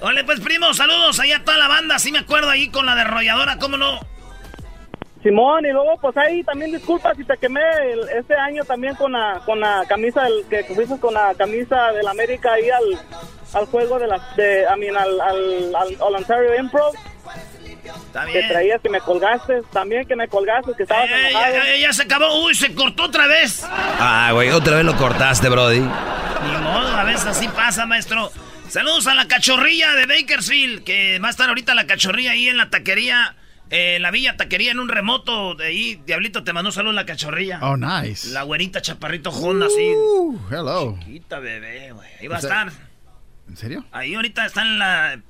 Ole, 0.00 0.24
pues 0.24 0.40
primo, 0.40 0.74
saludos 0.74 1.18
allá 1.20 1.36
a 1.38 1.44
toda 1.44 1.56
la 1.58 1.68
banda, 1.68 1.98
sí 1.98 2.10
me 2.12 2.18
acuerdo 2.18 2.50
ahí 2.50 2.68
con 2.70 2.86
la 2.86 2.94
derrolladora, 2.96 3.56
¿cómo 3.58 3.76
no? 3.76 4.00
Simón, 5.22 5.64
y 5.64 5.70
luego 5.70 5.96
pues 6.00 6.16
ahí 6.16 6.42
también 6.42 6.72
disculpa 6.72 7.14
si 7.14 7.24
te 7.24 7.36
quemé 7.38 7.60
el- 7.92 8.08
este 8.18 8.34
año 8.34 8.64
también 8.64 8.96
con 8.96 9.12
la, 9.12 9.40
con 9.46 9.60
la 9.60 9.84
camisa 9.88 10.24
del, 10.24 10.44
que 10.50 10.64
fuiste 10.74 10.98
con 10.98 11.14
la 11.14 11.32
camisa 11.38 11.92
del 11.92 12.08
América 12.08 12.52
ahí 12.52 12.68
al, 12.68 12.98
al 13.54 13.66
juego 13.66 14.00
de 14.00 14.08
la, 14.08 14.18
de, 14.36 14.64
I 14.64 14.78
mean, 14.80 14.96
al, 14.96 15.20
al, 15.20 15.74
al, 15.76 15.88
al 16.02 16.14
Ontario 16.16 16.56
Improv. 16.58 16.92
Bien. 17.82 18.48
traías, 18.48 18.80
que 18.80 18.88
me 18.88 19.00
colgaste, 19.00 19.62
también 19.72 20.06
que 20.06 20.14
me 20.16 20.28
colgaste, 20.28 20.72
que 20.76 20.82
estabas 20.84 21.06
Eh, 21.06 21.10
ya, 21.10 21.28
enojado. 21.30 21.54
ya- 21.54 21.76
ya 21.78 21.92
se 21.92 22.02
acabó, 22.02 22.44
uy, 22.44 22.54
se 22.54 22.74
cortó 22.74 23.04
otra 23.04 23.26
vez. 23.26 23.64
Ah, 23.68 24.30
güey, 24.32 24.50
otra 24.50 24.76
vez 24.76 24.84
lo 24.84 24.96
cortaste, 24.96 25.48
Brody. 25.48 25.80
Ni 25.80 26.52
modo, 26.62 26.88
a 26.96 27.04
veces 27.04 27.26
así 27.26 27.48
pasa, 27.48 27.86
maestro. 27.86 28.30
Saludos 28.68 29.06
a 29.06 29.14
la 29.14 29.26
cachorrilla 29.28 29.94
de 29.94 30.06
Bakersfield, 30.06 30.84
que 30.84 31.18
va 31.18 31.28
a 31.28 31.30
estar 31.30 31.48
ahorita 31.48 31.74
la 31.74 31.86
cachorrilla 31.86 32.32
ahí 32.32 32.48
en 32.48 32.56
la 32.56 32.70
taquería, 32.70 33.36
eh, 33.70 33.98
la 34.00 34.10
villa 34.10 34.36
taquería 34.36 34.70
en 34.70 34.78
un 34.78 34.88
remoto 34.88 35.54
de 35.54 35.66
ahí. 35.66 36.00
Diablito, 36.06 36.42
te 36.44 36.52
mandó 36.52 36.70
un 36.70 36.72
saludo 36.74 36.92
a 36.92 36.94
la 36.94 37.06
cachorrilla. 37.06 37.58
Oh, 37.62 37.76
nice. 37.76 38.30
La 38.30 38.42
güerita 38.44 38.80
chaparrito 38.80 39.30
Honda, 39.30 39.66
así. 39.66 39.92
Uh, 39.94 40.38
hello. 40.50 40.98
Chiquita 41.00 41.38
bebé, 41.38 41.92
güey. 41.92 42.08
Ahí 42.20 42.28
va 42.28 42.36
a 42.36 42.38
estar. 42.38 42.72
¿En 43.48 43.56
serio? 43.56 43.84
Ahí 43.92 44.14
ahorita 44.14 44.46
está 44.46 44.62
en 44.62 44.78
la 44.78 45.20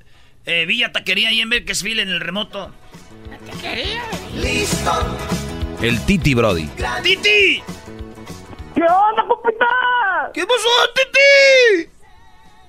eh, 0.46 0.66
Villa 0.66 0.92
Taquería 0.92 1.28
ahí 1.28 1.40
en 1.40 1.50
Bakersfield, 1.50 2.00
en 2.00 2.08
el 2.08 2.20
remoto. 2.20 2.72
Listo. 4.34 4.90
El 5.80 6.04
Titi, 6.06 6.34
Brody. 6.34 6.66
¡Titi! 7.02 7.62
¿Qué 8.74 8.82
onda, 8.82 9.24
compita? 9.28 9.66
¿Qué 10.32 10.46
pasó, 10.46 10.68
Titi? 10.94 11.90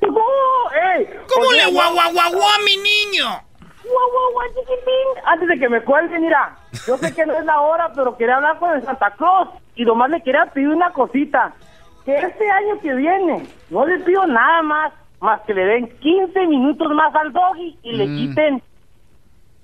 ¡Ey! 0.02 1.10
¿Cómo 1.28 1.48
Oye, 1.48 1.58
le 1.66 1.72
guau, 1.72 1.94
guau, 1.94 2.12
guau, 2.12 2.32
guau 2.34 2.50
a 2.50 2.60
mi 2.66 2.76
niño? 2.78 3.26
guau, 3.84 4.12
guau, 4.12 4.32
guau, 4.34 4.48
chiquitín. 4.50 5.24
Antes 5.26 5.48
de 5.48 5.60
que 5.60 5.70
me 5.70 5.82
cuelgue, 5.82 6.20
mira, 6.20 6.56
yo 6.88 6.98
sé 6.98 7.14
que 7.14 7.26
no 7.26 7.38
es 7.38 7.46
la 7.46 7.62
hora, 7.62 7.92
pero 7.94 8.18
quería 8.18 8.38
hablar 8.38 8.58
con 8.58 8.72
el 8.72 8.84
Santa 8.84 9.12
Claus 9.12 9.50
y 9.76 9.86
nomás 9.86 10.10
le 10.10 10.22
quería 10.24 10.46
pedir 10.48 10.70
una 10.70 10.92
cosita. 10.92 11.54
Que 12.06 12.16
este 12.18 12.50
año 12.50 12.80
que 12.82 12.94
viene 12.96 13.48
no 13.70 13.86
le 13.86 14.00
pido 14.00 14.26
nada 14.26 14.62
más, 14.62 14.94
más 15.24 15.42
que 15.48 15.54
le 15.54 15.64
den 15.66 15.90
15 16.00 16.48
minutos 16.48 16.88
más 16.94 17.16
al 17.16 17.32
doggy 17.32 17.78
y 17.84 17.94
le 17.94 18.06
Mm. 18.08 18.16
quiten 18.18 18.64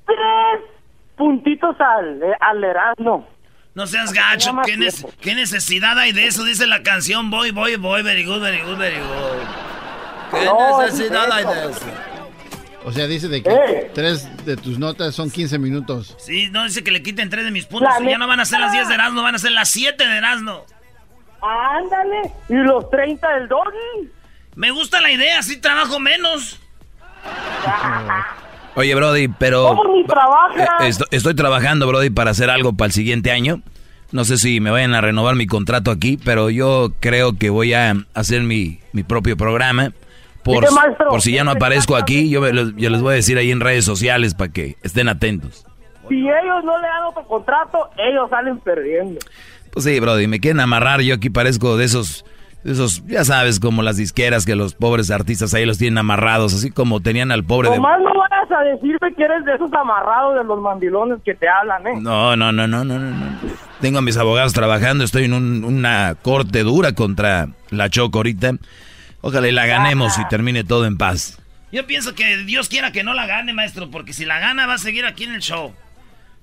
tres 0.05 0.61
puntitos 1.17 1.75
al, 1.79 2.23
eh, 2.23 2.33
al 2.39 2.63
Erasmo. 2.63 3.27
No 3.75 3.85
seas 3.85 4.11
gacho, 4.13 4.51
¿Qué, 4.65 4.75
nes- 4.77 4.95
tiempo. 5.01 5.17
qué 5.21 5.35
necesidad 5.35 5.97
hay 5.99 6.11
de 6.13 6.25
eso? 6.27 6.43
Dice 6.43 6.65
la 6.65 6.81
canción, 6.81 7.29
voy, 7.29 7.51
voy, 7.51 7.75
voy, 7.75 8.01
very 8.01 8.25
good, 8.25 8.41
very 8.41 8.61
good, 8.61 8.77
very 8.77 8.97
good. 8.97 10.31
¿Qué 10.39 10.45
No, 10.45 10.81
es 10.81 10.93
necesidad 10.93 11.31
hay 11.31 11.43
de 11.45 11.71
eso? 11.71 11.85
O 12.85 12.91
sea, 12.93 13.05
dice 13.07 13.27
de 13.27 13.43
que 13.43 13.49
Eh. 13.49 13.91
tres 13.93 14.45
de 14.45 14.55
tus 14.55 14.79
notas 14.79 15.13
son 15.13 15.29
15 15.29 15.59
minutos. 15.59 16.15
Sí, 16.17 16.49
no, 16.51 16.63
dice 16.63 16.83
que 16.83 16.91
le 16.91 17.03
quiten 17.03 17.29
tres 17.29 17.43
de 17.45 17.51
mis 17.51 17.65
puntos. 17.65 17.93
La 17.99 18.05
y 18.05 18.09
ya 18.11 18.17
no 18.17 18.27
van 18.27 18.39
a 18.39 18.45
ser 18.45 18.59
las 18.59 18.71
neta. 18.71 18.79
10 18.83 18.87
de 18.89 18.95
Erasmo, 18.95 19.21
van 19.21 19.35
a 19.35 19.39
ser 19.39 19.51
las 19.51 19.69
7 19.69 20.07
de 20.07 20.17
Erasmo. 20.17 20.63
Ándale, 21.41 22.31
y 22.47 22.53
los 22.53 22.89
30 22.89 23.29
del 23.35 23.47
doggy. 23.49 24.09
Me 24.55 24.71
gusta 24.71 24.99
la 25.01 25.11
idea, 25.11 25.39
así 25.39 25.59
trabajo 25.59 25.99
menos. 25.99 26.59
Oye, 28.75 28.95
Brody, 28.95 29.27
pero... 29.27 29.67
¿Cómo 29.67 29.83
ni 29.95 30.05
trabaja? 30.05 30.85
Eh, 30.85 30.87
esto- 30.87 31.05
estoy 31.11 31.33
trabajando, 31.35 31.87
Brody, 31.87 32.09
para 32.09 32.31
hacer 32.31 32.49
algo 32.49 32.73
para 32.73 32.87
el 32.87 32.93
siguiente 32.93 33.31
año. 33.31 33.61
No 34.11 34.25
sé 34.25 34.37
si 34.37 34.59
me 34.59 34.71
vayan 34.71 34.93
a 34.95 35.01
renovar 35.01 35.35
mi 35.35 35.45
contrato 35.47 35.91
aquí, 35.91 36.17
pero 36.23 36.49
yo 36.49 36.93
creo 36.99 37.37
que 37.37 37.49
voy 37.49 37.73
a 37.73 37.93
hacer 38.13 38.41
mi, 38.41 38.79
mi 38.93 39.03
propio 39.03 39.37
programa. 39.37 39.91
Por, 40.43 40.71
maestro, 40.71 41.09
por 41.09 41.21
si 41.21 41.33
ya 41.33 41.43
no 41.43 41.51
aparezco 41.51 41.95
aquí, 41.95 42.29
yo, 42.29 42.47
yo 42.47 42.89
les 42.89 43.01
voy 43.01 43.11
a 43.11 43.15
decir 43.15 43.37
ahí 43.37 43.51
en 43.51 43.59
redes 43.59 43.85
sociales 43.85 44.33
para 44.33 44.51
que 44.51 44.77
estén 44.81 45.09
atentos. 45.09 45.65
Si 46.07 46.15
ellos 46.15 46.63
no 46.63 46.79
le 46.79 46.87
dan 46.87 47.03
otro 47.07 47.23
contrato, 47.25 47.89
ellos 47.97 48.29
salen 48.31 48.57
perdiendo. 48.59 49.19
Pues 49.71 49.85
sí, 49.85 49.99
Brody, 49.99 50.25
me 50.27 50.39
quieren 50.39 50.59
amarrar. 50.61 51.01
Yo 51.01 51.13
aquí 51.15 51.29
parezco 51.29 51.77
de 51.77 51.85
esos, 51.85 52.25
esos, 52.65 53.05
ya 53.07 53.23
sabes, 53.23 53.59
como 53.59 53.81
las 53.83 53.97
disqueras 53.97 54.45
que 54.45 54.55
los 54.55 54.73
pobres 54.73 55.11
artistas 55.11 55.53
ahí 55.53 55.65
los 55.65 55.77
tienen 55.77 55.97
amarrados, 55.97 56.53
así 56.53 56.71
como 56.71 56.99
tenían 56.99 57.31
al 57.31 57.43
pobre 57.45 57.69
de... 57.69 57.77
Nomás 57.77 57.99
no 58.01 58.11
vayas 58.19 58.51
a 58.51 58.61
decirme 58.63 59.13
que 59.15 59.23
eres 59.23 59.45
de 59.45 59.55
esos 59.55 59.71
amarrados 59.73 60.35
de 60.37 60.43
los 60.43 60.59
mandilones 60.61 61.19
que 61.23 61.33
te 61.35 61.47
hablan, 61.47 61.87
¿eh? 61.87 61.93
No, 62.01 62.35
no, 62.35 62.51
no, 62.51 62.67
no, 62.67 62.83
no, 62.83 62.99
no, 62.99 63.09
no. 63.11 63.39
Tengo 63.79 63.99
a 63.99 64.01
mis 64.01 64.17
abogados 64.17 64.51
trabajando, 64.53 65.03
estoy 65.05 65.23
en 65.25 65.33
un- 65.33 65.63
una 65.63 66.15
corte 66.21 66.63
dura 66.63 66.93
contra 66.93 67.47
la 67.69 67.89
Choco 67.89 68.19
ahorita. 68.19 68.53
Ojalá 69.21 69.47
y 69.47 69.51
la 69.51 69.65
ganemos 69.65 70.17
y 70.19 70.25
termine 70.27 70.63
todo 70.63 70.85
en 70.85 70.97
paz. 70.97 71.39
Yo 71.71 71.85
pienso 71.87 72.15
que 72.15 72.37
Dios 72.43 72.67
quiera 72.67 72.91
que 72.91 73.03
no 73.03 73.13
la 73.13 73.25
gane, 73.25 73.53
maestro, 73.53 73.89
porque 73.91 74.11
si 74.11 74.25
la 74.25 74.39
gana 74.39 74.65
va 74.65 74.73
a 74.73 74.77
seguir 74.79 75.05
aquí 75.05 75.23
en 75.25 75.33
el 75.33 75.41
show. 75.41 75.73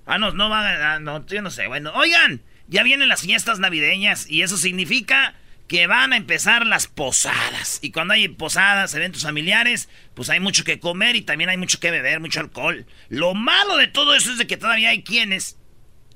Ah, 0.07 0.19
no, 0.19 0.31
no 0.33 0.49
va 0.49 0.61
a 0.61 0.73
ganar, 0.73 1.01
no, 1.01 1.27
yo 1.27 1.43
no 1.43 1.51
sé. 1.51 1.67
Bueno, 1.67 1.91
oigan, 1.95 2.41
ya 2.69 2.83
vienen 2.85 3.09
las 3.09 3.23
fiestas 3.23 3.59
navideñas 3.59 4.31
y 4.31 4.43
eso 4.43 4.57
significa 4.57 5.35
que 5.69 5.87
van 5.87 6.13
a 6.13 6.17
empezar 6.17 6.67
las 6.67 6.87
posadas. 6.87 7.81
Y 7.83 7.91
cuando 7.91 8.15
hay 8.15 8.29
posadas, 8.29 8.95
eventos 8.95 9.23
familiares, 9.23 9.89
pues 10.15 10.31
hay 10.31 10.41
mucho 10.41 10.65
que 10.65 10.79
comer 10.79 11.17
y 11.17 11.23
también 11.23 11.51
hay 11.51 11.57
mucho 11.57 11.81
que 11.81 11.91
beber, 11.91 12.21
mucho 12.21 12.41
alcohol. 12.41 12.87
Lo 13.09 13.35
malo 13.35 13.77
de 13.77 13.89
todo 13.89 14.15
eso 14.15 14.31
es 14.31 14.39
de 14.39 14.47
que 14.47 14.57
todavía 14.57 14.91
hay 14.91 15.03
quienes 15.03 15.59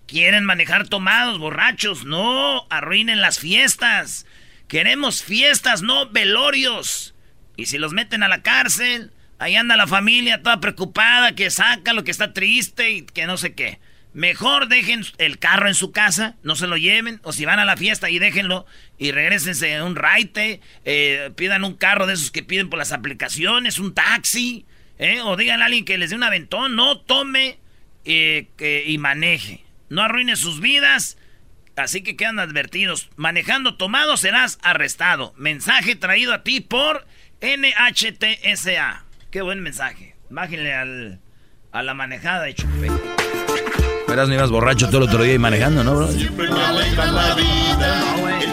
quieren 0.07 0.45
manejar 0.45 0.89
tomados, 0.89 1.39
borrachos. 1.39 2.05
No, 2.05 2.67
arruinen 2.71 3.21
las 3.21 3.41
fiestas. 3.41 4.27
Queremos 4.69 5.25
fiestas, 5.25 5.83
no 5.83 6.09
velorios. 6.11 7.15
Y 7.57 7.67
si 7.67 7.79
los 7.79 7.93
meten 7.93 8.23
a 8.23 8.29
la 8.29 8.43
cárcel, 8.43 9.13
ahí 9.41 9.57
anda 9.57 9.77
la 9.77 9.89
familia 9.89 10.43
toda 10.43 10.61
preocupada, 10.61 11.35
que 11.35 11.51
saca 11.51 11.93
lo 11.93 12.05
que 12.05 12.13
está 12.13 12.33
triste 12.33 12.91
y 12.93 13.03
que 13.03 13.27
no 13.27 13.37
sé 13.37 13.55
qué. 13.55 13.81
Mejor 14.13 14.67
dejen 14.67 15.05
el 15.19 15.39
carro 15.39 15.69
en 15.69 15.75
su 15.75 15.93
casa, 15.93 16.35
no 16.43 16.57
se 16.57 16.67
lo 16.67 16.77
lleven, 16.77 17.21
o 17.23 17.33
si 17.33 17.45
van 17.45 17.61
a 17.61 17.65
la 17.65 17.77
fiesta 17.77 18.11
y 18.11 18.19
déjenlo 18.19 18.67
y 18.99 19.13
regresense 19.13 19.73
en 19.73 19.83
un 19.83 19.95
raite, 19.95 20.61
eh, 20.85 21.31
pidan 21.37 21.63
un 21.63 21.75
carro 21.75 22.07
de 22.07 22.15
esos 22.15 22.33
que 22.33 22.43
piden 22.43 22.69
por 22.69 22.79
las 22.79 22.91
aplicaciones, 22.91 23.79
un 23.79 23.95
taxi, 23.95 24.67
eh, 24.99 25.21
o 25.23 25.37
digan 25.37 25.63
a 25.63 25.67
alguien 25.67 25.85
que 25.85 25.97
les 25.97 26.11
dé 26.11 26.17
un 26.17 26.25
aventón, 26.25 26.75
no 26.75 26.99
tome 26.99 27.59
eh, 28.05 28.49
y 28.85 28.99
maneje, 28.99 29.65
no 29.89 30.03
arruine 30.03 30.35
sus 30.35 30.61
vidas, 30.61 31.17
así 31.77 32.03
que 32.03 32.17
quedan 32.17 32.41
advertidos, 32.41 33.11
manejando 33.15 33.77
tomado 33.77 34.17
serás 34.17 34.59
arrestado. 34.63 35.35
Mensaje 35.37 35.95
traído 35.95 36.35
a 36.35 36.43
ti 36.43 36.61
por 36.61 37.07
NHTSA. 37.41 39.05
Qué 39.31 39.41
buen 39.41 39.61
mensaje. 39.61 40.17
Bájenle 40.31 40.75
al, 40.75 41.21
a 41.71 41.83
la 41.85 41.95
manejada 41.95 42.43
de 42.43 42.55
Chupe. 42.55 42.89
Verás, 44.11 44.29
no 44.29 44.35
ibas 44.35 44.51
borracho 44.51 44.89
todo 44.89 44.99
el 44.99 45.05
otro 45.05 45.23
día 45.23 45.35
y 45.35 45.39
manejando, 45.39 45.85
¿no, 45.85 45.95
bro? 45.95 46.09
El 46.09 46.29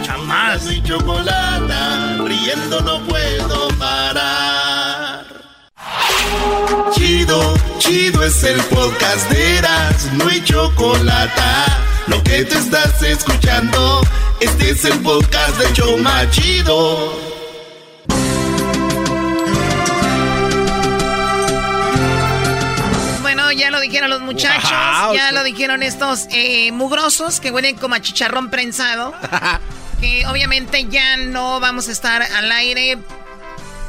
jamás. 0.06 0.70
y 0.70 0.80
chocolata, 0.84 2.16
riendo 2.24 2.80
no 2.82 3.00
puedo 3.00 3.66
parar. 3.76 5.24
Chido, 6.92 7.54
chido 7.78 8.22
es 8.22 8.44
el 8.44 8.60
podcast 8.62 9.28
de 9.32 9.56
Eras, 9.58 10.12
no 10.12 10.28
hay 10.28 10.44
chocolata. 10.44 11.66
Lo 12.06 12.22
que 12.22 12.44
te 12.44 12.56
estás 12.56 13.02
escuchando, 13.02 14.00
este 14.40 14.70
es 14.70 14.84
el 14.84 15.00
podcast 15.00 15.58
de 15.58 15.72
Choma 15.72 16.30
Chido. 16.30 17.27
Dijeron 23.88 24.10
los 24.10 24.20
muchachos, 24.20 24.70
Wow. 24.70 25.14
ya 25.14 25.32
lo 25.32 25.42
dijeron 25.44 25.82
estos 25.82 26.26
eh, 26.30 26.70
mugrosos 26.72 27.40
que 27.40 27.50
huelen 27.50 27.76
como 27.76 27.94
a 27.94 28.00
chicharrón 28.00 28.50
prensado. 28.50 29.14
que 30.00 30.26
obviamente 30.26 30.86
ya 30.88 31.16
no 31.16 31.58
vamos 31.60 31.88
a 31.88 31.92
estar 31.92 32.22
al 32.22 32.52
aire 32.52 32.98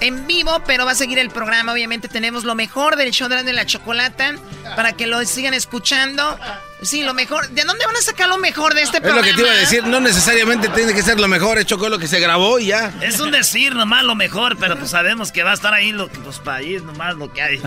en 0.01 0.27
vivo, 0.27 0.61
pero 0.65 0.85
va 0.85 0.91
a 0.91 0.95
seguir 0.95 1.19
el 1.19 1.29
programa. 1.29 1.73
Obviamente 1.73 2.07
tenemos 2.07 2.43
lo 2.43 2.55
mejor 2.55 2.95
del 2.95 3.11
show 3.11 3.29
de 3.29 3.53
la 3.53 3.65
chocolata 3.65 4.35
para 4.75 4.93
que 4.93 5.07
lo 5.07 5.23
sigan 5.25 5.53
escuchando. 5.53 6.37
Sí, 6.81 7.03
lo 7.03 7.13
mejor. 7.13 7.49
¿De 7.49 7.63
dónde 7.63 7.85
van 7.85 7.95
a 7.95 8.01
sacar 8.01 8.29
lo 8.29 8.37
mejor 8.37 8.73
de 8.73 8.83
este 8.83 9.01
programa? 9.01 9.27
Es 9.27 9.33
lo 9.33 9.37
que 9.37 9.43
te 9.43 9.47
iba 9.47 9.57
a 9.57 9.59
decir, 9.59 9.83
no 9.85 9.99
necesariamente 9.99 10.69
tiene 10.69 10.93
que 10.93 11.01
ser 11.03 11.19
lo 11.19 11.27
mejor, 11.27 11.57
hecho 11.59 11.77
con 11.77 11.91
lo 11.91 11.99
que 11.99 12.07
se 12.07 12.19
grabó 12.19 12.59
y 12.59 12.67
ya. 12.67 12.93
Es 13.01 13.19
un 13.19 13.31
decir 13.31 13.75
nomás 13.75 14.03
lo 14.03 14.15
mejor, 14.15 14.57
pero 14.57 14.77
pues 14.77 14.91
sabemos 14.91 15.31
que 15.31 15.43
va 15.43 15.51
a 15.51 15.55
estar 15.55 15.73
ahí 15.73 15.91
lo 15.91 16.09
que 16.09 16.19
pues 16.19 16.39
país 16.39 16.81
nomás 16.83 17.15
lo 17.15 17.33
que 17.33 17.41
hay. 17.41 17.61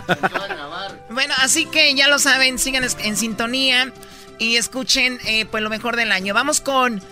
bueno, 1.10 1.34
así 1.38 1.66
que 1.66 1.94
ya 1.94 2.08
lo 2.08 2.18
saben, 2.18 2.58
sigan 2.58 2.84
en 2.98 3.16
sintonía 3.16 3.92
y 4.38 4.56
escuchen 4.56 5.20
eh, 5.24 5.44
pues 5.44 5.62
lo 5.62 5.70
mejor 5.70 5.96
del 5.96 6.10
año. 6.10 6.34
Vamos 6.34 6.60
con 6.60 7.02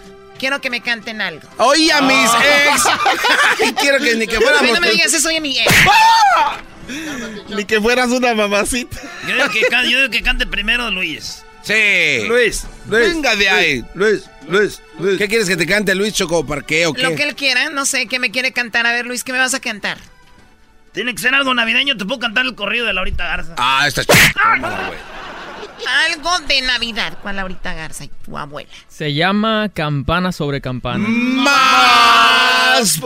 Quiero 0.40 0.58
que 0.62 0.70
me 0.70 0.80
canten 0.80 1.20
algo. 1.20 1.46
Oye, 1.58 1.92
a 1.92 2.00
mis 2.00 2.30
ex. 2.30 3.74
Quiero 3.80 3.98
que 3.98 4.16
ni 4.16 4.26
que 4.26 4.40
fuéramos. 4.40 4.72
no 4.72 4.80
me 4.80 4.90
digas 4.90 5.12
eso, 5.12 5.28
oye, 5.28 5.38
mi 5.38 5.58
ex. 5.58 5.70
ni 7.50 7.66
que 7.66 7.78
fueras 7.78 8.08
una 8.08 8.34
mamacita. 8.34 8.96
Yo 9.28 9.34
digo, 9.34 9.50
que, 9.50 9.60
yo 9.90 9.98
digo 9.98 10.10
que 10.10 10.22
cante 10.22 10.46
primero 10.46 10.90
Luis. 10.90 11.44
Sí. 11.62 12.24
Luis, 12.26 12.64
Luis. 12.88 13.08
Venga 13.08 13.36
de 13.36 13.50
ahí. 13.50 13.84
Luis, 13.92 14.22
Luis, 14.48 14.80
Luis. 14.98 15.18
¿Qué 15.18 15.28
quieres 15.28 15.46
que 15.46 15.58
te 15.58 15.66
cante 15.66 15.94
Luis 15.94 16.14
Choco 16.14 16.46
Parque 16.46 16.86
o 16.86 16.94
qué? 16.94 17.02
Lo 17.02 17.14
que 17.14 17.24
él 17.24 17.34
quiera, 17.34 17.68
no 17.68 17.84
sé, 17.84 18.06
¿qué 18.06 18.18
me 18.18 18.30
quiere 18.30 18.52
cantar? 18.52 18.86
A 18.86 18.92
ver, 18.92 19.04
Luis, 19.04 19.24
¿qué 19.24 19.32
me 19.32 19.38
vas 19.38 19.52
a 19.52 19.60
cantar? 19.60 19.98
Tiene 20.92 21.14
que 21.14 21.20
ser 21.20 21.34
algo 21.34 21.52
navideño, 21.52 21.98
te 21.98 22.06
puedo 22.06 22.18
cantar 22.18 22.46
el 22.46 22.54
corrido 22.54 22.86
de 22.86 22.94
Laurita 22.94 23.24
Garza. 23.26 23.54
Ah, 23.58 23.84
esta 23.86 24.00
es 24.00 24.06
algo 25.86 26.38
de 26.40 26.60
Navidad. 26.62 27.18
¿Cuál 27.22 27.38
ahorita 27.38 27.74
Garza 27.74 28.04
y 28.04 28.08
tu 28.08 28.36
abuela? 28.36 28.70
Se 28.88 29.12
llama 29.14 29.70
Campana 29.72 30.32
sobre 30.32 30.60
Campana. 30.60 31.04
¡Más! 31.08 33.00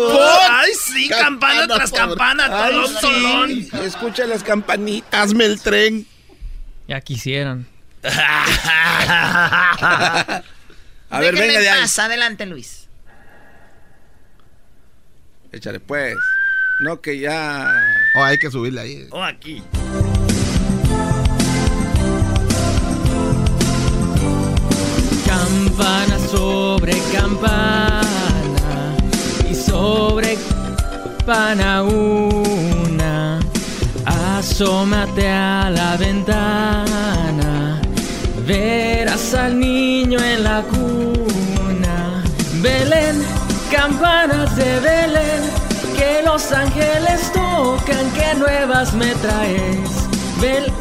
¡Ay, 0.51 0.73
sí! 0.81 1.09
Campana, 1.09 1.67
tras 1.67 1.91
campana, 1.91 2.49
tolón, 2.49 2.95
tolón. 3.01 3.51
Escucha 3.83 4.27
las 4.27 4.43
campanitas, 4.43 5.35
me 5.35 5.45
el 5.47 5.61
tren. 5.61 6.07
Ya 6.87 7.01
quisieran. 7.01 7.67
A 11.11 11.21
ver, 11.21 11.35
venga 11.35 11.61
de 11.61 11.71
ahí. 11.71 11.89
Adelante, 11.97 12.47
Luis. 12.47 12.89
Échale, 15.53 15.81
pues. 15.81 16.17
No, 16.81 17.01
que 17.01 17.19
ya. 17.19 17.73
Oh, 18.17 18.25
hay 18.25 18.37
que 18.39 18.51
subirle 18.51 18.81
ahí. 18.81 19.07
Oh, 19.11 19.23
aquí. 19.23 19.63
Campana 25.77 26.19
sobre 26.31 26.93
campana 27.13 28.95
y 29.51 29.55
sobre 29.57 30.39
pana 31.27 31.83
una. 31.83 33.41
Asómate 34.07 35.29
a 35.29 35.71
la 35.71 35.97
ventana, 35.97 37.81
verás 38.47 39.35
al 39.35 39.59
niño 39.59 40.21
en 40.21 40.45
la 40.45 40.63
cuna. 40.63 42.23
Belén, 42.63 43.25
campanas 43.73 44.55
de 44.55 44.79
Belén, 44.79 45.43
que 45.97 46.23
los 46.25 46.53
ángeles 46.53 47.33
tocan, 47.33 48.13
que 48.13 48.39
nuevas 48.39 48.95
me 48.95 49.13
traes. 49.17 49.91
Bel 50.41 50.73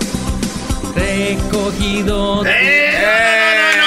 recogido. 0.96 2.46
¡Eh! 2.46 3.83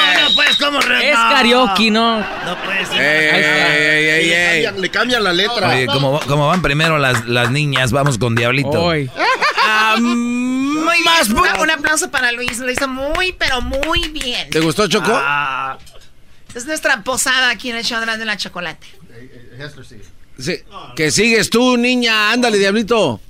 No, 0.89 0.95
pues, 0.95 1.01
¿cómo 1.01 1.01
re 1.01 1.11
Es 1.11 1.17
karaoke, 1.17 1.91
¿no? 1.91 2.19
No 2.21 2.65
puede 2.65 2.87
ser. 2.87 3.01
Ey, 3.01 4.09
ey, 4.09 4.65
ey, 4.65 4.81
le, 4.81 4.91
cambian, 4.91 5.23
la 5.23 5.33
letra. 5.33 5.69
Oye, 5.69 5.87
como, 5.87 6.21
como 6.21 6.47
van 6.49 6.63
primero 6.63 6.99
las, 6.99 7.27
las 7.27 7.51
niñas, 7.51 7.93
vamos 7.93 8.19
con 8.19 8.35
Diablito. 8.35 8.71
Hoy. 8.71 9.11
muy 9.99 10.97
bien, 11.03 11.61
un 11.61 11.71
aplauso 11.71 12.11
para 12.11 12.33
Luis, 12.33 12.59
lo 12.59 12.71
hizo 12.71 12.89
muy, 12.89 13.33
pero 13.33 13.61
muy 13.61 14.09
bien. 14.09 14.51
¿Te 14.51 14.61
gustó, 14.61 14.87
Choco? 14.89 15.13
Ah. 15.13 15.79
es 16.55 16.67
nuestra 16.67 17.03
posada 17.03 17.51
aquí 17.51 17.71
en 17.71 17.77
el 17.77 17.85
show 17.85 18.01
de 18.01 18.25
la 18.25 18.37
chocolate. 18.37 18.87
Sí. 20.39 20.63
Que 20.95 21.11
sigues 21.11 21.51
tú, 21.51 21.77
niña, 21.77 22.31
ándale, 22.33 22.59
Diablito. 22.59 23.21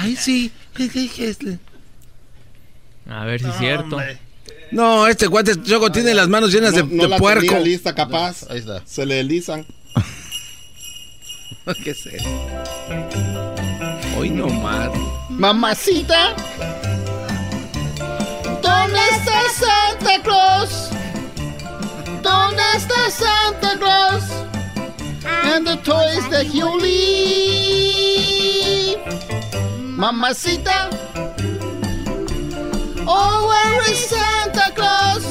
Ay, 0.00 0.16
sí. 0.16 0.52
A 3.08 3.24
ver 3.24 3.40
si 3.40 3.48
es 3.48 3.56
cierto. 3.56 3.98
No, 4.70 5.06
este 5.06 5.28
cuate 5.28 5.60
Choco 5.62 5.90
tiene 5.90 6.14
las 6.14 6.28
manos 6.28 6.52
llenas 6.52 6.74
de, 6.74 6.84
no 6.84 7.06
la 7.06 7.16
puerco. 7.18 7.58
lista, 7.58 7.94
capaz. 7.94 8.44
Ahí 8.50 8.58
está. 8.58 8.82
Se 8.84 9.06
le 9.06 9.16
deslizan. 9.16 9.64
¿Qué 11.84 11.94
sé? 11.94 12.18
Hoy 14.18 14.30
no 14.30 14.48
más. 14.48 14.90
Mamacita. 15.30 16.34
¿Dónde 18.62 18.98
está 19.12 19.42
Santa 19.58 20.22
Claus? 20.22 20.90
¿Dónde 22.22 22.62
está 22.76 23.10
Santa 23.10 23.78
Claus? 23.78 24.24
And 25.44 25.66
the 25.66 25.76
toys 25.76 26.28
that 26.30 26.46
you 26.52 26.76
leave. 26.78 27.78
Mamacita. 29.96 30.88
Oh, 33.10 33.48
where 33.48 33.90
is 33.90 34.04
Santa 34.04 34.70
Claus? 34.76 35.24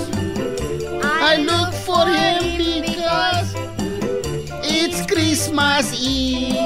I 1.04 1.36
look 1.38 1.72
for 1.86 2.08
him 2.10 2.58
because 2.82 3.54
it's 4.66 5.06
Christmas 5.06 5.94
Eve. 5.94 6.58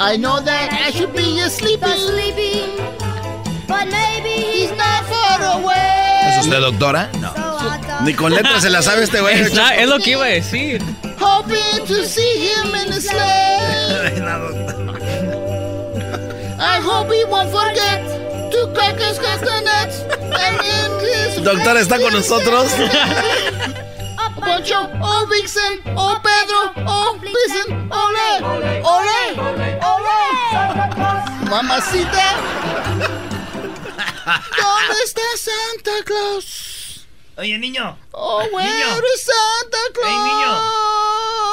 I 0.00 0.16
know 0.16 0.40
that 0.40 0.72
I 0.72 0.90
should 0.92 1.12
be 1.12 1.40
asleep, 1.40 1.84
sleeping, 1.84 2.72
but 3.68 3.84
maybe 3.92 4.30
he's 4.30 4.70
not 4.78 5.04
far 5.12 5.60
away. 5.60 6.38
¿Es 6.38 6.46
usted 6.46 6.60
doctora? 6.60 7.10
No. 7.20 7.34
Ni 8.02 8.14
con 8.14 8.32
letras 8.32 8.62
se 8.62 8.70
la 8.70 8.80
sabe 8.80 9.04
este 9.04 9.20
güey. 9.20 9.38
Es, 9.40 9.52
es 9.52 9.88
lo 9.88 9.98
que 9.98 10.12
iba 10.12 10.24
a 10.24 10.28
decir. 10.28 10.80
Hoping 11.20 11.84
to 11.86 12.06
see 12.06 12.48
him 12.48 12.74
in 12.74 12.90
the 12.90 13.00
sleigh. 13.00 14.22
I 16.58 16.80
hope 16.80 17.12
he 17.12 17.24
won't 17.24 17.50
forget 17.50 18.21
and 21.34 21.44
Doctor 21.44 21.76
está 21.76 21.98
con 21.98 22.12
nosotros. 22.12 22.72
Poncho, 24.36 24.88
oh 25.00 25.26
Vixen, 25.26 25.82
oh 25.96 26.20
Pedro, 26.22 26.72
oh 26.86 27.18
Vixen, 27.20 27.90
ole, 27.90 28.44
ole, 28.82 28.82
ole. 28.82 29.34
Mamacita. 31.48 32.36
¿Dónde 34.24 35.02
está 35.04 35.22
Santa 35.36 36.04
Claus? 36.04 37.06
Oye, 37.36 37.58
niño. 37.58 37.98
Oh, 38.12 38.44
where 38.52 38.68
is 38.68 39.22
Santa 39.22 39.78
Claus? 39.94 40.08
Hey, 40.08 40.18
niño. 40.18 40.60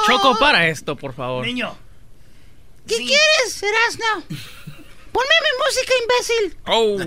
Choco, 0.07 0.37
para 0.39 0.67
esto, 0.67 0.95
por 0.95 1.13
favor. 1.13 1.45
Niño. 1.45 1.75
¿Qué 2.87 2.95
sí. 2.95 3.05
quieres, 3.05 3.63
Erasno? 3.63 4.23
Ponme 5.19 5.37
mi 5.43 5.51
música, 5.65 5.93
imbécil. 6.01 6.45
Oh. 6.65 6.97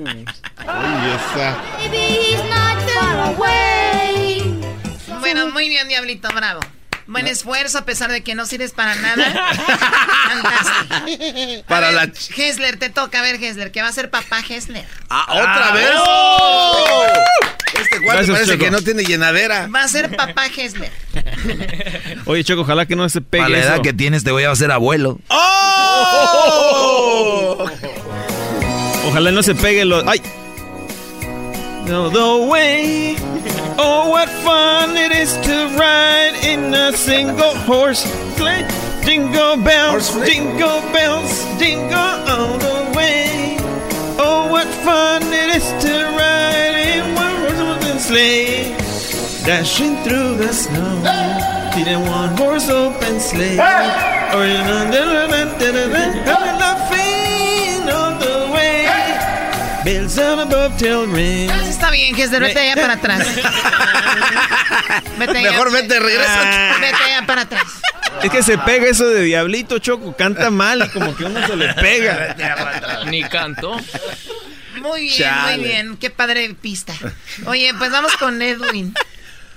Ay, 0.59 1.13
esa. 1.17 1.57
Baby, 1.79 1.97
he's 1.97 2.45
not 2.45 2.77
far 2.91 3.17
away. 3.35 4.43
Bueno, 5.21 5.49
muy 5.51 5.71
bien, 5.71 5.89
Diablito, 5.89 6.29
bravo. 6.29 6.61
Buen 7.07 7.27
esfuerzo, 7.27 7.79
a 7.79 7.87
pesar 7.87 8.13
de 8.13 8.23
que 8.23 8.35
no 8.35 8.45
sirves 8.45 8.73
para 8.73 8.97
nada. 8.97 9.25
Fantástico. 10.29 11.65
Para 11.67 11.87
ver, 11.91 11.95
la... 11.95 12.13
Hesler, 12.37 12.77
te 12.79 12.91
toca 12.91 13.21
a 13.21 13.23
ver, 13.23 13.43
Hesler, 13.43 13.73
que 13.73 13.81
va 13.81 13.89
a 13.89 13.93
ser 13.93 14.11
papá 14.11 14.43
Hesler. 14.47 14.85
Ah, 15.09 15.25
¿otra 15.31 15.69
ah, 15.69 15.73
vez? 15.73 15.91
Oh. 15.97 17.07
Este 17.81 17.99
Gracias, 17.99 18.31
parece 18.31 18.53
Choco. 18.53 18.65
que 18.65 18.71
no 18.71 18.83
tiene 18.83 19.05
llenadera. 19.05 19.69
Va 19.69 19.85
a 19.85 19.89
ser 19.89 20.15
papá 20.15 20.49
Hesler. 20.55 20.93
Oye, 22.27 22.45
Choco, 22.45 22.61
ojalá 22.61 22.85
que 22.85 22.95
no 22.95 23.09
se 23.09 23.23
pegue 23.23 23.45
A 23.45 23.49
la 23.49 23.59
edad 23.59 23.75
eso. 23.77 23.83
que 23.83 23.95
tienes 23.95 24.23
te 24.23 24.33
voy 24.33 24.45
a 24.45 24.51
hacer 24.51 24.71
abuelo. 24.71 25.19
¡Oh! 25.29 26.53
Ojalá 29.13 29.31
no 29.31 29.43
se 29.43 29.55
pegue 29.55 29.85
los... 29.85 30.03
¡Ay! 30.07 30.23
No, 31.87 32.09
the 32.09 32.49
way. 32.51 33.15
Oh, 33.77 34.09
what 34.09 34.27
fun 34.41 34.97
it 34.97 35.13
is 35.13 35.37
to 35.37 35.69
ride 35.77 36.33
in 36.43 36.73
a 36.73 36.97
single 36.97 37.55
horse 37.67 38.05
sleigh. 38.37 38.67
Jingle 39.05 39.59
bells, 39.59 40.09
jingle 40.25 40.81
bells, 40.95 41.45
jingle 41.59 41.99
all 41.99 42.57
the 42.57 42.93
way. 42.97 43.59
Oh, 44.17 44.49
what 44.51 44.67
fun 44.81 45.23
it 45.25 45.57
is 45.57 45.69
to 45.85 45.93
ride 46.17 46.75
in 46.97 47.15
one 47.15 47.37
horse 47.37 47.61
open 47.61 47.99
sleigh. 47.99 48.75
Dashing 49.45 49.95
through 50.05 50.37
the 50.39 50.55
snow 50.55 51.05
in 51.77 51.87
a 51.87 52.01
one 52.09 52.35
horse 52.39 52.71
open 52.71 53.21
sleigh. 53.21 53.59
Or 53.59 54.43
in 54.47 54.57
a 54.57 54.93
Está 61.69 61.91
bien, 61.91 62.15
que 62.15 62.27
vete 62.27 62.61
allá 62.61 62.75
para 62.75 62.93
atrás. 62.95 63.27
Vete 65.19 65.39
allá. 65.39 65.51
Mejor 65.53 65.73
vete, 65.73 66.01
regresa. 66.01 66.77
Vete 66.81 67.03
allá 67.03 67.27
para 67.27 67.43
atrás. 67.43 67.65
Es 68.23 68.31
que 68.31 68.43
se 68.43 68.59
pega 68.59 68.89
eso 68.89 69.09
de 69.09 69.23
Diablito 69.23 69.79
Choco, 69.79 70.15
canta 70.15 70.51
mal, 70.51 70.91
como 70.93 71.17
que 71.17 71.25
uno 71.25 71.47
se 71.47 71.57
le 71.57 71.73
pega. 71.75 72.37
Ni 73.07 73.23
canto. 73.25 73.81
Muy 74.81 75.03
bien, 75.03 75.19
Chale. 75.19 75.57
muy 75.57 75.65
bien. 75.67 75.97
Qué 75.97 76.11
padre 76.11 76.55
pista. 76.61 76.93
Oye, 77.47 77.73
pues 77.79 77.91
vamos 77.91 78.15
con 78.17 78.43
Edwin. 78.43 78.95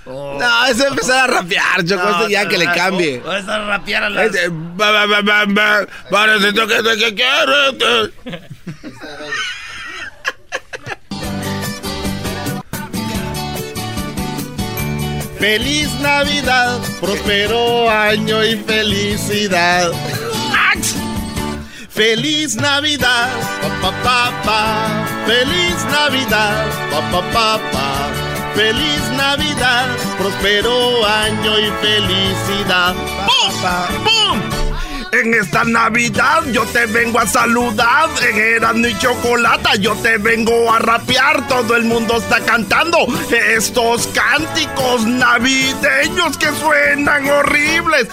No, 0.06 0.66
eso 0.66 0.84
es 0.84 0.90
empezar 0.90 1.28
a 1.28 1.32
rapear, 1.34 1.84
Choco. 1.84 2.08
esto 2.08 2.28
ya 2.28 2.46
que 2.46 2.58
le 2.58 2.66
cambie. 2.66 3.18
Vas 3.18 3.48
a 3.48 3.58
rapear 3.64 4.04
a 4.04 4.10
las... 4.10 4.26
Este, 4.26 4.50
parece 6.10 6.52
que 6.54 6.82
te 6.82 7.14
quiero. 7.14 8.10
Feliz 15.38 15.92
Navidad, 16.00 16.80
próspero 17.00 17.90
año 17.90 18.42
y 18.42 18.56
felicidad. 18.56 19.92
Feliz 21.90 22.56
Navidad, 22.56 23.30
pa 23.62 23.68
pa 23.80 24.02
pa 24.02 24.42
pa. 24.44 25.26
Feliz 25.26 25.76
Navidad, 25.90 26.66
pa 26.90 27.00
pa 27.10 27.20
pa 27.32 27.58
pa. 27.72 27.88
Feliz 28.54 29.02
Navidad, 29.16 29.86
próspero 30.18 31.06
año 31.06 31.58
y 31.58 31.70
felicidad. 31.84 32.94
¡Pum! 33.26 33.52
¡Pum! 34.04 34.65
En 35.22 35.32
esta 35.32 35.64
Navidad 35.64 36.42
yo 36.52 36.64
te 36.64 36.84
vengo 36.84 37.18
a 37.18 37.26
saludar. 37.26 38.10
En 38.22 38.36
Erasmo 38.36 38.86
y 38.86 38.98
Chocolata 38.98 39.74
yo 39.76 39.94
te 39.96 40.18
vengo 40.18 40.70
a 40.70 40.78
rapear. 40.78 41.48
Todo 41.48 41.74
el 41.74 41.84
mundo 41.84 42.18
está 42.18 42.40
cantando 42.40 42.98
estos 43.30 44.08
cánticos 44.08 45.06
navideños 45.06 46.36
que 46.36 46.48
suenan 46.60 47.30
horribles. 47.30 48.08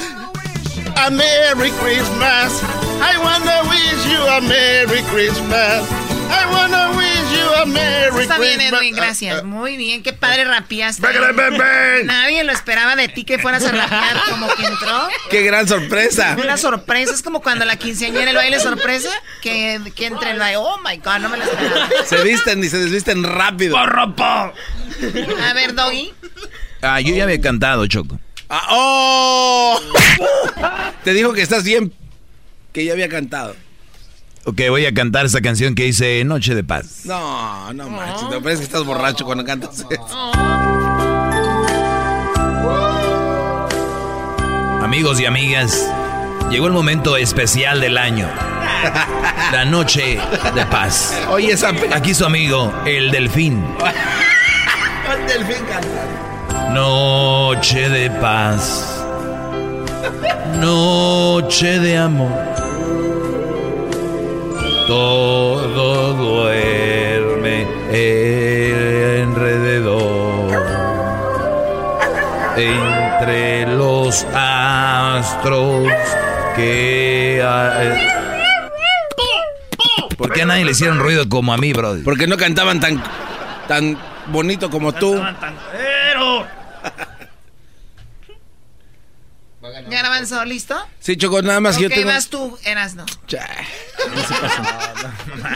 A 0.96 1.10
Merry 1.10 1.72
Christmas. 1.82 2.62
I 3.02 3.18
wanna 3.18 3.64
wish 3.70 4.06
you 4.10 4.26
a 4.26 4.40
Merry 4.40 5.02
Christmas. 5.12 5.84
I 6.30 6.46
wanna 6.52 6.98
wish 6.98 7.13
a 7.58 7.66
Merry 7.66 8.22
Está 8.22 8.38
bien. 8.38 8.60
Edwin, 8.62 8.96
gracias. 8.96 9.44
Muy 9.44 9.78
bien, 9.78 10.04
qué 10.04 10.14
padre 10.14 10.46
ve. 10.46 12.04
Nadie 12.06 12.44
lo 12.44 12.52
esperaba 12.52 12.96
de 12.96 13.08
ti 13.08 13.24
que 13.24 13.40
fueras 13.40 13.64
a 13.66 13.72
rapear 13.72 14.22
como 14.30 14.48
que 14.56 14.66
entró. 14.66 15.08
Qué 15.30 15.44
gran 15.44 15.68
sorpresa. 15.68 16.36
Una 16.42 16.58
sorpresa, 16.58 17.14
es 17.14 17.22
como 17.22 17.42
cuando 17.42 17.66
la 17.66 17.76
quinceañera 17.78 18.32
el 18.32 18.38
baile 18.38 18.60
sorpresa, 18.60 19.10
que, 19.42 19.80
que 19.96 20.08
entre 20.08 20.32
el 20.32 20.40
baile. 20.40 20.58
Oh 20.58 20.78
my 20.80 20.98
god, 20.98 21.20
no 21.20 21.30
me 21.30 21.38
lo 21.38 21.44
esperaba. 21.44 21.90
Se 22.06 22.24
visten 22.24 22.64
y 22.64 22.70
se 22.70 22.78
desvisten 22.78 23.24
rápido. 23.24 23.78
A 23.78 25.54
ver, 25.54 25.74
Doggy. 25.74 26.14
Ah, 26.82 27.00
yo 27.00 27.16
ya 27.16 27.24
había 27.24 27.40
cantado, 27.40 27.88
Choco. 27.88 28.20
Ah, 28.50 28.68
¡Oh! 28.70 29.80
Te 31.04 31.14
dijo 31.14 31.34
que 31.34 31.42
estás 31.42 31.64
bien. 31.64 31.94
Que 32.72 32.86
ya 32.86 32.94
había 32.94 33.10
cantado. 33.10 33.56
Ok, 34.46 34.62
voy 34.70 34.86
a 34.86 34.94
cantar 34.94 35.26
esta 35.26 35.40
canción 35.40 35.74
que 35.74 35.84
dice 35.84 36.22
Noche 36.26 36.54
de 36.54 36.66
Paz. 36.66 37.06
No, 37.06 37.72
no 37.74 37.90
manches. 37.90 38.30
Te 38.30 38.42
parece 38.42 38.60
que 38.60 38.66
estás 38.66 38.84
borracho 38.84 39.24
cuando 39.24 39.46
cantas 39.46 39.86
eso. 39.90 40.08
Amigos 44.84 45.20
y 45.22 45.26
amigas, 45.26 45.90
llegó 46.52 46.68
el 46.68 46.74
momento 46.74 47.16
especial 47.16 47.80
del 47.80 47.98
año. 47.98 48.28
La 49.54 49.64
noche 49.64 50.20
de 50.54 50.66
paz. 50.66 51.18
Oye, 51.30 51.54
esa. 51.54 51.72
Aquí 51.94 52.14
su 52.14 52.26
amigo, 52.26 52.74
el 52.86 53.12
delfín. 53.12 53.64
El 55.10 55.26
delfín 55.26 55.66
canta. 55.66 56.70
Noche 56.74 57.88
de 57.88 58.12
paz. 58.12 59.06
Noche 60.60 61.80
de 61.80 61.98
amor. 61.98 62.32
Todo 64.88 66.14
duerme 66.14 67.68
alrededor. 69.22 70.64
Entre 72.58 73.66
los 73.68 74.26
astros 74.34 75.88
que 76.56 77.42
hay. 77.46 78.08
¿Por 80.18 80.32
qué 80.32 80.42
a 80.44 80.46
nadie 80.46 80.66
le 80.66 80.72
hicieron 80.72 81.00
ruido 81.00 81.28
como 81.30 81.54
a 81.54 81.58
mí, 81.58 81.74
bro? 81.74 81.96
Porque 82.04 82.28
no 82.28 82.38
cantaban 82.38 82.80
tan, 82.80 83.02
tan 83.68 83.98
bonito 84.28 84.70
como 84.70 84.94
tú. 84.94 85.14
Pero... 85.72 86.03
Garbanzo, 89.82 90.44
¿listo? 90.46 90.76
Sí, 91.00 91.18
Choco, 91.18 91.42
nada 91.42 91.60
más 91.60 91.78
que 91.78 91.88
ok, 91.88 91.92
yo 91.92 91.96
tengo... 91.98 92.12
vas 92.12 92.28
tú, 92.28 92.58
eras 92.64 92.96
no. 92.96 93.06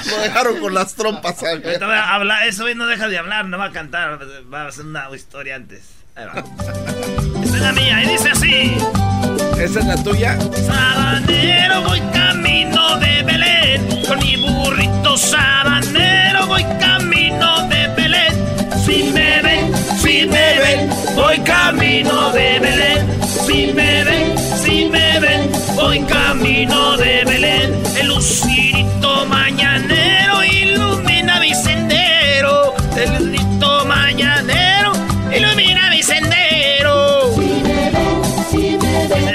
Lo 0.09 0.17
dejaron 0.19 0.59
con 0.59 0.73
las 0.73 0.95
trompas. 0.95 1.37
¿sabes? 1.39 1.63
Ahorita 1.65 1.87
va 1.87 1.99
a 1.99 2.15
hablar, 2.15 2.47
eso 2.47 2.65
no 2.75 2.85
deja 2.87 3.07
de 3.07 3.17
hablar, 3.17 3.45
no 3.45 3.57
va 3.57 3.65
a 3.65 3.71
cantar, 3.71 4.19
va 4.51 4.63
a 4.63 4.67
hacer 4.67 4.85
una 4.85 5.07
historia 5.15 5.55
antes. 5.55 5.83
Ahí 6.15 6.25
va. 6.25 6.43
Esta 7.43 7.55
es 7.57 7.61
la 7.61 7.71
mía, 7.73 8.03
y 8.03 8.09
dice 8.09 8.29
así. 8.31 8.77
¿Esa 9.59 9.79
es 9.79 9.85
la 9.85 10.03
tuya? 10.03 10.37
Sabanero 10.65 11.81
voy 11.83 11.99
camino 12.13 12.97
de 12.97 13.23
Belén, 13.23 13.87
con 14.07 14.19
mi 14.19 14.35
burrito 14.37 15.17
sabanero 15.17 16.47
voy 16.47 16.63
camino 16.79 17.67
de 17.67 17.87
Belén. 17.89 18.06
Si 18.85 19.03
me 19.11 19.41
ven, 19.41 19.71
si 19.97 20.25
me 20.25 20.59
ven, 20.59 20.89
voy 21.15 21.37
camino 21.39 22.31
de 22.31 22.59
Belén. 22.59 23.07
Si 23.45 23.67
me 23.73 24.03
ven, 24.03 24.37
si 24.37 24.85
me 24.85 25.19
ven, 25.19 25.51
voy 25.75 25.99
camino 26.01 26.97
de 26.97 27.23
Belén. 27.25 27.83
El 27.99 28.07
lucirito 28.07 29.25
mañanero 29.25 30.43
ilumina 30.43 31.39
mi 31.39 31.53
sendero. 31.53 32.73
El 32.95 33.25
lucirito 33.25 33.85
mañanero 33.85 34.91
ilumina 35.35 35.89
mi 35.89 36.03
sendero. 36.03 37.31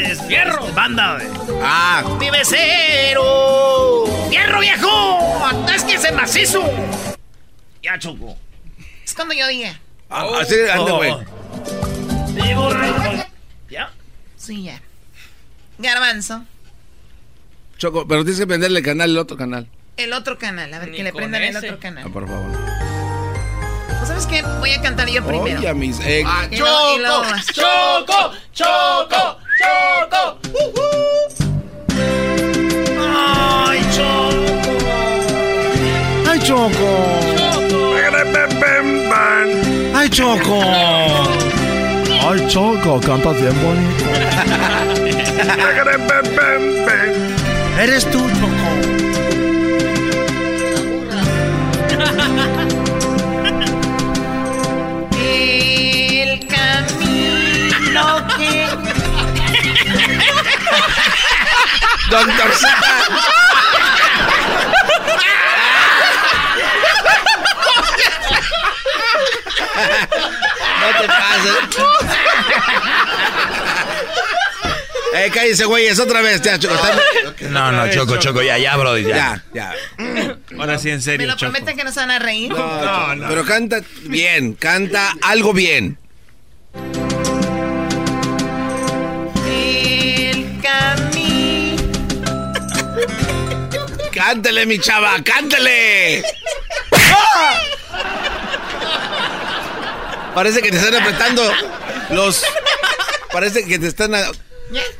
Es 0.09 0.23
fierro, 0.23 0.67
banda, 0.75 1.15
güey. 1.15 1.27
Ah. 1.63 2.03
Mi 2.19 2.31
becero. 2.31 4.05
¡Fierro 4.31 4.61
viejo! 4.61 5.45
¡Atásquese 5.45 6.11
macizo! 6.13 6.63
Ya 7.83 7.99
chocó. 7.99 8.37
Es 9.13 9.17
cuando 9.17 9.35
yo 9.35 9.47
diga. 9.47 9.79
Ah, 10.09 10.25
así, 10.41 10.55
ande, 10.73 10.91
güey. 10.91 11.13
¿Ya? 13.69 13.91
Sí, 14.39 14.63
ya. 14.63 14.81
Garbanzo, 15.77 16.45
Choco, 17.77 18.09
pero 18.09 18.23
tienes 18.25 18.41
que 18.41 18.47
prenderle 18.47 18.79
el 18.79 18.85
canal, 18.87 19.11
el 19.11 19.19
otro 19.19 19.37
canal. 19.37 19.69
el 19.99 20.15
otro 20.15 20.39
canal. 20.39 20.73
A 20.73 20.79
ver, 20.79 20.89
Ni 20.89 20.97
que 20.97 21.03
le 21.03 21.13
prendan 21.13 21.43
el 21.43 21.55
otro 21.55 21.79
canal. 21.79 22.05
Ah, 22.07 22.11
por 22.11 22.27
favor. 22.27 22.59
Pues, 23.99 24.09
¿Sabes 24.09 24.25
qué? 24.27 24.41
Voy 24.61 24.71
a 24.71 24.81
cantar 24.81 25.07
yo 25.11 25.23
primero. 25.27 25.59
Oye, 25.61 25.75
mis... 25.75 26.01
eh, 26.01 26.23
Ah, 26.27 26.47
Y 26.51 26.57
luego- 26.57 26.97
y 26.97 27.01
luego 27.01 27.23
Choco. 27.53 28.07
Choco, 28.09 28.33
Choco, 28.55 29.39
Choco. 29.61 30.39
¡Ay, 32.99 33.81
choco! 33.95 34.71
¡Ay, 36.31 36.41
Choco! 36.41 37.42
¡Ay, 39.95 40.09
Choco! 40.11 40.61
¡Ay, 42.25 42.47
Choco! 42.49 43.01
Cantas 43.01 43.41
bien 43.41 43.55
bonito. 43.63 44.05
Eres 47.79 48.05
tú, 48.11 48.19
Choco. 48.19 49.73
El 55.19 56.47
camino 56.47 58.27
que... 58.37 58.67
Doctor 62.11 62.51
No 69.75 71.01
te 71.01 71.07
pases. 71.09 71.53
Eh, 75.15 75.31
cállese, 75.33 75.65
güey, 75.67 75.87
es 75.87 76.01
otra 76.01 76.23
vez, 76.23 76.41
ya, 76.41 76.59
Choco. 76.59 76.75
No, 77.51 77.71
no, 77.71 77.91
Choco, 77.91 78.17
Choco, 78.17 78.41
ya, 78.43 78.57
ya, 78.59 78.77
bro, 78.77 78.97
ya. 78.97 79.15
Ya, 79.15 79.45
ya. 79.53 79.75
Ahora 80.59 80.79
sí, 80.79 80.89
en 80.89 80.97
¿Me 80.97 81.03
serio, 81.03 81.27
lo 81.27 81.35
Choco. 81.35 81.53
prometen 81.53 81.77
que 81.77 81.85
no 81.85 81.93
se 81.93 82.01
van 82.01 82.11
a 82.13 82.19
reír? 82.19 82.51
No, 82.51 83.15
no. 83.15 83.29
Pero 83.29 83.45
canta 83.45 83.81
bien, 84.05 84.55
canta 84.55 85.13
algo 85.23 85.53
bien. 85.53 85.99
El 89.47 90.61
camino... 90.63 91.83
Cántele, 94.15 94.65
mi 94.67 94.79
chava, 94.79 95.17
cántele. 95.23 96.23
¡Oh! 96.93 97.53
Parece 100.35 100.63
que 100.63 100.71
te 100.71 100.77
están 100.79 100.95
apretando 100.95 101.43
los... 102.11 102.43
Parece 103.33 103.65
que 103.65 103.79
te 103.79 103.87
están... 103.87 104.13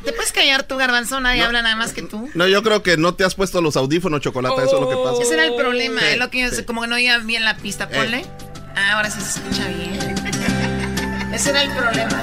¿Te 0.05 0.13
puedes 0.13 0.33
callar 0.33 0.65
tú, 0.65 0.77
garbanzo? 0.77 1.21
Nadie 1.21 1.43
habla 1.43 1.63
nada 1.63 1.77
más 1.77 1.93
que 1.93 2.03
tú. 2.03 2.31
No, 2.35 2.47
yo 2.47 2.63
creo 2.63 2.83
que 2.83 2.99
no 2.99 3.15
te 3.15 3.25
has 3.25 3.35
puesto 3.35 3.63
los 3.63 3.77
audífonos, 3.77 4.21
chocolate. 4.21 4.65
Eso 4.65 4.75
es 4.77 4.81
lo 4.81 4.89
que 4.89 4.97
pasa. 4.97 5.23
Ese 5.23 5.35
era 5.35 5.47
el 5.47 5.55
problema. 5.55 6.01
es 6.11 6.19
lo 6.19 6.29
que 6.31 6.41
yo, 6.41 6.67
como 6.67 6.83
que 6.83 6.89
no 6.89 6.97
oía 6.97 7.19
bien 7.19 7.45
la 7.45 7.57
pista. 7.57 7.89
Ponle. 7.89 8.27
Ah, 8.77 8.93
ahora 8.97 9.11
sí 9.11 9.21
se 9.21 9.39
escucha 9.39 9.67
bien. 9.69 9.99
Ese 11.33 11.51
era 11.51 11.63
el 11.63 11.71
problema. 11.71 12.23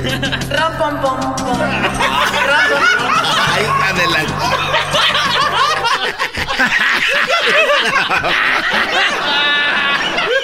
Rom, 0.50 0.76
pom, 0.78 1.00
pom, 1.00 1.36
pom. 1.36 1.60
Ahí, 3.52 3.66
adelante. 3.84 4.32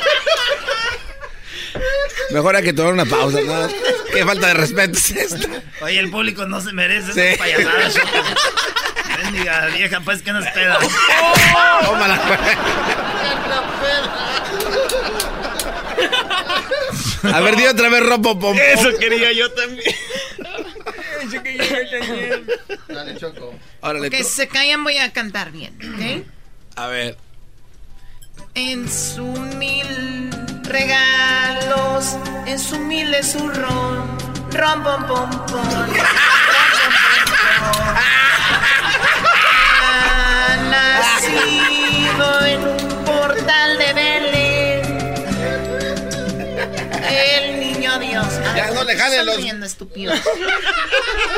Mejor 2.30 2.56
hay 2.56 2.64
que 2.64 2.72
tomar 2.72 2.92
una 2.92 3.04
pausa, 3.04 3.40
¿no? 3.40 3.68
Qué 4.12 4.24
falta 4.24 4.48
de 4.48 4.54
respeto 4.54 4.98
es 4.98 5.10
esta. 5.10 5.48
Oye, 5.80 5.98
el 5.98 6.10
público 6.10 6.46
no 6.46 6.60
se 6.60 6.72
merece 6.72 7.12
sí. 7.12 7.20
esas 7.20 7.38
payasadas. 7.38 7.94
Bendiga, 9.22 9.66
vieja, 9.76 10.00
pues 10.00 10.22
que 10.22 10.32
nos 10.32 10.46
peda. 10.48 10.78
Oh, 10.80 11.86
Tómala, 11.86 12.20
A 17.32 17.40
ver, 17.40 17.56
di 17.56 17.66
otra 17.66 17.88
vez 17.88 18.06
ropo 18.06 18.38
pom. 18.38 18.56
Eso 18.56 18.90
quería 18.98 19.32
yo 19.32 19.50
también. 19.52 19.94
Eso 21.22 21.42
quería 21.42 21.90
yo 21.90 22.00
también. 22.00 22.46
Dale, 22.88 23.16
Choco. 23.16 23.54
Que 24.10 24.24
se 24.24 24.48
callan 24.48 24.84
voy 24.84 24.98
a 24.98 25.12
cantar 25.12 25.50
bien, 25.50 25.76
¿ok? 25.76 26.26
A 26.76 26.88
ver. 26.88 27.16
En 28.54 28.88
su 28.90 29.24
mil 29.24 30.30
regalos, 30.66 32.16
en 32.46 32.58
su 32.58 32.78
mil 32.78 33.14
su 33.22 33.48
ron, 33.48 34.18
ron 34.50 34.82
pom 34.82 35.06
pom. 35.06 35.30
Pom. 35.46 35.86
Nacido 40.70 42.46
en 42.46 42.68
un 42.68 43.04
portal 43.04 43.78
de 43.78 43.92
el 47.08 47.55
niño 47.98 48.22
Dios. 48.22 48.34
ya 48.56 48.70
no 48.70 48.84
le 48.84 48.96
jalen 48.96 49.26
los. 49.26 49.38
estúpidos. 49.66 50.18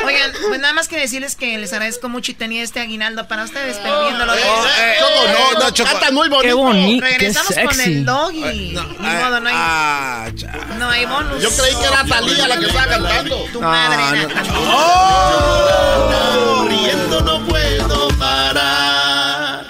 Oigan, 0.04 0.32
pues 0.48 0.60
nada 0.60 0.72
más 0.74 0.88
que 0.88 0.98
decirles 0.98 1.34
que 1.36 1.56
les 1.58 1.72
agradezco 1.72 2.08
mucho 2.08 2.32
y 2.32 2.34
tenía 2.34 2.62
este 2.62 2.80
aguinaldo 2.80 3.26
para 3.28 3.44
ustedes, 3.44 3.78
pero 3.82 4.02
viéndolo 4.04 4.32
de. 4.34 4.42
Oh, 4.42 4.64
eh, 4.66 4.96
Choco, 4.98 5.28
no, 5.28 5.60
no, 5.60 5.70
Choco. 5.70 5.90
Canta 5.90 6.10
muy 6.12 6.28
bonito. 6.28 6.48
Qué 6.48 6.52
bonito. 6.54 7.04
Regresamos 7.06 7.54
qué 7.54 7.64
con 7.64 7.80
el 7.80 8.04
doggy. 8.04 8.72
No, 8.72 8.82
Ni 8.84 9.08
modo, 9.08 9.40
no 9.40 9.48
hay. 9.48 9.54
Ah, 9.56 10.30
no 10.78 10.90
hay 10.90 11.04
bonus. 11.06 11.42
Yo 11.42 11.50
creí 11.50 11.74
que 11.74 11.84
era 11.84 12.04
Talía 12.04 12.48
la 12.48 12.58
que 12.58 12.66
estaba 12.66 12.86
cantando. 12.86 13.36
Tu 13.52 13.60
madre, 13.60 14.26
no, 14.26 14.28
Oh, 14.70 16.66
riendo 16.68 17.20
no 17.22 17.44
puedo 17.46 18.08
parar. 18.18 19.64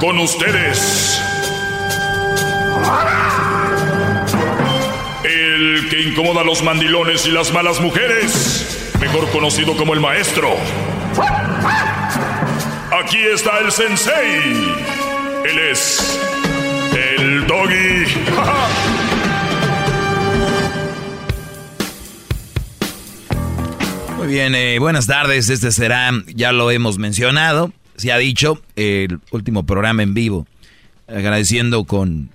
Con 0.00 0.18
ustedes. 0.18 1.20
El 5.24 5.88
que 5.88 6.00
incomoda 6.02 6.40
a 6.40 6.44
los 6.44 6.62
mandilones 6.62 7.26
y 7.26 7.30
las 7.30 7.52
malas 7.52 7.80
mujeres. 7.80 8.92
Mejor 9.00 9.30
conocido 9.30 9.76
como 9.76 9.94
el 9.94 10.00
maestro. 10.00 10.50
Aquí 13.02 13.18
está 13.18 13.58
el 13.58 13.72
sensei. 13.72 14.52
Él 15.44 15.58
es 15.70 16.20
el 16.94 17.46
doggy. 17.46 18.06
Muy 24.22 24.30
bien, 24.30 24.54
eh, 24.54 24.78
buenas 24.78 25.08
tardes. 25.08 25.50
Este 25.50 25.72
será, 25.72 26.12
ya 26.32 26.52
lo 26.52 26.70
hemos 26.70 26.96
mencionado, 26.96 27.72
se 27.96 28.12
ha 28.12 28.18
dicho, 28.18 28.62
el 28.76 29.18
último 29.32 29.66
programa 29.66 30.04
en 30.04 30.14
vivo. 30.14 30.46
Agradeciendo 31.08 31.82
con, 31.84 32.30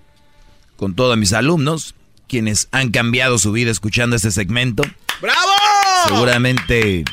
con 0.77 0.95
todos 0.95 1.17
mis 1.17 1.33
alumnos, 1.33 1.95
quienes 2.27 2.69
han 2.71 2.91
cambiado 2.91 3.37
su 3.37 3.51
vida 3.51 3.71
escuchando 3.71 4.15
este 4.15 4.31
segmento. 4.31 4.83
¡Bravo! 5.21 5.51
Seguramente, 6.07 7.03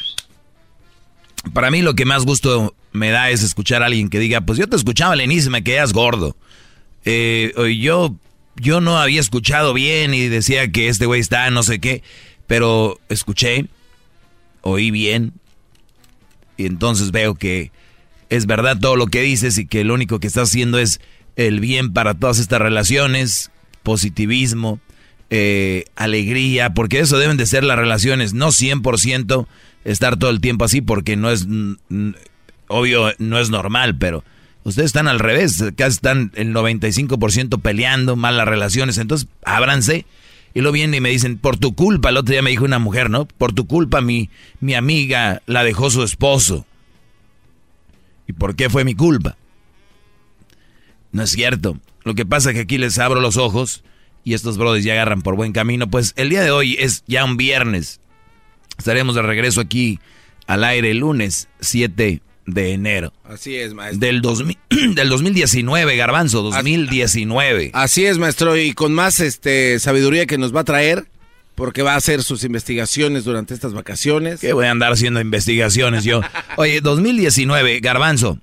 para 1.53 1.71
mí 1.71 1.83
lo 1.83 1.95
que 1.95 2.05
más 2.05 2.25
gusto 2.25 2.75
me 2.93 3.11
da 3.11 3.31
es 3.31 3.43
escuchar 3.43 3.83
a 3.83 3.87
alguien 3.87 4.09
que 4.09 4.21
diga, 4.21 4.43
pues 4.43 4.59
yo 4.59 4.69
te 4.69 4.77
escuchaba 4.77 5.21
inicio 5.21 5.49
y 5.49 5.53
me 5.53 5.65
quedas 5.65 5.93
gordo. 5.93 6.37
Eh, 7.05 7.53
yo, 7.81 8.15
yo 8.57 8.81
no 8.81 8.99
había 8.99 9.21
escuchado 9.21 9.75
bien 9.75 10.15
y 10.15 10.29
decía 10.29 10.71
que 10.71 10.89
este 10.89 11.07
güey 11.07 11.21
está 11.21 11.51
no 11.51 11.63
sé 11.63 11.81
qué, 11.81 12.03
pero 12.47 13.01
escuché, 13.09 13.67
oí 14.63 14.91
bien 14.91 15.33
y 16.57 16.67
entonces 16.67 17.11
veo 17.11 17.35
que 17.35 17.73
es 18.31 18.47
verdad 18.47 18.79
todo 18.79 18.97
lo 18.97 19.07
que 19.07 19.23
dices 19.23 19.59
y 19.59 19.67
que 19.67 19.85
lo 19.85 19.95
único 19.95 20.21
que 20.21 20.27
estás 20.27 20.51
haciendo 20.51 20.79
es 20.79 21.01
el 21.37 21.61
bien 21.61 21.93
para 21.93 22.15
todas 22.15 22.39
estas 22.39 22.61
relaciones, 22.61 23.51
positivismo, 23.85 24.81
eh, 25.31 25.85
alegría, 25.95 26.75
porque 26.75 26.99
eso 26.99 27.19
deben 27.19 27.37
de 27.37 27.47
ser 27.47 27.63
las 27.63 27.79
relaciones, 27.79 28.35
no 28.35 28.49
100% 28.49 29.47
estar 29.85 30.17
todo 30.19 30.31
el 30.31 30.41
tiempo 30.41 30.65
así, 30.65 30.81
porque 30.81 31.17
no 31.17 31.31
es, 31.31 31.47
obvio, 32.67 33.13
no 33.19 33.39
es 33.39 33.51
normal, 33.51 33.97
pero 33.97 34.25
ustedes 34.65 34.87
están 34.87 35.07
al 35.07 35.21
revés, 35.21 35.63
casi 35.77 35.95
están 35.95 36.33
el 36.35 36.53
95% 36.53 37.61
peleando, 37.61 38.17
malas 38.17 38.49
relaciones, 38.49 38.99
entonces 38.99 39.29
ábranse. 39.45 40.05
Y 40.57 40.61
lo 40.61 40.71
vienen 40.71 40.95
y 40.95 41.01
me 41.01 41.09
dicen, 41.09 41.37
por 41.37 41.57
tu 41.57 41.75
culpa, 41.75 42.11
el 42.11 42.17
otro 42.17 42.31
día 42.31 42.41
me 42.41 42.51
dijo 42.51 42.65
una 42.65 42.79
mujer, 42.79 43.11
¿no? 43.11 43.27
Por 43.27 43.53
tu 43.53 43.67
culpa 43.67 44.01
mi, 44.01 44.31
mi 44.61 44.75
amiga 44.75 45.43
la 45.47 45.65
dejó 45.65 45.91
su 45.91 46.05
esposo. 46.05 46.65
¿Y 48.29 48.35
por 48.35 48.55
qué 48.55 48.71
fue 48.71 48.85
mi 48.85 48.95
culpa? 48.95 49.37
No 51.11 51.25
es 51.25 51.31
cierto. 51.31 51.77
Lo 52.05 52.15
que 52.15 52.27
pasa 52.27 52.51
es 52.51 52.55
que 52.55 52.63
aquí 52.63 52.79
les 52.79 52.99
abro 52.99 53.21
los 53.21 53.37
ojos 53.37 53.83
y 54.25 54.35
estos 54.35 54.59
brothers 54.59 54.85
ya 54.85 54.93
agarran 54.93 55.23
por 55.23 55.37
buen 55.37 55.53
camino. 55.53 55.89
Pues 55.89 56.13
el 56.17 56.31
día 56.31 56.43
de 56.43 56.51
hoy 56.51 56.77
es 56.79 57.05
ya 57.07 57.25
un 57.25 57.37
viernes. 57.37 58.01
Estaremos 58.79 59.15
de 59.15 59.23
regreso 59.23 59.61
aquí 59.61 60.01
al 60.47 60.65
aire 60.65 60.91
el 60.91 60.99
lunes 60.99 61.49
7 61.61 62.21
de 62.47 62.73
enero. 62.73 63.13
Así 63.25 63.57
es, 63.57 63.75
maestro. 63.75 64.01
Del, 64.01 64.21
2000, 64.21 64.59
del 64.95 65.09
2019, 65.09 65.97
Garbanzo, 65.97 66.43
2019. 66.43 67.71
Así 67.73 68.05
es, 68.05 68.19
maestro, 68.19 68.57
y 68.57 68.75
con 68.75 68.93
más 68.93 69.21
este 69.21 69.79
sabiduría 69.79 70.27
que 70.27 70.39
nos 70.39 70.55
va 70.55 70.61
a 70.61 70.65
traer, 70.65 71.07
porque 71.55 71.83
va 71.83 71.95
a 71.95 71.97
hacer 71.97 72.23
sus 72.23 72.45
investigaciones 72.45 73.25
durante 73.25 73.55
estas 73.55 73.73
vacaciones. 73.73 74.41
¿Qué 74.41 74.53
voy 74.53 74.67
a 74.67 74.71
andar 74.71 74.93
haciendo 74.93 75.21
investigaciones 75.21 76.05
yo? 76.05 76.21
Oye, 76.57 76.81
2019, 76.81 77.81
Garbanzo, 77.81 78.39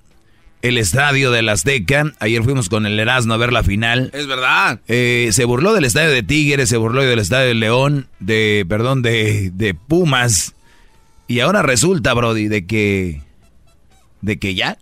el 0.62 0.78
estadio 0.78 1.30
del 1.30 1.48
Azteca. 1.48 2.12
Ayer 2.20 2.42
fuimos 2.42 2.68
con 2.68 2.86
el 2.86 2.98
Erasmo 2.98 3.34
a 3.34 3.36
ver 3.36 3.52
la 3.52 3.62
final. 3.62 4.10
Es 4.14 4.26
verdad. 4.26 4.80
Eh, 4.88 5.28
se 5.32 5.44
burló 5.44 5.74
del 5.74 5.84
estadio 5.84 6.10
de 6.10 6.22
Tigres, 6.22 6.68
se 6.68 6.76
burló 6.76 7.02
del 7.02 7.18
estadio 7.18 7.48
de 7.48 7.54
León, 7.54 8.08
de, 8.20 8.64
perdón, 8.68 9.02
de, 9.02 9.50
de 9.52 9.74
Pumas. 9.74 10.54
Y 11.28 11.40
ahora 11.40 11.62
resulta, 11.62 12.14
Brody, 12.14 12.48
de 12.48 12.66
que, 12.66 13.22
de 14.20 14.38
que 14.38 14.54
ya, 14.54 14.78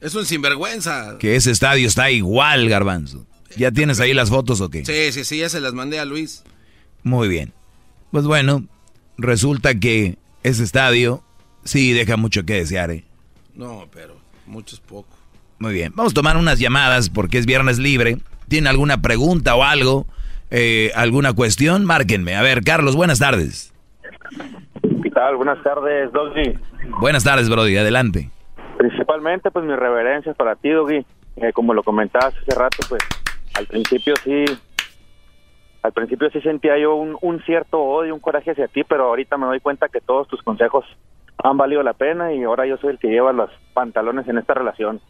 Es 0.00 0.14
un 0.14 0.26
sinvergüenza. 0.26 1.16
que 1.18 1.36
ese 1.36 1.50
estadio 1.50 1.86
está 1.86 2.10
igual, 2.10 2.68
Garbanzo. 2.68 3.26
¿Ya 3.56 3.70
tienes 3.70 4.00
ahí 4.00 4.12
las 4.14 4.30
fotos 4.30 4.60
o 4.60 4.68
qué? 4.68 4.84
Sí, 4.84 5.12
sí, 5.12 5.24
sí, 5.24 5.38
ya 5.38 5.48
se 5.48 5.60
las 5.60 5.72
mandé 5.74 5.98
a 6.00 6.04
Luis. 6.04 6.42
Muy 7.04 7.28
bien. 7.28 7.52
Pues 8.10 8.24
bueno, 8.24 8.66
resulta 9.16 9.76
que 9.78 10.18
ese 10.42 10.64
estadio 10.64 11.22
sí 11.64 11.92
deja 11.92 12.16
mucho 12.16 12.44
que 12.44 12.54
desear, 12.54 12.90
¿eh? 12.90 13.04
No, 13.54 13.88
pero 13.92 14.16
mucho 14.46 14.74
es 14.74 14.80
poco. 14.80 15.13
Muy 15.64 15.72
bien. 15.72 15.94
Vamos 15.96 16.12
a 16.12 16.14
tomar 16.14 16.36
unas 16.36 16.58
llamadas 16.58 17.08
porque 17.08 17.38
es 17.38 17.46
viernes 17.46 17.78
libre. 17.78 18.18
¿Tienen 18.48 18.68
alguna 18.68 19.00
pregunta 19.00 19.54
o 19.54 19.62
algo? 19.64 20.04
Eh, 20.50 20.90
¿Alguna 20.94 21.32
cuestión? 21.32 21.86
Márquenme. 21.86 22.36
A 22.36 22.42
ver, 22.42 22.62
Carlos, 22.62 22.94
buenas 22.94 23.18
tardes. 23.18 23.72
¿Qué 25.02 25.10
tal? 25.10 25.36
Buenas 25.36 25.62
tardes, 25.62 26.12
Doggy. 26.12 26.58
Buenas 27.00 27.24
tardes, 27.24 27.48
Brody. 27.48 27.78
Adelante. 27.78 28.28
Principalmente, 28.76 29.50
pues 29.50 29.64
mis 29.64 29.74
reverencias 29.74 30.36
para 30.36 30.54
ti, 30.54 30.68
Doggy. 30.68 31.06
Eh, 31.36 31.52
como 31.54 31.72
lo 31.72 31.82
comentabas 31.82 32.34
hace 32.36 32.60
rato, 32.60 32.84
pues 32.86 33.00
al 33.54 33.64
principio 33.64 34.12
sí, 34.22 34.44
al 35.82 35.92
principio 35.92 36.28
sí 36.28 36.42
sentía 36.42 36.76
yo 36.76 36.94
un, 36.94 37.16
un 37.22 37.42
cierto 37.44 37.80
odio, 37.80 38.12
un 38.12 38.20
coraje 38.20 38.50
hacia 38.50 38.68
ti, 38.68 38.84
pero 38.84 39.06
ahorita 39.06 39.38
me 39.38 39.46
doy 39.46 39.60
cuenta 39.60 39.88
que 39.88 40.02
todos 40.02 40.28
tus 40.28 40.42
consejos 40.42 40.84
han 41.42 41.56
valido 41.56 41.82
la 41.82 41.94
pena 41.94 42.34
y 42.34 42.42
ahora 42.42 42.66
yo 42.66 42.76
soy 42.76 42.90
el 42.90 42.98
que 42.98 43.08
lleva 43.08 43.32
los 43.32 43.48
pantalones 43.72 44.28
en 44.28 44.36
esta 44.36 44.52
relación. 44.52 45.00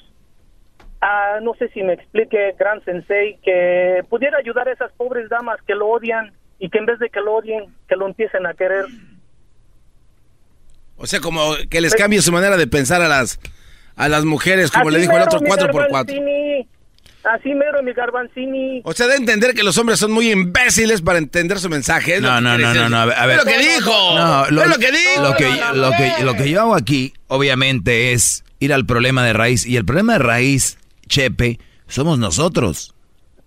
ah, 1.00 1.38
no 1.42 1.54
sé 1.54 1.68
si 1.68 1.82
me 1.82 1.92
explique, 1.92 2.54
gran 2.58 2.82
sensei, 2.84 3.38
que 3.42 4.02
pudiera 4.08 4.38
ayudar 4.38 4.68
a 4.68 4.72
esas 4.72 4.90
pobres 4.92 5.28
damas 5.28 5.60
que 5.66 5.74
lo 5.74 5.88
odian 5.88 6.32
y 6.58 6.70
que 6.70 6.78
en 6.78 6.86
vez 6.86 6.98
de 6.98 7.10
que 7.10 7.20
lo 7.20 7.34
odien, 7.34 7.66
que 7.88 7.96
lo 7.96 8.06
empiecen 8.06 8.46
a 8.46 8.54
querer. 8.54 8.86
O 10.96 11.06
sea, 11.06 11.20
como 11.20 11.54
que 11.68 11.80
les 11.80 11.94
cambie 11.94 12.22
su 12.22 12.32
manera 12.32 12.56
de 12.56 12.66
pensar 12.66 13.02
a 13.02 13.08
las 13.08 13.38
a 13.96 14.08
las 14.08 14.24
mujeres, 14.24 14.70
como 14.70 14.88
Así 14.88 14.94
le 14.94 15.00
dijo 15.02 15.16
el 15.16 15.22
otro 15.22 15.40
mi 15.40 15.50
4x4. 15.50 16.66
Así 17.24 17.54
mero, 17.54 17.82
mi 17.82 17.92
Garbanzini. 17.92 18.80
O 18.84 18.92
sea, 18.92 19.06
de 19.06 19.14
entender 19.16 19.54
que 19.54 19.62
los 19.62 19.78
hombres 19.78 19.98
son 20.00 20.10
muy 20.10 20.30
imbéciles 20.32 21.02
para 21.02 21.18
entender 21.18 21.58
su 21.60 21.68
mensaje. 21.68 22.20
lo 22.20 22.28
No, 22.28 22.36
que 22.36 22.42
no, 22.42 22.58
no, 22.58 22.74
no, 22.74 22.88
no, 22.88 22.96
a 22.98 23.04
ver, 23.06 23.16
a 23.18 23.26
ver. 23.26 23.38
Es 23.38 23.44
lo 23.44 23.50
que 23.52 23.58
dijo. 23.58 23.90
No, 24.18 24.44
es 24.46 24.50
lo 24.68 24.78
que 24.78 24.90
dijo. 24.90 25.22
Lo 25.22 25.34
que, 25.36 25.48
lo, 25.74 25.90
que, 25.92 26.24
lo 26.24 26.34
que 26.34 26.50
yo 26.50 26.60
hago 26.62 26.74
aquí, 26.74 27.12
obviamente, 27.28 28.12
es 28.12 28.44
ir 28.58 28.72
al 28.72 28.86
problema 28.86 29.24
de 29.24 29.32
raíz. 29.34 29.64
Y 29.66 29.76
el 29.76 29.84
problema 29.84 30.14
de 30.14 30.18
raíz, 30.20 30.78
Chepe, 31.08 31.60
somos 31.86 32.18
nosotros. 32.18 32.94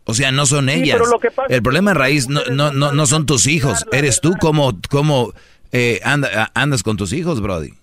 O 0.06 0.14
sea, 0.14 0.32
no 0.32 0.46
son 0.46 0.70
ellas. 0.70 0.98
pero 1.00 1.10
lo 1.10 1.20
que 1.20 1.32
pasa 1.32 1.54
el 1.54 1.62
problema 1.64 1.92
de 1.92 1.96
raíz 1.96 2.30
no, 2.30 2.44
no, 2.52 2.72
no, 2.72 2.92
no 2.94 3.08
son 3.08 3.26
tus 3.26 3.48
hijos. 3.48 3.86
Eres 3.92 4.22
tú 4.22 4.34
como, 4.40 4.80
como 4.90 5.34
eh, 5.72 6.00
anda- 6.04 6.52
andas 6.54 6.84
con 6.84 6.96
tus 6.96 7.12
hijos, 7.12 7.42
Brody. 7.42 7.74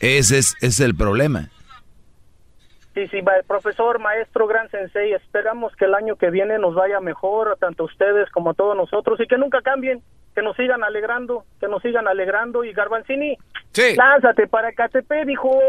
Ese 0.00 0.38
es, 0.38 0.54
ese 0.60 0.66
es 0.66 0.80
el 0.80 0.94
problema. 0.96 1.50
Sí, 2.98 3.06
sí, 3.12 3.20
va, 3.20 3.34
profesor, 3.46 4.00
maestro, 4.00 4.48
gran 4.48 4.68
sensei, 4.70 5.12
esperamos 5.12 5.72
que 5.76 5.84
el 5.84 5.94
año 5.94 6.16
que 6.16 6.30
viene 6.30 6.58
nos 6.58 6.74
vaya 6.74 6.98
mejor, 7.00 7.56
tanto 7.60 7.84
a 7.84 7.86
ustedes 7.86 8.28
como 8.30 8.50
a 8.50 8.54
todos 8.54 8.76
nosotros, 8.76 9.20
y 9.20 9.26
que 9.28 9.38
nunca 9.38 9.60
cambien, 9.62 10.02
que 10.34 10.42
nos 10.42 10.56
sigan 10.56 10.82
alegrando, 10.82 11.44
que 11.60 11.68
nos 11.68 11.80
sigan 11.82 12.08
alegrando. 12.08 12.64
Y 12.64 12.72
Garbanzini, 12.72 13.36
lánzate 13.94 14.48
para 14.48 14.72
KTP, 14.72 15.24
dijo. 15.26 15.60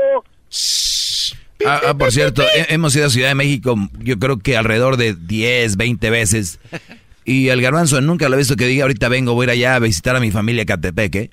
Ah, 1.68 1.82
ah, 1.90 1.94
por 1.94 2.12
cierto, 2.12 2.42
he- 2.42 2.74
hemos 2.74 2.96
ido 2.96 3.06
a 3.06 3.10
Ciudad 3.10 3.28
de 3.30 3.36
México, 3.36 3.76
yo 4.00 4.18
creo 4.18 4.40
que 4.40 4.58
alrededor 4.58 4.98
de 4.98 5.14
10, 5.14 5.78
20 5.78 6.10
veces. 6.10 6.60
Y 7.26 7.50
el 7.50 7.62
garbanzo 7.62 8.02
nunca 8.02 8.28
lo 8.30 8.36
he 8.36 8.38
visto 8.40 8.56
que 8.56 8.66
diga, 8.66 8.84
ahorita 8.86 9.08
vengo, 9.10 9.34
voy 9.36 9.44
a 9.44 9.46
ir 9.46 9.52
allá 9.52 9.76
a 9.76 9.80
visitar 9.80 10.16
a 10.16 10.20
mi 10.20 10.32
familia 10.32 10.64
a 10.64 10.66
Catepec, 10.66 11.16
¿eh? 11.16 11.30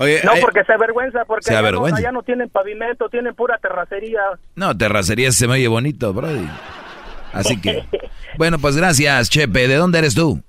Oye, 0.00 0.22
No, 0.24 0.32
porque 0.40 0.64
se 0.64 0.72
avergüenza, 0.72 1.26
porque 1.26 1.44
Se 1.44 1.50
allá, 1.50 1.58
avergüenza. 1.58 1.90
No, 1.90 1.96
allá 1.98 2.12
no 2.12 2.22
tienen 2.22 2.48
pavimento, 2.48 3.10
tienen 3.10 3.34
pura 3.34 3.58
terracería. 3.58 4.20
No, 4.54 4.74
terracería 4.76 5.30
se 5.30 5.46
me 5.46 5.54
oye 5.54 5.68
bonito, 5.68 6.14
Brody. 6.14 6.48
Así 7.34 7.60
que, 7.60 7.84
bueno, 8.38 8.58
pues 8.58 8.78
gracias, 8.78 9.28
Chepe. 9.28 9.68
¿De 9.68 9.74
dónde 9.76 9.98
eres 9.98 10.14
tú? 10.14 10.42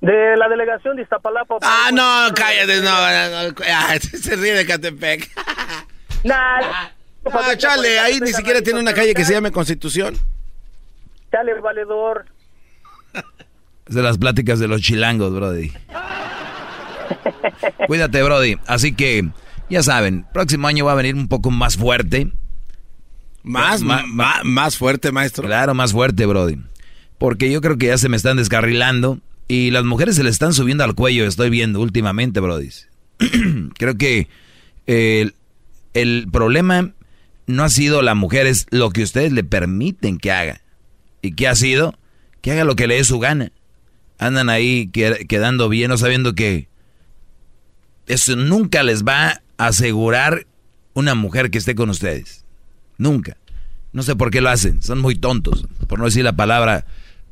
De 0.00 0.36
la 0.38 0.48
delegación 0.48 0.96
de 0.96 1.02
Iztapalapa. 1.02 1.58
Ah, 1.60 1.90
no, 1.92 2.34
cállate, 2.34 2.80
no, 2.80 2.90
no, 2.90 3.50
no, 3.50 3.54
ah, 3.70 3.94
se 4.00 4.34
ríe 4.36 4.54
de 4.54 4.66
Catepec. 4.66 5.30
Nah, 6.24 6.88
Ah, 7.30 7.54
chale, 7.56 7.98
ahí 7.98 8.18
ni 8.18 8.32
siquiera 8.32 8.62
tiene 8.62 8.80
una 8.80 8.94
calle 8.94 9.12
que 9.12 9.26
se 9.26 9.34
llame 9.34 9.50
Constitución. 9.52 10.16
Chale, 11.30 11.52
valedor. 11.60 12.24
Es 13.86 13.94
de 13.94 14.02
las 14.02 14.16
pláticas 14.16 14.58
de 14.58 14.68
los 14.68 14.80
chilangos, 14.80 15.34
Brody. 15.34 15.70
Cuídate, 17.86 18.22
Brody. 18.22 18.56
Así 18.66 18.92
que, 18.94 19.28
ya 19.70 19.82
saben, 19.82 20.26
próximo 20.32 20.66
año 20.68 20.84
va 20.84 20.92
a 20.92 20.96
venir 20.96 21.14
un 21.14 21.28
poco 21.28 21.50
más 21.50 21.76
fuerte. 21.76 22.30
Más, 23.42 23.82
ma- 23.82 24.40
más 24.44 24.76
fuerte, 24.78 25.12
maestro. 25.12 25.44
Claro, 25.46 25.74
más 25.74 25.92
fuerte, 25.92 26.24
Brody. 26.26 26.56
Porque 27.18 27.50
yo 27.50 27.60
creo 27.60 27.76
que 27.78 27.86
ya 27.86 27.98
se 27.98 28.08
me 28.08 28.16
están 28.16 28.36
descarrilando 28.38 29.20
y 29.48 29.70
las 29.70 29.84
mujeres 29.84 30.16
se 30.16 30.24
le 30.24 30.30
están 30.30 30.52
subiendo 30.54 30.84
al 30.84 30.94
cuello, 30.94 31.26
estoy 31.26 31.50
viendo 31.50 31.80
últimamente, 31.80 32.40
Brody. 32.40 32.70
creo 33.78 33.96
que 33.96 34.28
el, 34.86 35.34
el 35.92 36.26
problema 36.32 36.92
no 37.46 37.62
ha 37.64 37.68
sido 37.68 38.00
la 38.02 38.14
mujer, 38.14 38.46
es 38.46 38.66
lo 38.70 38.90
que 38.90 39.02
ustedes 39.02 39.32
le 39.32 39.44
permiten 39.44 40.18
que 40.18 40.32
haga. 40.32 40.62
¿Y 41.20 41.32
qué 41.32 41.48
ha 41.48 41.54
sido? 41.54 41.98
Que 42.40 42.52
haga 42.52 42.64
lo 42.64 42.76
que 42.76 42.86
le 42.86 42.96
dé 42.96 43.04
su 43.04 43.18
gana. 43.18 43.52
Andan 44.18 44.48
ahí 44.48 44.88
que- 44.88 45.26
quedando 45.28 45.68
bien, 45.68 45.90
no 45.90 45.98
sabiendo 45.98 46.34
que 46.34 46.68
eso 48.06 48.36
nunca 48.36 48.82
les 48.82 49.04
va 49.04 49.40
a 49.58 49.66
asegurar 49.66 50.46
una 50.94 51.14
mujer 51.14 51.50
que 51.50 51.58
esté 51.58 51.74
con 51.74 51.90
ustedes. 51.90 52.44
Nunca. 52.98 53.36
No 53.92 54.02
sé 54.02 54.16
por 54.16 54.30
qué 54.30 54.40
lo 54.40 54.50
hacen. 54.50 54.82
Son 54.82 55.00
muy 55.00 55.16
tontos. 55.16 55.66
Por 55.88 55.98
no 55.98 56.04
decir 56.04 56.24
la 56.24 56.32
palabra 56.32 56.84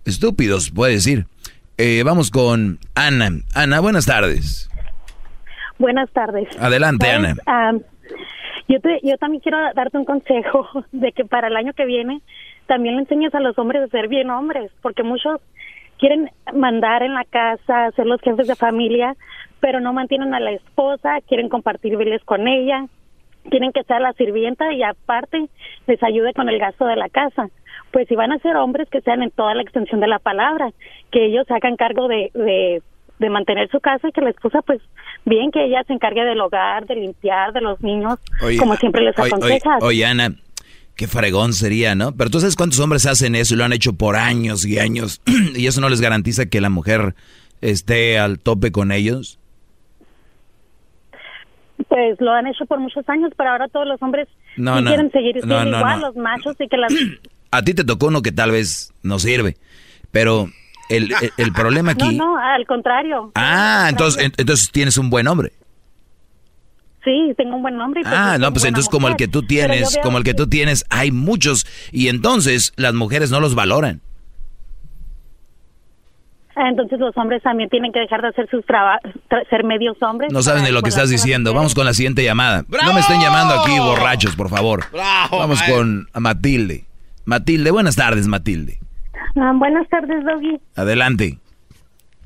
estúpidos, 0.05 0.71
puede 0.71 0.93
decir. 0.93 1.27
Eh, 1.79 2.03
vamos 2.05 2.31
con 2.31 2.79
Ana. 2.95 3.31
Ana, 3.55 3.81
buenas 3.81 4.07
tardes. 4.07 4.71
Buenas 5.79 6.11
tardes. 6.11 6.49
Adelante, 6.59 7.07
¿Sabes? 7.07 7.39
Ana. 7.47 7.79
Yo, 8.69 8.81
te, 8.81 9.01
yo 9.03 9.17
también 9.19 9.41
quiero 9.41 9.59
darte 9.75 9.99
un 9.99 10.05
consejo 10.05 10.69
de 10.93 11.13
que 11.13 11.25
para 11.25 11.49
el 11.49 11.57
año 11.57 11.73
que 11.73 11.85
viene 11.85 12.23
también 12.67 12.95
le 12.95 13.03
enseñes 13.03 13.35
a 13.35 13.41
los 13.41 13.59
hombres 13.59 13.83
a 13.83 13.89
ser 13.89 14.09
bien 14.09 14.31
hombres, 14.31 14.71
porque 14.81 15.03
muchos 15.03 15.41
quieren 15.99 16.31
mandar 16.55 17.03
en 17.03 17.15
la 17.15 17.25
casa, 17.25 17.91
ser 17.97 18.07
los 18.07 18.21
jefes 18.21 18.47
de 18.47 18.57
familia, 18.57 19.17
pero 19.63 19.79
no 19.79 19.93
mantienen 19.93 20.35
a 20.35 20.41
la 20.41 20.51
esposa, 20.51 21.21
quieren 21.29 21.49
compartir 21.49 21.97
biles 21.97 22.21
con 22.25 22.49
ella, 22.49 22.85
quieren 23.49 23.71
que 23.71 23.85
sea 23.85 24.01
la 24.01 24.13
sirvienta 24.15 24.73
y 24.73 24.83
aparte 24.83 25.49
les 25.87 26.03
ayude 26.03 26.35
con 26.35 26.49
el 26.49 26.59
gasto 26.59 26.85
de 26.85 26.97
la 26.97 27.09
casa. 27.09 27.49
Pues 27.93 28.09
si 28.09 28.17
van 28.17 28.33
a 28.33 28.39
ser 28.41 28.57
hombres 28.57 28.89
que 28.91 29.01
sean 29.03 29.23
en 29.23 29.31
toda 29.31 29.55
la 29.55 29.63
extensión 29.63 30.01
de 30.01 30.09
la 30.09 30.19
palabra, 30.19 30.73
que 31.13 31.27
ellos 31.27 31.47
se 31.47 31.55
hagan 31.55 31.77
cargo 31.77 32.09
de, 32.09 32.33
de, 32.35 32.83
de 33.21 33.31
mantener 33.31 33.71
su 33.71 33.79
casa 33.79 34.09
y 34.09 34.13
que 34.13 34.21
la 34.21 34.31
esposa 34.31 34.63
pues 34.63 34.81
bien 35.25 35.53
que 35.53 35.65
ella 35.65 35.85
se 35.87 35.93
encargue 35.93 36.25
del 36.25 36.41
hogar, 36.41 36.85
de 36.87 36.97
limpiar, 36.97 37.53
de 37.53 37.61
los 37.61 37.81
niños, 37.83 38.19
como 38.59 38.75
siempre 38.75 39.03
les 39.03 39.17
oye, 39.17 39.31
oye, 39.33 39.35
aconsejas. 39.37 39.83
oye, 39.85 40.05
Ana, 40.05 40.35
qué 40.97 41.07
fregón 41.07 41.53
sería, 41.53 41.95
¿no? 41.95 42.17
Pero 42.17 42.31
tú 42.31 42.41
sabes 42.41 42.57
cuántos 42.57 42.81
hombres 42.81 43.07
hacen 43.07 43.37
eso 43.37 43.55
y 43.55 43.59
lo 43.59 43.65
han 43.65 43.73
hecho 43.73 43.93
por 43.93 44.17
años 44.17 44.67
y 44.67 44.81
años 44.81 45.23
y 45.55 45.69
eso 45.69 45.81
no 45.81 45.89
les 45.89 46.01
garantiza 46.01 46.47
que 46.47 46.61
la 46.61 46.69
mujer 46.69 47.15
esté 47.61 48.19
al 48.19 48.41
tope 48.41 48.73
con 48.73 48.91
ellos. 48.91 49.39
Pues 51.93 52.19
lo 52.21 52.33
han 52.33 52.47
hecho 52.47 52.65
por 52.65 52.81
muchos 52.81 53.07
años, 53.07 53.33
pero 53.37 53.51
ahora 53.51 53.69
todos 53.69 53.87
los 53.87 54.01
hombres 54.01 54.27
No, 54.57 54.83
quieren 54.83 55.13
seguir 55.13 55.45
No, 55.45 55.63
igual, 55.63 56.01
los 56.01 56.17
machos, 56.17 56.57
y 56.59 56.67
que 56.67 56.79
las 56.79 56.91
A 57.51 57.61
ti 57.61 57.75
te 57.75 57.85
tocó 57.85 58.07
uno 58.07 58.23
que 58.23 58.33
tal 58.33 58.51
vez 58.51 58.95
no 59.03 59.19
sirve, 59.19 59.59
pero 60.11 60.49
el, 60.89 61.13
el, 61.37 61.53
problema 61.53 61.93
aquí... 61.93 62.17
No, 62.17 62.25
no, 62.25 62.39
al 62.39 62.67
contrario. 62.67 63.31
Ah, 63.35 63.89
entonces, 63.91 64.33
entonces 64.39 64.71
tienes 64.73 64.97
un 64.97 65.11
buen 65.11 65.29
hombre. 65.29 65.53
Sí, 67.05 67.35
tengo 67.37 67.57
un 67.57 67.63
buen 67.63 67.77
nombre. 67.77 68.01
Pues 68.01 68.15
ah, 68.17 68.39
no, 68.39 68.51
pues 68.55 68.65
entonces 68.65 68.89
como 68.89 69.09
el 69.09 69.17
que 69.17 69.29
tú 69.29 69.43
tienes, 69.43 69.99
como 70.03 70.17
el 70.17 70.25
que 70.25 70.33
tú 70.33 70.47
tienes, 70.47 70.87
hay 70.89 71.11
muchos 71.11 71.67
y 71.91 72.09
entonces 72.09 72.73
las 72.77 72.95
mujeres 72.95 73.31
no 73.31 73.39
los 73.39 73.55
valoran. 73.55 74.01
Ah, 76.55 76.69
entonces 76.69 76.99
los 76.99 77.17
hombres 77.17 77.43
también 77.43 77.71
tienen 77.71 77.93
que 77.93 78.01
dejar 78.01 78.21
de 78.21 78.29
hacer 78.29 78.49
sus 78.51 78.65
trabajos, 78.67 79.11
ser 79.49 79.65
medios 79.65 79.97
hombres. 80.03 80.33
No 80.33 80.43
saben 80.43 80.65
de 80.65 80.73
lo 80.73 80.83
que 80.83 80.91
estás 80.91 81.09
diciendo. 81.09 81.55
Vamos 81.55 81.75
con 81.75 81.87
la 81.87 81.95
siguiente 81.95 82.23
llamada. 82.23 82.65
No 82.69 82.93
me 82.93 83.01
estén 83.01 83.21
llamando 83.21 83.55
aquí 83.55 83.79
borrachos, 83.79 84.37
por 84.37 84.49
favor. 84.49 84.85
Vamos 85.31 85.63
con 85.63 86.09
Matilde. 86.15 86.85
Matilde, 87.25 87.71
buenas 87.71 87.97
tardes, 87.97 88.27
Matilde. 88.27 88.79
Ah, 89.37 89.53
buenas 89.55 89.89
tardes, 89.89 90.25
Doggy. 90.25 90.61
Adelante. 90.77 91.39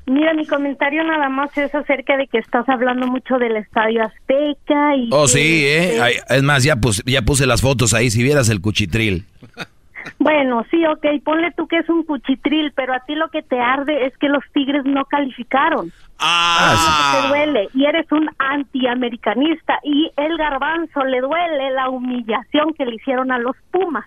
Mira, 0.07 0.33
mi 0.33 0.45
comentario 0.45 1.03
nada 1.03 1.27
más 1.27 1.55
es 1.57 1.73
acerca 1.75 2.15
de 2.15 2.27
que 2.27 2.37
estás 2.37 2.67
hablando 2.69 3.07
mucho 3.07 3.37
del 3.37 3.57
Estadio 3.57 4.03
Azteca 4.03 4.95
y... 4.95 5.09
Oh, 5.11 5.27
sí, 5.27 5.65
¿eh? 5.65 5.99
Es 6.29 6.43
más, 6.43 6.63
ya 6.63 6.77
puse, 6.77 7.03
ya 7.05 7.23
puse 7.23 7.45
las 7.45 7.61
fotos 7.61 7.93
ahí, 7.93 8.09
si 8.09 8.23
vieras 8.23 8.49
el 8.49 8.61
cuchitril. 8.61 9.25
Bueno, 10.19 10.65
sí, 10.71 10.85
ok, 10.85 11.05
ponle 11.23 11.51
tú 11.55 11.67
que 11.67 11.77
es 11.77 11.89
un 11.89 12.03
cuchitril, 12.03 12.71
pero 12.75 12.93
a 12.93 12.99
ti 13.01 13.15
lo 13.15 13.29
que 13.29 13.41
te 13.41 13.59
arde 13.59 14.05
es 14.05 14.17
que 14.17 14.29
los 14.29 14.43
Tigres 14.53 14.85
no 14.85 15.05
calificaron. 15.05 15.91
Ah, 16.19 17.21
Te 17.21 17.27
duele 17.29 17.69
y 17.73 17.85
eres 17.85 18.11
un 18.11 18.29
antiamericanista 18.39 19.79
y 19.83 20.11
el 20.17 20.37
garbanzo 20.37 21.03
le 21.05 21.21
duele 21.21 21.71
la 21.71 21.89
humillación 21.89 22.73
que 22.77 22.85
le 22.85 22.95
hicieron 22.95 23.31
a 23.31 23.39
los 23.39 23.55
Pumas. 23.71 24.05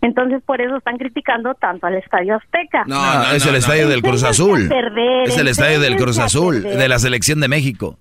Entonces 0.00 0.42
por 0.44 0.60
eso 0.60 0.76
están 0.76 0.96
criticando 0.98 1.54
tanto 1.54 1.86
al 1.86 1.94
Estadio 1.96 2.36
Azteca. 2.36 2.84
No, 2.86 3.32
es 3.32 3.46
el 3.46 3.54
Estadio 3.56 3.88
del 3.88 4.02
Cruz 4.02 4.24
Azul. 4.24 4.70
es 5.24 5.36
el 5.38 5.48
Estadio 5.48 5.80
del 5.80 5.96
Cruz 5.96 6.18
Azul, 6.18 6.62
de 6.62 6.88
la 6.88 6.98
selección 6.98 7.40
de 7.40 7.48
México. 7.48 7.98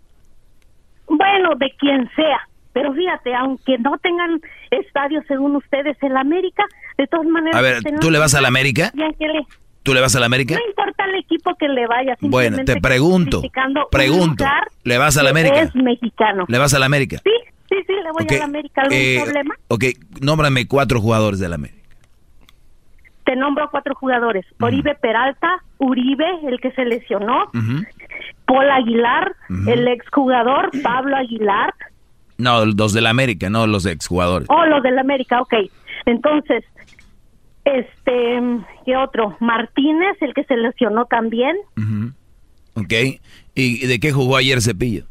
Bueno, 1.08 1.56
de 1.58 1.72
quien 1.78 2.10
sea. 2.16 2.48
Pero 2.74 2.94
fíjate, 2.94 3.34
aunque 3.36 3.78
no 3.78 3.98
tengan 4.00 4.42
estadio 4.76 5.22
según 5.28 5.56
ustedes 5.56 5.98
en 6.02 6.14
la 6.14 6.22
América, 6.22 6.64
de 6.98 7.08
todas 7.08 7.26
maneras... 7.26 7.58
A 7.58 7.62
ver, 7.62 7.84
¿tú 8.00 8.12
le 8.12 8.20
vas 8.20 8.34
a 8.36 8.42
la 8.42 8.48
América? 8.48 8.92
¿Tú 9.84 9.94
le 9.94 10.02
vas 10.02 10.16
a 10.16 10.20
la 10.20 10.26
América? 10.26 10.56
No 10.56 10.68
importa 10.68 11.06
el 11.06 11.16
equipo 11.16 11.54
que 11.56 11.68
le 11.68 11.86
vaya. 11.86 12.18
Bueno, 12.22 12.64
te 12.66 12.80
pregunto, 12.82 13.42
pregunto, 13.92 14.46
¿le 14.84 14.98
vas 14.98 15.18
a 15.18 15.24
la 15.24 15.30
América? 15.30 15.62
Es 15.62 15.76
mexicano. 15.76 16.46
¿Le 16.48 16.58
vas 16.58 16.74
a 16.74 16.80
la 16.80 16.88
América? 16.88 17.18
Sí, 17.24 17.32
sí, 17.70 17.76
sí, 17.86 17.94
le 17.94 18.12
voy 18.12 18.26
a 18.28 18.40
la 18.40 18.46
América. 18.46 18.82
¿Algún 18.82 18.98
eh, 18.98 19.22
problema? 19.24 19.56
Ok, 19.68 19.84
nómbrame 20.22 20.68
cuatro 20.68 21.00
jugadores 21.00 21.40
de 21.40 21.50
la 21.50 21.56
América 21.56 21.86
te 23.26 23.36
nombro 23.36 23.70
cuatro 23.70 23.96
jugadores. 23.96 24.46
Oribe 24.62 24.96
Peralta, 24.96 25.50
Uribe, 25.80 26.26
el 26.48 26.60
que 26.62 26.72
se 26.72 26.86
lesionó, 26.86 27.50
Paul 28.46 28.70
Aguilar, 28.70 29.36
el 29.68 29.88
exjugador 29.88 30.70
Pablo 30.82 31.18
Aguilar. 31.18 31.74
No, 32.38 32.66
los 32.66 32.94
del 32.94 33.08
América, 33.08 33.50
no 33.50 33.66
los 33.68 33.86
exjugadores. 33.86 34.48
Oh, 34.50 34.66
los 34.66 34.84
del 34.84 35.00
América, 35.00 35.42
ok. 35.42 35.54
Entonces, 36.06 36.64
este, 37.64 38.40
¿qué 38.86 38.96
otro? 38.98 39.36
Martínez, 39.40 40.18
el 40.22 40.34
que 40.34 40.44
se 40.44 40.58
lesionó 40.58 41.06
también. 41.06 41.56
Ok. 42.76 42.94
¿Y 43.56 43.88
de 43.88 44.00
qué 44.00 44.12
jugó 44.12 44.38
ayer 44.38 44.62
Cepillo? 44.62 45.06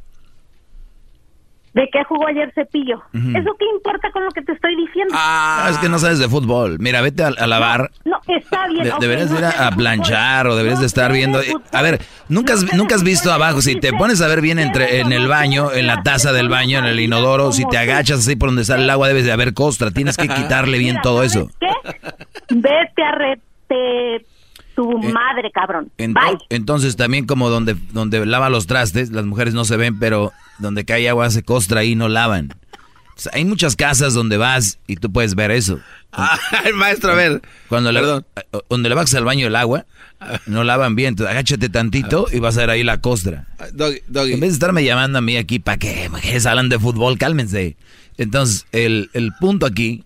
De 1.74 1.88
qué 1.92 2.05
jugó 2.05 2.28
ayer 2.28 2.52
Cepillo. 2.55 3.02
¿Eso 3.12 3.56
qué 3.59 3.64
importa 3.74 4.10
con 4.12 4.24
lo 4.24 4.30
que 4.30 4.42
te 4.42 4.52
estoy 4.52 4.76
diciendo? 4.76 5.12
Ah, 5.16 5.68
es 5.70 5.78
que 5.78 5.88
no 5.88 5.98
sabes 5.98 6.20
de 6.20 6.28
fútbol. 6.28 6.78
Mira, 6.78 7.01
vete 7.01 7.24
a, 7.24 7.30
lavar. 7.48 7.90
No, 8.05 8.16
está 8.28 8.68
bien. 8.68 8.92
deberías 9.01 9.32
ir 9.32 9.44
a, 9.44 9.70
planchar 9.72 10.46
o 10.46 10.55
deberías 10.55 10.78
de 10.78 10.86
estar 10.86 11.12
viendo. 11.12 11.40
A 11.72 11.82
ver, 11.82 12.01
nunca 12.28 12.55
has, 12.55 12.72
nunca 12.74 12.94
has 12.94 13.02
visto 13.02 13.32
abajo. 13.32 13.60
Si 13.60 13.74
te 13.74 13.92
pones 13.92 14.22
a 14.22 14.28
ver 14.28 14.40
bien 14.40 14.60
entre 14.60 15.01
en 15.01 15.12
el 15.12 15.26
baño, 15.26 15.72
en 15.72 15.88
la 15.88 16.05
taza 16.05 16.32
del 16.32 16.48
baño, 16.48 16.78
en 16.78 16.84
el 16.84 17.01
inodoro, 17.01 17.51
si 17.51 17.66
te 17.66 17.76
agachas 17.76 18.20
así 18.20 18.36
por 18.36 18.51
donde 18.51 18.64
sale 18.64 18.84
el 18.84 18.90
agua, 18.90 19.09
debes 19.09 19.24
de 19.24 19.32
haber 19.32 19.52
costra. 19.52 19.90
Tienes 19.90 20.16
que 20.16 20.28
quitarle 20.28 20.78
bien 20.78 20.98
todo 21.02 21.24
eso. 21.24 21.51
¿Qué? 21.59 21.66
Vete 22.51 23.02
a 23.02 23.12
rete 23.12 24.26
tu 24.76 24.92
eh, 24.92 25.12
madre, 25.12 25.51
cabrón. 25.52 25.90
Entonces 26.51 26.94
también 26.94 27.26
como 27.26 27.48
donde, 27.51 27.74
donde 27.92 28.24
lava 28.26 28.48
los 28.48 28.68
trastes, 28.68 29.10
las 29.10 29.24
mujeres 29.24 29.55
no 29.55 29.64
se 29.64 29.76
ven, 29.76 29.98
pero 29.98 30.32
donde 30.59 30.85
cae 30.85 31.09
agua 31.09 31.26
hace 31.26 31.43
costra 31.43 31.85
y 31.85 31.94
no 31.94 32.09
lavan. 32.09 32.55
hay 33.32 33.44
muchas 33.44 33.76
casas 33.76 34.14
donde 34.14 34.36
vas 34.36 34.78
y 34.86 34.97
tú 34.97 35.12
puedes 35.12 35.35
ver 35.35 35.51
eso. 35.51 35.81
Ah, 36.12 36.39
maestro, 36.74 37.12
a 37.12 37.14
ver. 37.14 37.43
Cuando 37.68 37.93
le, 37.93 38.01
donde 38.68 38.89
le 38.89 38.94
vas 38.94 39.14
al 39.14 39.24
baño 39.24 39.47
el 39.47 39.56
agua, 39.56 39.86
no 40.47 40.64
lavan 40.64 40.94
bien. 40.94 41.10
Entonces, 41.10 41.32
agáchate 41.32 41.68
tantito 41.68 42.26
y 42.32 42.39
vas 42.39 42.56
a 42.56 42.60
ver 42.60 42.70
ahí 42.70 42.85
la 42.85 43.01
costra. 43.01 43.47
Ah, 43.59 43.66
en 43.68 44.40
vez 44.40 44.40
de 44.40 44.47
estarme 44.48 44.85
llamando 44.85 45.18
a 45.18 45.22
mí 45.22 45.36
aquí, 45.36 45.59
¿para 45.59 45.78
qué? 45.78 46.09
Mujeres 46.09 46.47
hablan 46.47 46.68
de 46.68 46.78
fútbol, 46.78 47.18
cálmense. 47.18 47.76
Entonces, 48.16 48.66
el, 48.72 49.10
el 49.12 49.32
punto 49.40 49.66
aquí 49.66 50.05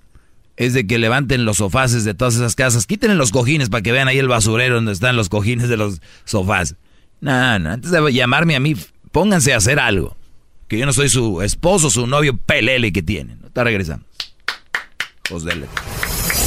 es 0.58 0.74
de 0.74 0.86
que 0.86 0.98
levanten 0.98 1.44
los 1.44 1.58
sofaces 1.58 2.04
de 2.04 2.14
todas 2.14 2.34
esas 2.34 2.56
casas, 2.56 2.86
quiten 2.86 3.16
los 3.16 3.30
cojines 3.30 3.70
para 3.70 3.82
que 3.82 3.92
vean 3.92 4.08
ahí 4.08 4.18
el 4.18 4.26
basurero 4.26 4.74
donde 4.74 4.92
están 4.92 5.14
los 5.14 5.28
cojines 5.28 5.68
de 5.68 5.76
los 5.76 6.00
sofás. 6.24 6.74
No, 7.20 7.58
no, 7.60 7.70
antes 7.70 7.92
de 7.92 8.12
llamarme 8.12 8.56
a 8.56 8.60
mí, 8.60 8.74
pónganse 9.12 9.52
a 9.54 9.58
hacer 9.58 9.78
algo. 9.78 10.16
Que 10.68 10.78
yo 10.78 10.86
no 10.86 10.92
soy 10.92 11.08
su 11.08 11.42
esposo, 11.42 11.90
su 11.90 12.06
novio 12.06 12.36
pelele 12.36 12.92
que 12.92 13.02
tienen. 13.02 13.40
Está 13.46 13.64
regresando. 13.64 14.06
Pues 15.28 15.42
dele. 15.44 15.66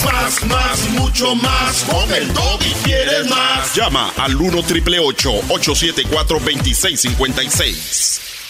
Más, 0.06 0.46
más, 0.46 0.90
mucho 0.92 1.36
más. 1.36 1.84
Con 1.84 2.14
el 2.14 2.30
y 2.30 2.74
quieres 2.84 3.30
más. 3.30 3.76
Llama 3.76 4.12
al 4.18 4.36
1 4.36 4.64
triple 4.64 5.00
874 5.00 6.40
2656. 6.40 8.41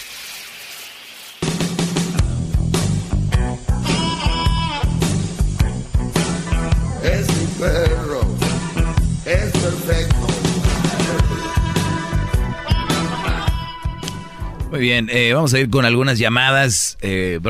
Muy 14.72 14.80
bien, 14.80 15.10
eh, 15.12 15.34
vamos 15.34 15.54
a 15.54 15.60
ir 15.60 15.70
con 15.70 15.84
algunas 15.84 16.18
llamadas. 16.18 16.98
Eh, 17.02 17.42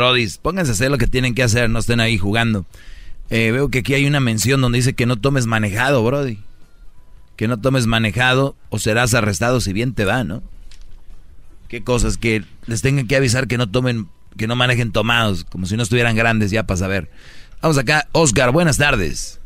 pónganse 0.41 0.71
a 0.71 0.73
hacer 0.73 0.89
lo 0.89 0.97
que 0.97 1.05
tienen 1.05 1.35
que 1.35 1.43
hacer, 1.43 1.69
no 1.69 1.77
estén 1.77 1.99
ahí 1.99 2.17
jugando. 2.17 2.65
Eh, 3.29 3.51
veo 3.51 3.69
que 3.69 3.79
aquí 3.79 3.93
hay 3.93 4.07
una 4.07 4.19
mención 4.19 4.59
donde 4.59 4.79
dice 4.79 4.95
que 4.95 5.05
no 5.05 5.17
tomes 5.17 5.45
manejado, 5.45 6.03
Brody. 6.03 6.39
Que 7.35 7.47
no 7.47 7.61
tomes 7.61 7.85
manejado 7.85 8.55
o 8.71 8.79
serás 8.79 9.13
arrestado 9.13 9.61
si 9.61 9.71
bien 9.71 9.93
te 9.93 10.03
va, 10.03 10.23
¿no? 10.23 10.41
Qué 11.67 11.83
cosas 11.83 12.17
que 12.17 12.41
les 12.65 12.81
tengan 12.81 13.07
que 13.07 13.17
avisar 13.17 13.47
que 13.47 13.59
no 13.59 13.69
tomen, 13.69 14.07
que 14.35 14.47
no 14.47 14.55
manejen 14.55 14.91
tomados, 14.91 15.43
como 15.43 15.67
si 15.67 15.77
no 15.77 15.83
estuvieran 15.83 16.15
grandes 16.15 16.49
ya 16.49 16.63
para 16.63 16.77
saber. 16.77 17.11
Vamos 17.61 17.77
acá, 17.77 18.07
Oscar, 18.13 18.51
buenas 18.51 18.79
tardes. 18.79 19.39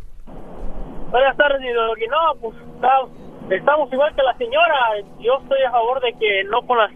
Buenas 1.11 1.35
tardes, 1.35 1.59
y 1.61 2.07
no, 2.07 2.39
pues 2.39 2.55
estamos 3.49 3.91
igual 3.91 4.15
que 4.15 4.23
la 4.23 4.37
señora. 4.37 4.75
Yo 5.19 5.39
estoy 5.41 5.61
a 5.67 5.71
favor 5.71 6.01
de 6.01 6.13
que 6.13 6.45
no 6.49 6.65
con 6.65 6.77
las 6.77 6.91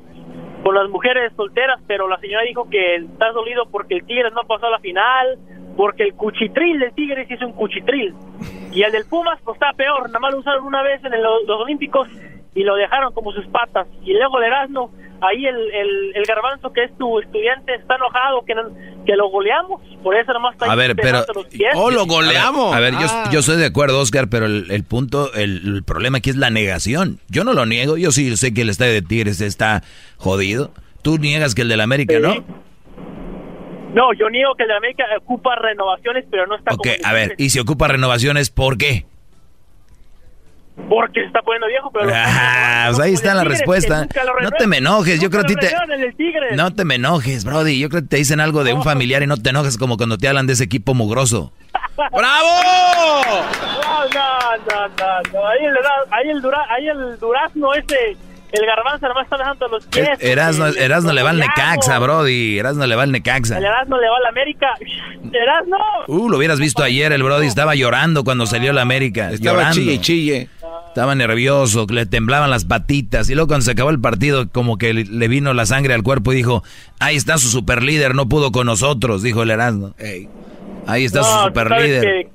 con 0.63 0.75
las 0.75 0.89
mujeres 0.89 1.31
solteras, 1.35 1.79
pero 1.87 2.07
la 2.07 2.19
señora 2.19 2.43
dijo 2.43 2.69
que 2.69 2.95
está 2.95 3.31
dolido 3.31 3.65
porque 3.71 3.95
el 3.95 4.05
Tigres 4.05 4.33
no 4.33 4.41
pasó 4.47 4.67
a 4.67 4.71
la 4.71 4.79
final, 4.79 5.37
porque 5.77 6.03
el 6.03 6.13
cuchitril 6.13 6.79
del 6.79 6.93
Tigres 6.93 7.29
hizo 7.29 7.45
un 7.45 7.53
cuchitril. 7.53 8.13
Y 8.71 8.83
el 8.83 8.91
del 8.91 9.05
Pumas, 9.05 9.39
pues 9.43 9.55
está 9.55 9.73
peor, 9.73 10.07
nada 10.07 10.19
más 10.19 10.33
lo 10.33 10.39
usaron 10.39 10.65
una 10.65 10.83
vez 10.83 11.03
en 11.03 11.21
los 11.21 11.61
Olímpicos 11.61 12.07
y 12.53 12.63
lo 12.63 12.75
dejaron 12.75 13.13
como 13.13 13.31
sus 13.31 13.47
patas. 13.47 13.87
Y 14.03 14.13
luego 14.13 14.37
el 14.39 14.45
Erasmo 14.45 14.91
ahí 15.21 15.45
el, 15.45 16.15
el, 16.15 16.23
garbanzo 16.25 16.71
que 16.71 16.83
es 16.83 16.97
tu 16.97 17.19
estudiante 17.19 17.75
está 17.75 17.95
enojado 17.95 18.43
que, 18.45 18.53
que 19.05 19.15
lo 19.15 19.29
goleamos, 19.29 19.81
por 20.03 20.15
eso 20.15 20.31
nomás 20.33 20.53
está 20.53 20.71
A 20.71 20.75
ver, 20.75 20.95
pero... 20.95 21.25
¡Oh, 21.75 21.91
lo 21.91 22.05
goleamos! 22.05 22.75
A 22.75 22.79
ver, 22.79 22.93
yo, 22.93 23.07
ah. 23.09 23.29
yo, 23.31 23.41
soy 23.41 23.57
de 23.57 23.65
acuerdo, 23.65 23.99
Oscar, 23.99 24.29
pero 24.29 24.45
el, 24.45 24.83
punto, 24.83 25.33
el, 25.33 25.83
problema 25.85 26.19
aquí 26.19 26.29
es 26.29 26.35
la 26.35 26.49
negación. 26.49 27.19
Yo 27.29 27.43
no 27.43 27.53
lo 27.53 27.65
niego, 27.65 27.97
yo 27.97 28.11
sí 28.11 28.35
sé 28.37 28.53
que 28.53 28.61
el 28.61 28.69
estadio 28.69 28.93
de 28.93 29.01
Tigres 29.01 29.41
está 29.41 29.83
jodido. 30.17 30.71
Tú 31.01 31.17
niegas 31.17 31.55
que 31.55 31.61
el 31.61 31.69
del 31.69 31.81
América, 31.81 32.19
¿no? 32.19 32.35
No, 33.93 34.13
yo 34.13 34.29
niego 34.29 34.53
que 34.55 34.63
el 34.63 34.69
de 34.69 34.75
América 34.75 35.03
ocupa 35.21 35.55
renovaciones, 35.55 36.25
pero 36.29 36.45
no 36.45 36.55
está... 36.55 36.75
Ok, 36.75 36.87
a 37.03 37.13
ver, 37.13 37.35
¿y 37.37 37.49
si 37.49 37.59
ocupa 37.59 37.87
renovaciones, 37.87 38.49
por 38.49 38.77
qué? 38.77 39.05
Porque 40.87 41.21
se 41.21 41.27
está 41.27 41.41
poniendo 41.41 41.67
viejo, 41.67 41.91
pero... 41.91 42.11
Ah, 42.13 42.85
pues 42.87 42.99
ahí 42.99 43.13
está 43.13 43.33
la 43.33 43.43
respuesta. 43.43 44.07
No 44.41 44.51
te 44.51 44.67
me 44.67 44.77
enojes, 44.77 45.19
yo 45.19 45.29
creo 45.29 45.43
que 45.43 45.55
te... 45.55 45.71
No 46.55 46.73
te 46.73 46.85
me 46.85 46.95
enojes, 46.95 47.43
Brody. 47.43 47.79
Yo 47.79 47.89
creo 47.89 48.01
que 48.01 48.07
te 48.07 48.17
dicen 48.17 48.39
algo 48.39 48.63
de 48.63 48.73
un 48.73 48.83
familiar 48.83 49.21
y 49.21 49.27
no 49.27 49.37
te 49.37 49.49
enojes 49.49 49.77
como 49.77 49.97
cuando 49.97 50.17
te 50.17 50.27
hablan 50.27 50.47
de 50.47 50.53
ese 50.53 50.63
equipo 50.63 50.93
mugroso. 50.93 51.51
¡Bravo! 51.95 52.47
No, 53.79 54.05
no, 54.05 54.87
no, 54.97 55.31
no. 55.33 55.47
Ahí 55.47 55.65
el, 55.65 55.77
ahí 56.11 56.29
el, 56.29 56.41
dura, 56.41 56.65
ahí 56.69 56.87
el 56.87 57.19
durazno 57.19 57.73
ese 57.73 58.15
El 58.51 58.65
garbanzo 58.65 59.05
además 59.05 59.25
está 59.25 59.37
dejando 59.37 59.67
los 59.67 59.85
pies. 59.87 60.09
Erasno, 60.19 60.67
Erasno 60.67 61.13
le 61.13 61.21
va 61.23 61.31
al 61.31 61.39
Necaxa, 61.39 61.99
Brody. 61.99 62.57
Erasno 62.57 62.87
le 62.87 62.95
va 62.95 63.03
al 63.03 63.11
Necaxa. 63.11 63.57
El 63.57 63.65
Erasmo 63.65 63.97
le 63.97 64.09
va 64.09 64.17
al 64.17 64.25
América. 64.25 64.73
Erasno. 65.31 65.77
Uh, 66.07 66.29
lo 66.29 66.37
hubieras 66.37 66.59
visto 66.59 66.83
ayer, 66.83 67.11
el 67.11 67.21
Brody 67.21 67.47
estaba 67.47 67.75
llorando 67.75 68.23
cuando 68.23 68.45
salió 68.47 68.73
la 68.73 68.81
América. 68.81 69.31
Estaba 69.31 69.57
llorando. 69.57 69.75
chille, 69.75 70.01
chille. 70.01 70.49
Estaba 70.89 71.15
nervioso, 71.15 71.85
le 71.89 72.05
temblaban 72.05 72.49
las 72.49 72.65
patitas. 72.65 73.29
Y 73.29 73.35
luego 73.35 73.47
cuando 73.47 73.63
se 73.63 73.71
acabó 73.71 73.89
el 73.91 73.99
partido, 74.01 74.49
como 74.49 74.77
que 74.77 74.93
le- 74.93 75.27
vino 75.27 75.53
la 75.53 75.65
sangre 75.65 75.93
al 75.93 76.03
cuerpo 76.03 76.33
y 76.33 76.37
dijo, 76.37 76.63
ahí 76.99 77.15
está 77.15 77.37
su 77.37 77.47
superlíder, 77.49 78.15
no 78.15 78.27
pudo 78.27 78.51
con 78.51 78.65
nosotros, 78.65 79.21
dijo 79.23 79.43
el 79.43 79.51
Erasmo. 79.51 79.93
Ahí 80.87 81.05
está 81.05 81.23
su 81.23 81.29
sabes 81.29 81.47
superlíder. 81.47 82.01
que, 82.01 82.29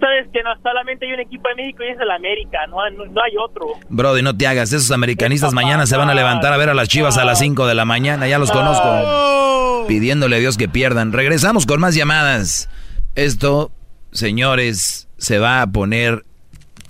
sabes 0.00 0.26
que 0.32 0.42
no 0.42 0.50
solamente 0.62 1.06
hay 1.06 1.12
un 1.12 1.20
equipo 1.20 1.48
de 1.50 1.54
México 1.54 1.84
y 1.84 1.92
es 1.92 2.00
el 2.00 2.10
América, 2.10 2.58
no, 2.68 2.82
hay- 2.82 2.94
no, 2.96 3.04
no 3.06 3.20
hay 3.22 3.32
otro. 3.42 3.66
Brody, 3.88 4.22
no 4.22 4.36
te 4.36 4.46
hagas. 4.48 4.72
Esos 4.72 4.90
americanistas 4.90 5.52
mañana 5.52 5.86
se 5.86 5.96
van 5.96 6.10
a 6.10 6.14
levantar 6.14 6.52
a 6.52 6.56
ver 6.56 6.68
a 6.68 6.74
las 6.74 6.88
chivas 6.88 7.16
a 7.16 7.24
las 7.24 7.38
5 7.38 7.66
de 7.66 7.74
la 7.74 7.84
mañana. 7.84 8.26
Ya 8.26 8.38
los 8.40 8.50
conozco. 8.50 9.84
Pidiéndole 9.86 10.36
a 10.36 10.38
Dios 10.40 10.56
que 10.56 10.68
pierdan. 10.68 11.12
Regresamos 11.12 11.64
con 11.64 11.80
más 11.80 11.94
llamadas. 11.94 12.68
Esto, 13.14 13.70
señores, 14.12 15.08
se 15.16 15.38
va 15.38 15.62
a 15.62 15.66
poner 15.68 16.24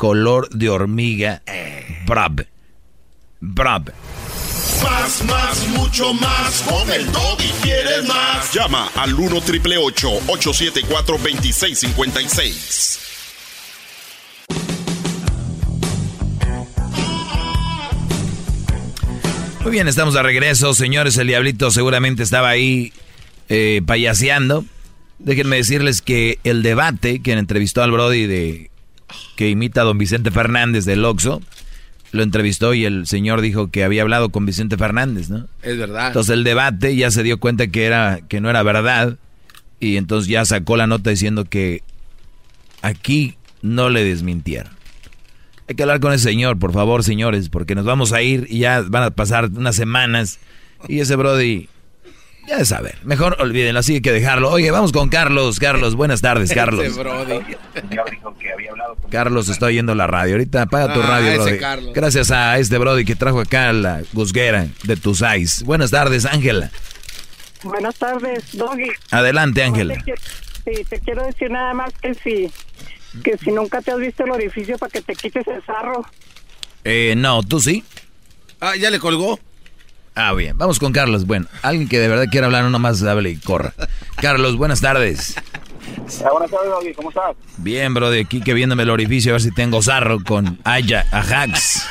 color 0.00 0.48
de 0.48 0.70
hormiga. 0.70 1.42
Brab. 2.06 2.46
Brab. 3.38 3.92
Más, 4.82 5.24
más, 5.26 5.68
mucho 5.76 6.14
más. 6.14 6.62
Con 6.62 6.90
el 6.90 7.02
y 7.02 7.62
quieres 7.62 8.08
más. 8.08 8.50
Llama 8.54 8.88
al 8.94 9.12
1 9.12 9.42
triple 9.42 9.76
874 9.76 11.18
2656. 11.18 12.98
Muy 19.60 19.70
bien, 19.70 19.86
estamos 19.86 20.14
de 20.14 20.22
regreso, 20.22 20.72
señores. 20.72 21.18
El 21.18 21.26
diablito 21.26 21.70
seguramente 21.70 22.22
estaba 22.22 22.48
ahí 22.48 22.94
eh, 23.50 23.82
payaseando. 23.84 24.64
Déjenme 25.18 25.56
decirles 25.56 26.00
que 26.00 26.38
el 26.42 26.62
debate 26.62 27.20
que 27.20 27.32
entrevistó 27.32 27.82
al 27.82 27.90
Brody 27.90 28.24
de 28.24 28.70
que 29.36 29.48
imita 29.48 29.82
a 29.82 29.84
don 29.84 29.98
Vicente 29.98 30.30
Fernández 30.30 30.84
del 30.84 31.04
Oxo, 31.04 31.40
lo 32.12 32.22
entrevistó 32.22 32.74
y 32.74 32.84
el 32.84 33.06
señor 33.06 33.40
dijo 33.40 33.70
que 33.70 33.84
había 33.84 34.02
hablado 34.02 34.30
con 34.30 34.46
Vicente 34.46 34.76
Fernández, 34.76 35.30
¿no? 35.30 35.46
Es 35.62 35.78
verdad. 35.78 36.08
Entonces 36.08 36.32
el 36.34 36.44
debate 36.44 36.96
ya 36.96 37.10
se 37.10 37.22
dio 37.22 37.38
cuenta 37.38 37.68
que 37.68 37.84
era 37.84 38.20
que 38.28 38.40
no 38.40 38.50
era 38.50 38.62
verdad 38.62 39.16
y 39.78 39.96
entonces 39.96 40.28
ya 40.28 40.44
sacó 40.44 40.76
la 40.76 40.86
nota 40.86 41.10
diciendo 41.10 41.44
que 41.44 41.82
aquí 42.82 43.36
no 43.62 43.90
le 43.90 44.04
desmintieron. 44.04 44.72
Hay 45.68 45.76
que 45.76 45.82
hablar 45.84 46.00
con 46.00 46.12
ese 46.12 46.24
señor, 46.24 46.58
por 46.58 46.72
favor, 46.72 47.04
señores, 47.04 47.48
porque 47.48 47.76
nos 47.76 47.84
vamos 47.84 48.12
a 48.12 48.22
ir 48.22 48.46
y 48.50 48.58
ya 48.58 48.82
van 48.82 49.04
a 49.04 49.10
pasar 49.10 49.50
unas 49.54 49.76
semanas 49.76 50.40
y 50.88 50.98
ese 50.98 51.14
Brody 51.14 51.68
ya 52.50 52.58
de 52.58 52.64
saber. 52.64 52.96
Mejor 53.04 53.36
olvídenlo, 53.40 53.78
así 53.80 53.94
hay 53.94 54.00
que 54.00 54.12
dejarlo. 54.12 54.50
Oye, 54.50 54.70
vamos 54.72 54.90
con 54.92 55.08
Carlos. 55.08 55.58
Carlos, 55.60 55.94
buenas 55.94 56.20
tardes, 56.20 56.52
Carlos. 56.54 56.84
Ese 56.84 56.98
Brody. 57.00 57.40
Carlos 59.10 59.48
está 59.48 59.66
oyendo 59.66 59.94
la 59.94 60.06
radio. 60.06 60.34
Ahorita 60.34 60.62
apaga 60.62 60.92
tu 60.92 61.00
Ah, 61.00 61.06
radio, 61.06 61.28
ese 61.30 61.38
Brody. 61.42 61.58
Carlos. 61.58 61.94
Gracias 61.94 62.30
a 62.30 62.58
este 62.58 62.78
Brody 62.78 63.04
que 63.04 63.16
trajo 63.16 63.40
acá 63.40 63.72
la 63.72 64.02
gusguera 64.12 64.66
de 64.84 64.96
tus 64.96 65.22
eyes. 65.22 65.62
Buenas 65.64 65.90
tardes, 65.90 66.24
Ángela. 66.26 66.70
Buenas 67.62 67.94
tardes, 67.96 68.44
Doggy. 68.56 68.90
Adelante, 69.10 69.62
Ángela. 69.62 70.02
Sí, 70.64 70.84
te 70.88 71.00
quiero 71.00 71.24
decir 71.24 71.50
nada 71.50 71.74
más 71.74 71.92
que 72.00 72.14
si, 72.14 72.50
que 73.22 73.36
si 73.38 73.50
nunca 73.50 73.80
te 73.82 73.90
has 73.92 73.98
visto 73.98 74.24
el 74.24 74.30
orificio 74.30 74.76
para 74.78 74.90
que 74.90 75.02
te 75.02 75.14
quites 75.14 75.46
el 75.46 75.64
sarro. 75.64 76.04
Eh, 76.84 77.14
no, 77.16 77.42
¿tú 77.42 77.60
sí? 77.60 77.84
Ah, 78.60 78.76
¿ya 78.76 78.90
le 78.90 78.98
colgó? 78.98 79.38
Ah, 80.22 80.34
bien. 80.34 80.58
Vamos 80.58 80.78
con 80.78 80.92
Carlos. 80.92 81.26
Bueno, 81.26 81.46
alguien 81.62 81.88
que 81.88 81.98
de 81.98 82.06
verdad 82.06 82.26
quiera 82.30 82.46
hablar, 82.46 82.62
no 82.64 82.68
nomás 82.70 83.02
hable 83.02 83.30
y 83.30 83.36
corra. 83.36 83.72
Carlos, 84.16 84.56
buenas 84.56 84.80
tardes. 84.82 85.34
buenas 85.96 86.50
tardes, 86.50 86.68
Doggy. 86.70 86.92
¿Cómo 86.94 87.08
estás? 87.08 87.34
Bien, 87.56 87.94
Brody, 87.94 88.20
aquí 88.20 88.42
que 88.42 88.52
viéndome 88.52 88.82
el 88.82 88.90
orificio 88.90 89.32
a 89.32 89.34
ver 89.34 89.40
si 89.40 89.50
tengo 89.50 89.80
sarro 89.80 90.22
con 90.22 90.58
Aya, 90.64 91.06
Ajax. 91.10 91.86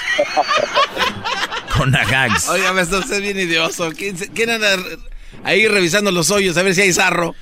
con 1.76 1.96
Ajax. 1.96 2.50
Oiga, 2.50 2.72
me 2.74 2.82
está 2.82 3.00
usted 3.00 3.20
bien 3.22 3.40
idioso. 3.40 3.90
¿Quién, 3.98 4.16
se- 4.16 4.30
quién 4.32 4.52
anda 4.52 4.68
ahí 5.44 5.68
revisando 5.68 6.12
los 6.12 6.30
hoyos 6.30 6.56
a 6.58 6.62
ver 6.62 6.76
si 6.76 6.82
hay 6.82 6.94
sarro? 6.94 7.34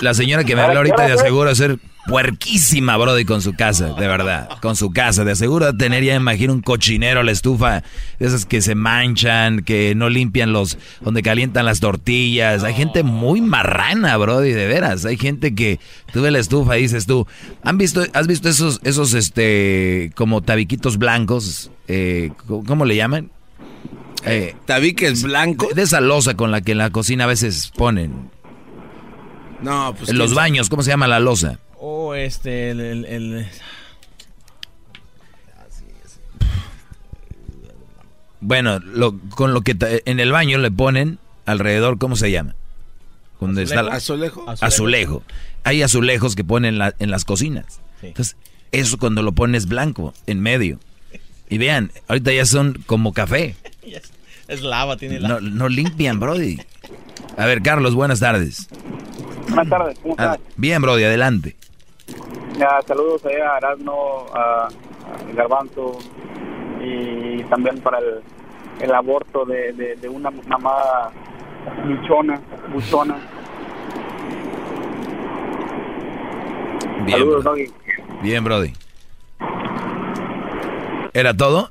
La 0.00 0.14
señora 0.14 0.44
que 0.44 0.54
me 0.54 0.62
habla 0.62 0.76
ahorita 0.78 1.06
de 1.06 1.12
aseguro 1.14 1.52
ser 1.56 1.78
puerquísima, 2.06 2.96
Brody, 2.96 3.24
con 3.24 3.42
su 3.42 3.52
casa, 3.54 3.92
de 3.94 4.06
verdad. 4.08 4.48
Con 4.60 4.76
su 4.76 4.90
casa. 4.90 5.24
De 5.24 5.32
aseguro 5.32 5.74
tener 5.76 6.04
ya, 6.04 6.14
imagino, 6.14 6.52
un 6.52 6.60
cochinero 6.62 7.20
a 7.20 7.22
la 7.22 7.30
estufa. 7.32 7.82
De 8.18 8.26
esas 8.26 8.44
que 8.46 8.60
se 8.60 8.74
manchan, 8.74 9.62
que 9.62 9.94
no 9.94 10.08
limpian 10.08 10.52
los... 10.52 10.78
Donde 11.00 11.22
calientan 11.22 11.64
las 11.64 11.80
tortillas. 11.80 12.64
Hay 12.64 12.74
gente 12.74 13.02
muy 13.02 13.40
marrana, 13.40 14.16
Brody, 14.16 14.52
de 14.52 14.66
veras. 14.66 15.04
Hay 15.04 15.16
gente 15.16 15.54
que... 15.54 15.78
Tú 16.12 16.22
ves 16.22 16.32
la 16.32 16.38
estufa 16.38 16.78
y 16.78 16.82
dices 16.82 17.06
tú... 17.06 17.26
¿Han 17.64 17.78
visto, 17.78 18.02
¿Has 18.12 18.26
visto 18.26 18.48
esos, 18.48 18.80
esos, 18.84 19.14
este... 19.14 20.10
Como 20.14 20.42
tabiquitos 20.42 20.98
blancos? 20.98 21.70
Eh, 21.88 22.30
¿cómo- 22.46 22.64
¿Cómo 22.64 22.84
le 22.84 22.96
llaman? 22.96 23.30
Eh, 24.24 24.54
¿Tabiques 24.66 25.22
blancos? 25.24 25.74
De, 25.74 25.82
esa 25.82 26.00
losa 26.00 26.34
con 26.34 26.50
la 26.50 26.60
que 26.60 26.72
en 26.72 26.78
la 26.78 26.90
cocina 26.90 27.24
a 27.24 27.26
veces 27.26 27.72
ponen. 27.76 28.30
No, 29.62 29.94
pues. 29.96 30.10
en 30.10 30.18
los 30.18 30.34
baños, 30.34 30.68
¿cómo 30.68 30.82
se 30.82 30.90
llama 30.90 31.06
la 31.08 31.20
losa? 31.20 31.58
Oh, 31.84 32.14
este, 32.14 32.70
el... 32.70 32.80
el- 32.80 33.04
el- 33.06 33.46
Bueno, 38.40 38.80
lo, 38.80 39.18
con 39.30 39.54
lo 39.54 39.60
que 39.62 39.76
en 40.04 40.18
el 40.20 40.32
baño 40.32 40.58
le 40.58 40.70
ponen 40.70 41.18
alrededor, 41.46 41.98
¿cómo 41.98 42.16
se 42.16 42.30
llama? 42.30 42.54
Donde 43.40 43.62
está 43.62 43.82
la- 43.82 43.92
¿Azulejo? 43.94 44.44
azulejo. 44.60 45.22
Hay 45.64 45.82
azulejos 45.82 46.34
que 46.34 46.42
ponen 46.44 46.78
la- 46.78 46.94
en 46.98 47.10
las 47.10 47.24
cocinas. 47.24 47.80
Entonces, 48.02 48.36
eso 48.72 48.98
cuando 48.98 49.22
lo 49.22 49.32
pones 49.32 49.66
blanco, 49.66 50.12
en 50.26 50.40
medio. 50.40 50.80
Y 51.48 51.58
vean, 51.58 51.92
ahorita 52.08 52.32
ya 52.32 52.46
son 52.46 52.82
como 52.86 53.12
café. 53.12 53.54
Es 54.48 54.60
lava, 54.60 54.96
tiene 54.96 55.20
lava. 55.20 55.40
No, 55.40 55.50
no 55.50 55.68
limpian, 55.68 56.18
Brody. 56.20 56.58
A 57.38 57.46
ver, 57.46 57.62
Carlos, 57.62 57.94
buenas 57.94 58.18
tardes. 58.20 58.68
Buenas 59.48 59.68
tardes, 59.68 59.98
¿cómo 60.02 60.14
Ah, 60.18 60.36
bien, 60.56 60.82
Brody, 60.82 61.04
adelante. 61.04 61.56
Saludos 62.86 63.24
a 63.26 63.56
Erasmo, 63.58 64.26
a, 64.34 64.68
Garbanzo 65.34 65.98
y 66.80 67.42
también 67.44 67.80
para 67.80 67.98
el, 67.98 68.20
el 68.80 68.94
aborto 68.94 69.44
de, 69.44 69.72
de, 69.72 69.96
de 69.96 70.08
una 70.08 70.30
mamá 70.30 71.10
luchona, 71.84 72.40
buchona. 72.72 73.16
Bien, 77.04 77.18
Saludos, 77.18 77.44
Brody. 77.44 77.64
Doggy. 77.64 77.72
Bien, 78.22 78.44
Brody. 78.44 78.72
¿Era 81.14 81.36
todo? 81.36 81.70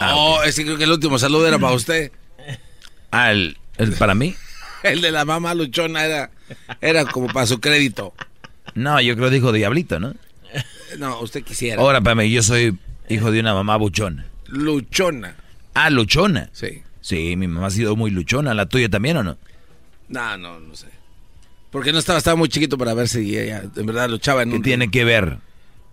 Oh, 0.00 0.40
ese 0.44 0.64
creo 0.64 0.78
que 0.78 0.84
el 0.84 0.92
último 0.92 1.18
saludo 1.18 1.46
era 1.46 1.58
para 1.58 1.74
usted. 1.74 2.12
Ah, 3.12 3.32
el, 3.32 3.58
el 3.76 3.92
para 3.94 4.14
mí. 4.14 4.36
El 4.84 5.00
de 5.00 5.10
la 5.10 5.24
mamá 5.24 5.52
luchona 5.52 6.04
era, 6.04 6.30
era 6.80 7.04
como 7.06 7.26
para 7.26 7.44
su 7.44 7.60
crédito. 7.60 8.14
No, 8.80 9.00
yo 9.00 9.14
creo 9.16 9.28
que 9.28 9.34
dijo 9.36 9.52
Diablito, 9.52 10.00
¿no? 10.00 10.14
No, 10.98 11.20
usted 11.20 11.42
quisiera. 11.44 11.80
Ahora, 11.80 12.00
para 12.00 12.14
mí, 12.16 12.30
yo 12.30 12.42
soy 12.42 12.76
hijo 13.08 13.30
de 13.30 13.40
una 13.40 13.54
mamá 13.54 13.76
buchona. 13.76 14.26
Luchona. 14.48 15.36
Ah, 15.74 15.90
luchona. 15.90 16.50
Sí. 16.52 16.82
Sí, 17.00 17.36
mi 17.36 17.46
mamá 17.46 17.68
ha 17.68 17.70
sido 17.70 17.94
muy 17.96 18.10
luchona. 18.10 18.54
¿La 18.54 18.66
tuya 18.66 18.88
también 18.88 19.16
o 19.18 19.22
no? 19.22 19.38
No, 20.08 20.36
no, 20.36 20.58
no 20.58 20.74
sé. 20.74 20.86
Porque 21.70 21.92
no 21.92 21.98
estaba, 22.00 22.18
estaba 22.18 22.36
muy 22.36 22.48
chiquito 22.48 22.76
para 22.76 22.94
ver 22.94 23.08
si 23.08 23.38
ella 23.38 23.62
en 23.76 23.86
verdad 23.86 24.08
luchaba 24.10 24.42
en 24.42 24.50
¿Qué 24.50 24.56
un... 24.56 24.62
tiene 24.62 24.90
que 24.90 25.04
ver? 25.04 25.38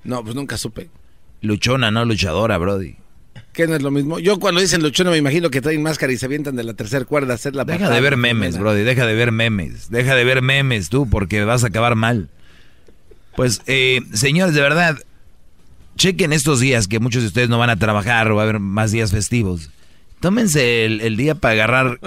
No, 0.04 0.24
pues 0.24 0.36
nunca 0.36 0.58
supe. 0.58 0.90
Luchona, 1.42 1.92
no 1.92 2.04
luchadora, 2.04 2.58
Brody. 2.58 2.96
¿Qué 3.54 3.68
no 3.68 3.76
es 3.76 3.82
lo 3.84 3.92
mismo? 3.92 4.18
Yo 4.20 4.40
cuando 4.40 4.60
dicen 4.62 4.82
luchona 4.82 5.12
me 5.12 5.18
imagino 5.18 5.50
que 5.52 5.62
traen 5.62 5.82
máscara 5.84 6.12
y 6.14 6.18
se 6.18 6.26
avientan 6.26 6.56
de 6.56 6.64
la 6.64 6.74
tercera 6.74 7.06
cuerda 7.06 7.34
a 7.34 7.36
hacer 7.36 7.56
la 7.56 7.64
Deja 7.66 7.78
patada. 7.80 7.96
de 7.96 8.02
ver 8.02 8.18
memes, 8.18 8.58
Brody. 8.58 8.82
Deja 8.84 9.06
de 9.06 9.14
ver 9.14 9.32
memes. 9.32 9.92
Deja 9.92 10.16
de 10.16 10.24
ver 10.24 10.42
memes 10.42 10.90
tú, 10.90 11.08
porque 11.10 11.44
vas 11.44 11.64
a 11.64 11.68
acabar 11.68 11.96
mal. 11.96 12.30
Pues, 13.38 13.62
eh, 13.68 14.02
señores, 14.14 14.56
de 14.56 14.62
verdad, 14.62 14.98
chequen 15.96 16.34
estos 16.34 16.60
días 16.60 16.88
que 16.88 17.00
muchos 17.00 17.22
de 17.22 17.28
ustedes 17.28 17.50
no 17.50 17.60
van 17.60 17.70
a 17.70 17.76
trabajar 17.78 18.30
o 18.32 18.36
va 18.36 18.42
a 18.42 18.44
haber 18.46 18.60
más 18.60 18.92
días 18.92 19.12
festivos. 19.12 19.70
Tómense 20.20 20.86
el, 20.86 21.16
día 21.18 21.36
para 21.36 21.54
agarrar 21.54 22.00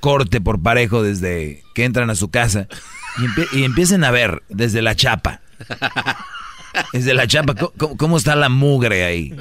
corte 0.00 0.40
por 0.40 0.60
parejo 0.60 1.04
desde 1.04 1.62
que 1.74 1.84
entran 1.84 2.10
a 2.10 2.16
su 2.16 2.28
casa 2.28 2.66
y, 3.18 3.22
empie- 3.22 3.48
y 3.52 3.62
empiecen 3.64 4.02
a 4.02 4.10
ver 4.10 4.42
desde 4.48 4.82
la 4.82 4.96
chapa. 4.96 5.40
Desde 6.92 7.14
la 7.14 7.28
chapa, 7.28 7.54
¿cómo- 7.54 7.72
¿cómo, 7.78 7.96
cómo 7.96 8.16
está 8.16 8.34
la 8.34 8.48
mugre 8.48 9.04
ahí? 9.04 9.32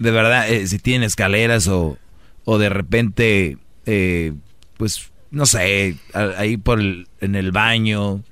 De 0.00 0.10
verdad, 0.10 0.50
eh, 0.50 0.66
si 0.66 0.80
tienen 0.80 1.04
escaleras 1.04 1.68
o, 1.68 1.96
o 2.44 2.58
de 2.58 2.68
repente, 2.68 3.56
eh, 3.86 4.32
pues, 4.76 5.10
no 5.30 5.46
sé, 5.46 5.96
ahí 6.36 6.56
por 6.56 6.80
el- 6.80 7.06
en 7.20 7.36
el 7.36 7.52
baño, 7.52 8.22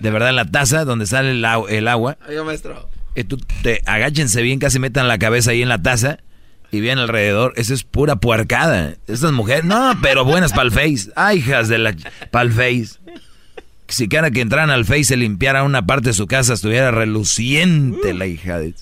de 0.00 0.10
verdad, 0.10 0.30
en 0.30 0.36
la 0.36 0.44
taza 0.46 0.84
donde 0.84 1.06
sale 1.06 1.30
el, 1.30 1.44
agua, 1.44 2.16
Oiga, 2.28 2.44
maestro. 2.44 2.88
eh, 3.14 3.24
tú 3.24 3.38
te 3.62 3.80
agáchense 3.86 4.42
bien, 4.42 4.58
casi 4.58 4.78
metan 4.78 5.08
la 5.08 5.18
cabeza 5.18 5.50
ahí 5.52 5.62
en 5.62 5.68
la 5.68 5.82
taza 5.82 6.18
y 6.72 6.80
bien 6.80 6.98
alrededor, 6.98 7.52
eso 7.56 7.74
es 7.74 7.84
pura 7.84 8.16
puercada. 8.16 8.94
Estas 9.06 9.32
mujeres, 9.32 9.64
no, 9.64 9.92
pero 10.02 10.24
buenas 10.24 10.52
para 10.52 10.64
el 10.64 10.72
Face. 10.72 11.10
Ay, 11.14 11.38
hijas 11.38 11.68
de 11.68 11.78
la 11.78 11.94
pa'l 12.30 12.52
Face. 12.52 12.98
Si 13.88 14.08
cara 14.08 14.30
que 14.32 14.40
entraran 14.40 14.70
al 14.70 14.84
Face 14.84 15.04
se 15.04 15.16
limpiara 15.16 15.62
una 15.62 15.86
parte 15.86 16.08
de 16.08 16.14
su 16.14 16.26
casa, 16.26 16.54
estuviera 16.54 16.90
reluciente 16.90 18.14
la 18.14 18.26
hija 18.26 18.58
de... 18.58 18.74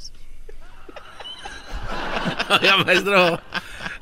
Oiga, 2.48 2.76
maestro, 2.84 3.40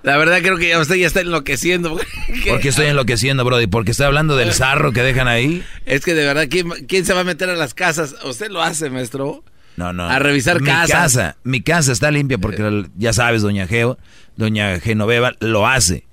la 0.02 0.16
verdad 0.16 0.38
creo 0.40 0.56
que 0.56 0.76
usted 0.76 0.96
ya 0.96 1.06
está 1.06 1.20
enloqueciendo. 1.20 1.98
¿Por 2.48 2.60
qué 2.60 2.68
estoy 2.68 2.86
enloqueciendo, 2.86 3.44
Brody? 3.44 3.66
¿Porque 3.66 3.92
estoy 3.92 4.06
hablando 4.06 4.36
del 4.36 4.52
zarro 4.52 4.92
que 4.92 5.02
dejan 5.02 5.28
ahí? 5.28 5.64
Es 5.86 6.04
que 6.04 6.14
de 6.14 6.24
verdad, 6.24 6.46
¿quién, 6.50 6.70
quién 6.88 7.04
se 7.04 7.14
va 7.14 7.20
a 7.20 7.24
meter 7.24 7.50
a 7.50 7.54
las 7.56 7.74
casas? 7.74 8.16
¿Usted 8.24 8.50
lo 8.50 8.62
hace, 8.62 8.90
maestro? 8.90 9.44
No, 9.76 9.92
no. 9.92 10.08
A 10.08 10.18
revisar 10.18 10.60
mi 10.60 10.66
casas. 10.66 10.90
casa. 10.90 11.36
Mi 11.44 11.62
casa 11.62 11.92
está 11.92 12.10
limpia 12.10 12.38
porque 12.38 12.86
ya 12.96 13.12
sabes, 13.12 13.42
doña 13.42 13.66
Geo, 13.66 13.98
doña 14.36 14.80
Genoveva 14.80 15.34
lo 15.40 15.66
hace. 15.66 16.04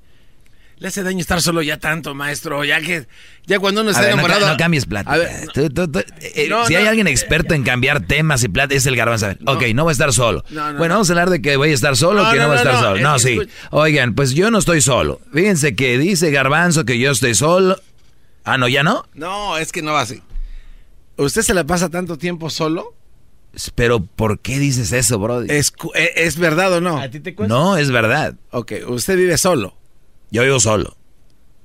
Le 0.79 0.87
hace 0.87 1.03
daño 1.03 1.19
estar 1.19 1.41
solo 1.41 1.61
ya 1.61 1.77
tanto, 1.77 2.15
maestro. 2.15 2.63
Ya 2.63 2.79
que 2.79 3.05
ya 3.45 3.59
cuando 3.59 3.81
uno 3.81 3.89
A 3.89 3.91
está 3.91 4.01
ver, 4.03 4.11
no, 4.11 4.21
enamorado. 4.21 4.45
ca- 4.45 4.51
no 4.53 4.57
cambies 4.57 4.85
plata. 4.85 5.11
A 5.11 5.17
ver, 5.17 5.47
Tú- 5.53 5.69
tú- 5.69 5.91
tú- 5.91 5.99
eh, 6.21 6.47
No, 6.49 6.65
si 6.65 6.73
no. 6.73 6.79
hay 6.79 6.85
alguien 6.87 7.05
experto 7.07 7.53
en 7.53 7.63
cambiar 7.63 8.05
temas 8.07 8.43
y 8.45 8.47
plata, 8.47 8.73
es 8.75 8.85
el 8.85 8.95
garbanzo. 8.95 9.25
A 9.27 9.35
Ok, 9.51 9.63
no 9.75 9.83
voy 9.83 9.91
a 9.91 9.93
estar 9.93 10.13
solo. 10.13 10.43
No, 10.49 10.71
no, 10.71 10.77
bueno, 10.77 10.93
no. 10.93 10.99
vamos 10.99 11.09
a 11.09 11.13
hablar 11.13 11.29
de 11.31 11.41
que 11.41 11.57
voy 11.57 11.71
a 11.71 11.73
estar 11.73 11.97
solo 11.97 12.21
o 12.21 12.23
No, 12.23 12.31
que 12.31 12.37
no, 12.37 12.43
no, 12.43 12.47
voy 12.49 12.57
a 12.59 12.63
no, 12.63 12.69
estar 12.69 12.81
no, 12.81 12.87
solo. 12.87 12.95
es 12.95 13.01
No, 13.03 13.19
sí. 13.19 13.29
escucha- 13.33 13.51
Oigan, 13.71 14.15
pues 14.15 14.31
yo 14.33 14.49
no 14.51 14.57
estoy 14.59 14.79
solo. 14.79 15.19
Fíjense 15.33 15.75
que 15.75 15.97
dice 15.97 16.31
garbanzo 16.31 16.85
que 16.85 16.97
yo 16.97 17.11
estoy 17.11 17.35
solo. 17.35 17.77
Ah, 18.45 18.57
no, 18.57 18.69
ya 18.69 18.81
no. 18.83 19.03
no, 19.13 19.57
es 19.57 19.73
que 19.73 19.81
no 19.81 19.91
va 19.93 20.01
así. 20.01 20.21
¿Usted 21.17 21.41
se 21.41 21.53
la 21.53 21.65
pasa 21.65 21.89
tanto 21.89 22.17
tiempo 22.17 22.49
solo? 22.49 22.95
Pero 23.75 23.99
¿por 23.99 24.39
qué 24.39 24.59
dices 24.59 24.93
eso, 24.93 25.19
Brody? 25.19 25.47
¿Es, 25.51 25.71
cu- 25.71 25.91
e- 25.93 26.13
es 26.15 26.37
verdad 26.37 26.71
o 26.71 26.79
no? 26.81 27.01
No, 27.49 27.75
es 27.77 27.91
verdad. 27.91 28.35
Ok, 28.51 28.71
usted 28.87 29.17
vive 29.17 29.37
solo. 29.37 29.75
Yo 30.31 30.43
vivo 30.43 30.59
solo. 30.59 30.97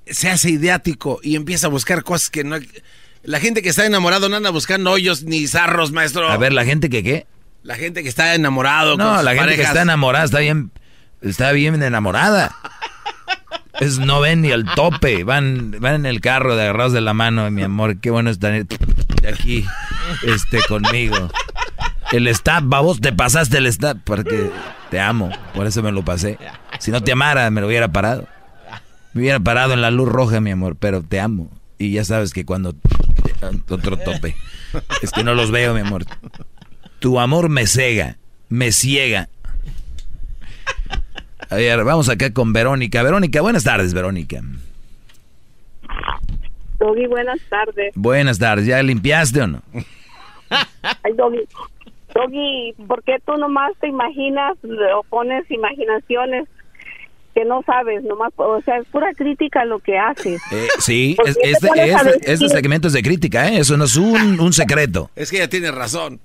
Se 0.06 0.30
hace 0.30 0.50
ideático 0.50 1.20
y 1.22 1.36
empieza 1.36 1.66
a 1.66 1.70
buscar 1.70 2.02
cosas 2.02 2.30
que 2.30 2.44
no... 2.44 2.56
La 3.22 3.40
gente 3.40 3.62
que 3.62 3.70
está 3.70 3.86
enamorado 3.86 4.28
no 4.28 4.36
anda 4.36 4.50
buscando 4.50 4.90
hoyos 4.90 5.22
ni 5.22 5.46
zarros, 5.46 5.92
maestro. 5.92 6.28
A 6.28 6.36
ver, 6.36 6.52
la 6.52 6.64
gente 6.64 6.90
que 6.90 7.02
qué. 7.02 7.26
La 7.62 7.76
gente 7.76 8.02
que 8.02 8.08
está 8.10 8.34
enamorado. 8.34 8.98
No, 8.98 9.16
con 9.16 9.24
la 9.24 9.34
gente 9.34 9.56
que 9.56 9.62
está 9.62 9.80
enamorada 9.80 10.26
está 10.26 10.40
bien, 10.40 10.70
está 11.22 11.52
bien 11.52 11.82
enamorada. 11.82 12.54
Es, 13.80 13.98
no 13.98 14.20
ven 14.20 14.42
ni 14.42 14.50
el 14.50 14.66
tope, 14.76 15.24
van, 15.24 15.74
van 15.80 15.94
en 15.94 16.06
el 16.06 16.20
carro 16.20 16.54
de 16.54 16.62
agarrados 16.62 16.92
de 16.92 17.00
la 17.00 17.14
mano, 17.14 17.50
mi 17.50 17.62
amor, 17.62 17.98
qué 17.98 18.10
bueno 18.10 18.30
estar 18.30 18.52
aquí, 19.26 19.64
este, 20.22 20.60
conmigo. 20.68 21.30
El 22.12 22.28
stop, 22.28 22.62
babos, 22.64 23.00
te 23.00 23.12
pasaste 23.12 23.58
el 23.58 23.66
stop, 23.66 23.98
porque 24.04 24.50
te 24.90 25.00
amo, 25.00 25.30
por 25.54 25.66
eso 25.66 25.82
me 25.82 25.90
lo 25.90 26.04
pasé. 26.04 26.38
Si 26.78 26.92
no 26.92 27.02
te 27.02 27.12
amara, 27.12 27.50
me 27.50 27.60
lo 27.60 27.66
hubiera 27.66 27.88
parado. 27.88 28.28
Me 29.14 29.20
hubiera 29.20 29.40
parado 29.40 29.72
en 29.72 29.80
la 29.80 29.90
luz 29.90 30.08
roja, 30.08 30.40
mi 30.40 30.50
amor, 30.50 30.76
pero 30.78 31.02
te 31.02 31.20
amo. 31.20 31.48
Y 31.78 31.92
ya 31.92 32.04
sabes 32.04 32.32
que 32.32 32.44
cuando... 32.44 32.74
Otro 33.68 33.96
tope. 33.96 34.36
Es 35.02 35.12
que 35.12 35.22
no 35.22 35.34
los 35.34 35.50
veo, 35.50 35.72
mi 35.74 35.80
amor. 35.80 36.04
Tu 36.98 37.20
amor 37.20 37.48
me 37.48 37.66
cega, 37.66 38.16
me 38.48 38.72
ciega. 38.72 39.28
A 41.50 41.56
ver, 41.56 41.84
vamos 41.84 42.08
acá 42.08 42.32
con 42.32 42.52
Verónica. 42.52 43.02
Verónica, 43.02 43.40
buenas 43.40 43.64
tardes, 43.64 43.94
Verónica. 43.94 44.40
Doggy, 46.78 47.06
buenas 47.06 47.38
tardes. 47.48 47.92
Buenas 47.94 48.38
tardes, 48.38 48.66
¿ya 48.66 48.82
limpiaste 48.82 49.42
o 49.42 49.46
no? 49.46 49.62
Ay, 50.50 51.12
Doggy. 51.16 51.40
Doggy, 52.14 52.74
¿por 52.86 53.02
qué 53.04 53.18
tú 53.24 53.36
nomás 53.36 53.72
te 53.80 53.88
imaginas 53.88 54.56
o 54.96 55.02
pones 55.04 55.48
imaginaciones 55.50 56.48
que 57.34 57.44
no 57.44 57.62
sabes? 57.66 58.02
Nomás, 58.04 58.32
o 58.36 58.60
sea, 58.62 58.78
es 58.78 58.86
pura 58.86 59.12
crítica 59.14 59.64
lo 59.64 59.78
que 59.80 59.98
haces. 59.98 60.40
Eh, 60.52 60.68
sí, 60.78 61.14
¿Por 61.16 61.28
es- 61.28 61.36
qué 61.36 61.42
te 61.42 61.50
este, 61.50 61.68
este, 61.92 62.32
este 62.32 62.48
segmento 62.48 62.86
es 62.88 62.94
de 62.94 63.02
crítica, 63.02 63.48
¿eh? 63.48 63.58
Eso 63.58 63.76
no 63.76 63.84
es 63.84 63.96
un, 63.96 64.38
un 64.40 64.52
secreto. 64.52 65.10
Es 65.16 65.30
que 65.30 65.38
ella 65.38 65.48
tiene 65.48 65.70
razón. 65.70 66.20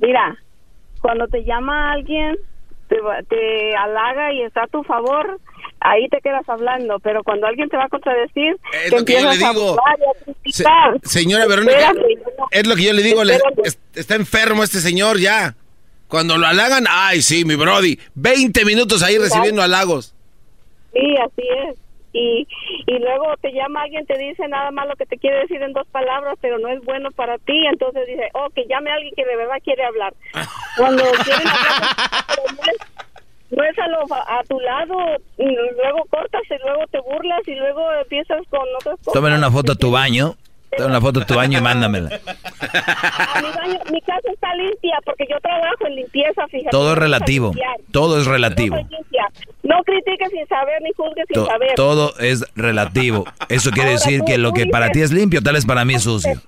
Mira, 0.00 0.36
cuando 1.00 1.26
te 1.28 1.44
llama 1.44 1.92
alguien, 1.92 2.36
te, 2.88 3.00
va- 3.00 3.22
te 3.22 3.76
halaga 3.76 4.32
y 4.32 4.42
está 4.42 4.64
a 4.64 4.66
tu 4.66 4.82
favor, 4.82 5.40
ahí 5.80 6.08
te 6.08 6.18
quedas 6.20 6.46
hablando. 6.48 6.98
Pero 6.98 7.22
cuando 7.22 7.46
alguien 7.46 7.68
te 7.68 7.76
va 7.76 7.84
a 7.84 7.88
contradecir, 7.88 8.56
Es 8.84 8.90
te 8.90 8.98
lo 8.98 9.04
que 9.04 9.12
yo 9.22 9.30
le 9.30 9.36
digo. 9.38 9.76
Se- 10.46 10.64
señora 11.04 11.46
Verónica, 11.46 11.78
Espérate, 11.78 12.18
es 12.50 12.66
lo 12.66 12.74
que 12.74 12.82
yo 12.82 12.92
le 12.92 13.02
digo. 13.02 13.22
le- 13.24 13.38
está 13.94 14.14
enfermo 14.16 14.64
este 14.64 14.80
señor 14.80 15.18
ya. 15.18 15.54
Cuando 16.08 16.38
lo 16.38 16.46
halagan, 16.46 16.86
ay, 16.88 17.22
sí, 17.22 17.44
mi 17.44 17.54
Brody. 17.54 17.98
20 18.14 18.64
minutos 18.64 19.02
ahí 19.02 19.18
recibiendo 19.18 19.62
halagos. 19.62 20.14
Sí, 20.92 21.16
así 21.24 21.46
es. 21.68 21.76
Y, 22.14 22.48
y 22.86 22.98
luego 22.98 23.34
te 23.42 23.52
llama 23.52 23.82
alguien, 23.82 24.06
te 24.06 24.16
dice 24.18 24.48
nada 24.48 24.70
más 24.70 24.88
lo 24.88 24.96
que 24.96 25.04
te 25.04 25.18
quiere 25.18 25.40
decir 25.40 25.60
en 25.62 25.74
dos 25.74 25.86
palabras, 25.88 26.36
pero 26.40 26.58
no 26.58 26.68
es 26.68 26.82
bueno 26.84 27.10
para 27.10 27.36
ti. 27.38 27.66
Entonces 27.70 28.06
dice, 28.06 28.30
oh, 28.32 28.48
que 28.54 28.64
llame 28.66 28.90
a 28.90 28.94
alguien 28.94 29.12
que 29.14 29.24
de 29.26 29.36
verdad 29.36 29.56
quiere 29.62 29.84
hablar. 29.84 30.14
Cuando 30.78 31.04
quieren 31.24 31.46
hablar, 31.46 31.96
pero 32.28 32.42
no 32.56 32.62
es, 32.72 32.78
no 33.50 33.64
es 33.64 33.78
a, 33.78 33.88
lo- 33.88 34.14
a 34.14 34.42
tu 34.48 34.58
lado, 34.60 34.96
y 35.36 35.44
luego 35.44 36.04
cortas 36.10 36.42
y 36.50 36.62
luego 36.64 36.86
te 36.90 36.98
burlas 37.00 37.46
y 37.46 37.54
luego 37.54 37.92
empiezas 38.02 38.40
con 38.48 38.60
otras 38.80 38.96
cosas. 39.00 39.12
Tómale 39.12 39.36
una 39.36 39.50
foto 39.50 39.72
a 39.72 39.76
tu 39.76 39.90
baño, 39.90 40.34
tómale 40.76 40.90
una 40.90 41.00
foto 41.00 41.20
a 41.20 41.26
tu 41.26 41.34
baño 41.34 41.58
y 41.58 41.62
mándamela. 41.62 42.08
Mi, 42.10 43.50
baño- 43.50 43.80
mi 43.90 44.00
casa 44.02 44.30
está 44.32 44.54
limpia 44.54 44.98
porque 45.04 45.24
yo 45.30 45.38
trabajo 45.40 45.86
en 45.86 45.96
limpieza, 45.96 46.46
fíjate. 46.48 46.70
Todo 46.70 46.92
es 46.92 46.98
relativo, 46.98 47.52
todo 47.92 48.20
es 48.20 48.26
relativo. 48.26 48.76
No 49.62 49.82
critiques 49.84 50.30
sin 50.30 50.46
saber 50.46 50.80
ni 50.82 50.90
juzgues 50.96 51.26
sin 51.28 51.34
To- 51.34 51.46
saber. 51.46 51.74
todo 51.76 52.14
es 52.20 52.44
relativo. 52.56 53.24
Eso 53.50 53.70
quiere 53.70 53.90
Ahora 53.90 54.00
decir 54.00 54.20
tú- 54.20 54.24
que 54.26 54.38
lo 54.38 54.52
que 54.52 54.66
para 54.66 54.86
dices- 54.86 54.92
ti 54.94 55.02
es 55.02 55.12
limpio, 55.12 55.42
tal 55.42 55.54
vez 55.54 55.66
para 55.66 55.84
mí 55.84 55.94
es 55.94 56.02
sucio. 56.04 56.40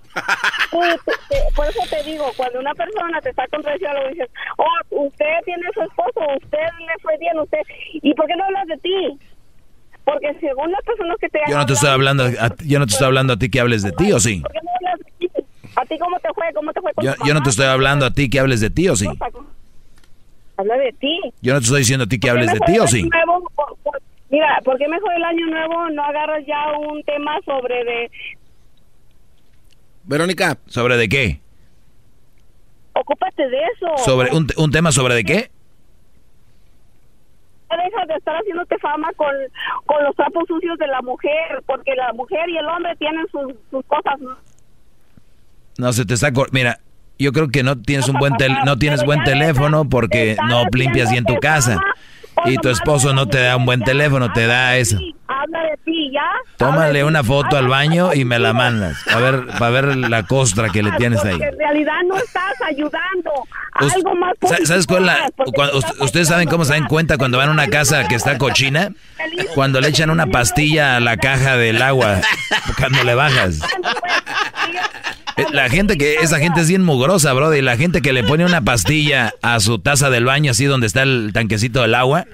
Tú- 0.70 0.80
tú- 1.04 1.36
por 1.54 1.66
eso 1.66 1.80
te 1.90 2.02
digo, 2.04 2.32
cuando 2.36 2.60
una 2.60 2.74
persona 2.74 3.20
te 3.20 3.30
está 3.30 3.46
contradiciendo, 3.48 4.00
dices, 4.10 4.28
oh, 4.56 5.04
usted 5.06 5.24
tiene 5.44 5.62
su 5.74 5.82
esposo, 5.82 6.20
usted 6.42 6.58
le 6.78 7.02
fue 7.02 7.16
bien, 7.18 7.38
usted, 7.38 7.58
¿y 7.92 8.14
por 8.14 8.26
qué 8.26 8.36
no 8.36 8.44
hablas 8.44 8.66
de 8.68 8.76
ti? 8.78 9.18
Porque 10.12 10.34
según 10.40 10.70
las 10.72 10.82
personas 10.82 11.16
que 11.20 11.28
te 11.28 11.38
Yo 11.48 11.56
no 11.56 11.66
te 11.66 11.72
estoy 11.74 11.88
hablando, 11.90 12.24
a, 12.24 12.54
yo 12.64 12.78
no 12.78 12.86
te 12.86 12.92
estoy 12.92 13.06
hablando 13.06 13.32
a 13.34 13.36
ti 13.38 13.48
que 13.50 13.60
hables 13.60 13.82
de 13.82 13.92
ti, 13.92 14.12
¿o 14.12 14.18
sí? 14.20 14.40
¿Por 14.40 14.52
qué 14.52 14.58
no 14.62 14.70
hablas 14.76 14.98
de 14.98 15.12
ti? 15.18 15.30
¿A 15.76 15.86
ti 15.86 15.98
cómo 15.98 16.18
te 16.20 16.28
fue? 16.34 16.44
¿Cómo 16.54 16.72
te 16.72 16.80
fue 16.80 16.92
con 16.94 17.04
Yo, 17.04 17.14
tu 17.14 17.26
yo 17.26 17.34
no 17.34 17.42
te 17.42 17.50
estoy 17.50 17.66
hablando 17.66 18.06
a 18.06 18.10
ti 18.10 18.28
que 18.28 18.40
hables 18.40 18.60
de 18.60 18.70
ti, 18.70 18.88
¿o 18.88 18.96
sí? 18.96 19.06
Habla 20.56 20.76
de 20.76 20.92
ti. 20.98 21.20
Yo 21.40 21.52
no 21.54 21.60
te 21.60 21.64
estoy 21.64 21.78
diciendo 21.80 22.04
a 22.04 22.08
ti 22.08 22.18
que 22.18 22.28
¿Por 22.28 22.38
qué 22.38 22.40
hables 22.48 22.52
de 22.52 22.60
ti, 22.66 22.78
¿o 22.78 22.86
sí? 22.86 23.02
nuevo, 23.08 23.48
por- 23.54 23.76
por- 23.82 24.02
mira, 24.28 24.58
¿por 24.64 24.76
qué 24.78 24.88
mejor 24.88 25.12
el 25.16 25.24
año 25.24 25.46
nuevo 25.46 25.88
no 25.90 26.04
agarras 26.04 26.44
ya 26.46 26.72
un 26.78 27.02
tema 27.04 27.38
sobre 27.44 27.84
de 27.84 28.10
Verónica. 30.04 30.58
¿Sobre 30.66 30.96
de 30.96 31.08
qué? 31.08 31.40
ocúpate 32.94 33.48
de 33.48 33.56
eso? 33.58 34.04
¿Sobre 34.04 34.34
un, 34.34 34.46
un 34.56 34.70
tema 34.70 34.92
sobre 34.92 35.14
de 35.14 35.24
qué? 35.24 35.50
Dejas 37.76 38.08
de 38.08 38.14
estar 38.14 38.34
haciéndote 38.36 38.78
fama 38.78 39.08
con, 39.16 39.28
con 39.86 40.02
los 40.04 40.14
trapos 40.16 40.44
sucios 40.48 40.78
de 40.78 40.86
la 40.86 41.00
mujer, 41.02 41.62
porque 41.66 41.94
la 41.94 42.12
mujer 42.12 42.48
y 42.48 42.56
el 42.58 42.66
hombre 42.66 42.94
tienen 42.96 43.26
sus, 43.30 43.52
sus 43.70 43.84
cosas. 43.86 44.18
No 45.78 45.92
se 45.92 46.04
te 46.04 46.14
está 46.14 46.30
mira, 46.52 46.78
yo 47.18 47.32
creo 47.32 47.48
que 47.48 47.62
no 47.62 47.80
tienes 47.80 48.08
un 48.08 48.16
buen 48.18 48.34
tel- 48.34 48.56
no 48.64 48.76
tienes 48.78 49.04
buen 49.04 49.22
teléfono 49.24 49.88
porque 49.88 50.36
no 50.48 50.64
limpias 50.72 51.10
bien 51.10 51.24
tu 51.24 51.36
casa 51.36 51.80
y 52.46 52.56
tu 52.58 52.68
esposo 52.68 53.12
no 53.12 53.26
te 53.26 53.40
da 53.40 53.56
un 53.56 53.64
buen 53.66 53.82
teléfono, 53.82 54.32
te 54.32 54.46
da 54.46 54.76
eso. 54.76 54.98
Habla 55.28 55.60
de 55.62 55.76
ti, 55.84 56.10
¿ya? 56.12 56.20
Tómale 56.56 57.04
una 57.04 57.22
foto 57.22 57.56
al 57.56 57.68
baño 57.68 58.12
y 58.14 58.24
me 58.24 58.38
la 58.38 58.52
mandas. 58.52 58.96
A 59.08 59.18
ver, 59.18 59.46
para 59.58 59.70
ver 59.70 59.96
la 59.96 60.24
costra 60.24 60.68
que 60.70 60.82
le 60.82 60.90
tienes 60.92 61.24
ahí. 61.24 61.32
Porque 61.32 61.46
en 61.46 61.58
realidad 61.58 61.92
no 62.08 62.16
estás 62.16 62.52
ayudando. 62.66 63.30
Algo 63.72 64.14
más 64.16 64.34
Sa- 64.42 64.66
¿Sabes 64.66 64.86
cuál 64.86 65.06
la- 65.06 65.30
¿Ustedes 66.00 66.28
saben 66.28 66.48
cómo 66.48 66.64
se 66.64 66.72
dan 66.72 66.86
cuenta 66.86 67.16
cuando 67.16 67.38
van 67.38 67.48
a 67.48 67.52
una 67.52 67.68
casa 67.68 68.06
que 68.08 68.16
está 68.16 68.36
cochina? 68.38 68.90
Cuando 69.54 69.80
le 69.80 69.88
echan 69.88 70.10
una 70.10 70.26
pastilla 70.26 70.96
a 70.96 71.00
la 71.00 71.16
caja 71.16 71.56
del 71.56 71.80
agua, 71.80 72.20
cuando 72.76 73.04
le 73.04 73.14
bajas. 73.14 73.60
Eh, 75.50 75.54
La 75.56 75.68
gente 75.68 75.96
que, 75.98 76.14
esa 76.16 76.38
gente 76.38 76.60
es 76.60 76.68
bien 76.68 76.82
mugrosa, 76.82 77.32
bro, 77.32 77.54
y 77.54 77.62
la 77.62 77.76
gente 77.76 78.02
que 78.02 78.12
le 78.12 78.24
pone 78.24 78.44
una 78.44 78.62
pastilla 78.62 79.34
a 79.42 79.60
su 79.60 79.78
taza 79.78 80.10
del 80.10 80.24
baño, 80.24 80.50
así 80.52 80.64
donde 80.64 80.86
está 80.86 81.02
el 81.02 81.30
tanquecito 81.32 81.82
del 81.82 81.94
agua, 81.94 82.26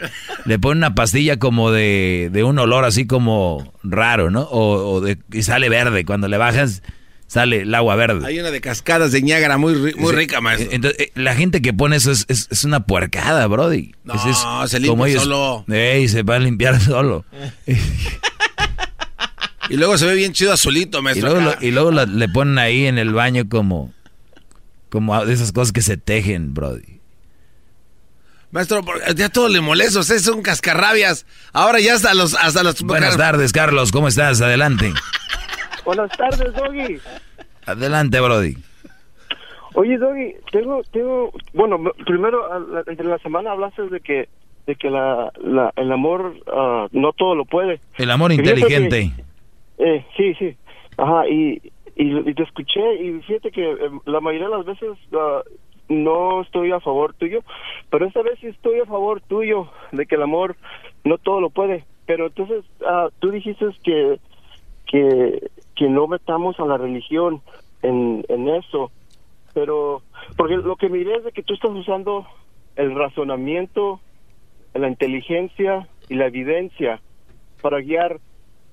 le 0.44 0.58
pone 0.58 0.78
una 0.78 0.94
pastilla 0.94 1.38
como 1.38 1.70
de, 1.70 2.28
de 2.32 2.44
un 2.44 2.58
olor 2.58 2.84
así 2.84 3.06
como 3.06 3.72
raro, 3.82 4.30
¿no? 4.30 4.42
O, 4.42 4.92
o 4.94 5.00
de, 5.00 5.18
y 5.32 5.42
sale 5.42 5.68
verde, 5.68 6.04
cuando 6.04 6.28
le 6.28 6.36
bajas, 6.38 6.82
sale 7.26 7.62
el 7.62 7.74
agua 7.74 7.96
verde. 7.96 8.26
Hay 8.26 8.38
una 8.38 8.50
de 8.50 8.60
cascadas 8.60 9.10
de 9.12 9.20
Niágara 9.22 9.56
muy, 9.58 9.74
muy 9.96 10.10
Sí. 10.10 10.16
rica, 10.16 10.40
maestro. 10.40 10.68
Entonces, 10.72 11.00
eh, 11.00 11.12
la 11.14 11.34
gente 11.34 11.60
que 11.62 11.72
pone 11.72 11.96
eso 11.96 12.12
es, 12.12 12.24
es- 12.28 12.46
es 12.50 12.64
una 12.64 12.84
puercada, 12.86 13.46
brody. 13.48 13.92
No, 14.04 14.14
Es- 14.14 14.70
se 14.70 14.78
limpia 14.80 15.06
ellos- 15.08 15.22
solo. 15.24 15.64
Ey, 15.68 16.06
se 16.08 16.22
va 16.22 16.36
a 16.36 16.38
limpiar 16.38 16.80
solo. 16.80 17.24
Y 19.68 19.76
luego 19.76 19.96
se 19.98 20.06
ve 20.06 20.14
bien 20.14 20.32
chido 20.32 20.52
azulito, 20.52 20.98
Y 20.98 21.02
maestro. 21.02 21.30
luego, 21.30 21.50
acá. 21.50 21.58
lo- 21.60 21.66
y 21.66 21.70
luego 21.70 21.90
la- 21.90 22.06
le 22.06 22.28
ponen 22.28 22.58
ahí 22.58 22.86
en 22.86 22.98
el 22.98 23.12
baño 23.12 23.48
como, 23.48 23.92
como 24.90 25.24
de 25.24 25.32
esas 25.32 25.52
cosas 25.52 25.72
que 25.72 25.82
se 25.82 25.96
tejen, 25.96 26.54
brody. 26.54 27.00
Maestro, 28.52 28.80
ya 29.16 29.28
todo 29.28 29.48
le 29.48 29.60
molesto, 29.60 30.00
usted 30.00 30.14
es 30.16 30.28
un 30.28 30.40
cascarrabias. 30.42 31.26
Ahora 31.52 31.80
ya 31.80 31.94
hasta 31.94 32.14
los... 32.14 32.34
Hasta 32.34 32.62
los 32.62 32.80
Buenas 32.82 33.16
tardes, 33.16 33.52
Carlos, 33.52 33.90
¿cómo 33.92 34.08
estás? 34.08 34.40
Adelante. 34.40 34.92
Buenas 35.84 36.10
tardes, 36.16 36.54
Doggy. 36.54 36.98
Adelante, 37.66 38.20
Brody. 38.20 38.56
Oye, 39.74 39.98
Doggy, 39.98 40.34
tengo, 40.52 40.82
tengo, 40.92 41.32
bueno, 41.52 41.78
primero, 42.06 42.46
en 42.86 43.10
la 43.10 43.18
semana 43.18 43.50
hablaste 43.52 43.82
de 43.88 44.00
que, 44.00 44.28
de 44.66 44.74
que 44.76 44.88
la, 44.88 45.30
la 45.44 45.70
el 45.76 45.92
amor 45.92 46.34
uh, 46.46 46.88
no 46.92 47.12
todo 47.12 47.34
lo 47.34 47.44
puede. 47.44 47.80
El 47.98 48.10
amor 48.10 48.32
inteligente. 48.32 49.12
Eh, 49.78 50.04
sí, 50.16 50.34
sí. 50.34 50.56
Ajá, 50.96 51.28
y, 51.28 51.60
y, 51.94 52.34
te 52.34 52.42
escuché 52.42 52.94
y 53.02 53.20
fíjate 53.22 53.50
que 53.50 53.70
eh, 53.70 53.90
la 54.06 54.20
mayoría 54.20 54.48
de 54.48 54.56
las 54.56 54.66
veces 54.66 54.90
uh, 55.12 55.42
no 55.92 56.42
estoy 56.42 56.72
a 56.72 56.80
favor 56.80 57.14
tuyo, 57.14 57.40
pero 57.90 58.06
esta 58.06 58.22
vez 58.22 58.38
sí 58.40 58.48
estoy 58.48 58.80
a 58.80 58.86
favor 58.86 59.20
tuyo 59.20 59.68
de 59.92 60.06
que 60.06 60.14
el 60.14 60.22
amor 60.22 60.56
no 61.04 61.18
todo 61.18 61.40
lo 61.40 61.50
puede. 61.50 61.84
Pero 62.06 62.26
entonces 62.26 62.64
uh, 62.80 63.10
tú 63.18 63.30
dijiste 63.30 63.66
que, 63.82 64.18
que, 64.86 65.50
que 65.74 65.88
no 65.88 66.06
metamos 66.06 66.58
a 66.60 66.66
la 66.66 66.76
religión 66.76 67.42
en, 67.82 68.24
en 68.28 68.48
eso 68.48 68.90
pero 69.56 70.02
porque 70.36 70.56
lo 70.58 70.76
que 70.76 70.90
miré 70.90 71.16
es 71.16 71.24
de 71.24 71.32
que 71.32 71.42
tú 71.42 71.54
estás 71.54 71.70
usando 71.70 72.26
el 72.76 72.94
razonamiento, 72.94 74.00
la 74.74 74.86
inteligencia 74.86 75.88
y 76.10 76.16
la 76.16 76.26
evidencia 76.26 77.00
para 77.62 77.80
guiar, 77.80 78.20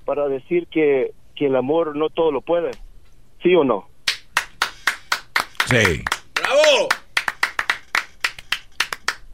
para 0.05 0.27
decir 0.27 0.67
que, 0.67 1.13
que 1.35 1.47
el 1.47 1.55
amor 1.55 1.95
no 1.95 2.09
todo 2.09 2.31
lo 2.31 2.41
puede. 2.41 2.71
¿Sí 3.41 3.55
o 3.55 3.63
no? 3.63 3.87
Sí. 5.65 6.03
¡Bravo! 6.35 6.89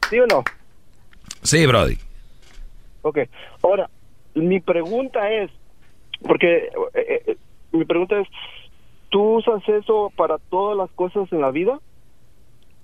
¿Sí 0.08 0.18
o 0.18 0.26
no? 0.26 0.44
Sí, 1.42 1.66
Brody. 1.66 1.98
Ok. 3.02 3.18
Ahora, 3.62 3.88
mi 4.34 4.60
pregunta 4.60 5.30
es, 5.30 5.50
porque 6.22 6.70
eh, 6.94 7.22
eh, 7.26 7.36
mi 7.72 7.84
pregunta 7.84 8.18
es, 8.20 8.28
¿Tú 9.10 9.38
usas 9.38 9.62
eso 9.68 10.12
para 10.16 10.38
todas 10.38 10.76
las 10.76 10.90
cosas 10.92 11.30
en 11.32 11.40
la 11.40 11.50
vida? 11.50 11.80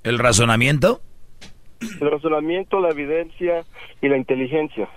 ¿El 0.02 0.18
razonamiento? 0.18 1.00
El 2.00 2.10
razonamiento, 2.10 2.80
la 2.80 2.90
evidencia 2.90 3.64
y 4.02 4.08
la 4.08 4.16
inteligencia. 4.16 4.88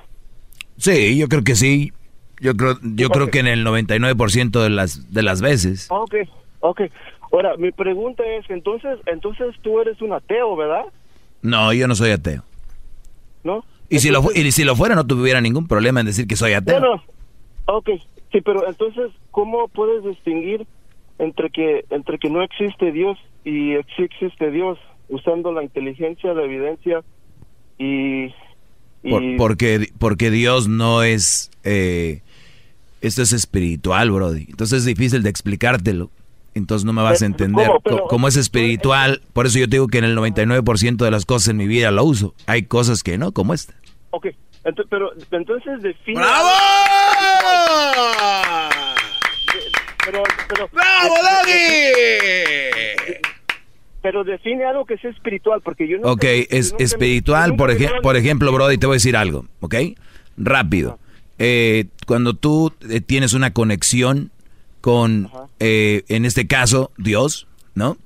Sí, 0.77 1.17
yo 1.17 1.27
creo 1.27 1.43
que 1.43 1.55
sí. 1.55 1.93
Yo 2.39 2.55
creo, 2.55 2.77
yo 2.81 3.09
creo 3.09 3.29
que 3.29 3.39
en 3.39 3.47
el 3.47 3.65
99% 3.65 4.61
de 4.61 4.69
las 4.69 5.13
de 5.13 5.23
las 5.23 5.41
veces. 5.41 5.87
Ah, 5.91 5.99
ok, 5.99 6.15
ok. 6.61 6.81
Ahora, 7.31 7.57
mi 7.57 7.71
pregunta 7.71 8.23
es, 8.25 8.49
entonces, 8.49 8.97
entonces 9.05 9.55
tú 9.61 9.79
eres 9.79 10.01
un 10.01 10.13
ateo, 10.13 10.55
¿verdad? 10.55 10.85
No, 11.41 11.71
yo 11.73 11.87
no 11.87 11.95
soy 11.95 12.11
ateo. 12.11 12.43
¿No? 13.43 13.63
Y, 13.87 13.99
si, 13.99 14.09
lo, 14.09 14.23
y 14.33 14.51
si 14.51 14.63
lo 14.63 14.75
fuera, 14.75 14.95
no 14.95 15.05
tuviera 15.05 15.41
ningún 15.41 15.67
problema 15.67 15.99
en 15.99 16.07
decir 16.07 16.27
que 16.27 16.35
soy 16.35 16.53
ateo. 16.53 16.79
Bueno, 16.79 17.03
ok. 17.65 17.89
Sí, 18.31 18.41
pero 18.41 18.67
entonces, 18.67 19.11
¿cómo 19.31 19.67
puedes 19.67 20.03
distinguir 20.03 20.67
entre 21.19 21.49
que 21.49 21.85
entre 21.89 22.17
que 22.17 22.29
no 22.29 22.41
existe 22.41 22.91
Dios 22.91 23.17
y 23.43 23.73
sí 23.95 24.03
existe 24.03 24.51
Dios 24.51 24.79
usando 25.09 25.51
la 25.51 25.63
inteligencia 25.63 26.33
la 26.33 26.43
evidencia 26.43 27.03
y, 27.77 28.33
porque 29.37 29.87
porque 29.97 30.31
Dios 30.31 30.67
no 30.67 31.03
es 31.03 31.51
eh, 31.63 32.21
esto 33.01 33.21
es 33.21 33.33
espiritual 33.33 34.11
Brody 34.11 34.47
entonces 34.49 34.79
es 34.79 34.85
difícil 34.85 35.23
de 35.23 35.29
explicártelo 35.29 36.11
entonces 36.53 36.85
no 36.85 36.93
me 36.93 37.01
vas 37.01 37.21
a 37.21 37.25
entender 37.25 37.69
¿Cómo, 38.09 38.27
es 38.27 38.35
espiritual 38.35 39.21
por 39.33 39.45
eso 39.45 39.59
yo 39.59 39.65
te 39.65 39.77
digo 39.77 39.87
que 39.87 39.99
en 39.99 40.05
el 40.05 40.17
99% 40.17 40.97
de 40.97 41.11
las 41.11 41.25
cosas 41.25 41.49
en 41.49 41.57
mi 41.57 41.67
vida 41.67 41.91
lo 41.91 42.03
uso 42.03 42.33
hay 42.47 42.63
cosas 42.63 43.03
que 43.03 43.17
no 43.17 43.31
como 43.31 43.53
esta 43.53 43.73
Ok, 44.11 44.27
entonces, 44.63 44.87
pero 44.89 45.11
entonces 45.31 45.81
define 45.81 46.19
¡Bravo! 46.19 46.49
pero, 50.05 50.23
pero 50.47 50.69
¡Bravo, 50.73 51.15
Doggy! 51.15 53.19
Pero 54.01 54.23
define 54.23 54.65
algo 54.65 54.85
que 54.85 54.97
sea 54.97 55.11
espiritual, 55.11 55.61
porque 55.61 55.87
yo 55.87 55.97
no. 55.97 56.13
Ok, 56.13 56.23
es 56.23 56.73
espiritual, 56.79 57.55
por, 57.57 57.75
por 58.01 58.15
ejemplo, 58.15 58.51
Brody, 58.51 58.77
te 58.77 58.85
voy 58.85 58.93
a 58.93 58.95
decir 58.95 59.17
algo, 59.17 59.45
¿ok? 59.59 59.75
Rápido. 60.37 60.99
Eh, 61.39 61.85
cuando 62.05 62.33
tú 62.33 62.73
eh, 62.89 63.01
tienes 63.01 63.33
una 63.33 63.53
conexión 63.53 64.31
con, 64.81 65.29
eh, 65.59 66.03
en 66.09 66.25
este 66.25 66.47
caso, 66.47 66.91
Dios, 66.97 67.47
¿no? 67.75 67.97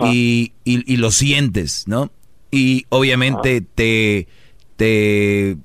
Y, 0.00 0.52
y, 0.64 0.96
lo 0.96 1.10
sientes, 1.10 1.86
¿no? 1.86 2.10
Y 2.50 2.86
obviamente 2.88 3.60
te, 3.60 4.26
te, 4.76 5.58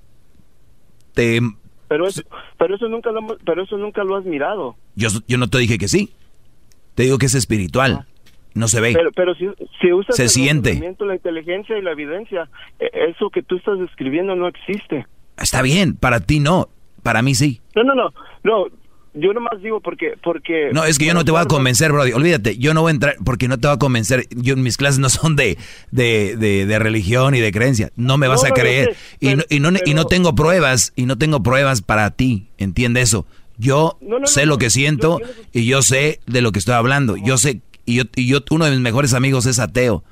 te, 1.14 1.40
pero 1.88 2.08
eso, 2.08 2.22
pero 2.58 2.76
eso 2.76 2.88
nunca 2.90 3.12
lo, 3.12 3.38
pero 3.46 3.64
eso 3.64 3.78
nunca 3.78 4.04
lo 4.04 4.18
has 4.18 4.26
mirado. 4.26 4.76
Yo, 4.96 5.10
yo 5.28 5.38
no 5.38 5.48
te 5.48 5.58
dije 5.60 5.78
que 5.78 5.88
sí. 5.88 6.12
Te 6.96 7.04
digo 7.04 7.18
que 7.18 7.28
es 7.28 7.36
espiritual. 7.36 8.06
No 8.54 8.68
se 8.68 8.82
ve. 8.82 8.94
Pero, 8.94 9.12
pero 9.12 9.36
si, 9.36 9.48
si 9.80 9.94
usas 9.94 10.16
se 10.16 10.24
el 10.24 10.30
siente. 10.30 10.74
la 11.00 11.16
inteligencia 11.16 11.78
y 11.78 11.82
la 11.82 11.92
evidencia, 11.92 12.50
e, 12.80 12.90
eso 13.10 13.30
que 13.30 13.44
tú 13.44 13.56
estás 13.56 13.80
describiendo 13.80 14.36
no 14.36 14.48
existe. 14.48 15.06
Está 15.38 15.62
bien, 15.62 15.96
para 15.96 16.20
ti 16.20 16.40
no, 16.40 16.70
para 17.08 17.22
mí 17.22 17.36
sí. 17.36 17.62
No, 17.74 17.84
no, 17.86 17.96
no, 17.96 18.14
no. 18.44 18.66
Yo 19.14 19.32
nomás 19.34 19.62
digo 19.64 19.80
porque, 19.80 20.16
porque... 20.22 20.72
No, 20.74 20.84
es 20.84 21.00
que 21.00 21.06
yo 21.06 21.14
no 21.14 21.24
te 21.24 21.32
voy 21.32 21.40
a 21.40 21.46
convencer, 21.46 21.94
Brody. 21.94 22.12
Olvídate, 22.12 22.58
yo 22.58 22.74
no 22.74 22.82
voy 22.82 22.90
a 22.90 22.96
entrar 22.96 23.16
porque 23.24 23.48
no 23.48 23.58
te 23.58 23.66
voy 23.66 23.76
a 23.76 23.80
convencer. 23.80 24.26
Yo, 24.32 24.58
mis 24.58 24.76
clases 24.76 25.00
no 25.00 25.08
son 25.08 25.38
de, 25.38 25.58
de, 25.90 26.36
de, 26.36 26.80
religión 26.80 27.34
y 27.34 27.40
de 27.40 27.54
creencia. 27.54 27.92
No 27.96 28.18
me 28.18 28.28
vas 28.28 28.44
a 28.44 28.50
creer. 28.50 28.98
y, 29.22 29.36
no, 29.36 29.44
y, 29.50 29.62
no, 29.62 29.70
y 29.86 29.94
no 29.94 30.04
tengo 30.04 30.36
pruebas, 30.36 30.92
y 30.98 31.06
no 31.06 31.18
tengo 31.18 31.42
pruebas 31.42 31.82
para 31.82 32.12
ti. 32.12 32.50
Entiende 32.58 33.00
eso. 33.00 33.26
Yo 33.58 33.98
sé 34.26 34.46
lo 34.46 34.58
que 34.58 34.70
siento 34.70 35.22
y 35.54 35.66
yo 35.66 35.82
sé 35.84 36.20
de 36.28 36.42
lo 36.42 36.52
que 36.52 36.60
estoy 36.60 36.74
hablando. 36.74 37.16
Yo 37.16 37.38
sé, 37.38 37.62
y 37.86 37.96
yo, 37.96 38.04
y 38.18 38.28
yo, 38.28 38.40
uno 38.52 38.66
de 38.66 38.72
mis 38.72 38.82
mejores 38.82 39.14
amigos 39.14 39.46
es 39.46 39.60
ateo. 39.60 40.04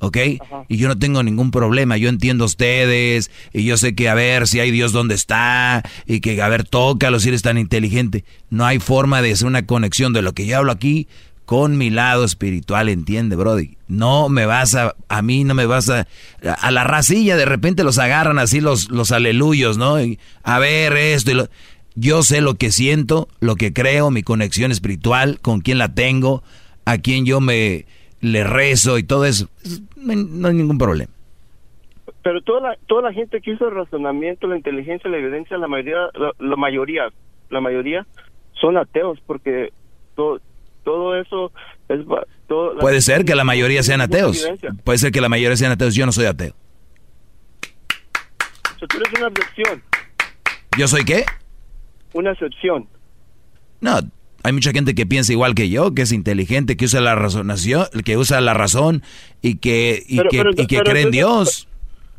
¿Ok? 0.00 0.16
Y 0.68 0.76
yo 0.76 0.88
no 0.88 0.98
tengo 0.98 1.22
ningún 1.22 1.50
problema, 1.50 1.96
yo 1.96 2.08
entiendo 2.08 2.44
a 2.44 2.46
ustedes, 2.46 3.30
y 3.52 3.64
yo 3.64 3.76
sé 3.76 3.94
que 3.94 4.08
a 4.08 4.14
ver 4.14 4.48
si 4.48 4.60
hay 4.60 4.70
Dios 4.70 4.92
donde 4.92 5.14
está, 5.14 5.82
y 6.06 6.20
que 6.20 6.40
a 6.40 6.48
ver, 6.48 6.64
tócalo 6.64 7.20
si 7.20 7.28
eres 7.28 7.42
tan 7.42 7.58
inteligente. 7.58 8.24
No 8.50 8.64
hay 8.64 8.78
forma 8.78 9.22
de 9.22 9.32
hacer 9.32 9.46
una 9.46 9.66
conexión 9.66 10.12
de 10.12 10.22
lo 10.22 10.32
que 10.32 10.46
yo 10.46 10.58
hablo 10.58 10.72
aquí 10.72 11.08
con 11.46 11.78
mi 11.78 11.90
lado 11.90 12.24
espiritual, 12.24 12.88
entiende, 12.88 13.36
Brody. 13.36 13.78
No 13.86 14.28
me 14.28 14.46
vas 14.46 14.74
a, 14.74 14.96
a 15.08 15.22
mí 15.22 15.44
no 15.44 15.54
me 15.54 15.64
vas 15.64 15.88
a, 15.88 16.08
a 16.42 16.70
la 16.72 16.82
racilla 16.82 17.36
de 17.36 17.44
repente 17.44 17.84
los 17.84 17.98
agarran 17.98 18.40
así 18.40 18.60
los, 18.60 18.90
los 18.90 19.12
aleluyos, 19.12 19.78
¿no? 19.78 19.96
a 20.42 20.58
ver 20.58 20.96
esto 20.96 21.30
y 21.30 21.34
lo... 21.34 21.48
Yo 21.98 22.22
sé 22.22 22.42
lo 22.42 22.56
que 22.56 22.72
siento, 22.72 23.26
lo 23.40 23.56
que 23.56 23.72
creo, 23.72 24.10
mi 24.10 24.22
conexión 24.22 24.70
espiritual, 24.70 25.38
con 25.40 25.62
quién 25.62 25.78
la 25.78 25.94
tengo, 25.94 26.42
a 26.84 26.98
quién 26.98 27.24
yo 27.24 27.40
me 27.40 27.86
le 28.20 28.44
rezo 28.44 28.98
y 28.98 29.02
todo 29.02 29.24
eso. 29.24 29.48
No 29.96 30.48
hay, 30.48 30.54
ningún 30.54 30.78
problema. 30.78 31.12
Pero 32.22 32.40
toda 32.42 32.60
la, 32.60 32.76
toda 32.86 33.02
la 33.02 33.12
gente 33.12 33.40
que 33.40 33.52
usa 33.52 33.68
el 33.68 33.74
razonamiento, 33.74 34.46
la 34.46 34.56
inteligencia, 34.56 35.10
la 35.10 35.18
evidencia, 35.18 35.58
la 35.58 35.68
mayoría, 35.68 36.08
la, 36.38 36.56
mayoría, 36.56 37.08
la 37.50 37.60
mayoría 37.60 38.06
son 38.60 38.76
ateos 38.76 39.18
porque 39.26 39.72
todo, 40.14 40.40
todo 40.84 41.20
eso 41.20 41.52
es... 41.88 42.00
Puede 42.80 43.00
ser 43.00 43.24
que 43.24 43.34
la 43.34 43.44
mayoría 43.44 43.82
sean 43.82 44.00
ateos. 44.00 44.48
Puede 44.84 44.98
ser 44.98 45.12
que 45.12 45.20
la 45.20 45.28
mayoría 45.28 45.56
sean 45.56 45.72
ateos. 45.72 45.94
Yo 45.94 46.06
no 46.06 46.12
soy 46.12 46.26
ateo. 46.26 46.54
tú 48.78 48.96
eres 48.96 49.12
una 49.18 49.28
excepción. 49.28 49.82
¿Yo 50.78 50.86
soy 50.86 51.04
qué? 51.04 51.24
Una 52.12 52.32
excepción. 52.32 52.88
No, 53.80 53.98
hay 54.46 54.52
mucha 54.52 54.70
gente 54.70 54.94
que 54.94 55.06
piensa 55.06 55.32
igual 55.32 55.56
que 55.56 55.68
yo, 55.68 55.92
que 55.92 56.02
es 56.02 56.12
inteligente, 56.12 56.76
que 56.76 56.84
usa 56.84 57.00
la 57.00 57.16
razonación, 57.16 57.86
que 58.04 58.16
usa 58.16 58.40
la 58.40 58.54
razón 58.54 59.02
y 59.42 59.56
que 59.56 60.04
y 60.06 60.18
que, 60.28 60.44
y 60.56 60.66
que 60.68 60.80
cree 60.82 61.02
en 61.02 61.10
Dios. 61.10 61.68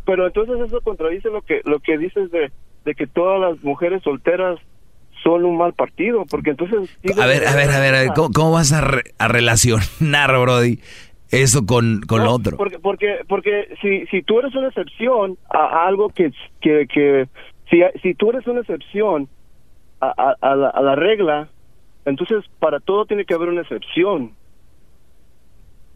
Pero 0.06 0.28
entonces 0.28 0.60
eso 0.60 0.82
contradice 0.82 1.30
lo 1.30 1.42
que 1.42 1.62
lo 1.64 1.80
que 1.80 1.98
dices 1.98 2.30
de, 2.32 2.52
de 2.84 2.96
que 2.96 3.08
todas 3.08 3.40
las 3.40 3.64
mujeres 3.64 4.04
solteras 4.04 4.60
son 5.24 5.46
un 5.46 5.58
mal 5.58 5.74
partido, 5.74 6.26
porque 6.30 6.52
entonces... 6.52 6.98
A 7.18 7.26
ver, 7.26 7.48
a 7.48 7.56
ver, 7.56 7.70
a 7.70 7.80
ver, 7.80 8.10
¿cómo, 8.14 8.52
vas 8.52 8.74
a, 8.74 8.86
a, 9.18 9.28
relacionar, 9.28 10.38
Brody, 10.40 10.80
eso 11.32 11.66
con, 11.66 12.02
con 12.02 12.24
lo 12.24 12.32
otro? 12.32 12.58
Porque, 12.58 12.78
porque, 12.78 13.20
porque 13.28 13.70
si, 13.82 14.06
si 14.08 14.22
tú 14.22 14.40
eres 14.40 14.54
una 14.54 14.68
excepción 14.68 15.38
a, 15.50 15.88
algo 15.88 16.10
que, 16.10 16.32
que, 16.62 16.88
que 16.88 17.28
si, 17.70 17.82
si 18.02 18.14
tú 18.14 18.30
eres 18.30 18.46
una 18.48 18.62
excepción 18.62 19.28
a, 20.02 20.36
a, 20.42 20.56
la, 20.56 20.70
a 20.70 20.82
la 20.82 20.96
regla, 20.96 21.50
entonces, 22.10 22.44
para 22.60 22.80
todo 22.80 23.06
tiene 23.06 23.26
que 23.26 23.34
haber 23.34 23.50
una 23.50 23.62
excepción. 23.62 24.34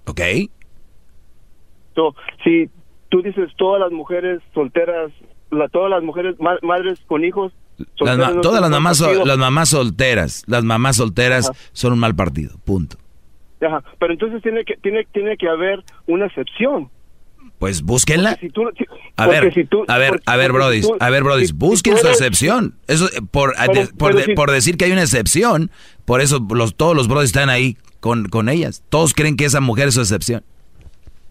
Ok. 0.07 0.21
si 2.43 2.69
tú 3.09 3.21
dices 3.21 3.49
todas 3.57 3.79
las 3.79 3.91
mujeres 3.91 4.41
solteras, 4.53 5.11
la, 5.51 5.67
todas 5.69 5.89
las 5.89 6.03
mujeres 6.03 6.35
madres 6.61 6.99
con 7.07 7.23
hijos, 7.25 7.51
todas 7.95 8.17
las 8.17 8.69
mamás, 8.69 8.99
las 9.25 9.38
mamás 9.38 9.69
solteras, 9.69 10.43
las 10.47 10.63
mamás 10.63 10.95
solteras 10.97 11.51
son 11.73 11.93
un 11.93 11.99
mal 11.99 12.15
partido, 12.15 12.55
punto. 12.63 12.97
Ajá. 13.61 13.83
Pero 13.99 14.13
entonces 14.13 14.41
tiene 14.41 14.63
que 14.65 14.75
tiene 14.77 15.05
tiene 15.11 15.38
que 15.38 15.47
haber 15.47 15.83
una 16.07 16.25
excepción. 16.27 16.89
Pues 17.59 17.83
búsquenla. 17.83 18.38
Si 18.39 18.49
tú- 18.49 18.67
si- 18.75 18.85
A 19.17 19.27
ver, 19.27 19.53
si 19.53 19.65
tú- 19.65 19.83
a 19.88 19.97
ver, 19.99 20.09
porque- 20.13 20.23
a 20.25 20.35
ver, 20.35 20.51
tú- 20.81 20.97
a 20.99 21.09
ver, 21.11 21.23
busquen 21.53 21.95
su 21.97 22.07
excepción. 22.07 22.73
Eso, 22.88 23.05
eh, 23.05 23.21
por, 23.29 23.53
Pero- 23.55 23.73
de- 23.73 23.93
por, 23.93 24.13
pero 24.15 24.25
de- 24.25 24.33
por 24.33 24.49
decir 24.49 24.77
que 24.77 24.85
hay 24.85 24.91
una 24.93 25.01
excepción, 25.03 25.69
por 26.11 26.19
eso 26.19 26.45
los, 26.53 26.75
todos 26.75 26.93
los 26.93 27.07
Brody 27.07 27.23
están 27.23 27.47
ahí 27.49 27.77
con, 28.01 28.27
con 28.27 28.49
ellas. 28.49 28.83
Todos 28.89 29.13
creen 29.13 29.38
que 29.38 29.45
esa 29.45 29.61
mujer 29.61 29.88
es 29.88 29.93
su 29.93 30.01
excepción. 30.01 30.43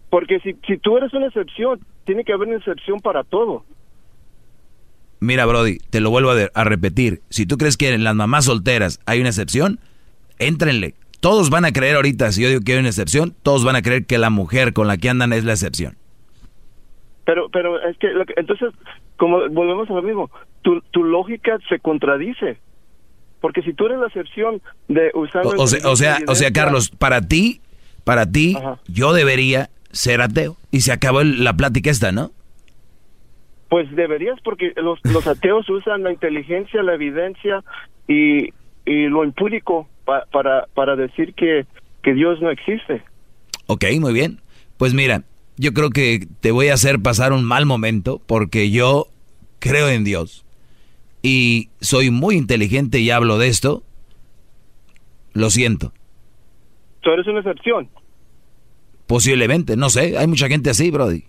Porque 0.09 0.39
si, 0.39 0.55
si 0.65 0.79
tú 0.79 0.97
eres 0.97 1.13
una 1.13 1.27
excepción, 1.27 1.79
tiene 2.03 2.23
que 2.23 2.33
haber 2.33 2.47
una 2.47 2.57
excepción 2.57 2.99
para 2.99 3.23
todo. 3.23 3.63
Mira, 5.19 5.45
Brody, 5.45 5.77
te 5.91 5.99
lo 6.01 6.09
vuelvo 6.09 6.31
a, 6.31 6.35
de- 6.35 6.49
a 6.55 6.63
repetir. 6.63 7.21
Si 7.29 7.45
tú 7.45 7.59
crees 7.59 7.77
que 7.77 7.93
en 7.93 8.03
las 8.03 8.15
mamás 8.15 8.45
solteras 8.45 8.99
hay 9.05 9.19
una 9.19 9.29
excepción, 9.29 9.79
éntrenle. 10.39 10.95
Todos 11.19 11.51
van 11.51 11.65
a 11.65 11.71
creer 11.73 11.97
ahorita, 11.97 12.31
si 12.31 12.41
yo 12.41 12.49
digo 12.49 12.61
que 12.61 12.73
hay 12.73 12.79
una 12.79 12.89
excepción, 12.89 13.35
todos 13.43 13.63
van 13.63 13.75
a 13.75 13.83
creer 13.83 14.07
que 14.07 14.17
la 14.17 14.31
mujer 14.31 14.73
con 14.73 14.87
la 14.87 14.97
que 14.97 15.09
andan 15.09 15.31
es 15.31 15.43
la 15.43 15.51
excepción. 15.51 15.95
Pero, 17.23 17.49
pero 17.51 17.79
es 17.87 17.95
que, 17.99 18.07
lo 18.07 18.25
que- 18.25 18.33
entonces, 18.35 18.73
como 19.17 19.47
volvemos 19.49 19.87
a 19.91 19.93
lo 19.93 20.01
mismo, 20.01 20.31
tu, 20.63 20.81
tu 20.89 21.03
lógica 21.03 21.59
se 21.69 21.77
contradice. 21.77 22.57
Porque 23.41 23.61
si 23.63 23.73
tú 23.73 23.87
eres 23.87 23.99
la 23.99 24.07
excepción 24.07 24.61
de 24.87 25.11
usar... 25.13 25.45
O, 25.45 25.49
o 25.63 25.67
sea, 25.67 25.89
o 25.89 25.95
sea, 25.95 26.19
o 26.27 26.35
sea, 26.35 26.51
Carlos, 26.53 26.89
para 26.89 27.21
ti, 27.27 27.59
para 28.03 28.31
ti, 28.31 28.55
yo 28.87 29.13
debería 29.13 29.69
ser 29.91 30.21
ateo. 30.21 30.55
Y 30.71 30.81
se 30.81 30.91
acabó 30.93 31.21
el- 31.21 31.43
la 31.43 31.53
plática 31.57 31.89
esta, 31.89 32.11
¿no? 32.11 32.31
Pues 33.69 33.89
deberías, 33.95 34.39
porque 34.43 34.73
los, 34.75 34.99
los 35.05 35.25
ateos 35.27 35.69
usan 35.69 36.03
la 36.03 36.11
inteligencia, 36.11 36.83
la 36.83 36.93
evidencia 36.93 37.63
y, 38.07 38.49
y 38.85 39.07
lo 39.07 39.23
empírico 39.23 39.87
pa- 40.05 40.25
para, 40.31 40.67
para 40.73 40.95
decir 40.95 41.33
que, 41.33 41.65
que 42.03 42.13
Dios 42.13 42.41
no 42.41 42.51
existe. 42.51 43.01
Ok, 43.67 43.85
muy 43.99 44.13
bien. 44.13 44.39
Pues 44.77 44.93
mira, 44.93 45.23
yo 45.57 45.73
creo 45.73 45.89
que 45.89 46.27
te 46.41 46.51
voy 46.51 46.67
a 46.67 46.73
hacer 46.73 46.99
pasar 46.99 47.33
un 47.33 47.43
mal 47.43 47.65
momento 47.65 48.21
porque 48.27 48.71
yo 48.71 49.07
creo 49.59 49.89
en 49.89 50.03
Dios. 50.03 50.45
Y 51.21 51.69
soy 51.79 52.09
muy 52.09 52.35
inteligente 52.35 52.99
y 52.99 53.09
hablo 53.11 53.37
de 53.37 53.47
esto. 53.47 53.83
Lo 55.33 55.49
siento. 55.49 55.93
Tú 57.01 57.11
eres 57.11 57.27
una 57.27 57.39
excepción. 57.39 57.89
Posiblemente, 59.07 59.75
no 59.75 59.89
sé. 59.89 60.17
Hay 60.17 60.27
mucha 60.27 60.47
gente 60.47 60.69
así, 60.69 60.89
Brody. 60.91 61.23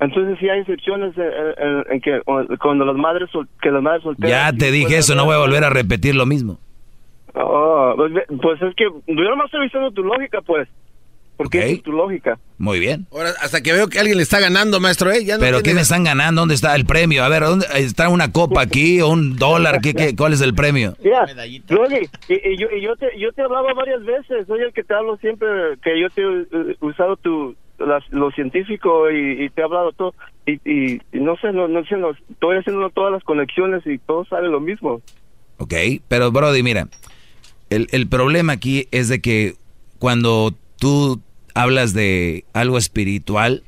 Entonces 0.00 0.38
sí 0.38 0.48
hay 0.48 0.60
excepciones 0.60 1.12
en, 1.16 1.24
en- 1.24 1.84
en 1.94 2.00
que 2.00 2.20
cuando 2.60 2.84
las 2.84 2.96
madres 2.96 3.28
que 3.60 3.70
las 3.70 3.82
madres 3.82 4.02
solteras 4.04 4.52
Ya 4.52 4.56
te 4.56 4.70
dije 4.70 4.84
pueden 4.86 5.00
eso, 5.00 5.14
no 5.16 5.24
voy 5.24 5.34
a 5.34 5.38
volver 5.38 5.64
a 5.64 5.70
repetir 5.70 6.14
lo 6.14 6.24
mismo. 6.24 6.58
Oh, 7.34 7.94
pues, 7.96 8.12
pues 8.40 8.62
es 8.62 8.74
que 8.76 8.84
yo 8.84 9.14
nomás 9.30 9.46
estoy 9.46 9.64
diciendo 9.64 9.90
tu 9.90 10.04
lógica, 10.04 10.40
pues. 10.42 10.68
Porque 11.38 11.58
esa 11.60 11.68
es 11.76 11.82
tu 11.84 11.92
lógica. 11.92 12.38
Muy 12.58 12.80
bien. 12.80 13.06
Ahora, 13.12 13.30
hasta 13.40 13.62
que 13.62 13.72
veo 13.72 13.88
que 13.88 13.98
alguien 14.00 14.16
le 14.18 14.22
está 14.24 14.40
ganando, 14.40 14.80
maestro, 14.80 15.10
¿eh? 15.12 15.24
Ya 15.24 15.36
no 15.36 15.40
Pero 15.40 15.58
¿qué 15.58 15.62
tiene- 15.62 15.76
me 15.76 15.82
están 15.82 16.02
ganando? 16.04 16.42
¿Dónde 16.42 16.54
está 16.56 16.74
el 16.74 16.84
premio? 16.84 17.22
A 17.24 17.28
ver, 17.28 17.44
¿dónde 17.44 17.64
está 17.76 18.08
una 18.08 18.32
copa 18.32 18.60
aquí 18.62 19.00
o 19.00 19.08
un 19.08 19.36
dólar? 19.36 19.80
¿Qué, 19.80 19.94
qué, 19.94 20.14
cuál 20.16 20.32
es 20.34 20.40
el 20.40 20.54
premio? 20.54 20.94
Ya, 21.02 21.24
Doggy, 21.68 22.08
y, 22.28 22.34
y 22.34 22.58
yo, 22.58 22.66
y 22.76 22.82
yo, 22.82 22.96
te, 22.96 23.06
yo 23.18 23.32
te 23.32 23.42
hablaba 23.42 23.72
varias 23.72 24.04
veces, 24.04 24.46
soy 24.48 24.60
el 24.62 24.72
que 24.72 24.82
te 24.82 24.92
hablo 24.94 25.16
siempre, 25.18 25.48
que 25.82 26.00
yo 26.00 26.10
te 26.10 26.22
he 26.22 26.76
usado 26.84 27.16
tu, 27.16 27.54
las- 27.78 28.02
lo 28.10 28.30
científico 28.32 29.08
y, 29.08 29.44
y 29.44 29.50
te 29.50 29.60
he 29.60 29.64
hablado 29.64 29.92
todo, 29.92 30.12
y, 30.44 30.54
y, 30.68 31.00
y 31.12 31.20
no 31.20 31.36
sé, 31.36 31.52
no, 31.52 31.68
no 31.68 31.84
sé, 31.84 31.96
no- 31.96 32.10
estoy 32.28 32.56
haciendo 32.58 32.90
todas 32.90 33.12
las 33.12 33.22
conexiones 33.22 33.86
y 33.86 33.98
todo 33.98 34.24
sale 34.24 34.48
lo 34.48 34.58
mismo. 34.60 35.00
Ok, 35.58 35.74
pero 36.08 36.32
Brody, 36.32 36.64
mira, 36.64 36.88
el, 37.70 37.86
el 37.92 38.08
problema 38.08 38.54
aquí 38.54 38.88
es 38.90 39.08
de 39.08 39.20
que 39.20 39.54
cuando 40.00 40.52
tú 40.80 41.20
hablas 41.62 41.92
de 41.94 42.44
algo 42.52 42.78
espiritual, 42.78 43.62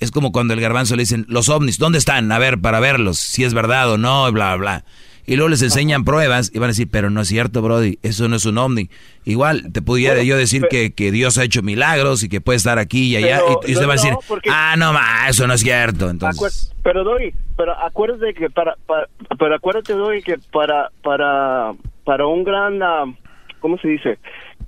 es 0.00 0.10
como 0.10 0.32
cuando 0.32 0.54
el 0.54 0.60
garbanzo 0.60 0.96
le 0.96 1.02
dicen, 1.02 1.24
los 1.28 1.48
ovnis, 1.48 1.78
¿dónde 1.78 1.98
están? 1.98 2.30
A 2.32 2.38
ver, 2.38 2.60
para 2.60 2.80
verlos, 2.80 3.18
si 3.18 3.44
es 3.44 3.54
verdad 3.54 3.90
o 3.90 3.98
no, 3.98 4.30
bla, 4.32 4.56
bla. 4.56 4.84
Y 5.24 5.36
luego 5.36 5.50
les 5.50 5.62
enseñan 5.62 6.02
pruebas 6.04 6.50
y 6.52 6.58
van 6.58 6.64
a 6.66 6.72
decir, 6.72 6.88
pero 6.90 7.08
no 7.08 7.20
es 7.20 7.28
cierto, 7.28 7.62
Brody, 7.62 8.00
eso 8.02 8.26
no 8.26 8.34
es 8.34 8.44
un 8.44 8.58
ovni. 8.58 8.90
Igual, 9.24 9.72
te 9.72 9.80
pudiera 9.80 10.14
Bueno, 10.16 10.26
yo 10.28 10.36
decir 10.36 10.62
pero- 10.62 10.70
que, 10.70 10.92
que 10.94 11.12
Dios 11.12 11.38
ha 11.38 11.44
hecho 11.44 11.62
milagros 11.62 12.24
y 12.24 12.28
que 12.28 12.40
puede 12.40 12.56
estar 12.56 12.80
aquí 12.80 13.12
y 13.12 13.16
allá, 13.16 13.38
Pero- 13.46 13.60
y, 13.64 13.70
y 13.70 13.74
usted 13.74 13.86
va 13.86 13.92
a 13.92 13.96
decir, 13.96 14.14
porque- 14.26 14.50
ah, 14.52 14.74
no, 14.76 14.92
ma, 14.92 15.28
eso 15.28 15.46
no 15.46 15.54
es 15.54 15.60
cierto. 15.60 16.10
Entonces, 16.10 16.72
pero 16.82 17.04
Doggy, 17.04 17.32
pero 17.56 17.72
acuérdate 17.78 18.34
que 18.34 18.50
para, 18.50 18.74
para 18.84 19.06
pero 19.38 19.54
acuérdate 19.54 19.92
Doggy 19.92 20.22
que 20.22 20.38
para 20.50 20.90
para 21.04 21.72
para 22.04 22.26
un 22.26 22.42
gran 22.42 22.82
ah, 22.82 23.04
¿cómo 23.60 23.78
se 23.78 23.86
dice? 23.86 24.18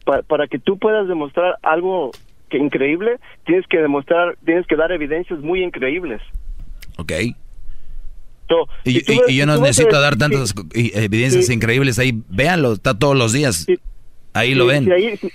Pa- 0.04 0.22
para 0.22 0.46
que 0.46 0.60
tú 0.60 0.78
puedas 0.78 1.08
demostrar 1.08 1.58
algo 1.64 2.12
que 2.54 2.58
increíble, 2.64 3.18
tienes 3.46 3.66
que 3.66 3.78
demostrar, 3.78 4.36
tienes 4.44 4.64
que 4.68 4.76
dar 4.76 4.92
evidencias 4.92 5.40
muy 5.40 5.62
increíbles. 5.64 6.20
ok. 6.98 7.12
So, 8.48 8.68
Y, 8.84 8.92
si 8.92 9.04
tú 9.04 9.12
y- 9.12 9.18
ves- 9.20 9.30
y 9.30 9.36
yo 9.36 9.46
no 9.46 9.56
necesito 9.58 9.98
dar 10.00 10.16
tantas 10.16 10.54
evidencias 10.74 11.48
increíbles 11.48 11.98
ahí. 11.98 12.12
Véanlo, 12.28 12.74
está 12.74 12.96
todos 12.96 13.16
los 13.16 13.32
días. 13.32 13.66
Ahí 14.34 14.54
lo 14.54 14.66
ven. 14.66 14.84
Si, 14.84 14.92
ahí- 14.92 15.16
si- 15.16 15.30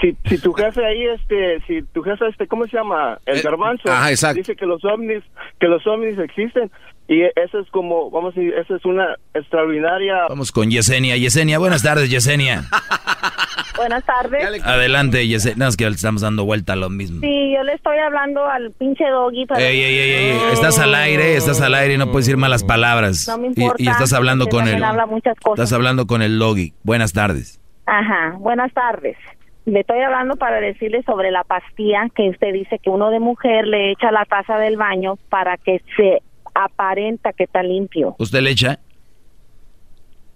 si- 0.00 0.16
si 0.28 0.38
tu 0.38 0.52
jefe 0.52 0.84
ahí, 0.84 1.04
este, 1.06 1.60
si 1.66 1.82
tu 1.92 2.02
jefe, 2.02 2.28
este, 2.28 2.46
¿cómo 2.46 2.66
se 2.66 2.76
llama? 2.76 3.18
El 3.26 3.38
Eh, 3.38 3.42
garbanzo. 3.42 3.90
ajá, 3.90 4.10
exacto. 4.10 4.38
Dice 4.38 4.54
que 4.56 4.66
los 4.66 4.84
ovnis, 4.84 5.22
que 5.58 5.66
los 5.68 5.86
ovnis 5.86 6.18
existen. 6.18 6.70
Y 7.08 7.22
eso 7.22 7.58
es 7.58 7.68
como, 7.70 8.10
vamos 8.10 8.34
a 8.36 8.40
decir, 8.40 8.54
eso 8.54 8.76
es 8.76 8.84
una 8.84 9.16
extraordinaria... 9.34 10.26
Vamos 10.28 10.52
con 10.52 10.70
Yesenia. 10.70 11.16
Yesenia, 11.16 11.58
buenas 11.58 11.82
tardes, 11.82 12.08
Yesenia. 12.10 12.62
Buenas 13.76 14.04
tardes. 14.04 14.62
Adelante, 14.64 15.26
Yesenia. 15.26 15.56
No, 15.58 15.68
es 15.68 15.76
que 15.76 15.84
le 15.88 15.96
estamos 15.96 16.22
dando 16.22 16.44
vuelta 16.44 16.74
a 16.74 16.76
lo 16.76 16.90
mismo. 16.90 17.20
Sí, 17.20 17.52
yo 17.56 17.62
le 17.64 17.72
estoy 17.72 17.96
hablando 17.98 18.44
al 18.46 18.70
pinche 18.72 19.04
doggy 19.08 19.46
para... 19.46 19.60
Ey, 19.62 19.80
ey, 19.80 19.94
ey, 19.98 20.10
ey, 20.10 20.30
ey, 20.30 20.38
estás 20.52 20.78
al 20.78 20.94
aire, 20.94 21.36
estás 21.36 21.60
al 21.60 21.74
aire 21.74 21.94
y 21.94 21.98
no 21.98 22.10
puedes 22.12 22.26
decir 22.26 22.36
malas 22.36 22.62
palabras. 22.64 23.26
No 23.28 23.38
me 23.38 23.46
Y- 23.48 23.48
importa. 23.48 23.82
y, 23.82 23.88
estás 23.88 24.12
hablando 24.12 24.46
con 24.48 24.68
el... 24.68 24.82
habla 24.84 25.06
muchas 25.06 25.36
cosas. 25.40 25.64
Estás 25.64 25.72
hablando 25.74 26.06
con 26.06 26.22
el 26.22 26.38
Logi. 26.38 26.72
Buenas 26.82 27.12
tardes. 27.12 27.60
Ajá, 27.86 28.36
buenas 28.38 28.72
tardes. 28.72 29.16
Le 29.64 29.80
estoy 29.80 30.00
hablando 30.00 30.36
para 30.36 30.60
decirle 30.60 31.02
sobre 31.04 31.30
la 31.30 31.44
pastilla 31.44 32.08
que 32.14 32.28
usted 32.30 32.52
dice 32.52 32.78
que 32.78 32.90
uno 32.90 33.10
de 33.10 33.20
mujer 33.20 33.66
le 33.66 33.92
echa 33.92 34.10
la 34.10 34.24
taza 34.24 34.58
del 34.58 34.76
baño 34.76 35.16
para 35.28 35.56
que 35.56 35.80
se 35.96 36.20
aparenta 36.54 37.32
que 37.32 37.44
está 37.44 37.62
limpio. 37.62 38.16
¿Usted 38.18 38.40
le 38.40 38.50
echa? 38.50 38.78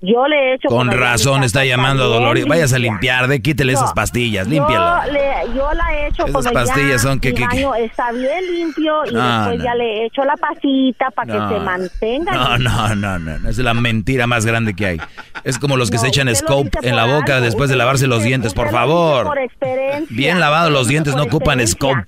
Yo 0.02 0.28
le 0.28 0.36
he 0.36 0.54
hecho 0.56 0.68
Con 0.68 0.90
yo 0.90 0.96
razón 0.96 1.42
está 1.42 1.64
llamando 1.64 2.04
a 2.04 2.06
Dolores. 2.06 2.44
Váyase 2.46 2.76
a 2.76 2.78
limpia. 2.78 2.92
limpiar, 3.22 3.28
de 3.28 3.40
quítele 3.40 3.72
No, 3.72 3.78
esas 3.78 3.92
pastillas, 3.94 4.46
yo 4.46 4.52
límpialo. 4.52 5.10
le- 5.12 5.54
Yo, 5.56 5.72
la 5.72 5.94
he 5.94 6.08
hecho 6.08 6.26
Esas 6.26 6.52
pastillas 6.52 7.00
son 7.02 7.18
que- 7.18 7.32
que- 7.32 7.46
que- 7.48 7.66
está 7.84 8.12
bien 8.12 8.44
limpio 8.52 9.06
y 9.06 9.12
No, 9.14 9.38
después 9.38 9.58
no. 9.58 9.64
ya 9.64 9.74
le 9.74 9.84
he 9.84 10.06
hecho 10.06 10.22
la 10.24 10.36
pasita 10.36 11.10
para 11.12 11.32
que 11.48 11.54
se 11.54 11.60
mantenga. 11.60 12.32
No, 12.32 12.58
no, 12.58 12.94
no, 12.94 13.18
no, 13.18 13.48
es 13.48 13.56
la 13.58 13.72
mentira 13.74 14.26
más 14.26 14.44
grande 14.44 14.74
que 14.74 14.86
hay. 14.86 14.98
Es 15.44 15.58
como 15.58 15.76
los 15.78 15.90
que 15.90 15.96
se 15.98 16.08
echan 16.08 16.32
scope 16.36 16.70
en 16.82 16.94
la 16.94 17.06
boca 17.06 17.34
algo, 17.36 17.46
después 17.46 17.70
de 17.70 17.76
lavarse 17.76 18.06
los 18.06 18.22
dientes, 18.22 18.52
por 18.52 18.70
favor. 18.70 19.24
por 19.26 19.38
experiencia. 19.38 20.06
Bien 20.10 20.40
lavados 20.40 20.70
los 20.70 20.88
dientes, 20.88 21.16
no 21.16 21.22
ocupan 21.22 21.66
scope. 21.66 22.04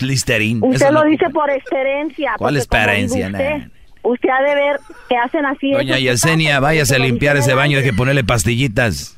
Listerine. 0.00 0.60
Usted 0.62 0.76
eso 0.86 0.92
lo 0.92 1.02
dice 1.04 1.28
por 1.30 1.50
experiencia. 1.50 2.34
¿Cuál 2.38 2.56
experiencia, 2.56 3.30
nah? 3.30 3.38
Usted 4.06 4.28
ha 4.28 4.42
de 4.42 4.54
ver 4.54 4.80
que 5.08 5.16
hacen 5.16 5.44
así. 5.46 5.72
Doña 5.72 5.98
Yesenia, 5.98 6.60
váyase 6.60 6.96
a 6.96 6.98
limpiar 6.98 7.36
ese 7.36 7.54
baño, 7.54 7.78
hay 7.78 7.84
que 7.84 7.92
ponerle 7.92 8.24
pastillitas. 8.24 9.16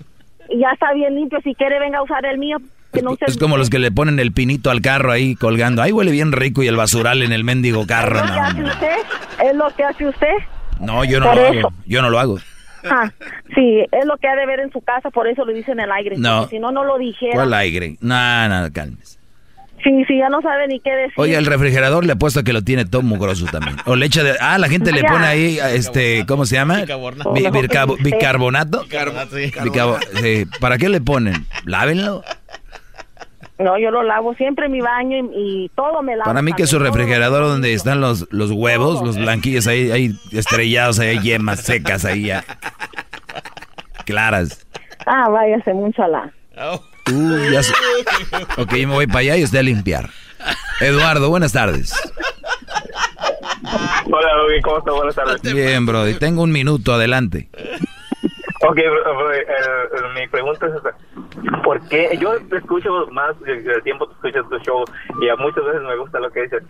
Ya 0.50 0.70
está 0.72 0.92
bien 0.94 1.14
limpio. 1.14 1.38
Si 1.44 1.54
quiere, 1.54 1.78
venga 1.78 1.98
a 1.98 2.02
usar 2.02 2.24
el 2.26 2.38
mío. 2.38 2.56
Que 2.92 3.02
no 3.02 3.16
Es 3.26 3.36
como 3.36 3.58
los 3.58 3.68
que 3.68 3.78
le 3.78 3.92
ponen 3.92 4.18
el 4.18 4.32
pinito 4.32 4.70
al 4.70 4.80
carro 4.80 5.12
ahí 5.12 5.34
colgando. 5.34 5.82
Ahí 5.82 5.92
huele 5.92 6.10
bien 6.10 6.32
rico 6.32 6.62
y 6.62 6.68
el 6.68 6.76
basural 6.76 7.22
en 7.22 7.32
el 7.32 7.44
mendigo 7.44 7.86
carro. 7.86 8.18
¿Es 8.18 8.24
lo 8.24 8.32
que 8.32 8.40
hace 8.40 8.64
usted? 8.64 8.96
¿Es 9.44 9.54
lo 9.56 9.70
que 9.76 9.84
hace 9.84 10.06
usted? 10.08 10.34
No, 10.80 11.04
yo 11.04 11.20
no 11.20 11.26
Por 11.26 11.36
lo 11.36 11.42
eso. 11.42 11.58
hago. 11.58 11.72
Yo 11.84 12.00
no 12.02 12.08
lo 12.08 12.18
hago. 12.18 12.38
Ah, 12.84 13.10
sí, 13.54 13.80
es 13.90 14.06
lo 14.06 14.16
que 14.16 14.28
ha 14.28 14.36
de 14.36 14.46
ver 14.46 14.60
en 14.60 14.70
su 14.72 14.80
casa, 14.80 15.10
por 15.10 15.26
eso 15.26 15.44
lo 15.44 15.52
dice 15.52 15.72
en 15.72 15.80
el 15.80 15.90
aire. 15.92 16.16
No. 16.16 16.48
Si 16.48 16.58
no, 16.58 16.70
no 16.70 16.84
lo 16.84 16.96
dijera. 16.96 17.34
¿Cuál 17.34 17.52
aire? 17.54 17.96
No, 18.00 18.48
no, 18.48 18.72
cálmese. 18.72 19.17
Sí, 19.84 20.04
sí, 20.06 20.18
ya 20.18 20.28
no 20.28 20.40
sabe 20.42 20.66
ni 20.68 20.80
qué 20.80 20.90
decir. 20.90 21.14
Oye, 21.16 21.36
el 21.36 21.46
refrigerador 21.46 22.04
le 22.04 22.14
he 22.14 22.16
puesto 22.16 22.42
que 22.42 22.52
lo 22.52 22.62
tiene 22.62 22.84
todo 22.84 23.02
mugroso 23.02 23.46
también. 23.46 23.76
O 23.86 23.94
le 23.96 24.06
echa 24.06 24.22
de... 24.24 24.34
Ah, 24.40 24.58
la 24.58 24.68
gente 24.68 24.90
le 24.92 25.04
pone 25.04 25.24
ahí, 25.26 25.58
este, 25.72 26.24
¿cómo 26.26 26.44
se 26.46 26.56
llama? 26.56 26.80
Bicarbonato. 26.82 27.32
Bi- 27.32 28.02
bicarbonato. 28.02 28.82
Bicarbonato, 28.84 29.36
sí. 30.20 30.44
¿Para 30.60 30.78
qué 30.78 30.88
le 30.88 31.00
ponen? 31.00 31.46
Lávenlo. 31.64 32.22
No, 33.60 33.76
yo 33.78 33.90
lo 33.90 34.02
lavo 34.04 34.34
siempre 34.34 34.66
en 34.66 34.72
mi 34.72 34.80
baño 34.80 35.16
y, 35.16 35.64
y 35.64 35.68
todo 35.74 36.00
me 36.02 36.14
lavo. 36.16 36.26
Para 36.28 36.42
mí 36.42 36.52
que 36.52 36.66
su 36.66 36.76
también, 36.76 36.92
todo. 36.92 36.98
refrigerador 36.98 37.42
donde 37.44 37.72
están 37.74 38.00
los, 38.00 38.26
los 38.30 38.50
huevos, 38.52 39.02
los 39.04 39.16
blanquillos 39.16 39.66
ahí, 39.66 39.90
ahí 39.90 40.12
estrellados, 40.32 40.98
ahí 41.00 41.08
hay 41.08 41.20
yemas 41.20 41.60
secas 41.62 42.04
ahí 42.04 42.26
ya. 42.26 42.44
Claras. 44.06 44.66
Ah, 45.06 45.28
váyase 45.28 45.74
mucho 45.74 46.02
a 46.02 46.08
la... 46.08 46.32
Ya 47.52 47.62
sé. 47.62 47.72
Ok, 48.56 48.74
yo 48.74 48.88
me 48.88 48.94
voy 48.94 49.06
para 49.06 49.20
allá 49.20 49.36
y 49.36 49.44
usted 49.44 49.58
a 49.58 49.62
limpiar. 49.62 50.10
Eduardo, 50.80 51.28
buenas 51.28 51.52
tardes. 51.52 51.94
Hola, 54.10 54.28
Doggy, 54.36 54.60
¿cómo 54.62 54.78
estás? 54.78 54.94
Buenas 54.94 55.14
tardes. 55.14 55.42
Bien, 55.42 55.84
Brody. 55.86 56.14
Tengo 56.14 56.42
un 56.42 56.52
minuto, 56.52 56.94
adelante. 56.94 57.48
Ok, 58.60 58.74
bro, 58.76 59.16
bro, 59.16 59.32
el- 59.32 59.40
el- 59.40 60.14
mi 60.14 60.26
pregunta 60.28 60.66
es 60.66 60.74
esta. 60.74 60.94
Porque 61.62 62.18
yo 62.20 62.36
te 62.48 62.56
escucho 62.56 63.06
más 63.12 63.34
el 63.46 63.82
tiempo 63.84 64.06
que 64.08 64.14
escuchas 64.14 64.48
tu 64.50 64.58
show 64.60 64.84
y 65.20 65.28
a 65.28 65.36
muchas 65.36 65.64
veces 65.64 65.82
me 65.82 65.96
gusta 65.96 66.18
lo 66.18 66.30
que 66.30 66.42
dices. 66.42 66.62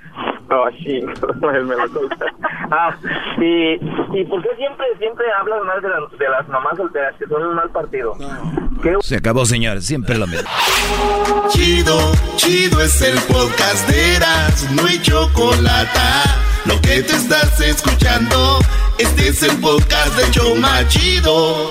Oh, 0.51 0.69
sí, 0.83 1.01
me 1.41 1.61
lo 1.63 1.89
gusta. 1.89 2.27
Ah, 2.71 2.95
y, 3.39 3.75
y 4.19 4.25
¿por 4.27 4.43
qué 4.43 4.51
siempre, 4.57 4.87
siempre 4.99 5.25
hablas 5.41 5.63
más 5.65 5.81
de, 5.83 5.89
de 6.19 6.29
las 6.31 6.47
mamás 6.49 6.77
solteras 6.77 7.15
que 7.19 7.27
son 7.27 7.43
un 7.43 7.55
mal 7.55 7.71
partido? 7.71 8.15
Se 9.01 9.17
acabó, 9.17 9.45
señor. 9.47 9.81
Siempre 9.81 10.17
lo 10.19 10.27
mismo. 10.27 10.49
Chido, 11.49 11.97
chido 12.37 12.81
es 12.83 13.01
el 13.03 13.19
podcast 13.33 13.89
de 13.89 14.17
Eras, 14.17 14.71
no 14.73 14.87
hay 14.87 15.01
chocolate. 15.01 15.99
Lo 16.67 16.75
que 16.83 17.03
te 17.03 17.13
estás 17.13 17.61
escuchando, 17.61 18.59
este 18.99 19.29
es 19.29 19.43
el 19.43 19.59
podcast 19.61 20.15
de 20.19 20.31
Choma 20.31 20.87
Chido. 20.89 21.71